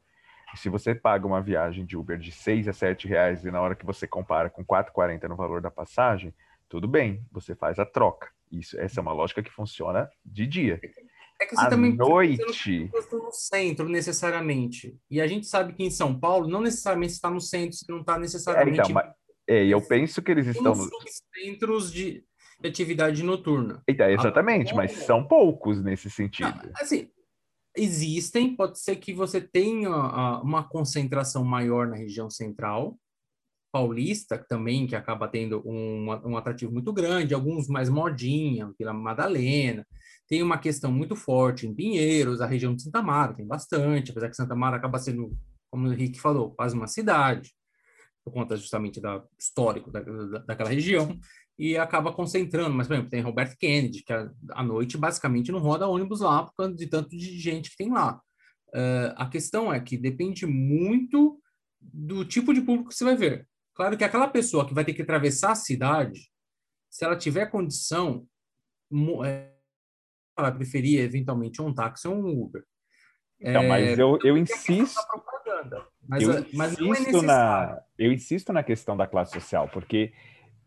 Se 0.56 0.68
você 0.68 0.94
paga 0.94 1.26
uma 1.26 1.40
viagem 1.40 1.84
de 1.86 1.96
Uber 1.96 2.18
de 2.18 2.32
6 2.32 2.66
a 2.68 2.72
7 2.72 3.06
reais 3.06 3.44
e 3.44 3.50
na 3.50 3.60
hora 3.60 3.76
que 3.76 3.86
você 3.86 4.06
compara 4.06 4.50
com 4.50 4.64
4,40 4.64 5.28
no 5.28 5.36
valor 5.36 5.60
da 5.60 5.70
passagem, 5.70 6.34
tudo 6.68 6.88
bem, 6.88 7.24
você 7.30 7.54
faz 7.54 7.78
a 7.78 7.86
troca. 7.86 8.28
Isso, 8.50 8.78
essa 8.80 9.00
é 9.00 9.02
uma 9.02 9.12
lógica 9.12 9.42
que 9.42 9.50
funciona 9.50 10.10
de 10.24 10.46
dia. 10.46 10.80
É 11.40 11.46
que 11.46 11.56
você 11.56 11.66
à 11.66 11.70
também 11.70 11.94
noite. 11.94 12.88
Você 12.92 13.16
não 13.16 13.24
no 13.24 13.32
centro 13.32 13.88
necessariamente. 13.88 14.98
E 15.10 15.20
a 15.20 15.26
gente 15.26 15.46
sabe 15.46 15.72
que 15.72 15.82
em 15.82 15.90
São 15.90 16.18
Paulo 16.18 16.46
não 16.46 16.60
necessariamente 16.60 17.14
está 17.14 17.30
no 17.30 17.40
centro, 17.40 17.76
você 17.76 17.90
não 17.90 18.00
está 18.00 18.18
necessariamente. 18.18 18.80
É, 18.80 18.82
então, 18.82 18.94
mas, 18.94 19.12
é, 19.48 19.66
eu 19.66 19.80
penso 19.80 20.20
que 20.20 20.30
eles 20.30 20.46
estão 20.46 20.74
nos 20.74 20.90
centros 21.34 21.90
de 21.90 22.24
atividade 22.62 23.22
noturna. 23.22 23.82
Então, 23.88 24.08
exatamente, 24.08 24.74
mas 24.74 24.92
são 24.92 25.26
poucos 25.26 25.82
nesse 25.82 26.10
sentido. 26.10 26.54
Não, 26.62 26.72
assim, 26.76 27.08
existem, 27.74 28.54
pode 28.54 28.78
ser 28.78 28.96
que 28.96 29.14
você 29.14 29.40
tenha 29.40 29.90
uma 30.42 30.62
concentração 30.68 31.42
maior 31.42 31.86
na 31.86 31.96
região 31.96 32.28
central, 32.28 32.98
paulista 33.72 34.38
também, 34.48 34.86
que 34.86 34.96
acaba 34.96 35.28
tendo 35.28 35.62
um, 35.66 36.06
um 36.24 36.36
atrativo 36.36 36.72
muito 36.72 36.92
grande, 36.92 37.34
alguns 37.34 37.68
mais 37.68 37.88
modinha, 37.88 38.72
Vila 38.78 38.92
Madalena, 38.92 39.86
tem 40.28 40.42
uma 40.42 40.58
questão 40.58 40.92
muito 40.92 41.16
forte 41.16 41.66
em 41.66 41.74
Pinheiros, 41.74 42.40
a 42.40 42.46
região 42.46 42.74
de 42.74 42.82
Santa 42.82 43.02
Mara, 43.02 43.34
tem 43.34 43.46
bastante, 43.46 44.10
apesar 44.10 44.28
que 44.28 44.36
Santa 44.36 44.54
Mara 44.54 44.76
acaba 44.76 44.98
sendo, 44.98 45.36
como 45.70 45.88
o 45.88 45.92
Henrique 45.92 46.20
falou, 46.20 46.52
quase 46.52 46.74
uma 46.74 46.86
cidade, 46.86 47.52
por 48.24 48.32
conta 48.32 48.56
justamente 48.56 49.00
do 49.00 49.22
histórico 49.38 49.90
da, 49.90 50.00
da, 50.00 50.38
daquela 50.40 50.70
região, 50.70 51.18
e 51.58 51.76
acaba 51.76 52.12
concentrando. 52.12 52.74
Mas, 52.74 52.86
por 52.86 52.94
exemplo, 52.94 53.10
tem 53.10 53.20
Robert 53.20 53.56
Kennedy, 53.58 54.02
que 54.02 54.12
à 54.12 54.62
noite 54.62 54.96
basicamente 54.96 55.52
não 55.52 55.58
roda 55.58 55.86
ônibus 55.86 56.20
lá 56.20 56.44
por 56.44 56.54
causa 56.54 56.74
de 56.74 56.86
tanto 56.86 57.10
de 57.10 57.38
gente 57.38 57.70
que 57.70 57.76
tem 57.76 57.90
lá. 57.90 58.20
Uh, 58.68 59.12
a 59.16 59.28
questão 59.28 59.72
é 59.72 59.80
que 59.80 59.96
depende 59.96 60.46
muito 60.46 61.40
do 61.80 62.24
tipo 62.24 62.54
de 62.54 62.60
público 62.60 62.90
que 62.90 62.94
você 62.94 63.04
vai 63.04 63.16
ver. 63.16 63.48
Claro 63.80 63.96
que 63.96 64.04
aquela 64.04 64.28
pessoa 64.28 64.66
que 64.68 64.74
vai 64.74 64.84
ter 64.84 64.92
que 64.92 65.00
atravessar 65.00 65.52
a 65.52 65.54
cidade, 65.54 66.30
se 66.90 67.02
ela 67.02 67.16
tiver 67.16 67.46
condição, 67.46 68.26
é, 69.24 69.54
ela 70.38 70.52
preferir 70.52 71.00
eventualmente 71.00 71.62
um 71.62 71.72
táxi 71.72 72.06
ou 72.06 72.14
um 72.14 72.42
Uber. 72.42 72.62
Então, 73.40 73.62
é, 73.62 73.68
mas 73.68 73.98
eu, 73.98 74.18
eu 74.22 74.36
insisto. 74.36 75.00
Mas, 76.06 76.22
eu, 76.22 76.46
mas 76.52 76.78
é 76.78 76.82
insisto 76.82 77.16
é 77.16 77.22
na, 77.22 77.82
eu 77.96 78.12
insisto 78.12 78.52
na 78.52 78.62
questão 78.62 78.94
da 78.98 79.06
classe 79.06 79.32
social, 79.32 79.66
porque, 79.70 80.12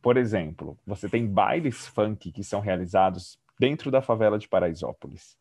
por 0.02 0.18
exemplo, 0.18 0.76
você 0.84 1.08
tem 1.08 1.28
bailes 1.28 1.86
funk 1.86 2.32
que 2.32 2.44
são 2.44 2.62
realizados 2.62 3.38
dentro 3.60 3.92
da 3.92 4.02
favela 4.02 4.40
de 4.40 4.50
Paraisópolis. 4.50 5.38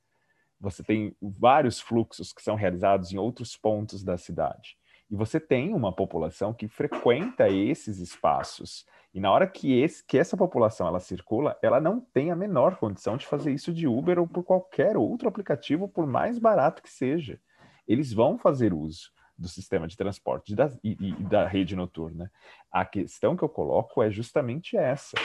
Você 0.60 0.84
tem 0.84 1.16
vários 1.22 1.80
fluxos 1.80 2.34
que 2.34 2.42
são 2.42 2.54
realizados 2.54 3.12
em 3.12 3.16
outros 3.16 3.56
pontos 3.56 4.04
da 4.04 4.18
cidade. 4.18 4.76
E 5.12 5.14
você 5.14 5.38
tem 5.38 5.74
uma 5.74 5.94
população 5.94 6.54
que 6.54 6.66
frequenta 6.66 7.46
esses 7.46 7.98
espaços. 7.98 8.86
E 9.12 9.20
na 9.20 9.30
hora 9.30 9.46
que, 9.46 9.78
esse, 9.78 10.02
que 10.06 10.16
essa 10.16 10.38
população 10.38 10.88
ela 10.88 11.00
circula, 11.00 11.54
ela 11.60 11.78
não 11.78 12.00
tem 12.00 12.30
a 12.30 12.36
menor 12.36 12.76
condição 12.76 13.18
de 13.18 13.26
fazer 13.26 13.52
isso 13.52 13.74
de 13.74 13.86
Uber 13.86 14.18
ou 14.18 14.26
por 14.26 14.42
qualquer 14.42 14.96
outro 14.96 15.28
aplicativo, 15.28 15.86
por 15.86 16.06
mais 16.06 16.38
barato 16.38 16.82
que 16.82 16.90
seja. 16.90 17.38
eles 17.86 18.10
vão 18.10 18.38
fazer 18.38 18.72
uso 18.72 19.12
do 19.36 19.48
sistema 19.48 19.86
de 19.86 19.98
transporte 19.98 20.54
da, 20.54 20.70
e, 20.82 20.96
e 20.98 21.12
da 21.24 21.46
rede 21.46 21.76
noturna. 21.76 22.32
A 22.70 22.86
questão 22.86 23.36
que 23.36 23.42
eu 23.42 23.50
coloco 23.50 24.02
é 24.02 24.10
justamente 24.10 24.78
essa. 24.78 25.18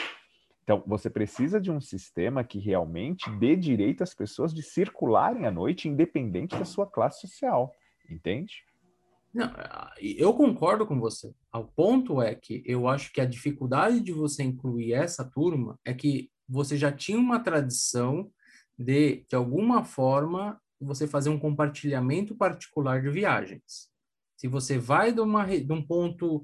Então, 0.64 0.84
você 0.86 1.10
precisa 1.10 1.62
de 1.62 1.72
um 1.72 1.80
sistema 1.80 2.44
que 2.44 2.60
realmente 2.60 3.30
dê 3.38 3.56
direito 3.56 4.04
às 4.04 4.14
pessoas 4.14 4.54
de 4.54 4.64
circularem 4.64 5.46
à 5.46 5.52
noite, 5.52 5.88
independente 5.88 6.58
da 6.58 6.66
sua 6.66 6.86
classe 6.86 7.22
social. 7.22 7.74
Entende? 8.10 8.67
Não, 9.38 9.54
eu 10.00 10.34
concordo 10.34 10.84
com 10.88 11.00
você. 11.00 11.32
O 11.54 11.64
ponto 11.64 12.20
é 12.20 12.34
que 12.34 12.64
eu 12.66 12.88
acho 12.88 13.14
que 13.14 13.22
a 13.22 13.26
dificuldade 13.26 14.00
de 14.00 14.12
você 14.12 14.42
incluir 14.42 14.94
essa 14.94 15.24
turma 15.24 15.80
é 15.86 15.94
que 15.94 16.32
você 16.50 16.76
já 16.76 16.92
tinha 16.92 17.20
uma 17.20 17.40
tradição 17.40 18.32
de, 18.76 19.24
de 19.30 19.36
alguma 19.36 19.86
forma, 19.86 20.60
você 20.82 21.06
fazer 21.08 21.30
um 21.30 21.38
compartilhamento 21.38 22.36
particular 22.36 23.00
de 23.00 23.12
viagens. 23.12 23.92
Se 24.36 24.48
você 24.48 24.80
vai 24.80 25.14
de, 25.14 25.22
uma, 25.22 25.46
de 25.46 25.72
um 25.72 25.86
ponto, 25.86 26.44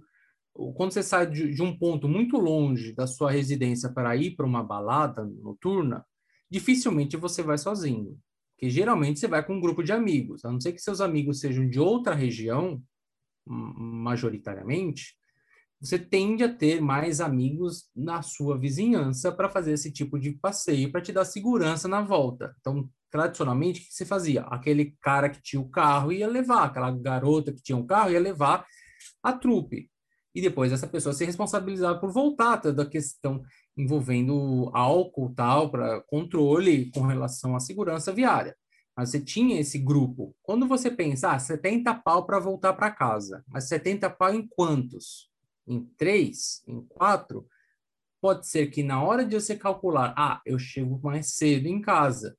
quando 0.76 0.92
você 0.92 1.02
sai 1.02 1.28
de, 1.28 1.52
de 1.52 1.64
um 1.64 1.76
ponto 1.76 2.08
muito 2.08 2.38
longe 2.38 2.94
da 2.94 3.08
sua 3.08 3.32
residência 3.32 3.92
para 3.92 4.16
ir 4.16 4.36
para 4.36 4.46
uma 4.46 4.64
balada 4.64 5.26
noturna, 5.26 6.06
dificilmente 6.48 7.18
você 7.18 7.42
vai 7.42 7.58
sozinho. 7.58 8.20
Porque 8.64 8.70
geralmente 8.70 9.20
você 9.20 9.28
vai 9.28 9.46
com 9.46 9.56
um 9.56 9.60
grupo 9.60 9.84
de 9.84 9.92
amigos, 9.92 10.46
a 10.46 10.50
não 10.50 10.58
ser 10.58 10.72
que 10.72 10.80
seus 10.80 11.02
amigos 11.02 11.42
sejam 11.42 11.68
de 11.68 11.82
outra 11.82 12.16
região, 12.16 12.82
majoritariamente, 13.46 15.18
você 15.82 16.00
tende 16.00 16.46
a 16.46 16.54
ter 16.56 16.80
mais 16.80 17.20
amigos 17.20 17.90
na 17.94 18.22
sua 18.22 18.58
vizinhança 18.58 19.34
para 19.34 19.50
fazer 19.50 19.74
esse 19.74 19.92
tipo 19.92 20.18
de 20.18 20.32
passeio, 20.32 20.94
para 20.94 21.02
te 21.02 21.12
dar 21.12 21.26
segurança 21.26 21.90
na 21.90 22.00
volta. 22.00 22.56
Então, 22.62 22.90
tradicionalmente, 23.12 23.82
o 23.82 23.84
que 23.84 23.94
você 23.94 24.06
fazia? 24.06 24.44
Aquele 24.44 24.96
cara 25.02 25.30
que 25.30 25.42
tinha 25.42 25.62
o 25.62 25.68
carro 25.68 26.14
ia 26.14 26.26
levar, 26.26 26.64
aquela 26.64 26.90
garota 26.90 27.52
que 27.52 27.62
tinha 27.62 27.78
o 27.78 27.86
carro 27.86 28.12
ia 28.12 28.20
levar 28.22 28.66
a 29.22 29.34
trupe. 29.34 29.92
E 30.34 30.42
depois 30.42 30.72
essa 30.72 30.88
pessoa 30.88 31.12
ser 31.12 31.26
responsabilizada 31.26 32.00
por 32.00 32.14
voltar 32.14 32.62
da 32.72 32.86
questão 32.86 33.44
envolvendo 33.78 34.70
álcool 34.74 35.34
tal, 35.36 35.70
para 35.70 36.02
controle 36.02 36.92
com 36.92 37.02
relação 37.02 37.56
à 37.56 37.60
segurança 37.60 38.12
viária. 38.12 38.56
Mas 38.96 39.10
você 39.10 39.20
tinha 39.20 39.60
esse 39.60 39.80
grupo. 39.80 40.36
Quando 40.44 40.68
você 40.68 40.92
pensa, 40.92 41.32
ah, 41.32 41.40
70 41.40 41.94
pau 41.96 42.26
para 42.26 42.40
voltar 42.40 42.74
para 42.74 42.92
casa, 42.92 43.44
mas 43.48 43.68
70 43.68 44.10
pau 44.10 44.34
em 44.34 44.48
quantos? 44.48 45.32
Em 45.68 45.84
três? 45.98 46.64
Em 46.68 46.82
quatro? 46.82 47.48
Pode 48.22 48.48
ser 48.48 48.68
que 48.68 48.84
na 48.84 49.04
hora 49.04 49.26
de 49.26 49.36
você 49.40 49.56
calcular, 49.56 50.14
ah, 50.16 50.42
eu 50.46 50.60
chego 50.60 51.00
mais 51.02 51.34
cedo 51.34 51.68
em 51.68 51.82
casa, 51.82 52.38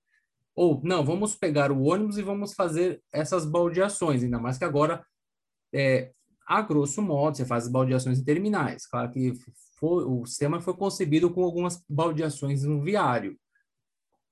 ou, 0.55 0.81
não, 0.85 1.05
vamos 1.05 1.35
pegar 1.35 1.73
o 1.73 1.83
ônibus 1.83 2.17
e 2.17 2.23
vamos 2.23 2.55
fazer 2.55 3.03
essas 3.13 3.45
baldeações, 3.45 4.23
ainda 4.23 4.39
mais 4.39 4.57
que 4.57 4.65
agora, 4.65 5.05
é, 5.73 6.13
a 6.47 6.61
grosso 6.61 7.01
modo, 7.01 7.37
você 7.37 7.45
faz 7.45 7.65
as 7.65 7.73
baldeações 7.73 8.23
terminais. 8.23 8.87
Claro 8.87 9.11
que 9.11 9.33
foi, 9.79 10.05
o 10.05 10.27
sistema 10.27 10.61
foi 10.61 10.75
concebido 10.75 11.31
com 11.31 11.43
algumas 11.43 11.83
baldeações 11.89 12.65
no 12.65 12.83
viário, 12.83 13.39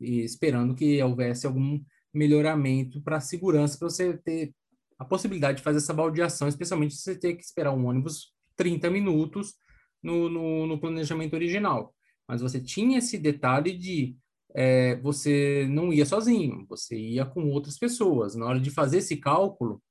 esperando 0.00 0.74
que 0.74 1.02
houvesse 1.02 1.46
algum 1.46 1.80
melhoramento 2.12 3.00
para 3.02 3.16
a 3.16 3.20
segurança, 3.20 3.78
para 3.78 3.88
você 3.88 4.16
ter 4.18 4.54
a 4.98 5.04
possibilidade 5.04 5.58
de 5.58 5.64
fazer 5.64 5.78
essa 5.78 5.94
baldeação, 5.94 6.46
especialmente 6.46 6.94
se 6.94 7.02
você 7.02 7.18
ter 7.18 7.34
que 7.34 7.42
esperar 7.42 7.72
um 7.72 7.86
ônibus 7.86 8.32
30 8.56 8.90
minutos 8.90 9.54
no, 10.02 10.28
no, 10.28 10.66
no 10.66 10.80
planejamento 10.80 11.34
original. 11.34 11.94
Mas 12.28 12.40
você 12.40 12.60
tinha 12.60 12.98
esse 12.98 13.18
detalhe 13.18 13.76
de 13.76 14.16
é, 14.54 14.96
você 14.96 15.66
não 15.70 15.92
ia 15.92 16.04
sozinho, 16.04 16.66
você 16.68 16.96
ia 16.96 17.24
com 17.24 17.48
outras 17.50 17.78
pessoas. 17.78 18.34
Na 18.34 18.46
hora 18.46 18.60
de 18.60 18.70
fazer 18.70 18.98
esse 18.98 19.16
cálculo, 19.16 19.82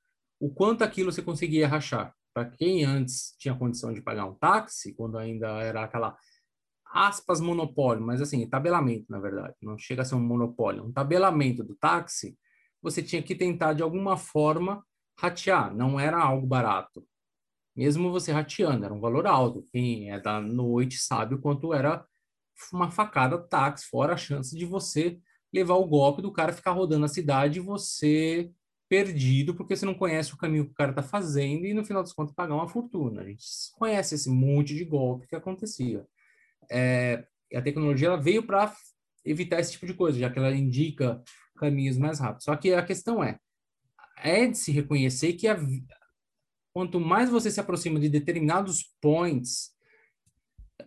o 0.41 0.49
quanto 0.49 0.83
aquilo 0.83 1.11
você 1.11 1.21
conseguia 1.21 1.67
rachar. 1.67 2.15
Para 2.33 2.49
quem 2.49 2.83
antes 2.83 3.35
tinha 3.37 3.55
condição 3.55 3.93
de 3.93 4.01
pagar 4.01 4.25
um 4.25 4.33
táxi, 4.33 4.93
quando 4.93 5.17
ainda 5.17 5.47
era 5.61 5.83
aquela 5.83 6.17
aspas 6.83 7.39
monopólio, 7.39 8.03
mas 8.03 8.21
assim, 8.21 8.49
tabelamento, 8.49 9.05
na 9.07 9.19
verdade, 9.19 9.55
não 9.61 9.77
chega 9.77 10.01
a 10.01 10.05
ser 10.05 10.15
um 10.15 10.19
monopólio, 10.19 10.83
um 10.83 10.91
tabelamento 10.91 11.63
do 11.63 11.75
táxi, 11.75 12.35
você 12.81 13.03
tinha 13.03 13.21
que 13.21 13.35
tentar 13.35 13.73
de 13.73 13.83
alguma 13.83 14.17
forma 14.17 14.83
ratear, 15.17 15.73
não 15.75 15.99
era 15.99 16.19
algo 16.19 16.47
barato. 16.47 17.05
Mesmo 17.75 18.11
você 18.11 18.31
rateando, 18.31 18.83
era 18.83 18.93
um 18.93 18.99
valor 18.99 19.27
alto. 19.27 19.63
Quem 19.71 20.11
é 20.11 20.19
da 20.19 20.41
noite 20.41 20.97
sabe 20.97 21.35
o 21.35 21.39
quanto 21.39 21.73
era 21.73 22.03
uma 22.73 22.89
facada 22.89 23.37
táxi, 23.37 23.87
fora 23.87 24.13
a 24.13 24.17
chance 24.17 24.57
de 24.57 24.65
você 24.65 25.19
levar 25.53 25.75
o 25.75 25.87
golpe 25.87 26.21
do 26.21 26.31
cara 26.31 26.51
ficar 26.51 26.71
rodando 26.71 27.05
a 27.05 27.09
cidade 27.09 27.59
e 27.59 27.61
você 27.61 28.51
perdido 28.91 29.55
porque 29.55 29.73
você 29.73 29.85
não 29.85 29.93
conhece 29.93 30.33
o 30.33 30.37
caminho 30.37 30.65
que 30.65 30.71
o 30.71 30.75
cara 30.75 30.89
está 30.89 31.01
fazendo 31.01 31.65
e 31.65 31.73
no 31.73 31.85
final 31.85 32.03
das 32.03 32.11
contas 32.11 32.35
pagar 32.35 32.55
uma 32.55 32.67
fortuna. 32.67 33.21
A 33.21 33.25
gente 33.25 33.41
conhece 33.71 34.15
esse 34.15 34.29
monte 34.29 34.75
de 34.75 34.83
golpe 34.83 35.29
que 35.29 35.35
acontecia. 35.35 36.05
É, 36.69 37.25
a 37.55 37.61
tecnologia 37.61 38.09
ela 38.09 38.21
veio 38.21 38.43
para 38.43 38.75
evitar 39.23 39.61
esse 39.61 39.71
tipo 39.71 39.85
de 39.85 39.93
coisa, 39.93 40.19
já 40.19 40.29
que 40.29 40.37
ela 40.37 40.53
indica 40.53 41.23
caminhos 41.55 41.97
mais 41.97 42.19
rápidos. 42.19 42.43
Só 42.43 42.53
que 42.57 42.73
a 42.73 42.83
questão 42.83 43.23
é, 43.23 43.39
é 44.17 44.45
de 44.45 44.57
se 44.57 44.73
reconhecer 44.73 45.33
que 45.33 45.47
a, 45.47 45.57
quanto 46.73 46.99
mais 46.99 47.29
você 47.29 47.49
se 47.49 47.61
aproxima 47.61 47.97
de 47.97 48.09
determinados 48.09 48.93
points 48.99 49.71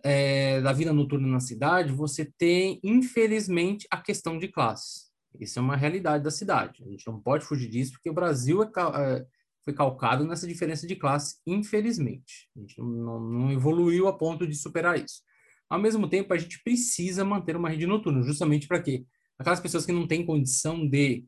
é, 0.03 0.61
da 0.61 0.71
vida 0.71 0.93
noturna 0.93 1.27
na 1.27 1.39
cidade, 1.39 1.91
você 1.91 2.31
tem, 2.37 2.79
infelizmente, 2.83 3.87
a 3.89 3.99
questão 3.99 4.37
de 4.37 4.47
classe. 4.47 5.04
Isso 5.39 5.59
é 5.59 5.61
uma 5.61 5.75
realidade 5.75 6.23
da 6.23 6.31
cidade. 6.31 6.83
A 6.83 6.89
gente 6.89 7.05
não 7.07 7.19
pode 7.19 7.45
fugir 7.45 7.69
disso, 7.69 7.93
porque 7.93 8.09
o 8.09 8.13
Brasil 8.13 8.63
é, 8.63 8.67
é, 8.67 9.25
foi 9.63 9.73
calcado 9.73 10.25
nessa 10.25 10.47
diferença 10.47 10.85
de 10.87 10.95
classe, 10.95 11.37
infelizmente. 11.45 12.49
A 12.55 12.59
gente 12.59 12.77
não, 12.79 13.19
não 13.19 13.51
evoluiu 13.51 14.07
a 14.07 14.17
ponto 14.17 14.47
de 14.47 14.55
superar 14.55 14.97
isso. 14.97 15.21
Ao 15.69 15.79
mesmo 15.79 16.07
tempo, 16.07 16.33
a 16.33 16.37
gente 16.37 16.61
precisa 16.63 17.25
manter 17.25 17.55
uma 17.55 17.69
rede 17.69 17.87
noturna, 17.87 18.21
justamente 18.21 18.67
para 18.67 18.81
quê? 18.81 19.05
Aquelas 19.37 19.59
pessoas 19.59 19.85
que 19.85 19.91
não 19.91 20.07
têm 20.07 20.25
condição 20.25 20.87
de 20.87 21.25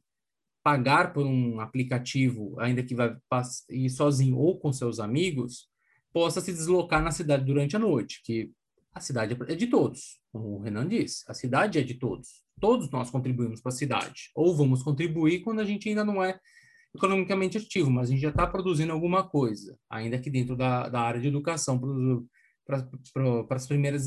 pagar 0.64 1.14
por 1.14 1.26
um 1.26 1.60
aplicativo, 1.60 2.60
ainda 2.60 2.84
que 2.84 2.94
vai 2.94 3.16
ir 3.70 3.90
sozinho 3.90 4.38
ou 4.38 4.60
com 4.60 4.72
seus 4.72 5.00
amigos, 5.00 5.68
possa 6.12 6.42
se 6.42 6.52
deslocar 6.52 7.02
na 7.02 7.12
cidade 7.12 7.46
durante 7.46 7.76
a 7.76 7.80
noite, 7.80 8.22
que 8.24 8.52
a 8.98 9.00
cidade 9.00 9.38
é 9.48 9.56
de 9.56 9.68
todos, 9.68 10.20
como 10.32 10.58
o 10.58 10.60
Renan 10.60 10.88
disse, 10.88 11.24
a 11.28 11.34
cidade 11.34 11.80
é 11.80 11.84
de 11.84 11.94
todos. 11.94 12.42
Todos 12.60 12.90
nós 12.90 13.10
contribuímos 13.10 13.62
para 13.62 13.72
a 13.72 13.76
cidade, 13.76 14.32
ou 14.36 14.56
vamos 14.56 14.84
contribuir 14.84 15.42
quando 15.42 15.60
a 15.60 15.66
gente 15.66 15.88
ainda 15.88 16.04
não 16.04 16.24
é 16.24 16.40
economicamente 16.96 17.58
ativo, 17.58 17.92
mas 17.92 18.10
a 18.10 18.12
gente 18.12 18.22
já 18.22 18.30
está 18.30 18.48
produzindo 18.48 18.92
alguma 18.92 19.28
coisa, 19.28 19.78
ainda 19.90 20.18
que 20.20 20.30
dentro 20.30 20.56
da, 20.56 20.90
da 20.90 21.00
área 21.00 21.22
de 21.22 21.28
educação, 21.28 21.80
para 22.66 23.56
as 23.56 23.68
primeiras 23.68 24.06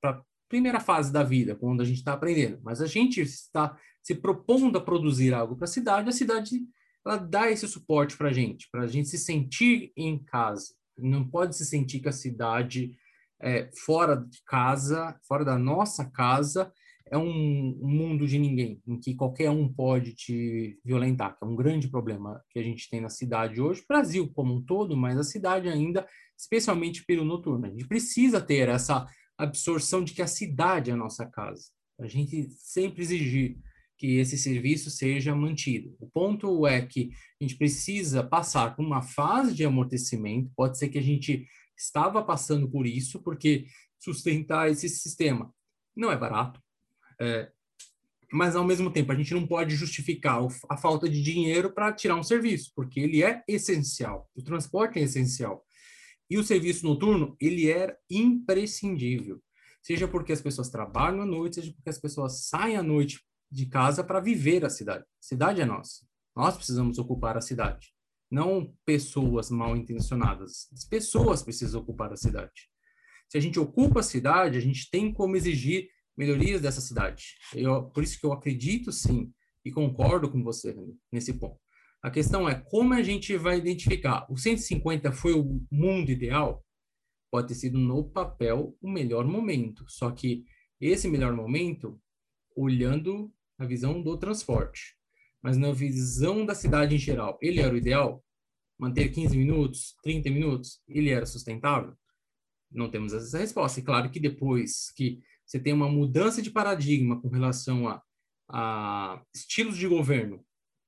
para 0.00 0.22
primeira 0.48 0.80
fase 0.80 1.12
da 1.12 1.22
vida, 1.22 1.54
quando 1.54 1.80
a 1.80 1.84
gente 1.84 1.98
está 1.98 2.12
aprendendo. 2.12 2.60
Mas 2.62 2.80
a 2.80 2.86
gente 2.86 3.20
está 3.20 3.76
se 4.02 4.14
propondo 4.14 4.76
a 4.76 4.80
produzir 4.80 5.32
algo 5.32 5.56
para 5.56 5.64
a 5.64 5.68
cidade, 5.68 6.08
a 6.08 6.12
cidade 6.12 6.60
ela 7.06 7.16
dá 7.16 7.50
esse 7.50 7.66
suporte 7.68 8.16
para 8.16 8.30
a 8.30 8.32
gente, 8.32 8.68
para 8.70 8.82
a 8.82 8.86
gente 8.86 9.08
se 9.08 9.18
sentir 9.18 9.92
em 9.96 10.18
casa. 10.18 10.74
Não 10.96 11.28
pode 11.28 11.56
se 11.56 11.64
sentir 11.64 12.00
que 12.00 12.08
a 12.08 12.12
cidade 12.12 12.96
é, 13.40 13.70
fora 13.84 14.16
de 14.16 14.42
casa, 14.44 15.18
fora 15.26 15.44
da 15.44 15.58
nossa 15.58 16.04
casa, 16.10 16.72
é 17.10 17.18
um, 17.18 17.78
mundo 17.82 18.26
de 18.26 18.38
ninguém, 18.38 18.80
em 18.86 18.98
que 18.98 19.14
qualquer 19.14 19.50
um 19.50 19.72
pode 19.72 20.14
te 20.14 20.78
violentar, 20.84 21.36
que 21.36 21.44
é 21.44 21.46
um 21.46 21.54
grande 21.54 21.88
problema 21.88 22.42
que 22.50 22.58
a 22.58 22.62
gente 22.62 22.88
tem 22.88 23.00
na 23.00 23.10
cidade 23.10 23.60
hoje, 23.60 23.84
Brasil 23.86 24.30
como 24.34 24.54
um 24.54 24.62
todo, 24.62 24.96
mas 24.96 25.18
a 25.18 25.22
cidade 25.22 25.68
ainda 25.68 26.06
especialmente 26.36 27.04
pelo 27.04 27.24
noturno. 27.24 27.66
A 27.66 27.70
gente 27.70 27.86
precisa 27.86 28.40
ter 28.40 28.68
essa 28.68 29.06
absorção 29.36 30.02
de 30.02 30.14
que 30.14 30.22
a 30.22 30.26
cidade 30.26 30.90
é 30.90 30.94
a 30.94 30.96
nossa 30.96 31.26
casa. 31.26 31.64
A 32.00 32.06
gente 32.06 32.48
sempre 32.50 33.02
exigir 33.02 33.58
que 33.96 34.18
esse 34.18 34.36
serviço 34.36 34.90
seja 34.90 35.34
mantido. 35.34 35.94
O 36.00 36.08
ponto 36.08 36.66
é 36.66 36.84
que 36.84 37.10
a 37.40 37.44
gente 37.44 37.56
precisa 37.56 38.24
passar 38.24 38.74
por 38.74 38.84
uma 38.84 39.02
fase 39.02 39.54
de 39.54 39.64
amortecimento. 39.64 40.50
Pode 40.56 40.78
ser 40.78 40.88
que 40.88 40.98
a 40.98 41.02
gente 41.02 41.46
estava 41.76 42.22
passando 42.22 42.68
por 42.70 42.86
isso, 42.86 43.20
porque 43.22 43.66
sustentar 43.98 44.70
esse 44.70 44.88
sistema 44.88 45.52
não 45.96 46.10
é 46.10 46.16
barato. 46.16 46.60
É, 47.20 47.50
mas 48.32 48.56
ao 48.56 48.64
mesmo 48.64 48.90
tempo 48.90 49.12
a 49.12 49.14
gente 49.14 49.32
não 49.32 49.46
pode 49.46 49.76
justificar 49.76 50.40
a 50.68 50.76
falta 50.76 51.08
de 51.08 51.22
dinheiro 51.22 51.72
para 51.72 51.92
tirar 51.92 52.16
um 52.16 52.22
serviço, 52.22 52.72
porque 52.74 52.98
ele 52.98 53.22
é 53.22 53.44
essencial. 53.46 54.28
O 54.34 54.42
transporte 54.42 54.98
é 54.98 55.02
essencial. 55.02 55.64
E 56.28 56.36
o 56.36 56.42
serviço 56.42 56.84
noturno, 56.84 57.36
ele 57.40 57.70
era 57.70 57.96
imprescindível. 58.10 59.40
Seja 59.80 60.08
porque 60.08 60.32
as 60.32 60.40
pessoas 60.40 60.68
trabalham 60.68 61.20
à 61.20 61.26
noite, 61.26 61.56
seja 61.56 61.72
porque 61.72 61.90
as 61.90 61.98
pessoas 61.98 62.46
saem 62.46 62.76
à 62.76 62.82
noite 62.82 63.20
de 63.48 63.66
casa 63.66 64.02
para 64.02 64.18
viver 64.18 64.64
a 64.64 64.70
cidade. 64.70 65.04
A 65.04 65.22
cidade 65.22 65.60
é 65.60 65.64
nossa. 65.64 66.04
Nós 66.34 66.56
precisamos 66.56 66.98
ocupar 66.98 67.36
a 67.36 67.40
cidade. 67.40 67.93
Não 68.34 68.74
pessoas 68.84 69.48
mal 69.48 69.76
intencionadas. 69.76 70.68
As 70.72 70.84
pessoas 70.84 71.40
precisam 71.40 71.80
ocupar 71.80 72.12
a 72.12 72.16
cidade. 72.16 72.68
Se 73.28 73.38
a 73.38 73.40
gente 73.40 73.60
ocupa 73.60 74.00
a 74.00 74.02
cidade, 74.02 74.58
a 74.58 74.60
gente 74.60 74.90
tem 74.90 75.12
como 75.12 75.36
exigir 75.36 75.88
melhorias 76.16 76.60
dessa 76.60 76.80
cidade. 76.80 77.36
Eu, 77.54 77.84
por 77.90 78.02
isso 78.02 78.18
que 78.18 78.26
eu 78.26 78.32
acredito 78.32 78.90
sim 78.90 79.32
e 79.64 79.70
concordo 79.70 80.28
com 80.28 80.42
você 80.42 80.76
nesse 81.12 81.34
ponto. 81.34 81.60
A 82.02 82.10
questão 82.10 82.48
é 82.48 82.56
como 82.56 82.92
a 82.92 83.04
gente 83.04 83.36
vai 83.36 83.58
identificar. 83.58 84.26
O 84.28 84.36
150 84.36 85.12
foi 85.12 85.32
o 85.32 85.64
mundo 85.70 86.10
ideal? 86.10 86.66
Pode 87.30 87.46
ter 87.46 87.54
sido 87.54 87.78
no 87.78 88.02
papel 88.02 88.76
o 88.82 88.90
melhor 88.90 89.24
momento, 89.24 89.84
só 89.86 90.10
que 90.10 90.44
esse 90.80 91.06
melhor 91.06 91.32
momento 91.32 92.02
olhando 92.56 93.32
a 93.56 93.64
visão 93.64 94.02
do 94.02 94.18
transporte. 94.18 94.96
Mas 95.40 95.56
na 95.56 95.70
visão 95.70 96.44
da 96.44 96.54
cidade 96.54 96.96
em 96.96 96.98
geral, 96.98 97.38
ele 97.40 97.60
era 97.60 97.72
o 97.72 97.76
ideal? 97.76 98.23
Manter 98.84 99.08
15 99.08 99.34
minutos, 99.34 99.96
30 100.02 100.28
minutos, 100.28 100.82
ele 100.86 101.08
era 101.08 101.24
sustentável? 101.24 101.94
Não 102.70 102.90
temos 102.90 103.14
essa 103.14 103.38
resposta. 103.38 103.80
E 103.80 103.82
claro 103.82 104.10
que 104.10 104.20
depois 104.20 104.92
que 104.94 105.20
você 105.46 105.58
tem 105.58 105.72
uma 105.72 105.88
mudança 105.88 106.42
de 106.42 106.50
paradigma 106.50 107.18
com 107.18 107.28
relação 107.28 107.88
a, 107.88 108.02
a 108.46 109.22
estilos 109.34 109.78
de 109.78 109.88
governo, 109.88 110.44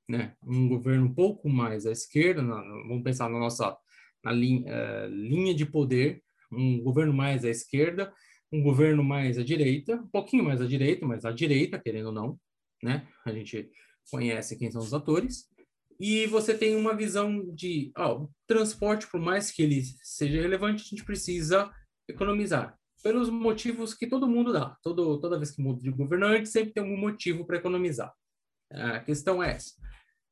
né? 0.06 0.34
Um 0.42 0.68
governo 0.68 1.06
um 1.06 1.14
pouco 1.14 1.48
mais 1.48 1.86
à 1.86 1.90
esquerda, 1.90 2.42
na, 2.42 2.60
vamos 2.86 3.02
pensar 3.02 3.30
na 3.30 3.38
nossa 3.38 3.74
na 4.22 4.30
linha, 4.30 4.66
uh, 4.66 5.08
linha 5.08 5.54
de 5.54 5.64
poder, 5.64 6.22
um 6.52 6.82
governo 6.82 7.14
mais 7.14 7.46
à 7.46 7.48
esquerda, 7.48 8.12
um 8.52 8.62
governo 8.62 9.02
mais 9.02 9.38
à 9.38 9.42
direita, 9.42 9.96
um 9.96 10.08
pouquinho 10.08 10.44
mais 10.44 10.60
à 10.60 10.66
direita, 10.66 11.06
mas 11.06 11.24
à 11.24 11.32
direita, 11.32 11.78
querendo 11.78 12.08
ou 12.08 12.12
não, 12.12 12.38
né? 12.82 13.08
A 13.24 13.32
gente 13.32 13.70
conhece 14.10 14.58
quem 14.58 14.70
são 14.70 14.82
os 14.82 14.92
atores. 14.92 15.48
E 15.98 16.26
você 16.26 16.56
tem 16.56 16.76
uma 16.76 16.94
visão 16.94 17.44
de, 17.54 17.90
ó, 17.96 18.26
transporte, 18.46 19.06
por 19.06 19.20
mais 19.20 19.50
que 19.50 19.62
ele 19.62 19.82
seja 20.02 20.40
relevante, 20.40 20.82
a 20.82 20.88
gente 20.88 21.04
precisa 21.04 21.70
economizar. 22.08 22.78
Pelos 23.02 23.30
motivos 23.30 23.94
que 23.94 24.06
todo 24.06 24.28
mundo 24.28 24.52
dá. 24.52 24.76
Todo, 24.82 25.18
toda 25.20 25.38
vez 25.38 25.50
que 25.50 25.62
muda 25.62 25.80
de 25.80 25.90
governante, 25.90 26.48
sempre 26.48 26.72
tem 26.72 26.82
algum 26.82 26.96
motivo 26.96 27.46
para 27.46 27.56
economizar. 27.56 28.12
A 28.70 29.00
questão 29.00 29.42
é 29.42 29.52
essa. 29.52 29.74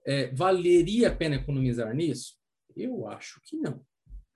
É, 0.07 0.35
valeria 0.35 1.09
a 1.09 1.15
pena 1.15 1.37
economizar 1.37 1.95
nisso? 1.95 2.35
Eu 2.77 3.07
acho 3.09 3.41
que 3.45 3.57
não. 3.57 3.85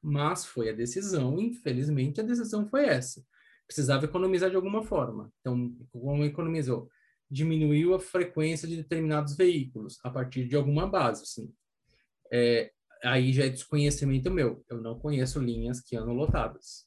Mas 0.01 0.47
foi 0.47 0.71
a 0.71 0.73
decisão, 0.73 1.39
infelizmente, 1.41 2.21
a 2.21 2.25
decisão 2.25 2.67
foi 2.69 2.87
essa. 2.87 3.23
Precisava 3.67 4.05
economizar 4.05 4.49
de 4.49 4.57
alguma 4.57 4.83
forma. 4.83 5.31
Então, 5.41 5.77
como 5.91 6.25
economizou? 6.25 6.89
Diminuiu 7.31 7.95
a 7.95 8.01
frequência 8.01 8.67
de 8.67 8.77
determinados 8.77 9.37
veículos 9.37 9.99
a 10.03 10.11
partir 10.11 10.47
de 10.47 10.57
alguma 10.57 10.87
base. 10.87 11.23
Assim. 11.23 11.53
É, 12.33 12.71
aí 13.03 13.33
já 13.33 13.45
é 13.45 13.49
desconhecimento 13.49 14.31
meu. 14.31 14.65
Eu 14.69 14.81
não 14.81 14.99
conheço 14.99 15.41
linhas 15.41 15.81
que 15.81 15.97
andam 15.97 16.15
lotadas 16.15 16.87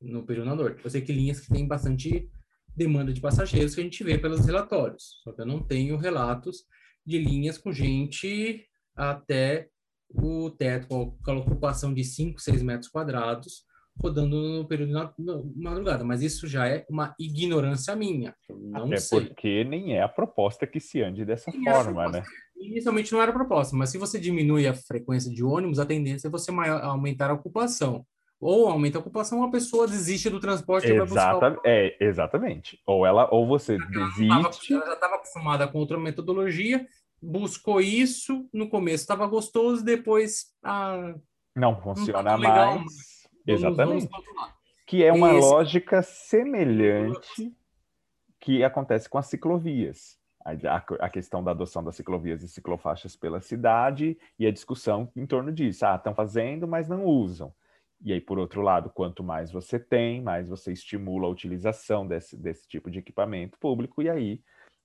no 0.00 0.24
período 0.24 0.54
norte. 0.54 0.84
Eu 0.84 0.90
sei 0.90 1.00
que 1.00 1.12
linhas 1.12 1.40
que 1.40 1.52
têm 1.52 1.66
bastante 1.66 2.30
demanda 2.74 3.12
de 3.12 3.20
passageiros 3.20 3.74
que 3.74 3.80
a 3.80 3.84
gente 3.84 4.02
vê 4.02 4.18
pelos 4.18 4.44
relatórios. 4.44 5.20
Só 5.22 5.32
que 5.32 5.42
eu 5.42 5.46
não 5.46 5.62
tenho 5.62 5.96
relatos 5.96 6.64
de 7.04 7.18
linhas 7.18 7.58
com 7.58 7.72
gente 7.72 8.66
até 8.94 9.68
o 10.08 10.50
teto, 10.50 10.88
com 10.88 11.30
a 11.30 11.38
ocupação 11.38 11.92
de 11.94 12.04
5, 12.04 12.40
6 12.40 12.62
metros 12.62 12.90
quadrados, 12.90 13.64
rodando 14.00 14.36
no 14.36 14.66
período 14.66 15.12
de 15.18 15.62
madrugada. 15.62 16.04
Mas 16.04 16.22
isso 16.22 16.46
já 16.46 16.66
é 16.66 16.84
uma 16.88 17.14
ignorância 17.18 17.94
minha. 17.94 18.34
não 18.48 18.86
Até 18.86 18.96
sei. 18.96 19.26
porque 19.26 19.64
nem 19.64 19.96
é 19.96 20.02
a 20.02 20.08
proposta 20.08 20.66
que 20.66 20.80
se 20.80 21.02
ande 21.02 21.24
dessa 21.24 21.50
nem 21.50 21.64
forma, 21.64 22.08
né? 22.08 22.22
Inicialmente 22.56 23.12
não 23.12 23.20
era 23.20 23.30
a 23.30 23.34
proposta, 23.34 23.76
mas 23.76 23.90
se 23.90 23.98
você 23.98 24.20
diminui 24.20 24.66
a 24.66 24.74
frequência 24.74 25.32
de 25.32 25.42
ônibus, 25.42 25.80
a 25.80 25.86
tendência 25.86 26.28
é 26.28 26.30
você 26.30 26.52
maior, 26.52 26.82
aumentar 26.82 27.30
a 27.30 27.34
ocupação. 27.34 28.06
Ou 28.40 28.68
aumenta 28.68 28.98
a 28.98 29.00
ocupação, 29.00 29.44
a 29.44 29.50
pessoa 29.50 29.86
desiste 29.86 30.28
do 30.28 30.40
transporte 30.40 30.90
Exata, 30.90 31.50
buscar... 31.50 31.60
É, 31.64 31.96
exatamente. 32.00 32.78
Ou 32.84 33.06
ela, 33.06 33.28
ou 33.32 33.46
você 33.46 33.78
desiste... 33.78 34.74
Ela 34.74 34.86
já 34.86 34.94
estava 34.94 35.14
acostumada 35.14 35.68
com 35.68 35.78
outra 35.78 35.98
metodologia, 35.98 36.84
buscou 37.20 37.80
isso, 37.80 38.48
no 38.52 38.68
começo 38.68 39.04
estava 39.04 39.26
gostoso, 39.28 39.84
depois... 39.84 40.46
Ah, 40.62 41.14
não 41.54 41.80
funciona 41.80 42.36
não 42.36 42.40
tá 42.42 42.48
mais. 42.48 43.11
Exatamente. 43.46 44.08
Vamos, 44.08 44.26
vamos 44.26 44.62
que 44.92 45.02
é 45.02 45.10
uma 45.10 45.32
Esse... 45.32 45.40
lógica 45.40 46.02
semelhante 46.02 47.50
que 48.38 48.62
acontece 48.62 49.08
com 49.08 49.16
as 49.16 49.26
ciclovias. 49.26 50.20
A, 50.44 50.76
a, 51.06 51.08
questão 51.08 51.42
da 51.42 51.52
adoção 51.52 51.82
das 51.82 51.96
ciclovias 51.96 52.42
e 52.42 52.48
ciclofaixas 52.48 53.16
pela 53.16 53.40
cidade 53.40 54.18
e 54.38 54.46
a 54.46 54.50
discussão 54.50 55.10
em 55.16 55.24
torno 55.24 55.50
disso. 55.50 55.86
Ah, 55.86 55.94
estão 55.94 56.14
fazendo, 56.14 56.68
mas 56.68 56.90
não 56.90 57.06
usam. 57.06 57.54
E 58.02 58.12
aí, 58.12 58.20
por 58.20 58.38
outro 58.38 58.60
lado, 58.60 58.90
quanto 58.90 59.24
mais 59.24 59.50
você 59.50 59.78
tem, 59.78 60.20
mais 60.20 60.46
você 60.46 60.72
estimula 60.72 61.26
a 61.26 61.30
utilização 61.30 62.06
desse, 62.06 62.36
desse 62.36 62.68
tipo 62.68 62.90
de 62.90 62.98
equipamento 62.98 63.56
público, 63.58 64.02
e 64.02 64.10
aí 64.10 64.42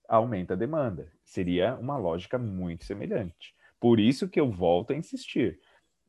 aumenta 0.07 0.53
a 0.53 0.57
demanda. 0.57 1.11
Seria 1.21 1.75
uma 1.75 1.97
lógica 1.97 2.37
muito 2.37 2.85
semelhante. 2.85 3.53
Por 3.77 3.99
isso 3.99 4.29
que 4.29 4.39
eu 4.39 4.49
volto 4.49 4.93
a 4.93 4.95
insistir. 4.95 5.59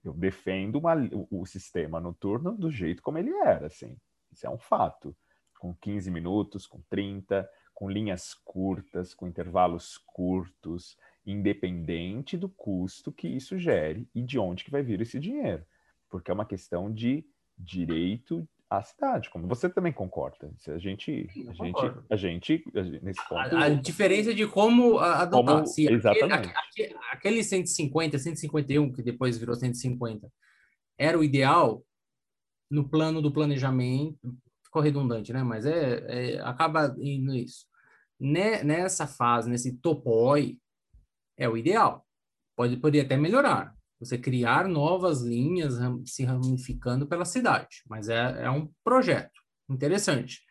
Eu 0.08 0.14
defendo 0.14 0.76
uma, 0.76 0.94
o, 1.12 1.42
o, 1.42 1.46
sistema 1.46 2.00
noturno 2.00 2.56
do 2.56 2.70
jeito 2.70 3.02
como 3.02 3.18
ele 3.18 3.30
era, 3.30 3.66
assim. 3.66 3.96
Isso 4.32 4.46
é 4.46 4.50
um 4.50 4.58
fato. 4.58 5.16
Com 5.58 5.74
15 5.74 6.10
minutos, 6.10 6.66
com 6.66 6.80
30, 6.88 7.48
com 7.74 7.90
linhas 7.90 8.34
curtas, 8.34 9.14
com 9.14 9.26
intervalos 9.26 9.98
curtos, 9.98 10.96
independente 11.26 12.36
do 12.36 12.48
custo 12.48 13.12
que 13.12 13.28
isso 13.28 13.58
gere 13.58 14.08
e 14.14 14.22
de 14.22 14.38
onde 14.38 14.64
que 14.64 14.70
vai 14.70 14.82
vir 14.82 15.00
esse 15.00 15.18
dinheiro 15.18 15.64
porque 16.08 16.30
é 16.30 16.34
uma 16.34 16.46
questão 16.46 16.92
de 16.92 17.24
direito 17.56 18.48
à 18.70 18.82
cidade, 18.82 19.30
como 19.30 19.48
você 19.48 19.68
também 19.68 19.92
concorda. 19.92 20.50
A 20.68 20.78
gente, 20.78 21.28
a 21.40 21.52
gente, 21.52 21.90
a 22.10 22.16
gente, 22.16 22.64
a 22.74 22.82
gente, 22.82 23.02
nesse 23.02 23.28
ponto. 23.28 23.56
A, 23.56 23.64
a 23.64 23.68
diferença 23.70 24.34
de 24.34 24.46
como 24.46 24.98
adotar. 24.98 25.54
Como, 25.54 25.66
Se 25.66 25.86
exatamente. 25.90 26.52
Aquele, 26.54 26.96
aquele 27.10 27.44
150, 27.44 28.18
151, 28.18 28.92
que 28.92 29.02
depois 29.02 29.38
virou 29.38 29.54
150, 29.54 30.30
era 30.98 31.18
o 31.18 31.24
ideal 31.24 31.82
no 32.70 32.88
plano 32.88 33.22
do 33.22 33.32
planejamento. 33.32 34.36
Ficou 34.62 34.82
redundante, 34.82 35.32
né? 35.32 35.42
Mas 35.42 35.64
é, 35.64 36.34
é 36.36 36.40
acaba 36.40 36.94
indo 36.98 37.34
isso. 37.34 37.66
Nessa 38.20 39.06
fase, 39.06 39.48
nesse 39.48 39.78
topoi, 39.78 40.58
é 41.38 41.48
o 41.48 41.56
ideal. 41.56 42.04
Pode, 42.54 42.76
poderia 42.76 43.06
até 43.06 43.16
melhorar, 43.16 43.77
você 43.98 44.16
criar 44.16 44.68
novas 44.68 45.22
linhas 45.22 45.74
se 46.04 46.24
ramificando 46.24 47.06
pela 47.06 47.24
cidade. 47.24 47.82
Mas 47.88 48.08
é, 48.08 48.44
é 48.44 48.50
um 48.50 48.70
projeto 48.84 49.40
interessante. 49.68 50.42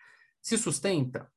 Se 0.41 0.57
sustenta? 0.57 1.31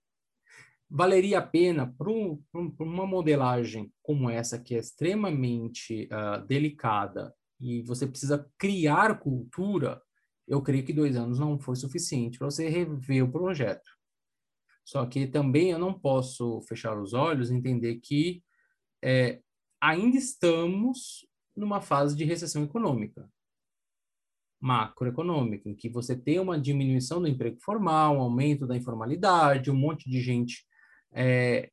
Valeria 0.89 1.39
a 1.39 1.47
pena 1.47 1.87
para 1.87 2.11
um, 2.11 2.43
uma 2.53 3.07
modelagem 3.07 3.93
como 4.03 4.29
essa, 4.29 4.59
que 4.59 4.75
é 4.75 4.79
extremamente 4.79 6.09
uh, 6.13 6.45
delicada, 6.47 7.33
e 7.61 7.83
você 7.83 8.07
precisa 8.07 8.51
criar 8.59 9.21
cultura, 9.21 10.03
eu 10.49 10.61
creio 10.63 10.85
que 10.85 10.93
dois 10.93 11.15
anos 11.15 11.39
não 11.39 11.59
foi 11.61 11.77
suficiente 11.77 12.39
para 12.39 12.51
você 12.51 12.69
rever 12.69 13.23
o 13.23 13.31
projeto. 13.31 13.89
Só 14.85 15.07
que 15.07 15.29
também 15.29 15.71
eu 15.71 15.79
não 15.79 15.97
posso 15.97 16.61
fechar 16.63 16.99
os 16.99 17.13
olhos 17.13 17.51
e 17.51 17.55
entender 17.55 18.01
que 18.01 18.43
é, 19.05 19.41
ainda 19.81 20.17
estamos 20.17 21.25
numa 21.61 21.81
fase 21.81 22.17
de 22.17 22.25
recessão 22.25 22.65
econômica, 22.65 23.29
macroeconômica, 24.61 25.69
em 25.69 25.75
que 25.75 25.89
você 25.89 26.15
tem 26.15 26.39
uma 26.39 26.61
diminuição 26.61 27.21
do 27.21 27.29
emprego 27.29 27.59
formal, 27.61 28.17
um 28.17 28.21
aumento 28.21 28.67
da 28.67 28.77
informalidade, 28.77 29.71
um 29.71 29.77
monte 29.77 30.09
de 30.09 30.21
gente 30.21 30.65
é, 31.13 31.71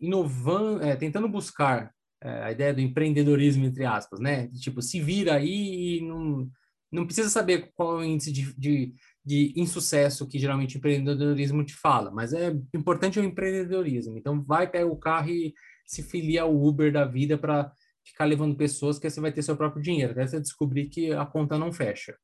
inovando, 0.00 0.82
é, 0.82 0.94
tentando 0.96 1.28
buscar 1.28 1.92
é, 2.22 2.42
a 2.44 2.52
ideia 2.52 2.74
do 2.74 2.80
empreendedorismo, 2.80 3.64
entre 3.64 3.84
aspas, 3.84 4.20
né? 4.20 4.48
Tipo, 4.48 4.82
se 4.82 5.00
vira 5.00 5.34
aí 5.34 5.98
e 5.98 6.00
não, 6.02 6.50
não 6.92 7.06
precisa 7.06 7.28
saber 7.30 7.70
qual 7.74 8.00
é 8.00 8.00
o 8.00 8.04
índice 8.04 8.32
de, 8.32 8.52
de, 8.58 8.94
de 9.24 9.52
insucesso 9.56 10.28
que 10.28 10.38
geralmente 10.38 10.76
o 10.76 10.78
empreendedorismo 10.78 11.64
te 11.64 11.74
fala, 11.74 12.10
mas 12.10 12.32
é 12.32 12.50
importante 12.74 13.18
o 13.18 13.24
empreendedorismo. 13.24 14.18
Então, 14.18 14.42
vai, 14.42 14.70
pega 14.70 14.86
o 14.86 14.96
carro 14.96 15.30
e 15.30 15.54
se 15.86 16.02
filia 16.02 16.42
ao 16.42 16.54
Uber 16.54 16.92
da 16.92 17.04
vida 17.04 17.38
para 17.38 17.72
ficar 18.08 18.24
levando 18.24 18.56
pessoas 18.56 18.98
que 18.98 19.08
você 19.08 19.20
vai 19.20 19.32
ter 19.32 19.42
seu 19.42 19.56
próprio 19.56 19.82
dinheiro, 19.82 20.12
até 20.12 20.26
você 20.26 20.40
descobrir 20.40 20.88
que 20.88 21.12
a 21.12 21.24
conta 21.24 21.58
não 21.58 21.72
fecha. 21.72 22.16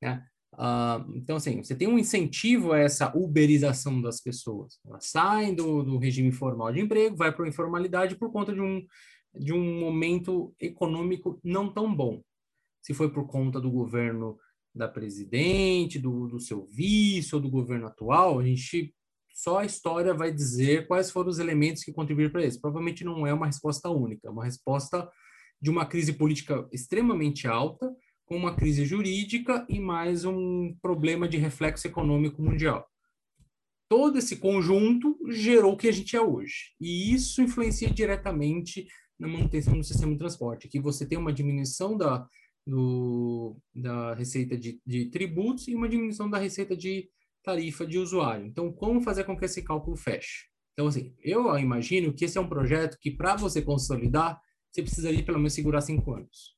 Né? 0.00 0.24
Uh, 0.54 1.16
então, 1.16 1.36
assim, 1.36 1.62
você 1.62 1.74
tem 1.74 1.88
um 1.88 1.98
incentivo 1.98 2.72
a 2.72 2.78
essa 2.78 3.16
uberização 3.16 4.00
das 4.00 4.20
pessoas. 4.20 4.78
Elas 4.86 5.06
saem 5.06 5.54
do, 5.54 5.82
do 5.82 5.98
regime 5.98 6.32
formal 6.32 6.72
de 6.72 6.80
emprego, 6.80 7.16
vai 7.16 7.32
para 7.32 7.44
a 7.44 7.48
informalidade 7.48 8.16
por 8.16 8.32
conta 8.32 8.52
de 8.52 8.60
um, 8.60 8.84
de 9.34 9.52
um 9.52 9.80
momento 9.80 10.54
econômico 10.60 11.40
não 11.44 11.72
tão 11.72 11.94
bom. 11.94 12.22
Se 12.82 12.94
foi 12.94 13.10
por 13.10 13.26
conta 13.26 13.60
do 13.60 13.70
governo 13.70 14.38
da 14.74 14.88
presidente, 14.88 15.98
do, 15.98 16.28
do 16.28 16.40
seu 16.40 16.66
vice 16.66 17.34
ou 17.34 17.40
do 17.40 17.50
governo 17.50 17.86
atual, 17.86 18.38
a 18.38 18.44
gente 18.44 18.94
só 19.38 19.58
a 19.58 19.64
história 19.64 20.12
vai 20.12 20.32
dizer 20.32 20.88
quais 20.88 21.12
foram 21.12 21.30
os 21.30 21.38
elementos 21.38 21.84
que 21.84 21.92
contribuíram 21.92 22.32
para 22.32 22.44
isso. 22.44 22.60
Provavelmente 22.60 23.04
não 23.04 23.24
é 23.24 23.32
uma 23.32 23.46
resposta 23.46 23.88
única, 23.88 24.26
é 24.26 24.30
uma 24.30 24.44
resposta 24.44 25.08
de 25.62 25.70
uma 25.70 25.86
crise 25.86 26.12
política 26.12 26.68
extremamente 26.72 27.46
alta, 27.46 27.88
com 28.26 28.36
uma 28.36 28.56
crise 28.56 28.84
jurídica 28.84 29.64
e 29.68 29.78
mais 29.78 30.24
um 30.24 30.74
problema 30.82 31.28
de 31.28 31.36
reflexo 31.36 31.86
econômico 31.86 32.42
mundial. 32.42 32.84
Todo 33.88 34.18
esse 34.18 34.38
conjunto 34.38 35.16
gerou 35.28 35.74
o 35.74 35.76
que 35.76 35.86
a 35.86 35.92
gente 35.92 36.16
é 36.16 36.20
hoje. 36.20 36.74
E 36.80 37.14
isso 37.14 37.40
influencia 37.40 37.88
diretamente 37.88 38.88
na 39.16 39.28
manutenção 39.28 39.78
do 39.78 39.84
sistema 39.84 40.10
de 40.10 40.18
transporte, 40.18 40.66
que 40.66 40.80
você 40.80 41.06
tem 41.06 41.16
uma 41.16 41.32
diminuição 41.32 41.96
da, 41.96 42.26
do, 42.66 43.56
da 43.72 44.14
receita 44.14 44.58
de, 44.58 44.80
de 44.84 45.06
tributos 45.06 45.68
e 45.68 45.76
uma 45.76 45.88
diminuição 45.88 46.28
da 46.28 46.38
receita 46.38 46.76
de 46.76 47.08
tarifa 47.48 47.86
de 47.86 47.98
usuário. 47.98 48.44
Então, 48.44 48.70
como 48.70 49.00
fazer 49.00 49.24
com 49.24 49.34
que 49.34 49.46
esse 49.46 49.62
cálculo 49.62 49.96
feche? 49.96 50.48
Então, 50.74 50.86
assim, 50.86 51.14
eu 51.22 51.58
imagino 51.58 52.12
que 52.12 52.26
esse 52.26 52.36
é 52.36 52.40
um 52.40 52.48
projeto 52.48 52.98
que, 53.00 53.10
para 53.10 53.36
você 53.36 53.62
consolidar, 53.62 54.38
você 54.70 54.82
precisaria 54.82 55.24
pelo 55.24 55.38
menos 55.38 55.54
segurar 55.54 55.80
cinco 55.80 56.12
anos. 56.12 56.54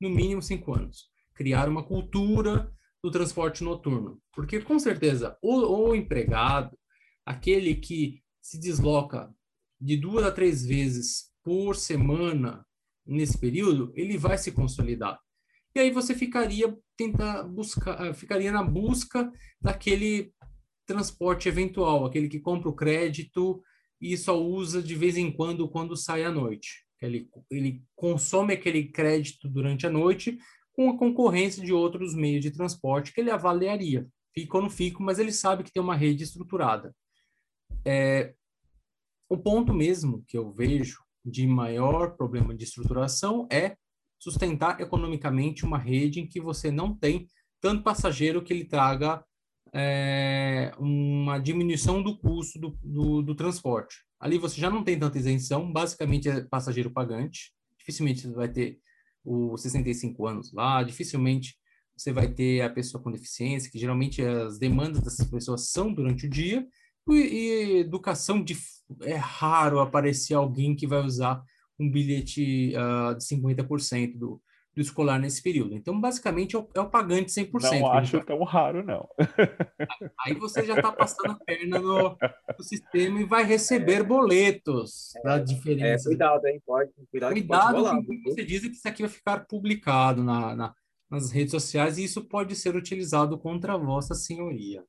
No 0.00 0.10
mínimo 0.10 0.42
cinco 0.42 0.74
anos. 0.74 1.08
Criar 1.34 1.68
uma 1.68 1.84
cultura 1.84 2.68
do 3.02 3.12
transporte 3.12 3.62
noturno. 3.62 4.20
Porque, 4.32 4.60
com 4.60 4.76
certeza, 4.76 5.38
o, 5.40 5.54
o 5.54 5.94
empregado, 5.94 6.76
aquele 7.24 7.76
que 7.76 8.20
se 8.42 8.58
desloca 8.58 9.32
de 9.80 9.96
duas 9.96 10.24
a 10.24 10.32
três 10.32 10.66
vezes 10.66 11.30
por 11.44 11.76
semana 11.76 12.66
nesse 13.06 13.38
período, 13.38 13.92
ele 13.94 14.18
vai 14.18 14.36
se 14.36 14.50
consolidar. 14.50 15.16
E 15.78 15.80
aí 15.80 15.90
você 15.92 16.12
ficaria 16.12 16.76
tentar 16.96 17.44
buscar, 17.44 18.02
ah, 18.02 18.12
ficaria 18.12 18.50
na 18.50 18.64
busca 18.64 19.30
daquele 19.60 20.32
transporte 20.84 21.48
eventual, 21.48 22.04
aquele 22.04 22.28
que 22.28 22.40
compra 22.40 22.68
o 22.68 22.74
crédito 22.74 23.62
e 24.00 24.16
só 24.16 24.36
usa 24.42 24.82
de 24.82 24.96
vez 24.96 25.16
em 25.16 25.30
quando 25.30 25.68
quando 25.68 25.96
sai 25.96 26.24
à 26.24 26.32
noite. 26.32 26.84
Ele, 27.00 27.30
ele 27.48 27.80
consome 27.94 28.54
aquele 28.54 28.88
crédito 28.88 29.48
durante 29.48 29.86
a 29.86 29.90
noite 29.90 30.36
com 30.72 30.90
a 30.90 30.98
concorrência 30.98 31.64
de 31.64 31.72
outros 31.72 32.12
meios 32.12 32.42
de 32.42 32.50
transporte 32.50 33.12
que 33.12 33.20
ele 33.20 33.30
avaliaria. 33.30 34.04
Fica 34.34 34.56
ou 34.56 34.64
não 34.64 34.70
fica, 34.70 35.00
mas 35.00 35.20
ele 35.20 35.30
sabe 35.30 35.62
que 35.62 35.72
tem 35.72 35.80
uma 35.80 35.94
rede 35.94 36.24
estruturada. 36.24 36.92
É, 37.86 38.34
o 39.28 39.38
ponto 39.38 39.72
mesmo 39.72 40.24
que 40.26 40.36
eu 40.36 40.50
vejo 40.50 40.98
de 41.24 41.46
maior 41.46 42.16
problema 42.16 42.52
de 42.52 42.64
estruturação 42.64 43.46
é 43.48 43.76
sustentar 44.18 44.80
economicamente 44.80 45.64
uma 45.64 45.78
rede 45.78 46.20
em 46.20 46.26
que 46.26 46.40
você 46.40 46.70
não 46.70 46.94
tem 46.94 47.26
tanto 47.60 47.82
passageiro 47.82 48.42
que 48.42 48.52
ele 48.52 48.64
traga 48.64 49.24
é, 49.72 50.72
uma 50.78 51.38
diminuição 51.38 52.02
do 52.02 52.18
custo 52.18 52.58
do, 52.58 52.78
do, 52.82 53.22
do, 53.22 53.34
transporte. 53.34 53.96
Ali 54.18 54.38
você 54.38 54.60
já 54.60 54.70
não 54.70 54.82
tem 54.82 54.98
tanta 54.98 55.18
isenção, 55.18 55.70
basicamente 55.70 56.28
é 56.28 56.40
passageiro 56.42 56.90
pagante, 56.90 57.52
dificilmente 57.78 58.22
você 58.22 58.32
vai 58.32 58.48
ter 58.48 58.78
os 59.24 59.60
65 59.62 60.26
anos 60.26 60.52
lá, 60.52 60.82
dificilmente 60.82 61.56
você 61.96 62.12
vai 62.12 62.28
ter 62.28 62.62
a 62.62 62.70
pessoa 62.70 63.02
com 63.02 63.10
deficiência, 63.10 63.70
que 63.70 63.78
geralmente 63.78 64.22
as 64.22 64.58
demandas 64.58 65.02
dessas 65.02 65.28
pessoas 65.28 65.70
são 65.70 65.92
durante 65.92 66.26
o 66.26 66.30
dia, 66.30 66.66
e, 67.08 67.14
e 67.14 67.78
educação, 67.78 68.42
de, 68.42 68.56
é 69.02 69.16
raro 69.16 69.80
aparecer 69.80 70.34
alguém 70.34 70.76
que 70.76 70.86
vai 70.86 71.02
usar 71.04 71.42
um 71.78 71.90
bilhete 71.90 72.74
uh, 72.74 73.14
de 73.14 73.24
50% 73.24 74.18
do, 74.18 74.42
do 74.74 74.82
escolar 74.82 75.18
nesse 75.18 75.42
período. 75.42 75.74
Então, 75.74 76.00
basicamente, 76.00 76.54
é 76.54 76.58
o, 76.58 76.68
é 76.74 76.80
o 76.80 76.88
pagante 76.88 77.32
100%. 77.32 77.80
Não 77.80 77.92
acho 77.92 78.24
tão 78.24 78.42
raro, 78.44 78.84
não. 78.84 79.08
Aí 80.24 80.34
você 80.34 80.64
já 80.64 80.76
está 80.76 80.92
passando 80.92 81.32
a 81.32 81.34
perna 81.44 81.78
no, 81.78 82.16
no, 82.16 82.64
sistema 82.64 83.20
e 83.20 83.24
vai 83.24 83.44
receber 83.44 84.02
boletos 84.02 85.14
é, 85.16 85.22
da 85.22 85.38
diferença. 85.38 86.08
É, 86.08 86.10
cuidado, 86.10 86.46
hein? 86.46 86.62
Pode, 86.64 86.90
cuidado, 87.10 87.32
cuidado 87.32 87.62
pode 87.62 87.76
rolar, 87.76 88.02
com 88.04 88.22
você 88.24 88.44
diz 88.44 88.62
que 88.62 88.68
isso 88.68 88.88
aqui 88.88 89.02
vai 89.02 89.10
ficar 89.10 89.46
publicado 89.46 90.22
na, 90.22 90.54
na, 90.54 90.74
nas 91.10 91.30
redes 91.30 91.50
sociais 91.50 91.98
e 91.98 92.04
isso 92.04 92.24
pode 92.24 92.54
ser 92.54 92.76
utilizado 92.76 93.38
contra 93.38 93.76
Vossa 93.76 94.14
Senhoria. 94.14 94.84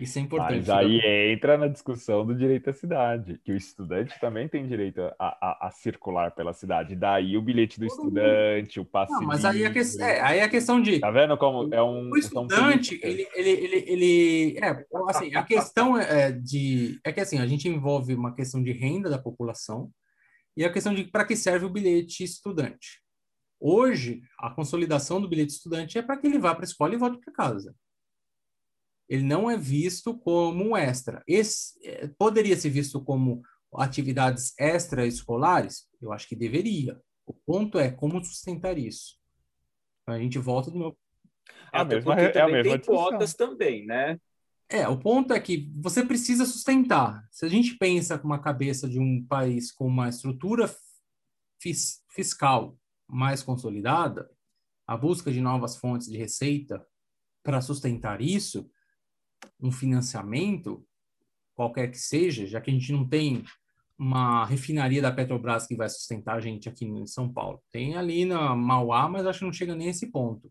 Isso 0.00 0.18
é 0.18 0.22
importante. 0.22 0.60
Mas 0.60 0.70
aí 0.70 0.96
né? 0.96 1.32
entra 1.32 1.58
na 1.58 1.68
discussão 1.68 2.24
do 2.24 2.34
direito 2.34 2.70
à 2.70 2.72
cidade, 2.72 3.38
que 3.44 3.52
o 3.52 3.56
estudante 3.56 4.18
também 4.18 4.48
tem 4.48 4.66
direito 4.66 5.02
a, 5.02 5.14
a, 5.18 5.68
a 5.68 5.70
circular 5.70 6.30
pela 6.30 6.54
cidade. 6.54 6.96
Daí 6.96 7.36
o 7.36 7.42
bilhete 7.42 7.78
do 7.78 7.84
estudante, 7.84 8.80
o 8.80 8.84
passe. 8.84 9.12
Não, 9.12 9.20
mas 9.20 9.44
aí 9.44 9.66
a, 9.66 9.70
que, 9.70 9.80
é, 10.00 10.20
aí 10.22 10.40
a 10.40 10.48
questão 10.48 10.80
de. 10.80 11.00
Tá 11.00 11.10
vendo 11.10 11.36
como 11.36 11.72
é 11.74 11.82
um. 11.82 12.10
O 12.10 12.16
estudante, 12.16 12.98
ele, 13.02 13.28
ele, 13.34 13.50
ele, 13.50 13.84
ele. 13.86 14.58
É, 14.58 14.86
assim, 15.08 15.34
a 15.34 15.42
questão 15.42 15.98
é 15.98 16.32
de. 16.32 16.98
É 17.04 17.12
que 17.12 17.20
assim, 17.20 17.38
a 17.38 17.46
gente 17.46 17.68
envolve 17.68 18.14
uma 18.14 18.34
questão 18.34 18.62
de 18.62 18.72
renda 18.72 19.10
da 19.10 19.18
população 19.18 19.90
e 20.56 20.64
a 20.64 20.72
questão 20.72 20.94
de 20.94 21.04
para 21.04 21.26
que 21.26 21.36
serve 21.36 21.66
o 21.66 21.70
bilhete 21.70 22.24
estudante. 22.24 23.02
Hoje, 23.60 24.22
a 24.38 24.48
consolidação 24.48 25.20
do 25.20 25.28
bilhete 25.28 25.52
estudante 25.52 25.98
é 25.98 26.02
para 26.02 26.16
que 26.16 26.26
ele 26.26 26.38
vá 26.38 26.54
para 26.54 26.64
a 26.64 26.68
escola 26.68 26.94
e 26.94 26.98
volte 26.98 27.18
para 27.18 27.34
casa 27.34 27.74
ele 29.10 29.24
não 29.24 29.50
é 29.50 29.56
visto 29.56 30.16
como 30.16 30.76
extra. 30.76 31.20
Esse, 31.26 31.76
é, 31.84 32.06
poderia 32.16 32.56
ser 32.56 32.70
visto 32.70 33.02
como 33.02 33.42
atividades 33.74 34.54
extraescolares? 34.56 35.88
Eu 36.00 36.12
acho 36.12 36.28
que 36.28 36.36
deveria. 36.36 36.96
O 37.26 37.34
ponto 37.34 37.76
é 37.76 37.90
como 37.90 38.22
sustentar 38.24 38.78
isso. 38.78 39.18
A 40.06 40.16
gente 40.16 40.38
volta 40.38 40.70
do 40.70 40.78
meu. 40.78 40.98
É 41.72 41.80
a 41.80 41.84
mesma, 41.84 42.14
é 42.14 42.40
a 42.40 42.48
mesma 42.48 42.78
tem 42.78 42.86
quotas 42.86 43.34
também, 43.34 43.84
né? 43.84 44.16
É, 44.68 44.86
o 44.86 44.96
ponto 44.96 45.34
é 45.34 45.40
que 45.40 45.68
você 45.74 46.04
precisa 46.06 46.44
sustentar. 46.44 47.26
Se 47.32 47.44
a 47.44 47.48
gente 47.48 47.76
pensa 47.76 48.16
com 48.16 48.28
uma 48.28 48.40
cabeça 48.40 48.88
de 48.88 49.00
um 49.00 49.26
país 49.26 49.72
com 49.72 49.86
uma 49.86 50.08
estrutura 50.08 50.72
fis 51.60 52.04
fiscal 52.10 52.78
mais 53.08 53.42
consolidada, 53.42 54.30
a 54.86 54.96
busca 54.96 55.32
de 55.32 55.40
novas 55.40 55.76
fontes 55.76 56.06
de 56.06 56.16
receita 56.16 56.84
para 57.42 57.60
sustentar 57.60 58.20
isso, 58.20 58.70
um 59.62 59.70
financiamento, 59.72 60.86
qualquer 61.54 61.90
que 61.90 61.98
seja, 61.98 62.46
já 62.46 62.60
que 62.60 62.70
a 62.70 62.74
gente 62.74 62.92
não 62.92 63.06
tem 63.06 63.44
uma 63.98 64.46
refinaria 64.46 65.02
da 65.02 65.12
Petrobras 65.12 65.66
que 65.66 65.76
vai 65.76 65.88
sustentar 65.88 66.36
a 66.36 66.40
gente 66.40 66.68
aqui 66.68 66.86
em 66.86 67.06
São 67.06 67.30
Paulo. 67.30 67.62
Tem 67.70 67.96
ali 67.96 68.24
na 68.24 68.56
Mauá, 68.56 69.08
mas 69.08 69.26
acho 69.26 69.40
que 69.40 69.44
não 69.44 69.52
chega 69.52 69.74
nem 69.74 69.88
a 69.88 69.90
esse 69.90 70.10
ponto 70.10 70.50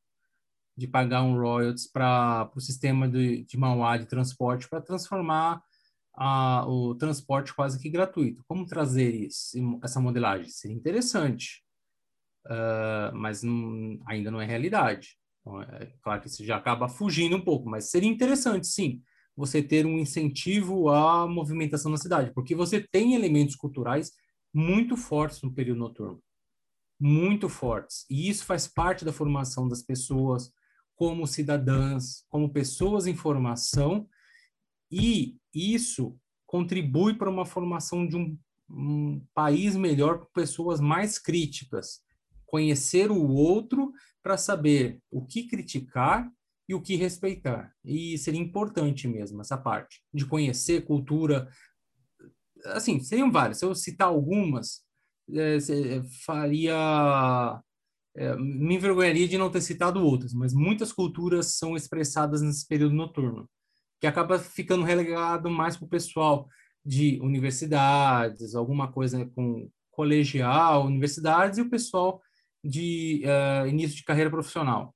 de 0.77 0.87
pagar 0.87 1.23
um 1.23 1.37
royalties 1.37 1.91
para 1.91 2.49
o 2.55 2.61
sistema 2.61 3.09
de, 3.09 3.43
de 3.43 3.57
Mauá 3.57 3.97
de 3.97 4.05
transporte 4.05 4.69
para 4.69 4.81
transformar 4.81 5.61
a, 6.15 6.65
o 6.67 6.95
transporte 6.95 7.53
quase 7.53 7.79
que 7.79 7.89
gratuito. 7.89 8.43
Como 8.47 8.65
trazer 8.65 9.13
isso, 9.13 9.57
essa 9.83 9.99
modelagem? 9.99 10.47
Seria 10.47 10.77
interessante, 10.77 11.63
uh, 12.45 13.13
mas 13.13 13.43
não, 13.43 13.99
ainda 14.07 14.31
não 14.31 14.39
é 14.39 14.45
realidade. 14.45 15.18
Então, 15.49 15.61
é 15.63 15.91
claro 16.03 16.21
que 16.21 16.27
isso 16.27 16.45
já 16.45 16.57
acaba 16.57 16.87
fugindo 16.87 17.35
um 17.35 17.41
pouco, 17.41 17.67
mas 17.67 17.89
seria 17.89 18.09
interessante, 18.09 18.67
sim, 18.67 19.01
você 19.35 19.63
ter 19.63 19.85
um 19.85 19.97
incentivo 19.97 20.89
à 20.89 21.27
movimentação 21.27 21.89
na 21.89 21.97
cidade, 21.97 22.31
porque 22.33 22.53
você 22.53 22.79
tem 22.79 23.15
elementos 23.15 23.55
culturais 23.55 24.11
muito 24.53 24.95
fortes 24.95 25.41
no 25.41 25.53
período 25.53 25.79
noturno. 25.79 26.21
Muito 26.99 27.47
fortes. 27.47 28.05
E 28.09 28.29
isso 28.29 28.45
faz 28.45 28.67
parte 28.67 29.05
da 29.05 29.13
formação 29.13 29.67
das 29.67 29.81
pessoas 29.81 30.51
como 30.95 31.25
cidadãs, 31.25 32.25
como 32.27 32.51
pessoas 32.51 33.07
em 33.07 33.15
formação, 33.15 34.07
e 34.91 35.37
isso 35.53 36.17
contribui 36.45 37.13
para 37.13 37.29
uma 37.29 37.45
formação 37.45 38.05
de 38.05 38.17
um, 38.17 38.37
um 38.69 39.25
país 39.33 39.75
melhor 39.75 40.19
com 40.19 40.25
pessoas 40.33 40.81
mais 40.81 41.17
críticas. 41.17 42.01
Conhecer 42.49 43.11
o 43.11 43.27
outro 43.27 43.93
para 44.23 44.37
saber 44.37 44.99
o 45.11 45.25
que 45.25 45.47
criticar 45.47 46.29
e 46.67 46.75
o 46.75 46.81
que 46.81 46.95
respeitar. 46.95 47.73
E 47.83 48.17
seria 48.17 48.39
importante 48.39 49.07
mesmo 49.07 49.41
essa 49.41 49.57
parte 49.57 50.01
de 50.13 50.25
conhecer 50.25 50.85
cultura. 50.85 51.49
Assim, 52.65 52.99
seriam 52.99 53.31
várias. 53.31 53.57
Se 53.59 53.65
eu 53.65 53.73
citar 53.73 54.07
algumas, 54.07 54.83
é, 55.33 55.57
faria. 56.25 57.61
É, 58.15 58.35
me 58.35 58.75
envergonharia 58.75 59.27
de 59.27 59.37
não 59.37 59.51
ter 59.51 59.61
citado 59.61 60.03
outras, 60.03 60.33
mas 60.33 60.53
muitas 60.53 60.91
culturas 60.91 61.57
são 61.57 61.75
expressadas 61.75 62.41
nesse 62.41 62.67
período 62.67 62.95
noturno, 62.95 63.47
que 64.01 64.07
acaba 64.07 64.39
ficando 64.39 64.83
relegado 64.83 65.49
mais 65.49 65.77
para 65.77 65.85
o 65.85 65.89
pessoal 65.89 66.49
de 66.83 67.19
universidades, 67.21 68.55
alguma 68.55 68.91
coisa 68.91 69.25
com 69.35 69.69
colegial, 69.91 70.85
universidades, 70.85 71.59
e 71.59 71.61
o 71.61 71.69
pessoal 71.69 72.21
de 72.63 73.23
uh, 73.25 73.67
início 73.67 73.97
de 73.97 74.03
carreira 74.03 74.29
profissional, 74.29 74.95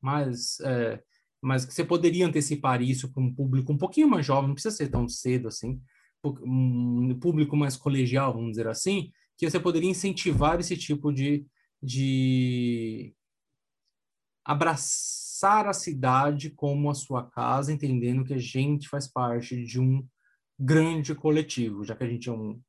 mas 0.00 0.58
uh, 0.60 0.98
mas 1.42 1.64
que 1.64 1.72
você 1.72 1.84
poderia 1.84 2.26
antecipar 2.26 2.82
isso 2.82 3.10
para 3.10 3.22
um 3.22 3.32
público 3.32 3.72
um 3.72 3.78
pouquinho 3.78 4.08
mais 4.08 4.26
jovem, 4.26 4.48
não 4.48 4.54
precisa 4.54 4.76
ser 4.76 4.88
tão 4.88 5.08
cedo 5.08 5.48
assim, 5.48 5.80
um 6.22 7.18
público 7.18 7.56
mais 7.56 7.76
colegial, 7.76 8.34
vamos 8.34 8.50
dizer 8.50 8.68
assim, 8.68 9.10
que 9.38 9.48
você 9.48 9.58
poderia 9.58 9.88
incentivar 9.88 10.60
esse 10.60 10.76
tipo 10.76 11.10
de, 11.10 11.46
de 11.82 13.14
abraçar 14.44 15.66
a 15.66 15.72
cidade 15.72 16.50
como 16.50 16.90
a 16.90 16.94
sua 16.94 17.28
casa, 17.30 17.72
entendendo 17.72 18.24
que 18.24 18.34
a 18.34 18.38
gente 18.38 18.86
faz 18.86 19.08
parte 19.08 19.64
de 19.64 19.80
um 19.80 20.06
grande 20.58 21.14
coletivo, 21.14 21.84
já 21.84 21.96
que 21.96 22.04
a 22.04 22.08
gente 22.08 22.28
é 22.28 22.32
um, 22.32 22.60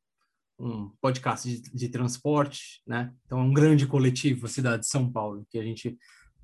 um 0.61 0.89
podcast 1.01 1.49
de, 1.49 1.71
de, 1.73 1.89
transporte, 1.89 2.81
né? 2.85 3.13
Então 3.25 3.39
é 3.39 3.43
um 3.43 3.53
grande 3.53 3.87
coletivo, 3.87 4.45
a 4.45 4.49
cidade 4.49 4.83
de 4.83 4.87
São 4.87 5.11
Paulo, 5.11 5.45
que 5.49 5.57
a 5.57 5.63
gente 5.63 5.97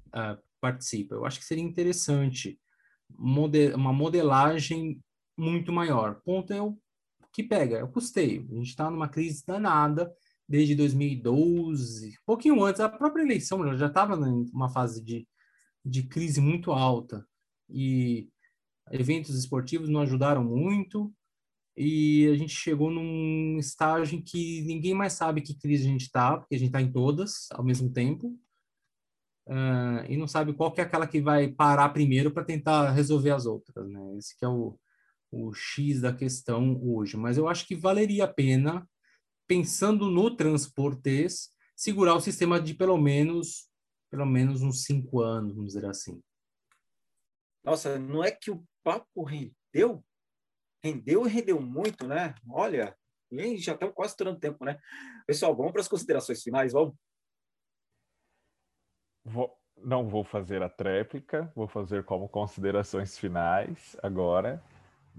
uh, 0.07 0.41
participa. 0.59 1.15
Eu 1.15 1.25
acho 1.25 1.39
que 1.39 1.45
seria 1.45 1.63
interessante 1.63 2.59
uma 3.17 3.93
modelagem 3.93 4.99
muito 5.37 5.71
maior. 5.71 6.19
Ponto 6.25 6.51
é 6.51 6.61
o 6.61 6.77
que 7.31 7.43
pega, 7.43 7.77
é 7.77 7.83
o 7.83 7.91
custeio. 7.91 8.47
A 8.51 8.55
gente 8.55 8.69
está 8.69 8.89
numa 8.89 9.07
crise 9.07 9.45
danada 9.45 10.11
desde 10.49 10.75
2012, 10.75 12.09
um 12.09 12.25
pouquinho 12.25 12.63
antes, 12.63 12.79
a 12.79 12.89
própria 12.89 13.21
eleição 13.21 13.75
já 13.75 13.87
estava 13.87 14.15
numa 14.15 14.69
fase 14.69 15.03
de, 15.03 15.27
de 15.83 16.03
crise 16.03 16.39
muito 16.39 16.71
alta 16.71 17.27
e 17.69 18.29
eventos 18.91 19.37
esportivos 19.37 19.89
não 19.89 19.99
ajudaram 19.99 20.43
muito 20.43 21.13
e 21.77 22.27
a 22.27 22.35
gente 22.35 22.55
chegou 22.55 22.89
num 22.89 23.59
estágio 23.59 24.17
em 24.17 24.21
que 24.21 24.63
ninguém 24.63 24.95
mais 24.95 25.13
sabe 25.13 25.41
que 25.41 25.57
crise 25.57 25.87
a 25.87 25.91
gente 25.91 26.01
está, 26.01 26.35
porque 26.35 26.55
a 26.55 26.57
gente 26.57 26.69
está 26.69 26.81
em 26.81 26.91
todas 26.91 27.47
ao 27.51 27.63
mesmo 27.63 27.93
tempo 27.93 28.29
uh, 29.47 30.03
e 30.09 30.17
não 30.17 30.27
sabe 30.27 30.53
qual 30.53 30.71
que 30.71 30.81
é 30.81 30.83
aquela 30.83 31.05
que 31.05 31.21
vai 31.21 31.49
parar 31.49 31.89
primeiro 31.89 32.31
para 32.31 32.43
tentar 32.43 32.89
resolver 32.89 33.29
as 33.29 33.45
outras, 33.45 33.87
né? 33.87 34.17
Esse 34.17 34.35
que 34.35 34.43
é 34.43 34.47
o, 34.47 34.75
o 35.31 35.53
X 35.53 36.01
da 36.01 36.11
questão 36.11 36.81
hoje. 36.83 37.15
Mas 37.15 37.37
eu 37.37 37.47
acho 37.47 37.67
que 37.67 37.75
valeria 37.75 38.23
a 38.23 38.33
pena 38.33 38.87
pensando 39.45 40.09
no 40.09 40.35
transportes, 40.35 41.51
segurar 41.75 42.15
o 42.15 42.21
sistema 42.21 42.59
de 42.59 42.73
pelo 42.73 42.97
menos, 42.97 43.69
pelo 44.09 44.25
menos 44.25 44.63
uns 44.63 44.83
cinco 44.83 45.21
anos, 45.21 45.53
vamos 45.53 45.73
dizer 45.73 45.85
assim. 45.85 46.19
Nossa, 47.63 47.99
não 47.99 48.23
é 48.23 48.31
que 48.31 48.49
o 48.49 48.63
papo 48.83 49.23
rendeu? 49.23 50.03
Rendeu 50.83 51.25
e 51.25 51.29
rendeu 51.29 51.59
muito, 51.61 52.07
né? 52.07 52.35
Olha, 52.49 52.95
já 53.57 53.73
estamos 53.73 53.95
quase 53.95 54.11
estourando 54.11 54.39
tempo, 54.39 54.63
né? 54.63 54.79
Pessoal, 55.25 55.55
vamos 55.55 55.71
para 55.71 55.81
as 55.81 55.87
considerações 55.87 56.41
finais, 56.41 56.73
vamos? 56.73 56.95
Vou, 59.25 59.57
não 59.77 60.07
vou 60.07 60.23
fazer 60.23 60.61
a 60.61 60.69
tréplica, 60.69 61.51
vou 61.55 61.67
fazer 61.67 62.03
como 62.05 62.29
considerações 62.29 63.17
finais 63.17 63.97
agora 64.01 64.63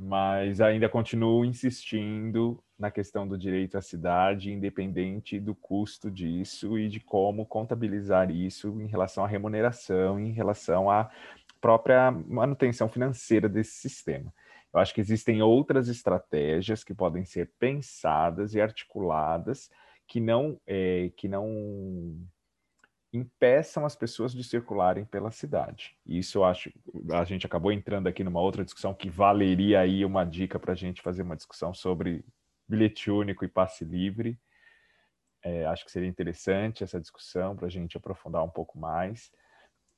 mas 0.01 0.61
ainda 0.61 0.89
continuo 0.89 1.45
insistindo 1.45 2.63
na 2.79 2.89
questão 2.89 3.27
do 3.27 3.37
direito 3.37 3.77
à 3.77 3.83
cidade, 3.83 4.53
independente 4.53 5.41
do 5.41 5.57
custo 5.57 6.09
disso 6.09 6.79
e 6.79 6.89
de 6.89 7.01
como 7.01 7.45
contabilizar 7.45 8.31
isso 8.31 8.81
em 8.81 8.87
relação 8.87 9.25
à 9.25 9.27
remuneração, 9.27 10.21
em 10.21 10.31
relação 10.31 10.89
à 10.89 11.11
própria 11.61 12.13
manutenção 12.13 12.89
financeira 12.89 13.49
desse 13.49 13.73
sistema. 13.73 14.33
Eu 14.73 14.81
acho 14.81 14.95
que 14.95 15.01
existem 15.01 15.43
outras 15.43 15.89
estratégias 15.89 16.85
que 16.85 16.95
podem 16.95 17.25
ser 17.25 17.51
pensadas 17.59 18.55
e 18.55 18.61
articuladas 18.61 19.71
que 20.07 20.21
não, 20.21 20.61
é, 20.67 21.11
que 21.17 21.29
não 21.29 22.17
impeçam 23.13 23.87
as 23.87 23.97
pessoas 23.97 24.33
de 24.33 24.45
circularem 24.45 25.05
pela 25.05 25.31
cidade. 25.31 25.97
Isso 26.05 26.39
eu 26.39 26.45
acho, 26.45 26.71
a 27.11 27.25
gente 27.25 27.47
acabou 27.47 27.73
entrando 27.73 28.07
aqui 28.07 28.23
numa 28.23 28.41
outra 28.41 28.65
discussão 28.65 28.95
que 28.95 29.09
valeria 29.09 29.81
aí 29.81 30.05
uma 30.05 30.25
dica 30.25 30.59
para 30.59 30.73
a 30.73 30.77
gente 30.77 31.01
fazer 31.01 31.23
uma 31.23 31.37
discussão 31.37 31.73
sobre 31.73 32.25
bilhete 32.67 33.11
único 33.11 33.45
e 33.45 33.49
passe 33.49 33.85
livre. 33.85 34.39
É, 35.43 35.65
acho 35.67 35.85
que 35.85 35.91
seria 35.91 36.09
interessante 36.09 36.85
essa 36.85 37.01
discussão 37.01 37.57
para 37.57 37.67
a 37.67 37.71
gente 37.71 37.97
aprofundar 37.97 38.45
um 38.45 38.51
pouco 38.51 38.79
mais. 38.79 39.31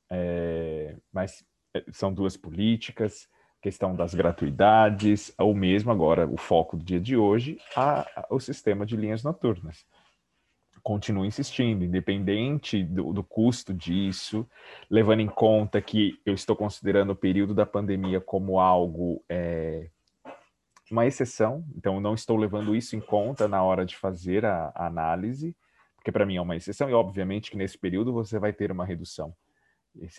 É, 0.09 0.95
mas 1.11 1.43
é, 1.73 1.83
são 1.91 2.13
duas 2.13 2.37
políticas, 2.37 3.27
questão 3.61 3.95
das 3.95 4.13
gratuidades, 4.13 5.33
ou 5.37 5.53
mesmo 5.53 5.91
agora 5.91 6.27
o 6.27 6.37
foco 6.37 6.75
do 6.75 6.83
dia 6.83 6.99
de 6.99 7.15
hoje, 7.15 7.59
a, 7.75 8.01
a, 8.01 8.27
o 8.29 8.39
sistema 8.39 8.85
de 8.85 8.97
linhas 8.97 9.23
noturnas 9.23 9.85
continuo 10.83 11.25
insistindo, 11.25 11.83
independente 11.83 12.83
do, 12.83 13.13
do, 13.13 13.23
custo 13.23 13.73
disso, 13.73 14.47
levando 14.89 15.21
em 15.21 15.27
conta 15.27 15.81
que 15.81 16.19
eu 16.25 16.33
estou 16.33 16.55
considerando 16.55 17.11
o 17.11 17.15
período 17.15 17.53
da 17.53 17.65
pandemia 17.65 18.19
como 18.19 18.59
algo, 18.59 19.23
é, 19.29 19.89
uma 20.89 21.05
exceção, 21.05 21.63
então 21.75 21.99
não 22.01 22.13
estou 22.13 22.35
levando 22.35 22.75
isso 22.75 22.95
em 22.95 22.99
conta 22.99 23.47
na 23.47 23.63
hora 23.63 23.85
de 23.85 23.95
fazer 23.95 24.45
a, 24.45 24.71
a 24.75 24.87
análise, 24.87 25.55
porque 25.95 26.11
para 26.11 26.25
mim 26.25 26.37
é 26.37 26.41
uma 26.41 26.55
exceção, 26.55 26.89
e 26.89 26.93
obviamente 26.93 27.51
que 27.51 27.57
nesse 27.57 27.77
período 27.77 28.11
você 28.11 28.39
vai 28.39 28.51
ter 28.51 28.71
uma 28.71 28.85
redução. 28.85 29.33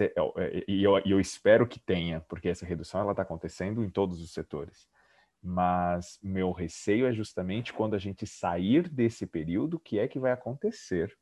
É, 0.01 0.05
é, 0.05 0.65
e 0.69 0.83
eu, 0.83 0.99
eu 0.99 1.19
espero 1.19 1.67
que 1.67 1.79
tenha, 1.79 2.21
porque 2.23 2.49
essa 2.49 2.67
redução 2.67 3.01
ela 3.01 3.13
está 3.13 3.23
acontecendo 3.23 3.83
em 3.83 3.91
todos 3.91 4.21
os 4.21 4.33
setores 4.33 4.87
mas 5.43 6.21
meu 6.23 6.53
receio 6.53 7.05
é 7.07 7.13
justamente 7.13 7.73
quando 7.73 7.95
a 7.95 7.99
gente 7.99 8.27
sair 8.27 8.89
desse 8.89 9.27
período, 9.27 9.75
o 9.77 9.81
que 9.81 9.99
é 9.99 10.07
que 10.07 10.21
vai 10.21 10.31
acontecer? 10.31 11.13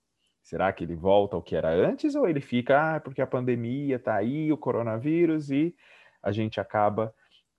Será 0.43 0.73
que 0.73 0.85
ele 0.85 0.95
volta 0.95 1.37
ao 1.37 1.43
que 1.43 1.57
era 1.57 1.71
antes 1.71 2.15
ou 2.15 2.29
ele 2.29 2.41
fica, 2.41 2.97
ah, 2.97 3.01
porque 3.01 3.23
a 3.23 3.27
pandemia 3.27 3.97
está 3.97 4.17
aí, 4.17 4.53
o 4.53 4.59
coronavírus, 4.59 5.51
e 5.51 5.75
a 6.23 6.33
gente 6.33 6.61
acaba 6.61 7.15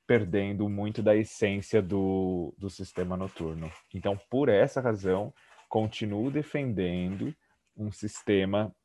perdendo 0.06 0.70
muito 0.70 1.02
da 1.02 1.16
essência 1.16 1.82
do, 1.82 2.54
do 2.58 2.70
sistema 2.70 3.18
noturno. 3.18 3.72
Então, 3.94 4.20
por 4.30 4.50
essa 4.50 4.82
razão, 4.82 5.34
continuo 5.70 6.30
defendendo 6.30 7.34
um 7.76 7.92
sistema 7.92 8.76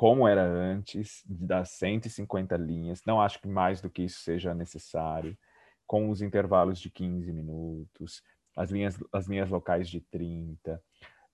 como 0.00 0.26
era 0.26 0.42
antes, 0.42 1.22
das 1.28 1.72
150 1.72 2.56
linhas. 2.56 3.02
Não 3.04 3.20
acho 3.20 3.38
que 3.38 3.46
mais 3.46 3.82
do 3.82 3.90
que 3.90 4.04
isso 4.04 4.20
seja 4.20 4.54
necessário 4.54 5.36
com 5.86 6.08
os 6.08 6.22
intervalos 6.22 6.80
de 6.80 6.88
15 6.88 7.30
minutos, 7.30 8.22
as 8.56 8.70
linhas, 8.70 8.98
as 9.12 9.26
linhas 9.26 9.50
locais 9.50 9.90
de 9.90 10.00
30, 10.00 10.82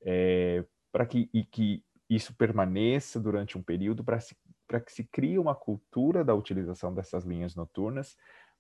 é, 0.02 0.64
para 0.90 1.06
que, 1.06 1.30
e 1.32 1.44
que 1.44 1.84
isso 2.10 2.34
permaneça 2.34 3.20
durante 3.20 3.56
um 3.56 3.62
período, 3.62 4.02
para 4.02 4.80
que 4.80 4.92
se 4.92 5.04
crie 5.04 5.38
uma 5.38 5.54
cultura 5.54 6.24
da 6.24 6.34
utilização 6.34 6.92
dessas 6.92 7.22
linhas 7.22 7.54
noturnas, 7.54 8.16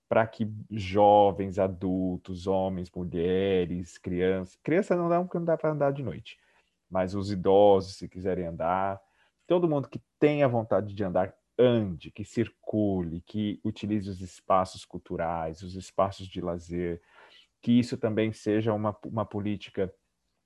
para 0.08 0.24
que 0.24 0.48
jovens, 0.70 1.58
adultos, 1.58 2.46
homens, 2.46 2.88
mulheres, 2.94 3.98
crianças, 3.98 4.56
criança 4.62 4.94
não 4.94 5.08
dá 5.08 5.20
porque 5.20 5.38
não 5.38 5.46
dá 5.46 5.56
para 5.56 5.72
andar 5.72 5.92
de 5.92 6.04
noite, 6.04 6.38
mas 6.88 7.12
os 7.12 7.32
idosos, 7.32 7.96
se 7.96 8.08
quiserem 8.08 8.46
andar, 8.46 9.04
todo 9.46 9.68
mundo 9.68 9.88
que 9.88 10.00
tenha 10.18 10.48
vontade 10.48 10.94
de 10.94 11.04
andar 11.04 11.34
ande, 11.58 12.10
que 12.10 12.24
circule, 12.24 13.22
que 13.26 13.60
utilize 13.64 14.08
os 14.10 14.20
espaços 14.20 14.84
culturais, 14.84 15.62
os 15.62 15.74
espaços 15.74 16.26
de 16.28 16.40
lazer, 16.40 17.00
que 17.62 17.72
isso 17.72 17.96
também 17.96 18.32
seja 18.32 18.72
uma, 18.72 18.96
uma 19.04 19.24
política 19.24 19.92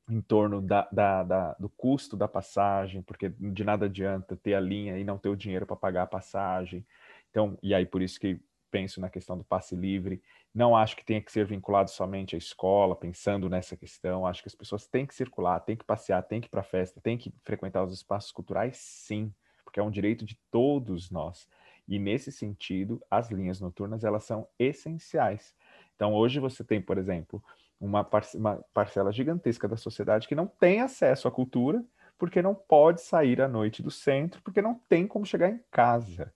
em 0.09 0.21
torno 0.21 0.61
da, 0.61 0.89
da, 0.91 1.23
da, 1.23 1.55
do 1.55 1.69
custo 1.69 2.17
da 2.17 2.27
passagem, 2.27 3.03
porque 3.03 3.29
de 3.29 3.65
nada 3.65 3.87
adianta 3.87 4.37
ter 4.37 4.55
a 4.55 4.61
linha 4.61 4.99
e 4.99 5.05
não 5.05 5.19
ter 5.19 5.29
o 5.29 5.37
dinheiro 5.37 5.67
para 5.67 5.77
pagar 5.77 6.03
a 6.03 6.07
passagem. 6.07 6.85
Então, 7.31 7.57
e 7.63 7.75
aí 7.75 7.87
por 7.87 8.03
isso 8.03 8.19
que 8.19 8.41
penso 8.71 9.01
na 9.01 9.11
questão 9.11 9.37
do 9.37 9.45
passe 9.45 9.75
livre. 9.75 10.23
Não 10.55 10.77
acho 10.77 10.97
que 10.97 11.05
tenha 11.05 11.21
que 11.21 11.33
ser 11.33 11.47
vinculado 11.47 11.91
somente 11.91 12.35
à 12.35 12.39
escola, 12.39 12.95
pensando 12.95 13.49
nessa 13.49 13.77
questão. 13.77 14.27
Acho 14.27 14.43
que 14.43 14.49
as 14.49 14.55
pessoas 14.55 14.87
têm 14.87 15.07
que 15.07 15.15
circular, 15.15 15.61
têm 15.61 15.77
que 15.77 15.85
passear, 15.85 16.23
têm 16.23 16.41
que 16.41 16.47
ir 16.47 16.51
para 16.51 16.63
festa, 16.63 17.01
têm 17.01 17.19
que 17.19 17.33
frequentar 17.45 17.85
os 17.85 17.93
espaços 17.93 18.33
culturais, 18.33 18.77
sim 18.77 19.33
porque 19.71 19.79
é 19.79 19.83
um 19.83 19.91
direito 19.91 20.27
de 20.27 20.37
todos 20.51 21.11
nós. 21.11 21.49
E 21.87 21.99
nesse 21.99 22.33
sentido, 22.33 23.01
as 23.09 23.31
linhas 23.31 23.61
noturnas 23.61 24.03
elas 24.03 24.25
são 24.25 24.47
essenciais. 24.59 25.55
Então, 25.95 26.13
hoje 26.13 26.41
você 26.41 26.65
tem, 26.65 26.81
por 26.81 26.99
exemplo, 26.99 27.43
uma, 27.81 28.07
uma 28.35 28.57
parcela 28.75 29.13
gigantesca 29.13 29.69
da 29.69 29.77
sociedade 29.77 30.27
que 30.27 30.35
não 30.35 30.47
tem 30.47 30.81
acesso 30.81 31.29
à 31.29 31.31
cultura, 31.31 31.85
porque 32.19 32.43
não 32.43 32.55
pode 32.55 33.01
sair 33.01 33.41
à 33.41 33.49
noite 33.49 33.83
do 33.83 33.91
centro, 33.91 34.43
porque 34.43 34.61
não 34.61 34.75
tem 34.89 35.07
como 35.07 35.25
chegar 35.25 35.49
em 35.49 35.61
casa. 35.71 36.33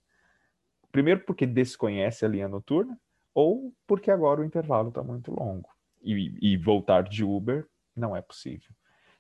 Primeiro, 0.95 1.25
porque 1.25 1.45
desconhece 1.45 2.25
a 2.25 2.29
linha 2.29 2.47
noturna, 2.47 2.97
ou 3.35 3.75
porque 3.85 4.13
agora 4.13 4.41
o 4.41 4.45
intervalo 4.45 4.91
está 4.91 5.03
muito 5.03 5.33
longo. 5.33 5.69
E, 6.01 6.39
e 6.41 6.57
voltar 6.57 7.03
de 7.03 7.25
Uber 7.25 7.67
não 7.97 8.17
é 8.17 8.23
possível. 8.23 8.71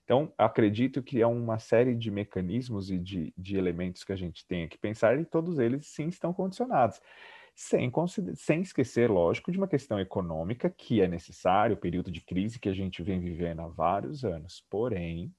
Então, 0.04 0.32
acredito 0.38 1.02
que 1.02 1.20
é 1.20 1.26
uma 1.26 1.58
série 1.58 1.96
de 1.96 2.12
mecanismos 2.12 2.92
e 2.92 2.98
de, 3.00 3.34
de 3.36 3.56
elementos 3.56 4.04
que 4.04 4.12
a 4.12 4.16
gente 4.16 4.46
tem 4.46 4.68
que 4.68 4.78
pensar 4.78 5.18
e 5.18 5.24
todos 5.24 5.58
eles 5.58 5.88
sim 5.88 6.06
estão 6.06 6.32
condicionados. 6.32 7.00
Sem, 7.56 7.90
sem 8.36 8.60
esquecer, 8.60 9.10
lógico, 9.10 9.50
de 9.50 9.58
uma 9.58 9.66
questão 9.66 9.98
econômica 9.98 10.70
que 10.70 11.00
é 11.00 11.08
necessário, 11.08 11.74
o 11.74 11.80
período 11.80 12.08
de 12.08 12.20
crise 12.20 12.60
que 12.60 12.68
a 12.68 12.72
gente 12.72 13.02
vem 13.02 13.18
vivendo 13.18 13.62
há 13.62 13.66
vários 13.66 14.24
anos. 14.24 14.64
Porém, 14.70 15.34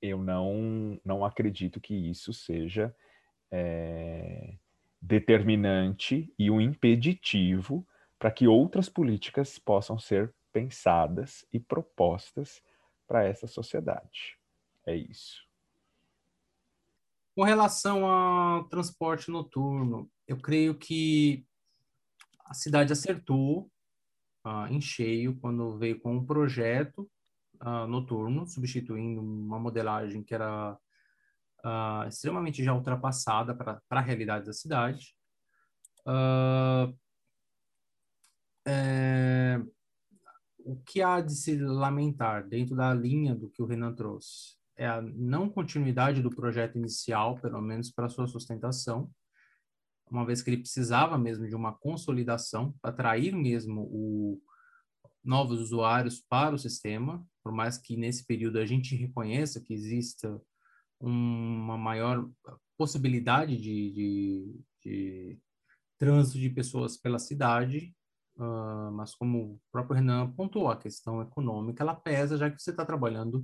eu 0.00 0.18
não, 0.22 1.00
não 1.04 1.24
acredito 1.24 1.80
que 1.80 1.96
isso 1.96 2.32
seja 2.32 2.94
é, 3.50 4.54
determinante 5.02 6.32
e 6.38 6.48
um 6.48 6.60
impeditivo 6.60 7.84
para 8.18 8.30
que 8.30 8.46
outras 8.46 8.88
políticas 8.88 9.58
possam 9.58 9.98
ser 9.98 10.32
pensadas 10.52 11.44
e 11.52 11.58
propostas 11.58 12.62
para 13.08 13.24
essa 13.24 13.48
sociedade. 13.48 14.38
É 14.86 14.94
isso. 14.94 15.42
Com 17.34 17.42
relação 17.42 18.06
ao 18.06 18.64
transporte 18.68 19.30
noturno, 19.30 20.08
eu 20.28 20.36
creio 20.36 20.74
que 20.74 21.44
a 22.44 22.54
cidade 22.54 22.92
acertou 22.92 23.70
uh, 24.46 24.66
em 24.70 24.80
cheio 24.80 25.34
quando 25.40 25.78
veio 25.78 25.98
com 25.98 26.16
um 26.16 26.24
projeto 26.24 27.10
uh, 27.60 27.86
noturno, 27.88 28.46
substituindo 28.46 29.20
uma 29.20 29.58
modelagem 29.58 30.22
que 30.22 30.34
era 30.34 30.78
uh, 31.64 32.08
extremamente 32.08 32.62
já 32.62 32.74
ultrapassada 32.74 33.54
para 33.54 33.80
a 33.90 34.00
realidade 34.00 34.46
da 34.46 34.52
cidade. 34.52 35.14
É, 38.66 39.60
o 40.58 40.76
que 40.76 41.02
há 41.02 41.20
de 41.20 41.34
se 41.34 41.56
lamentar 41.56 42.46
dentro 42.46 42.76
da 42.76 42.94
linha 42.94 43.34
do 43.34 43.50
que 43.50 43.62
o 43.62 43.66
Renan 43.66 43.94
trouxe 43.94 44.56
é 44.76 44.86
a 44.86 45.02
não 45.02 45.48
continuidade 45.48 46.22
do 46.22 46.30
projeto 46.30 46.78
inicial, 46.78 47.38
pelo 47.40 47.60
menos 47.60 47.90
para 47.90 48.08
sua 48.08 48.26
sustentação, 48.26 49.10
uma 50.10 50.24
vez 50.26 50.42
que 50.42 50.50
ele 50.50 50.58
precisava 50.58 51.16
mesmo 51.18 51.48
de 51.48 51.54
uma 51.54 51.72
consolidação 51.72 52.74
para 52.80 52.90
atrair 52.90 53.34
mesmo 53.34 53.82
o, 53.82 54.40
novos 55.24 55.60
usuários 55.60 56.20
para 56.20 56.54
o 56.54 56.58
sistema, 56.58 57.24
por 57.42 57.52
mais 57.52 57.78
que 57.78 57.96
nesse 57.96 58.24
período 58.26 58.58
a 58.58 58.66
gente 58.66 58.96
reconheça 58.96 59.60
que 59.60 59.72
exista 59.72 60.40
uma 61.02 61.76
maior 61.76 62.28
possibilidade 62.78 63.56
de, 63.56 63.90
de, 63.92 64.60
de 64.82 65.38
trânsito 65.98 66.38
de 66.38 66.48
pessoas 66.50 66.96
pela 66.96 67.18
cidade, 67.18 67.94
uh, 68.36 68.92
mas 68.92 69.14
como 69.14 69.54
o 69.54 69.60
próprio 69.70 69.96
Renan 69.96 70.32
pontuou, 70.32 70.68
a 70.68 70.76
questão 70.76 71.20
econômica 71.20 71.82
ela 71.82 71.94
pesa, 71.94 72.38
já 72.38 72.50
que 72.50 72.62
você 72.62 72.70
está 72.70 72.84
trabalhando 72.84 73.42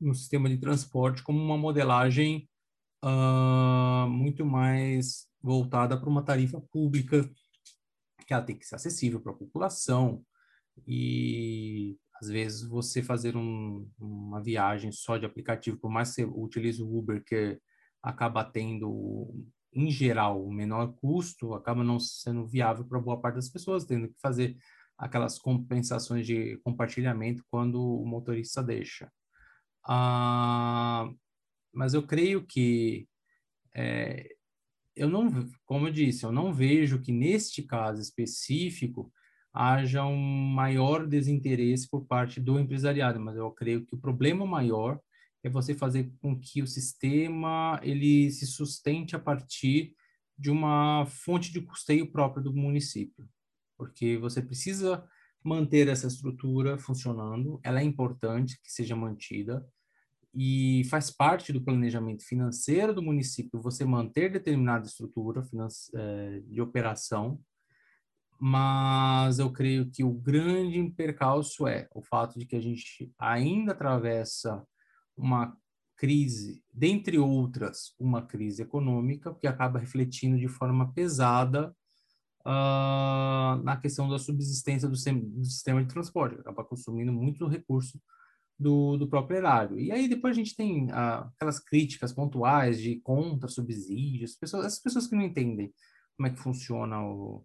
no 0.00 0.14
sistema 0.14 0.48
de 0.48 0.58
transporte 0.58 1.22
como 1.22 1.42
uma 1.42 1.58
modelagem 1.58 2.48
uh, 3.04 4.08
muito 4.08 4.44
mais 4.46 5.26
voltada 5.42 5.98
para 5.98 6.08
uma 6.08 6.24
tarifa 6.24 6.60
pública, 6.72 7.28
que 8.26 8.34
ela 8.34 8.42
tem 8.42 8.56
que 8.56 8.66
ser 8.66 8.76
acessível 8.76 9.20
para 9.20 9.32
a 9.32 9.36
população, 9.36 10.24
e 10.86 11.96
às 12.20 12.28
vezes 12.28 12.66
você 12.66 13.02
fazer 13.02 13.36
um, 13.36 13.88
uma 13.98 14.42
viagem 14.42 14.90
só 14.92 15.16
de 15.16 15.26
aplicativo, 15.26 15.78
por 15.78 15.90
mais 15.90 16.10
que 16.14 16.22
você 16.22 16.24
utilize 16.24 16.82
o 16.82 16.96
Uber, 16.96 17.22
que 17.24 17.58
acaba 18.02 18.44
tendo, 18.44 19.34
em 19.72 19.90
geral, 19.90 20.44
o 20.44 20.52
menor 20.52 20.94
custo, 20.94 21.54
acaba 21.54 21.84
não 21.84 21.98
sendo 21.98 22.46
viável 22.46 22.84
para 22.84 23.00
boa 23.00 23.20
parte 23.20 23.36
das 23.36 23.48
pessoas, 23.48 23.84
tendo 23.84 24.08
que 24.08 24.20
fazer 24.20 24.56
aquelas 24.96 25.38
compensações 25.38 26.26
de 26.26 26.56
compartilhamento 26.58 27.44
quando 27.50 27.80
o 27.82 28.06
motorista 28.06 28.62
deixa. 28.62 29.10
Ah, 29.86 31.10
mas 31.72 31.94
eu 31.94 32.06
creio 32.06 32.46
que 32.46 33.06
é, 33.74 34.36
eu 34.96 35.08
não, 35.08 35.28
como 35.66 35.88
eu 35.88 35.92
disse, 35.92 36.24
eu 36.24 36.32
não 36.32 36.52
vejo 36.52 37.02
que 37.02 37.12
neste 37.12 37.62
caso 37.62 38.00
específico 38.00 39.12
haja 39.56 40.04
um 40.04 40.16
maior 40.18 41.06
desinteresse 41.06 41.88
por 41.88 42.04
parte 42.04 42.38
do 42.38 42.60
empresariado, 42.60 43.18
mas 43.18 43.36
eu 43.36 43.50
creio 43.50 43.86
que 43.86 43.94
o 43.94 43.98
problema 43.98 44.46
maior 44.46 45.00
é 45.42 45.48
você 45.48 45.74
fazer 45.74 46.12
com 46.20 46.38
que 46.38 46.60
o 46.60 46.66
sistema 46.66 47.80
ele 47.82 48.30
se 48.30 48.46
sustente 48.46 49.16
a 49.16 49.18
partir 49.18 49.94
de 50.38 50.50
uma 50.50 51.06
fonte 51.06 51.50
de 51.50 51.62
custeio 51.62 52.12
própria 52.12 52.42
do 52.42 52.52
município, 52.52 53.26
porque 53.78 54.18
você 54.18 54.42
precisa 54.42 55.02
manter 55.42 55.88
essa 55.88 56.06
estrutura 56.06 56.76
funcionando, 56.76 57.58
ela 57.62 57.80
é 57.80 57.84
importante 57.84 58.60
que 58.62 58.70
seja 58.70 58.94
mantida 58.94 59.66
e 60.34 60.82
faz 60.90 61.10
parte 61.10 61.50
do 61.50 61.62
planejamento 61.62 62.22
financeiro 62.24 62.92
do 62.92 63.02
município 63.02 63.62
você 63.62 63.86
manter 63.86 64.30
determinada 64.30 64.86
estrutura 64.86 65.42
eh, 65.94 66.42
de 66.46 66.60
operação 66.60 67.40
mas 68.38 69.38
eu 69.38 69.50
creio 69.52 69.90
que 69.90 70.04
o 70.04 70.12
grande 70.12 70.90
percalço 70.90 71.66
é 71.66 71.88
o 71.94 72.02
fato 72.02 72.38
de 72.38 72.46
que 72.46 72.56
a 72.56 72.60
gente 72.60 73.12
ainda 73.18 73.72
atravessa 73.72 74.64
uma 75.16 75.56
crise, 75.96 76.62
dentre 76.72 77.18
outras, 77.18 77.94
uma 77.98 78.22
crise 78.22 78.62
econômica, 78.62 79.34
que 79.34 79.46
acaba 79.46 79.78
refletindo 79.78 80.38
de 80.38 80.48
forma 80.48 80.92
pesada 80.92 81.74
uh, 82.46 83.62
na 83.62 83.76
questão 83.80 84.08
da 84.08 84.18
subsistência 84.18 84.88
do, 84.88 84.94
do, 84.94 85.44
sistema 85.44 85.82
de 85.82 85.92
transporte, 85.92 86.40
acaba 86.40 86.64
consumindo 86.64 87.12
muito 87.12 87.46
recurso 87.46 88.00
do, 88.58 88.96
do 88.96 89.08
próprio 89.08 89.38
erário. 89.38 89.78
E 89.78 89.90
aí 89.90 90.08
depois 90.08 90.32
a 90.32 90.38
gente 90.38 90.54
tem 90.54 90.86
uh, 90.86 91.30
aquelas 91.34 91.58
críticas 91.58 92.12
pontuais 92.12 92.80
de 92.80 93.00
contra 93.00 93.48
subsídios, 93.48 94.36
pessoas, 94.36 94.66
as 94.66 94.78
pessoas 94.78 95.06
que 95.06 95.16
não 95.16 95.22
entendem 95.22 95.72
como 96.16 96.28
é 96.28 96.30
que 96.30 96.38
funciona 96.38 97.02
o, 97.02 97.44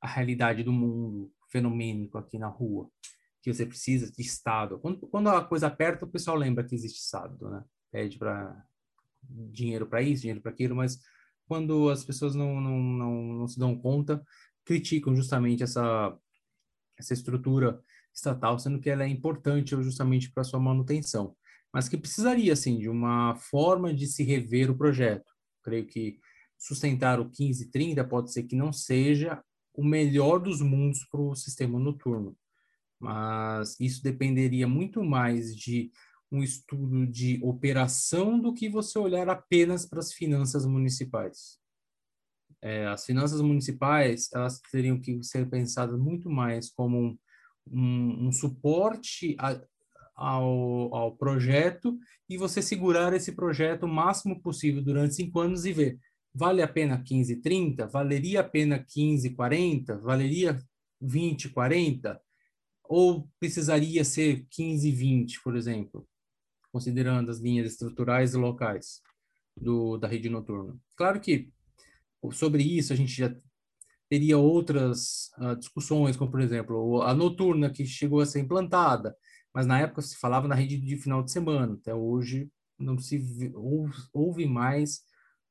a 0.00 0.06
realidade 0.06 0.62
do 0.62 0.72
mundo 0.72 1.32
fenomênico 1.50 2.16
aqui 2.16 2.38
na 2.38 2.48
rua, 2.48 2.90
que 3.42 3.52
você 3.52 3.66
precisa 3.66 4.10
de 4.10 4.22
Estado. 4.22 4.78
Quando, 4.78 4.98
quando 5.08 5.28
a 5.28 5.44
coisa 5.44 5.66
aperta, 5.66 6.04
o 6.04 6.10
pessoal 6.10 6.36
lembra 6.36 6.64
que 6.64 6.74
existe 6.74 7.00
Estado, 7.00 7.50
né? 7.50 7.64
Pede 7.90 8.18
para 8.18 8.64
dinheiro 9.22 9.86
para 9.86 10.02
isso, 10.02 10.22
dinheiro 10.22 10.40
para 10.40 10.50
aquilo, 10.50 10.74
mas 10.74 10.98
quando 11.46 11.90
as 11.90 12.04
pessoas 12.04 12.34
não, 12.34 12.60
não, 12.60 12.78
não, 12.78 13.22
não 13.34 13.48
se 13.48 13.58
dão 13.58 13.76
conta, 13.76 14.22
criticam 14.64 15.14
justamente 15.14 15.62
essa, 15.62 16.16
essa 16.98 17.12
estrutura 17.12 17.82
estatal, 18.14 18.58
sendo 18.58 18.80
que 18.80 18.88
ela 18.88 19.04
é 19.04 19.08
importante 19.08 19.70
justamente 19.82 20.30
para 20.30 20.44
sua 20.44 20.60
manutenção, 20.60 21.36
mas 21.72 21.88
que 21.88 21.96
precisaria, 21.96 22.52
assim, 22.52 22.78
de 22.78 22.88
uma 22.88 23.34
forma 23.34 23.92
de 23.92 24.06
se 24.06 24.22
rever 24.22 24.70
o 24.70 24.76
projeto. 24.76 25.32
Creio 25.62 25.86
que 25.86 26.18
sustentar 26.58 27.20
o 27.20 27.24
1530 27.24 28.04
pode 28.04 28.32
ser 28.32 28.44
que 28.44 28.56
não 28.56 28.72
seja 28.72 29.42
o 29.74 29.84
melhor 29.84 30.38
dos 30.38 30.60
mundos 30.60 31.04
para 31.04 31.20
o 31.20 31.34
sistema 31.34 31.78
noturno. 31.78 32.36
Mas 32.98 33.78
isso 33.80 34.02
dependeria 34.02 34.68
muito 34.68 35.02
mais 35.02 35.56
de 35.56 35.90
um 36.30 36.42
estudo 36.42 37.06
de 37.06 37.40
operação 37.42 38.38
do 38.38 38.52
que 38.54 38.68
você 38.68 38.98
olhar 38.98 39.28
apenas 39.28 39.86
para 39.86 39.98
as 39.98 40.12
finanças 40.12 40.64
municipais. 40.64 41.58
É, 42.62 42.86
as 42.86 43.04
finanças 43.06 43.40
municipais 43.40 44.28
elas 44.34 44.60
teriam 44.70 45.00
que 45.00 45.22
ser 45.22 45.48
pensadas 45.48 45.98
muito 45.98 46.28
mais 46.28 46.70
como 46.70 46.98
um, 46.98 47.18
um, 47.66 48.28
um 48.28 48.32
suporte 48.32 49.34
a, 49.38 49.58
ao, 50.14 50.94
ao 50.94 51.16
projeto 51.16 51.98
e 52.28 52.36
você 52.36 52.60
segurar 52.60 53.14
esse 53.14 53.32
projeto 53.32 53.84
o 53.84 53.88
máximo 53.88 54.40
possível 54.42 54.82
durante 54.82 55.14
cinco 55.14 55.40
anos 55.40 55.64
e 55.64 55.72
ver 55.72 55.98
Vale 56.32 56.62
a 56.62 56.68
pena 56.68 57.02
15, 57.02 57.36
30? 57.36 57.86
Valeria 57.86 58.40
a 58.40 58.44
pena 58.44 58.78
15, 58.78 59.30
40? 59.30 59.98
Valeria 59.98 60.58
20, 61.00 61.48
40? 61.48 62.20
Ou 62.84 63.28
precisaria 63.38 64.04
ser 64.04 64.46
15, 64.50 64.90
20, 64.90 65.42
por 65.42 65.56
exemplo, 65.56 66.06
considerando 66.72 67.30
as 67.30 67.38
linhas 67.38 67.72
estruturais 67.72 68.34
e 68.34 68.36
locais 68.36 69.00
do, 69.56 69.96
da 69.96 70.06
rede 70.06 70.28
noturna? 70.28 70.76
Claro 70.96 71.20
que 71.20 71.50
sobre 72.32 72.62
isso 72.62 72.92
a 72.92 72.96
gente 72.96 73.12
já 73.12 73.34
teria 74.08 74.36
outras 74.36 75.30
uh, 75.38 75.56
discussões, 75.56 76.16
como 76.16 76.30
por 76.30 76.40
exemplo 76.40 77.02
a 77.02 77.14
noturna 77.14 77.70
que 77.70 77.86
chegou 77.86 78.20
a 78.20 78.26
ser 78.26 78.40
implantada, 78.40 79.16
mas 79.54 79.66
na 79.66 79.80
época 79.80 80.02
se 80.02 80.16
falava 80.16 80.48
na 80.48 80.54
rede 80.54 80.78
de 80.78 80.96
final 80.96 81.22
de 81.22 81.30
semana. 81.30 81.74
Até 81.74 81.94
hoje 81.94 82.50
não 82.78 82.98
se 82.98 83.22
ouve 84.12 84.46
mais 84.46 85.02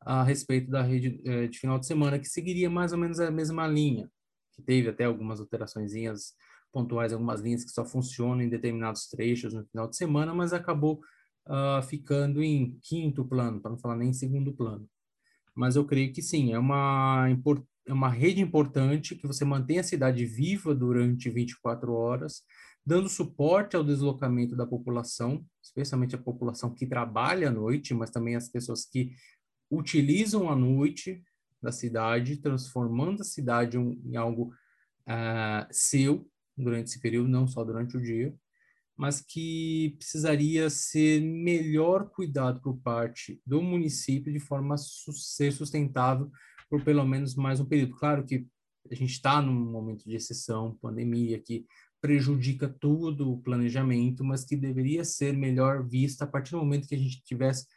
a 0.01 0.23
respeito 0.23 0.69
da 0.69 0.81
rede 0.81 1.21
eh, 1.25 1.47
de 1.47 1.59
final 1.59 1.77
de 1.77 1.85
semana, 1.85 2.19
que 2.19 2.27
seguiria 2.27 2.69
mais 2.69 2.93
ou 2.93 2.97
menos 2.97 3.19
a 3.19 3.29
mesma 3.29 3.67
linha, 3.67 4.09
que 4.53 4.61
teve 4.61 4.89
até 4.89 5.05
algumas 5.05 5.39
alterações 5.39 5.93
pontuais, 6.71 7.11
algumas 7.13 7.41
linhas 7.41 7.63
que 7.63 7.71
só 7.71 7.85
funcionam 7.85 8.41
em 8.41 8.49
determinados 8.49 9.07
trechos 9.07 9.53
no 9.53 9.65
final 9.65 9.87
de 9.87 9.97
semana, 9.97 10.33
mas 10.33 10.53
acabou 10.53 11.01
uh, 11.47 11.81
ficando 11.83 12.41
em 12.43 12.77
quinto 12.81 13.25
plano, 13.25 13.59
para 13.61 13.71
não 13.71 13.77
falar 13.77 13.95
nem 13.95 14.09
em 14.09 14.13
segundo 14.13 14.53
plano. 14.53 14.87
Mas 15.55 15.75
eu 15.75 15.85
creio 15.85 16.13
que 16.13 16.21
sim, 16.21 16.53
é 16.53 16.59
uma, 16.59 17.27
é 17.87 17.93
uma 17.93 18.09
rede 18.09 18.41
importante 18.41 19.15
que 19.15 19.27
você 19.27 19.43
mantém 19.43 19.79
a 19.79 19.83
cidade 19.83 20.25
viva 20.25 20.73
durante 20.73 21.29
24 21.29 21.91
horas, 21.91 22.43
dando 22.85 23.09
suporte 23.09 23.75
ao 23.75 23.83
deslocamento 23.83 24.55
da 24.55 24.65
população, 24.65 25.43
especialmente 25.61 26.15
a 26.15 26.19
população 26.19 26.73
que 26.73 26.87
trabalha 26.87 27.49
à 27.49 27.51
noite, 27.51 27.93
mas 27.93 28.09
também 28.09 28.35
as 28.35 28.47
pessoas 28.47 28.85
que 28.85 29.11
utilizam 29.69 30.49
a 30.49 30.55
noite 30.55 31.23
da 31.61 31.71
cidade, 31.71 32.37
transformando 32.37 33.21
a 33.21 33.25
cidade 33.25 33.77
em 33.77 34.15
algo 34.15 34.53
uh, 35.07 35.67
seu 35.71 36.29
durante 36.57 36.87
esse 36.87 36.99
período, 36.99 37.29
não 37.29 37.47
só 37.47 37.63
durante 37.63 37.97
o 37.97 38.01
dia, 38.01 38.33
mas 38.97 39.21
que 39.21 39.95
precisaria 39.97 40.69
ser 40.69 41.21
melhor 41.21 42.09
cuidado 42.09 42.61
por 42.61 42.77
parte 42.79 43.41
do 43.45 43.61
município 43.61 44.31
de 44.31 44.39
forma 44.39 44.75
a 44.75 44.77
ser 44.77 45.51
sustentável 45.51 46.29
por 46.69 46.83
pelo 46.83 47.05
menos 47.05 47.35
mais 47.35 47.59
um 47.59 47.65
período. 47.65 47.95
Claro 47.95 48.25
que 48.25 48.45
a 48.91 48.95
gente 48.95 49.11
está 49.11 49.41
num 49.41 49.53
momento 49.53 50.03
de 50.03 50.15
exceção, 50.15 50.77
pandemia, 50.81 51.39
que 51.39 51.65
prejudica 52.01 52.67
todo 52.67 53.31
o 53.31 53.41
planejamento, 53.41 54.23
mas 54.23 54.45
que 54.45 54.55
deveria 54.55 55.03
ser 55.03 55.35
melhor 55.35 55.87
vista 55.87 56.23
a 56.23 56.27
partir 56.27 56.51
do 56.51 56.57
momento 56.57 56.87
que 56.87 56.95
a 56.95 56.99
gente 56.99 57.23
tivesse 57.23 57.67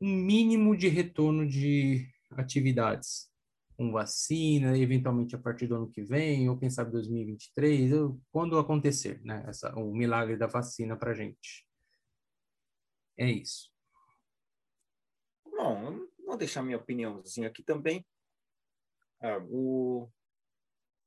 um 0.00 0.14
mínimo 0.14 0.76
de 0.76 0.88
retorno 0.88 1.46
de 1.46 2.08
atividades, 2.30 3.30
com 3.76 3.90
vacina, 3.90 4.78
eventualmente 4.78 5.34
a 5.34 5.38
partir 5.38 5.66
do 5.66 5.76
ano 5.76 5.90
que 5.90 6.02
vem, 6.02 6.48
ou 6.48 6.58
quem 6.58 6.70
sabe 6.70 6.92
2023, 6.92 7.90
quando 8.30 8.58
acontecer, 8.58 9.20
né, 9.24 9.44
essa, 9.48 9.74
o 9.76 9.92
milagre 9.94 10.36
da 10.36 10.46
vacina 10.46 10.96
para 10.96 11.14
gente. 11.14 11.66
É 13.16 13.30
isso. 13.30 13.72
Bom, 15.44 16.06
vou 16.26 16.36
deixar 16.36 16.62
minha 16.62 16.76
opiniãozinha 16.76 17.48
aqui 17.48 17.62
também. 17.62 18.04
Ah, 19.20 19.38
o... 19.48 20.10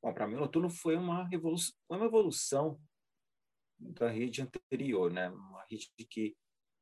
Bom, 0.02 0.14
para 0.14 0.28
mim, 0.28 0.36
o 0.36 0.40
noturno 0.40 0.70
foi 0.70 0.96
uma, 0.96 1.28
revolução, 1.28 1.76
uma 1.90 2.06
evolução 2.06 2.80
da 3.78 4.10
rede 4.10 4.42
anterior, 4.42 5.12
né? 5.12 5.30
Uma 5.30 5.66
rede 5.70 5.92
que 6.10 6.36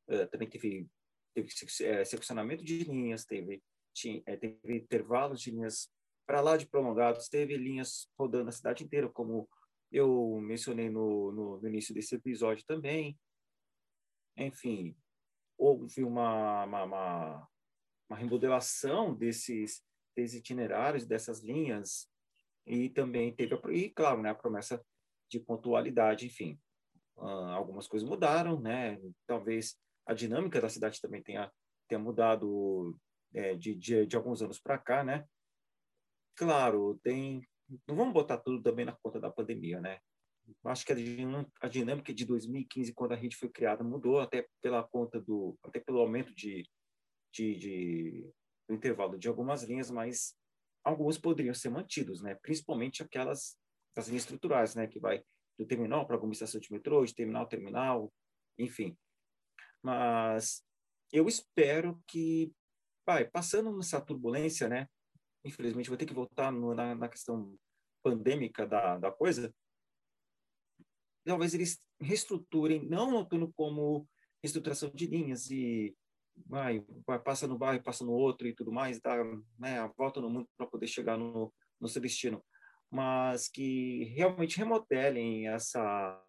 uh, 0.08 0.26
também 0.30 0.48
teve, 0.48 0.88
teve 1.36 1.50
é, 1.82 2.04
seccionamento 2.04 2.64
de 2.64 2.84
linhas, 2.84 3.26
teve, 3.26 3.62
tinha, 3.94 4.22
é, 4.24 4.36
teve 4.36 4.76
intervalos 4.76 5.40
de 5.40 5.50
linhas 5.50 5.92
para 6.26 6.40
lá 6.40 6.56
de 6.56 6.66
prolongados, 6.66 7.28
teve 7.28 7.56
linhas 7.56 8.08
rodando 8.18 8.48
a 8.48 8.52
cidade 8.52 8.82
inteira, 8.82 9.08
como 9.08 9.48
eu 9.92 10.40
mencionei 10.40 10.88
no, 10.88 11.30
no, 11.32 11.60
no 11.60 11.68
início 11.68 11.94
desse 11.94 12.14
episódio 12.14 12.64
também. 12.66 13.18
Enfim, 14.36 14.96
houve 15.58 16.02
uma, 16.02 16.64
uma, 16.64 16.84
uma, 16.84 17.48
uma 18.08 18.18
remodelação 18.18 19.14
desses, 19.14 19.84
desses 20.16 20.40
itinerários, 20.40 21.06
dessas 21.06 21.42
linhas, 21.42 22.10
e 22.66 22.88
também 22.88 23.32
teve, 23.34 23.54
a, 23.54 23.60
e 23.70 23.90
claro, 23.90 24.22
né, 24.22 24.30
a 24.30 24.34
promessa 24.34 24.84
de 25.30 25.38
pontualidade, 25.38 26.26
enfim. 26.26 26.58
Uh, 27.16 27.52
algumas 27.54 27.86
coisas 27.86 28.06
mudaram, 28.06 28.60
né? 28.60 29.00
Talvez 29.26 29.78
a 30.06 30.14
dinâmica 30.14 30.60
da 30.60 30.68
cidade 30.68 31.00
também 31.00 31.22
tenha, 31.22 31.50
tenha 31.88 31.98
mudado 31.98 32.96
é, 33.34 33.54
de, 33.54 33.74
de, 33.74 34.06
de 34.06 34.16
alguns 34.16 34.40
anos 34.40 34.60
para 34.60 34.78
cá, 34.78 35.02
né? 35.04 35.26
Claro, 36.36 36.98
tem. 37.02 37.42
Não 37.86 37.96
vamos 37.96 38.14
botar 38.14 38.38
tudo 38.38 38.62
também 38.62 38.84
na 38.84 38.96
conta 39.02 39.18
da 39.18 39.30
pandemia, 39.30 39.80
né? 39.80 39.98
Acho 40.64 40.86
que 40.86 40.92
a 41.60 41.68
dinâmica 41.68 42.14
de 42.14 42.24
2015, 42.24 42.94
quando 42.94 43.12
a 43.12 43.16
rede 43.16 43.36
foi 43.36 43.48
criada, 43.48 43.82
mudou 43.82 44.20
até 44.20 44.46
pela 44.62 44.86
conta 44.86 45.20
do, 45.20 45.58
até 45.64 45.80
pelo 45.80 45.98
aumento 45.98 46.32
de, 46.34 46.62
de, 47.32 47.56
de 47.56 48.30
do 48.68 48.74
intervalo 48.74 49.18
de 49.18 49.26
algumas 49.26 49.64
linhas, 49.64 49.90
mas 49.90 50.36
alguns 50.84 51.18
poderiam 51.18 51.54
ser 51.54 51.70
mantidos, 51.70 52.22
né? 52.22 52.36
Principalmente 52.42 53.02
aquelas 53.02 53.58
das 53.94 54.06
linhas 54.06 54.22
estruturais, 54.22 54.76
né? 54.76 54.86
Que 54.86 55.00
vai 55.00 55.24
do 55.58 55.66
terminal 55.66 56.06
para 56.06 56.14
alguma 56.14 56.32
estação 56.32 56.60
de 56.60 56.70
metrô, 56.70 57.04
de 57.04 57.14
terminal 57.14 57.46
terminal, 57.46 58.12
enfim. 58.58 58.96
Mas 59.86 60.64
eu 61.12 61.28
espero 61.28 62.02
que, 62.08 62.52
vai, 63.06 63.24
passando 63.24 63.70
nessa 63.76 64.00
turbulência, 64.00 64.68
né? 64.68 64.88
infelizmente 65.44 65.88
vou 65.88 65.96
ter 65.96 66.06
que 66.06 66.12
voltar 66.12 66.50
no, 66.50 66.74
na, 66.74 66.92
na, 66.96 67.08
questão 67.08 67.56
pandêmica 68.02 68.66
da, 68.66 68.98
da 68.98 69.12
coisa, 69.12 69.54
talvez 71.24 71.54
eles 71.54 71.80
reestruturem, 72.00 72.84
não 72.84 73.12
notando 73.12 73.52
como 73.54 74.08
reestruturação 74.42 74.90
de 74.90 75.06
linhas 75.06 75.52
e 75.52 75.96
vai, 76.46 76.84
vai 77.06 77.20
passa 77.20 77.46
no 77.46 77.56
bairro, 77.56 77.80
passa 77.84 78.04
no 78.04 78.10
outro 78.10 78.48
e 78.48 78.54
tudo 78.56 78.72
mais, 78.72 79.00
dá 79.00 79.22
né, 79.56 79.78
a 79.78 79.86
volta 79.86 80.20
no 80.20 80.28
mundo 80.28 80.48
para 80.56 80.66
poder 80.66 80.88
chegar 80.88 81.16
no, 81.16 81.54
no 81.80 81.86
seu 81.86 82.02
destino, 82.02 82.44
mas 82.90 83.46
que 83.48 84.02
realmente 84.16 84.58
remodelem 84.58 85.46
essa 85.46 86.20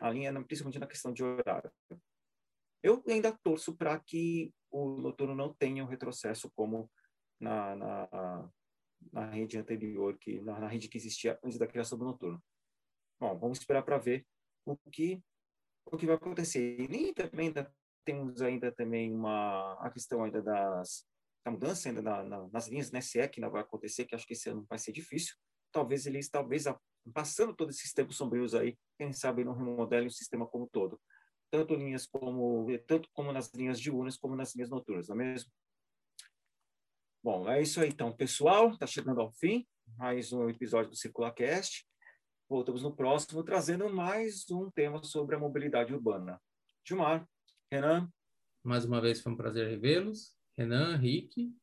a 0.00 0.10
linha, 0.10 0.32
principalmente 0.44 0.80
na 0.80 0.88
questão 0.88 1.12
de 1.12 1.22
horário. 1.22 1.70
Eu 2.84 3.02
ainda 3.08 3.32
torço 3.42 3.74
para 3.74 3.98
que 3.98 4.52
o 4.70 5.00
noturno 5.00 5.34
não 5.34 5.54
tenha 5.54 5.82
um 5.82 5.88
retrocesso 5.88 6.52
como 6.54 6.92
na, 7.40 7.74
na, 7.74 8.50
na 9.10 9.30
rede 9.30 9.56
anterior, 9.56 10.18
que 10.18 10.38
na, 10.42 10.60
na, 10.60 10.68
rede 10.68 10.86
que 10.86 10.98
existia 10.98 11.38
antes 11.42 11.58
da 11.58 11.66
criação 11.66 11.96
do 11.96 12.04
noturno. 12.04 12.44
Bom, 13.18 13.38
vamos 13.38 13.58
esperar 13.58 13.82
para 13.84 13.96
ver 13.96 14.26
o 14.66 14.76
que 14.92 15.22
o 15.86 15.96
que 15.96 16.04
vai 16.04 16.16
acontecer. 16.16 16.78
E 16.78 17.14
também 17.14 17.46
ainda 17.46 17.74
temos 18.04 18.42
ainda 18.42 18.70
também 18.70 19.14
uma 19.14 19.78
a 19.80 19.90
questão 19.90 20.22
ainda 20.22 20.42
das 20.42 21.06
da 21.42 21.50
mudança 21.50 21.88
ainda 21.88 22.02
na, 22.02 22.22
na, 22.22 22.48
nas 22.48 22.68
linhas, 22.68 22.90
né, 22.90 23.00
se 23.00 23.18
é 23.18 23.26
que 23.26 23.40
não 23.40 23.50
vai 23.50 23.62
acontecer, 23.62 24.04
que 24.04 24.14
acho 24.14 24.26
que 24.26 24.34
esse 24.34 24.50
ano 24.50 24.66
vai 24.68 24.78
ser 24.78 24.92
difícil. 24.92 25.34
Talvez 25.72 26.06
eles, 26.06 26.28
talvez 26.28 26.64
passando 27.14 27.54
todos 27.54 27.76
esses 27.76 27.92
tempos 27.94 28.16
sombrios 28.16 28.54
aí, 28.54 28.78
quem 28.98 29.10
sabe 29.12 29.42
não 29.42 29.54
remodelem 29.54 30.08
o 30.08 30.10
sistema 30.10 30.46
como 30.46 30.66
todo, 30.66 31.00
tanto 31.54 31.76
linhas 31.76 32.04
como 32.04 32.66
tanto 32.84 33.08
como 33.12 33.32
nas 33.32 33.48
linhas 33.54 33.78
diurnas 33.78 34.16
como 34.16 34.34
nas 34.34 34.56
linhas 34.56 34.70
noturnas, 34.70 35.06
não 35.06 35.14
é 35.14 35.18
mesmo? 35.18 35.52
Bom, 37.22 37.48
é 37.48 37.62
isso 37.62 37.80
aí 37.80 37.90
então, 37.90 38.12
pessoal. 38.12 38.70
Está 38.70 38.88
chegando 38.88 39.20
ao 39.20 39.30
fim 39.30 39.64
mais 39.96 40.32
um 40.32 40.48
episódio 40.50 40.90
do 40.90 40.96
CirculaCast. 40.96 41.86
Voltamos 42.48 42.82
no 42.82 42.94
próximo 42.94 43.44
trazendo 43.44 43.88
mais 43.88 44.50
um 44.50 44.68
tema 44.68 45.00
sobre 45.04 45.36
a 45.36 45.38
mobilidade 45.38 45.94
urbana. 45.94 46.42
Gilmar, 46.84 47.24
Renan. 47.72 48.10
Mais 48.64 48.84
uma 48.84 49.00
vez 49.00 49.22
foi 49.22 49.30
um 49.30 49.36
prazer 49.36 49.70
revê-los. 49.70 50.36
Renan, 50.58 50.96
Rick, 50.96 51.54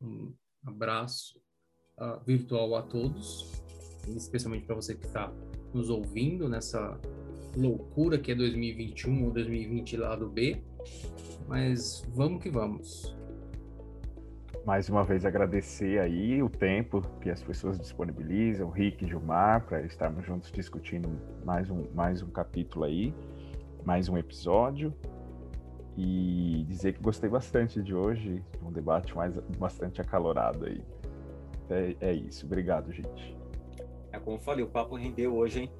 um 0.00 0.34
abraço 0.64 1.38
uh, 1.98 2.18
virtual 2.24 2.76
a 2.76 2.82
todos, 2.82 3.52
especialmente 4.08 4.64
para 4.64 4.74
você 4.74 4.94
que 4.94 5.04
está 5.04 5.30
nos 5.74 5.90
ouvindo 5.90 6.48
nessa 6.48 6.98
loucura 7.56 8.18
que 8.18 8.32
é 8.32 8.34
2021 8.34 9.24
ou 9.24 9.30
2020 9.30 9.96
lado 9.96 10.28
B. 10.28 10.62
Mas 11.48 12.06
vamos 12.14 12.42
que 12.42 12.50
vamos 12.50 13.14
mais 14.64 14.88
uma 14.88 15.04
vez 15.04 15.26
agradecer 15.26 16.00
aí 16.00 16.42
o 16.42 16.48
tempo 16.48 17.02
que 17.20 17.28
as 17.28 17.42
pessoas 17.42 17.78
disponibilizam, 17.78 18.70
Rick 18.70 19.04
e 19.04 19.08
Gilmar, 19.08 19.66
para 19.66 19.82
estarmos 19.82 20.24
juntos 20.24 20.50
discutindo 20.50 21.08
mais 21.44 21.68
um, 21.68 21.84
mais 21.94 22.22
um 22.22 22.28
capítulo 22.28 22.86
aí, 22.86 23.14
mais 23.84 24.08
um 24.08 24.16
episódio. 24.16 24.94
E 25.96 26.64
dizer 26.66 26.94
que 26.94 27.02
gostei 27.02 27.28
bastante 27.28 27.80
de 27.80 27.94
hoje, 27.94 28.42
um 28.62 28.72
debate 28.72 29.14
mais, 29.14 29.36
bastante 29.58 30.00
acalorado 30.00 30.64
aí. 30.64 30.82
É, 31.70 31.96
é 32.00 32.12
isso. 32.12 32.46
Obrigado, 32.46 32.90
gente. 32.90 33.36
É 34.10 34.18
como 34.18 34.36
eu 34.36 34.40
falei, 34.40 34.64
o 34.64 34.68
papo 34.68 34.96
rendeu 34.96 35.36
hoje, 35.36 35.60
hein? 35.60 35.70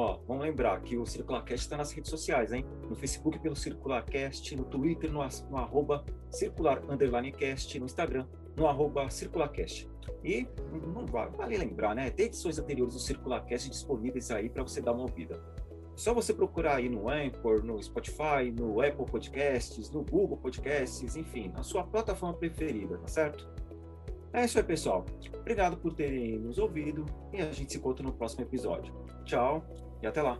Ó, 0.00 0.20
vamos 0.28 0.44
lembrar 0.44 0.80
que 0.80 0.96
o 0.96 1.04
CircularCast 1.04 1.64
está 1.66 1.76
nas 1.76 1.90
redes 1.90 2.08
sociais, 2.08 2.52
hein? 2.52 2.64
No 2.88 2.94
Facebook 2.94 3.36
pelo 3.40 3.56
CircularCast, 3.56 4.54
no 4.54 4.64
Twitter 4.64 5.10
no, 5.10 5.18
no 5.50 5.56
arroba 5.56 6.04
no 7.80 7.84
Instagram 7.84 8.28
no 8.56 8.68
arroba 8.68 9.10
circularcast. 9.10 9.90
E 10.22 10.46
não 10.94 11.04
vale, 11.04 11.36
vale 11.36 11.56
lembrar, 11.56 11.96
né? 11.96 12.10
Tem 12.10 12.26
edições 12.26 12.60
anteriores 12.60 12.94
do 12.94 13.00
CircularCast 13.00 13.70
disponíveis 13.70 14.30
aí 14.30 14.48
para 14.48 14.62
você 14.62 14.80
dar 14.80 14.92
uma 14.92 15.02
ouvida. 15.02 15.42
Só 15.96 16.14
você 16.14 16.32
procurar 16.32 16.76
aí 16.76 16.88
no 16.88 17.08
Anchor, 17.08 17.64
no 17.64 17.82
Spotify, 17.82 18.52
no 18.56 18.80
Apple 18.80 19.04
Podcasts, 19.04 19.90
no 19.90 20.04
Google 20.04 20.36
Podcasts, 20.36 21.16
enfim, 21.16 21.48
na 21.48 21.64
sua 21.64 21.82
plataforma 21.82 22.38
preferida, 22.38 22.98
tá 22.98 23.08
certo? 23.08 23.48
É 24.32 24.44
isso 24.44 24.58
aí, 24.58 24.64
pessoal. 24.64 25.04
Obrigado 25.40 25.76
por 25.76 25.92
terem 25.92 26.38
nos 26.38 26.56
ouvido 26.56 27.04
e 27.32 27.42
a 27.42 27.50
gente 27.50 27.72
se 27.72 27.78
encontra 27.78 28.06
no 28.06 28.12
próximo 28.12 28.44
episódio. 28.44 28.94
Tchau 29.24 29.87
e 30.02 30.06
até 30.06 30.22
lá. 30.22 30.38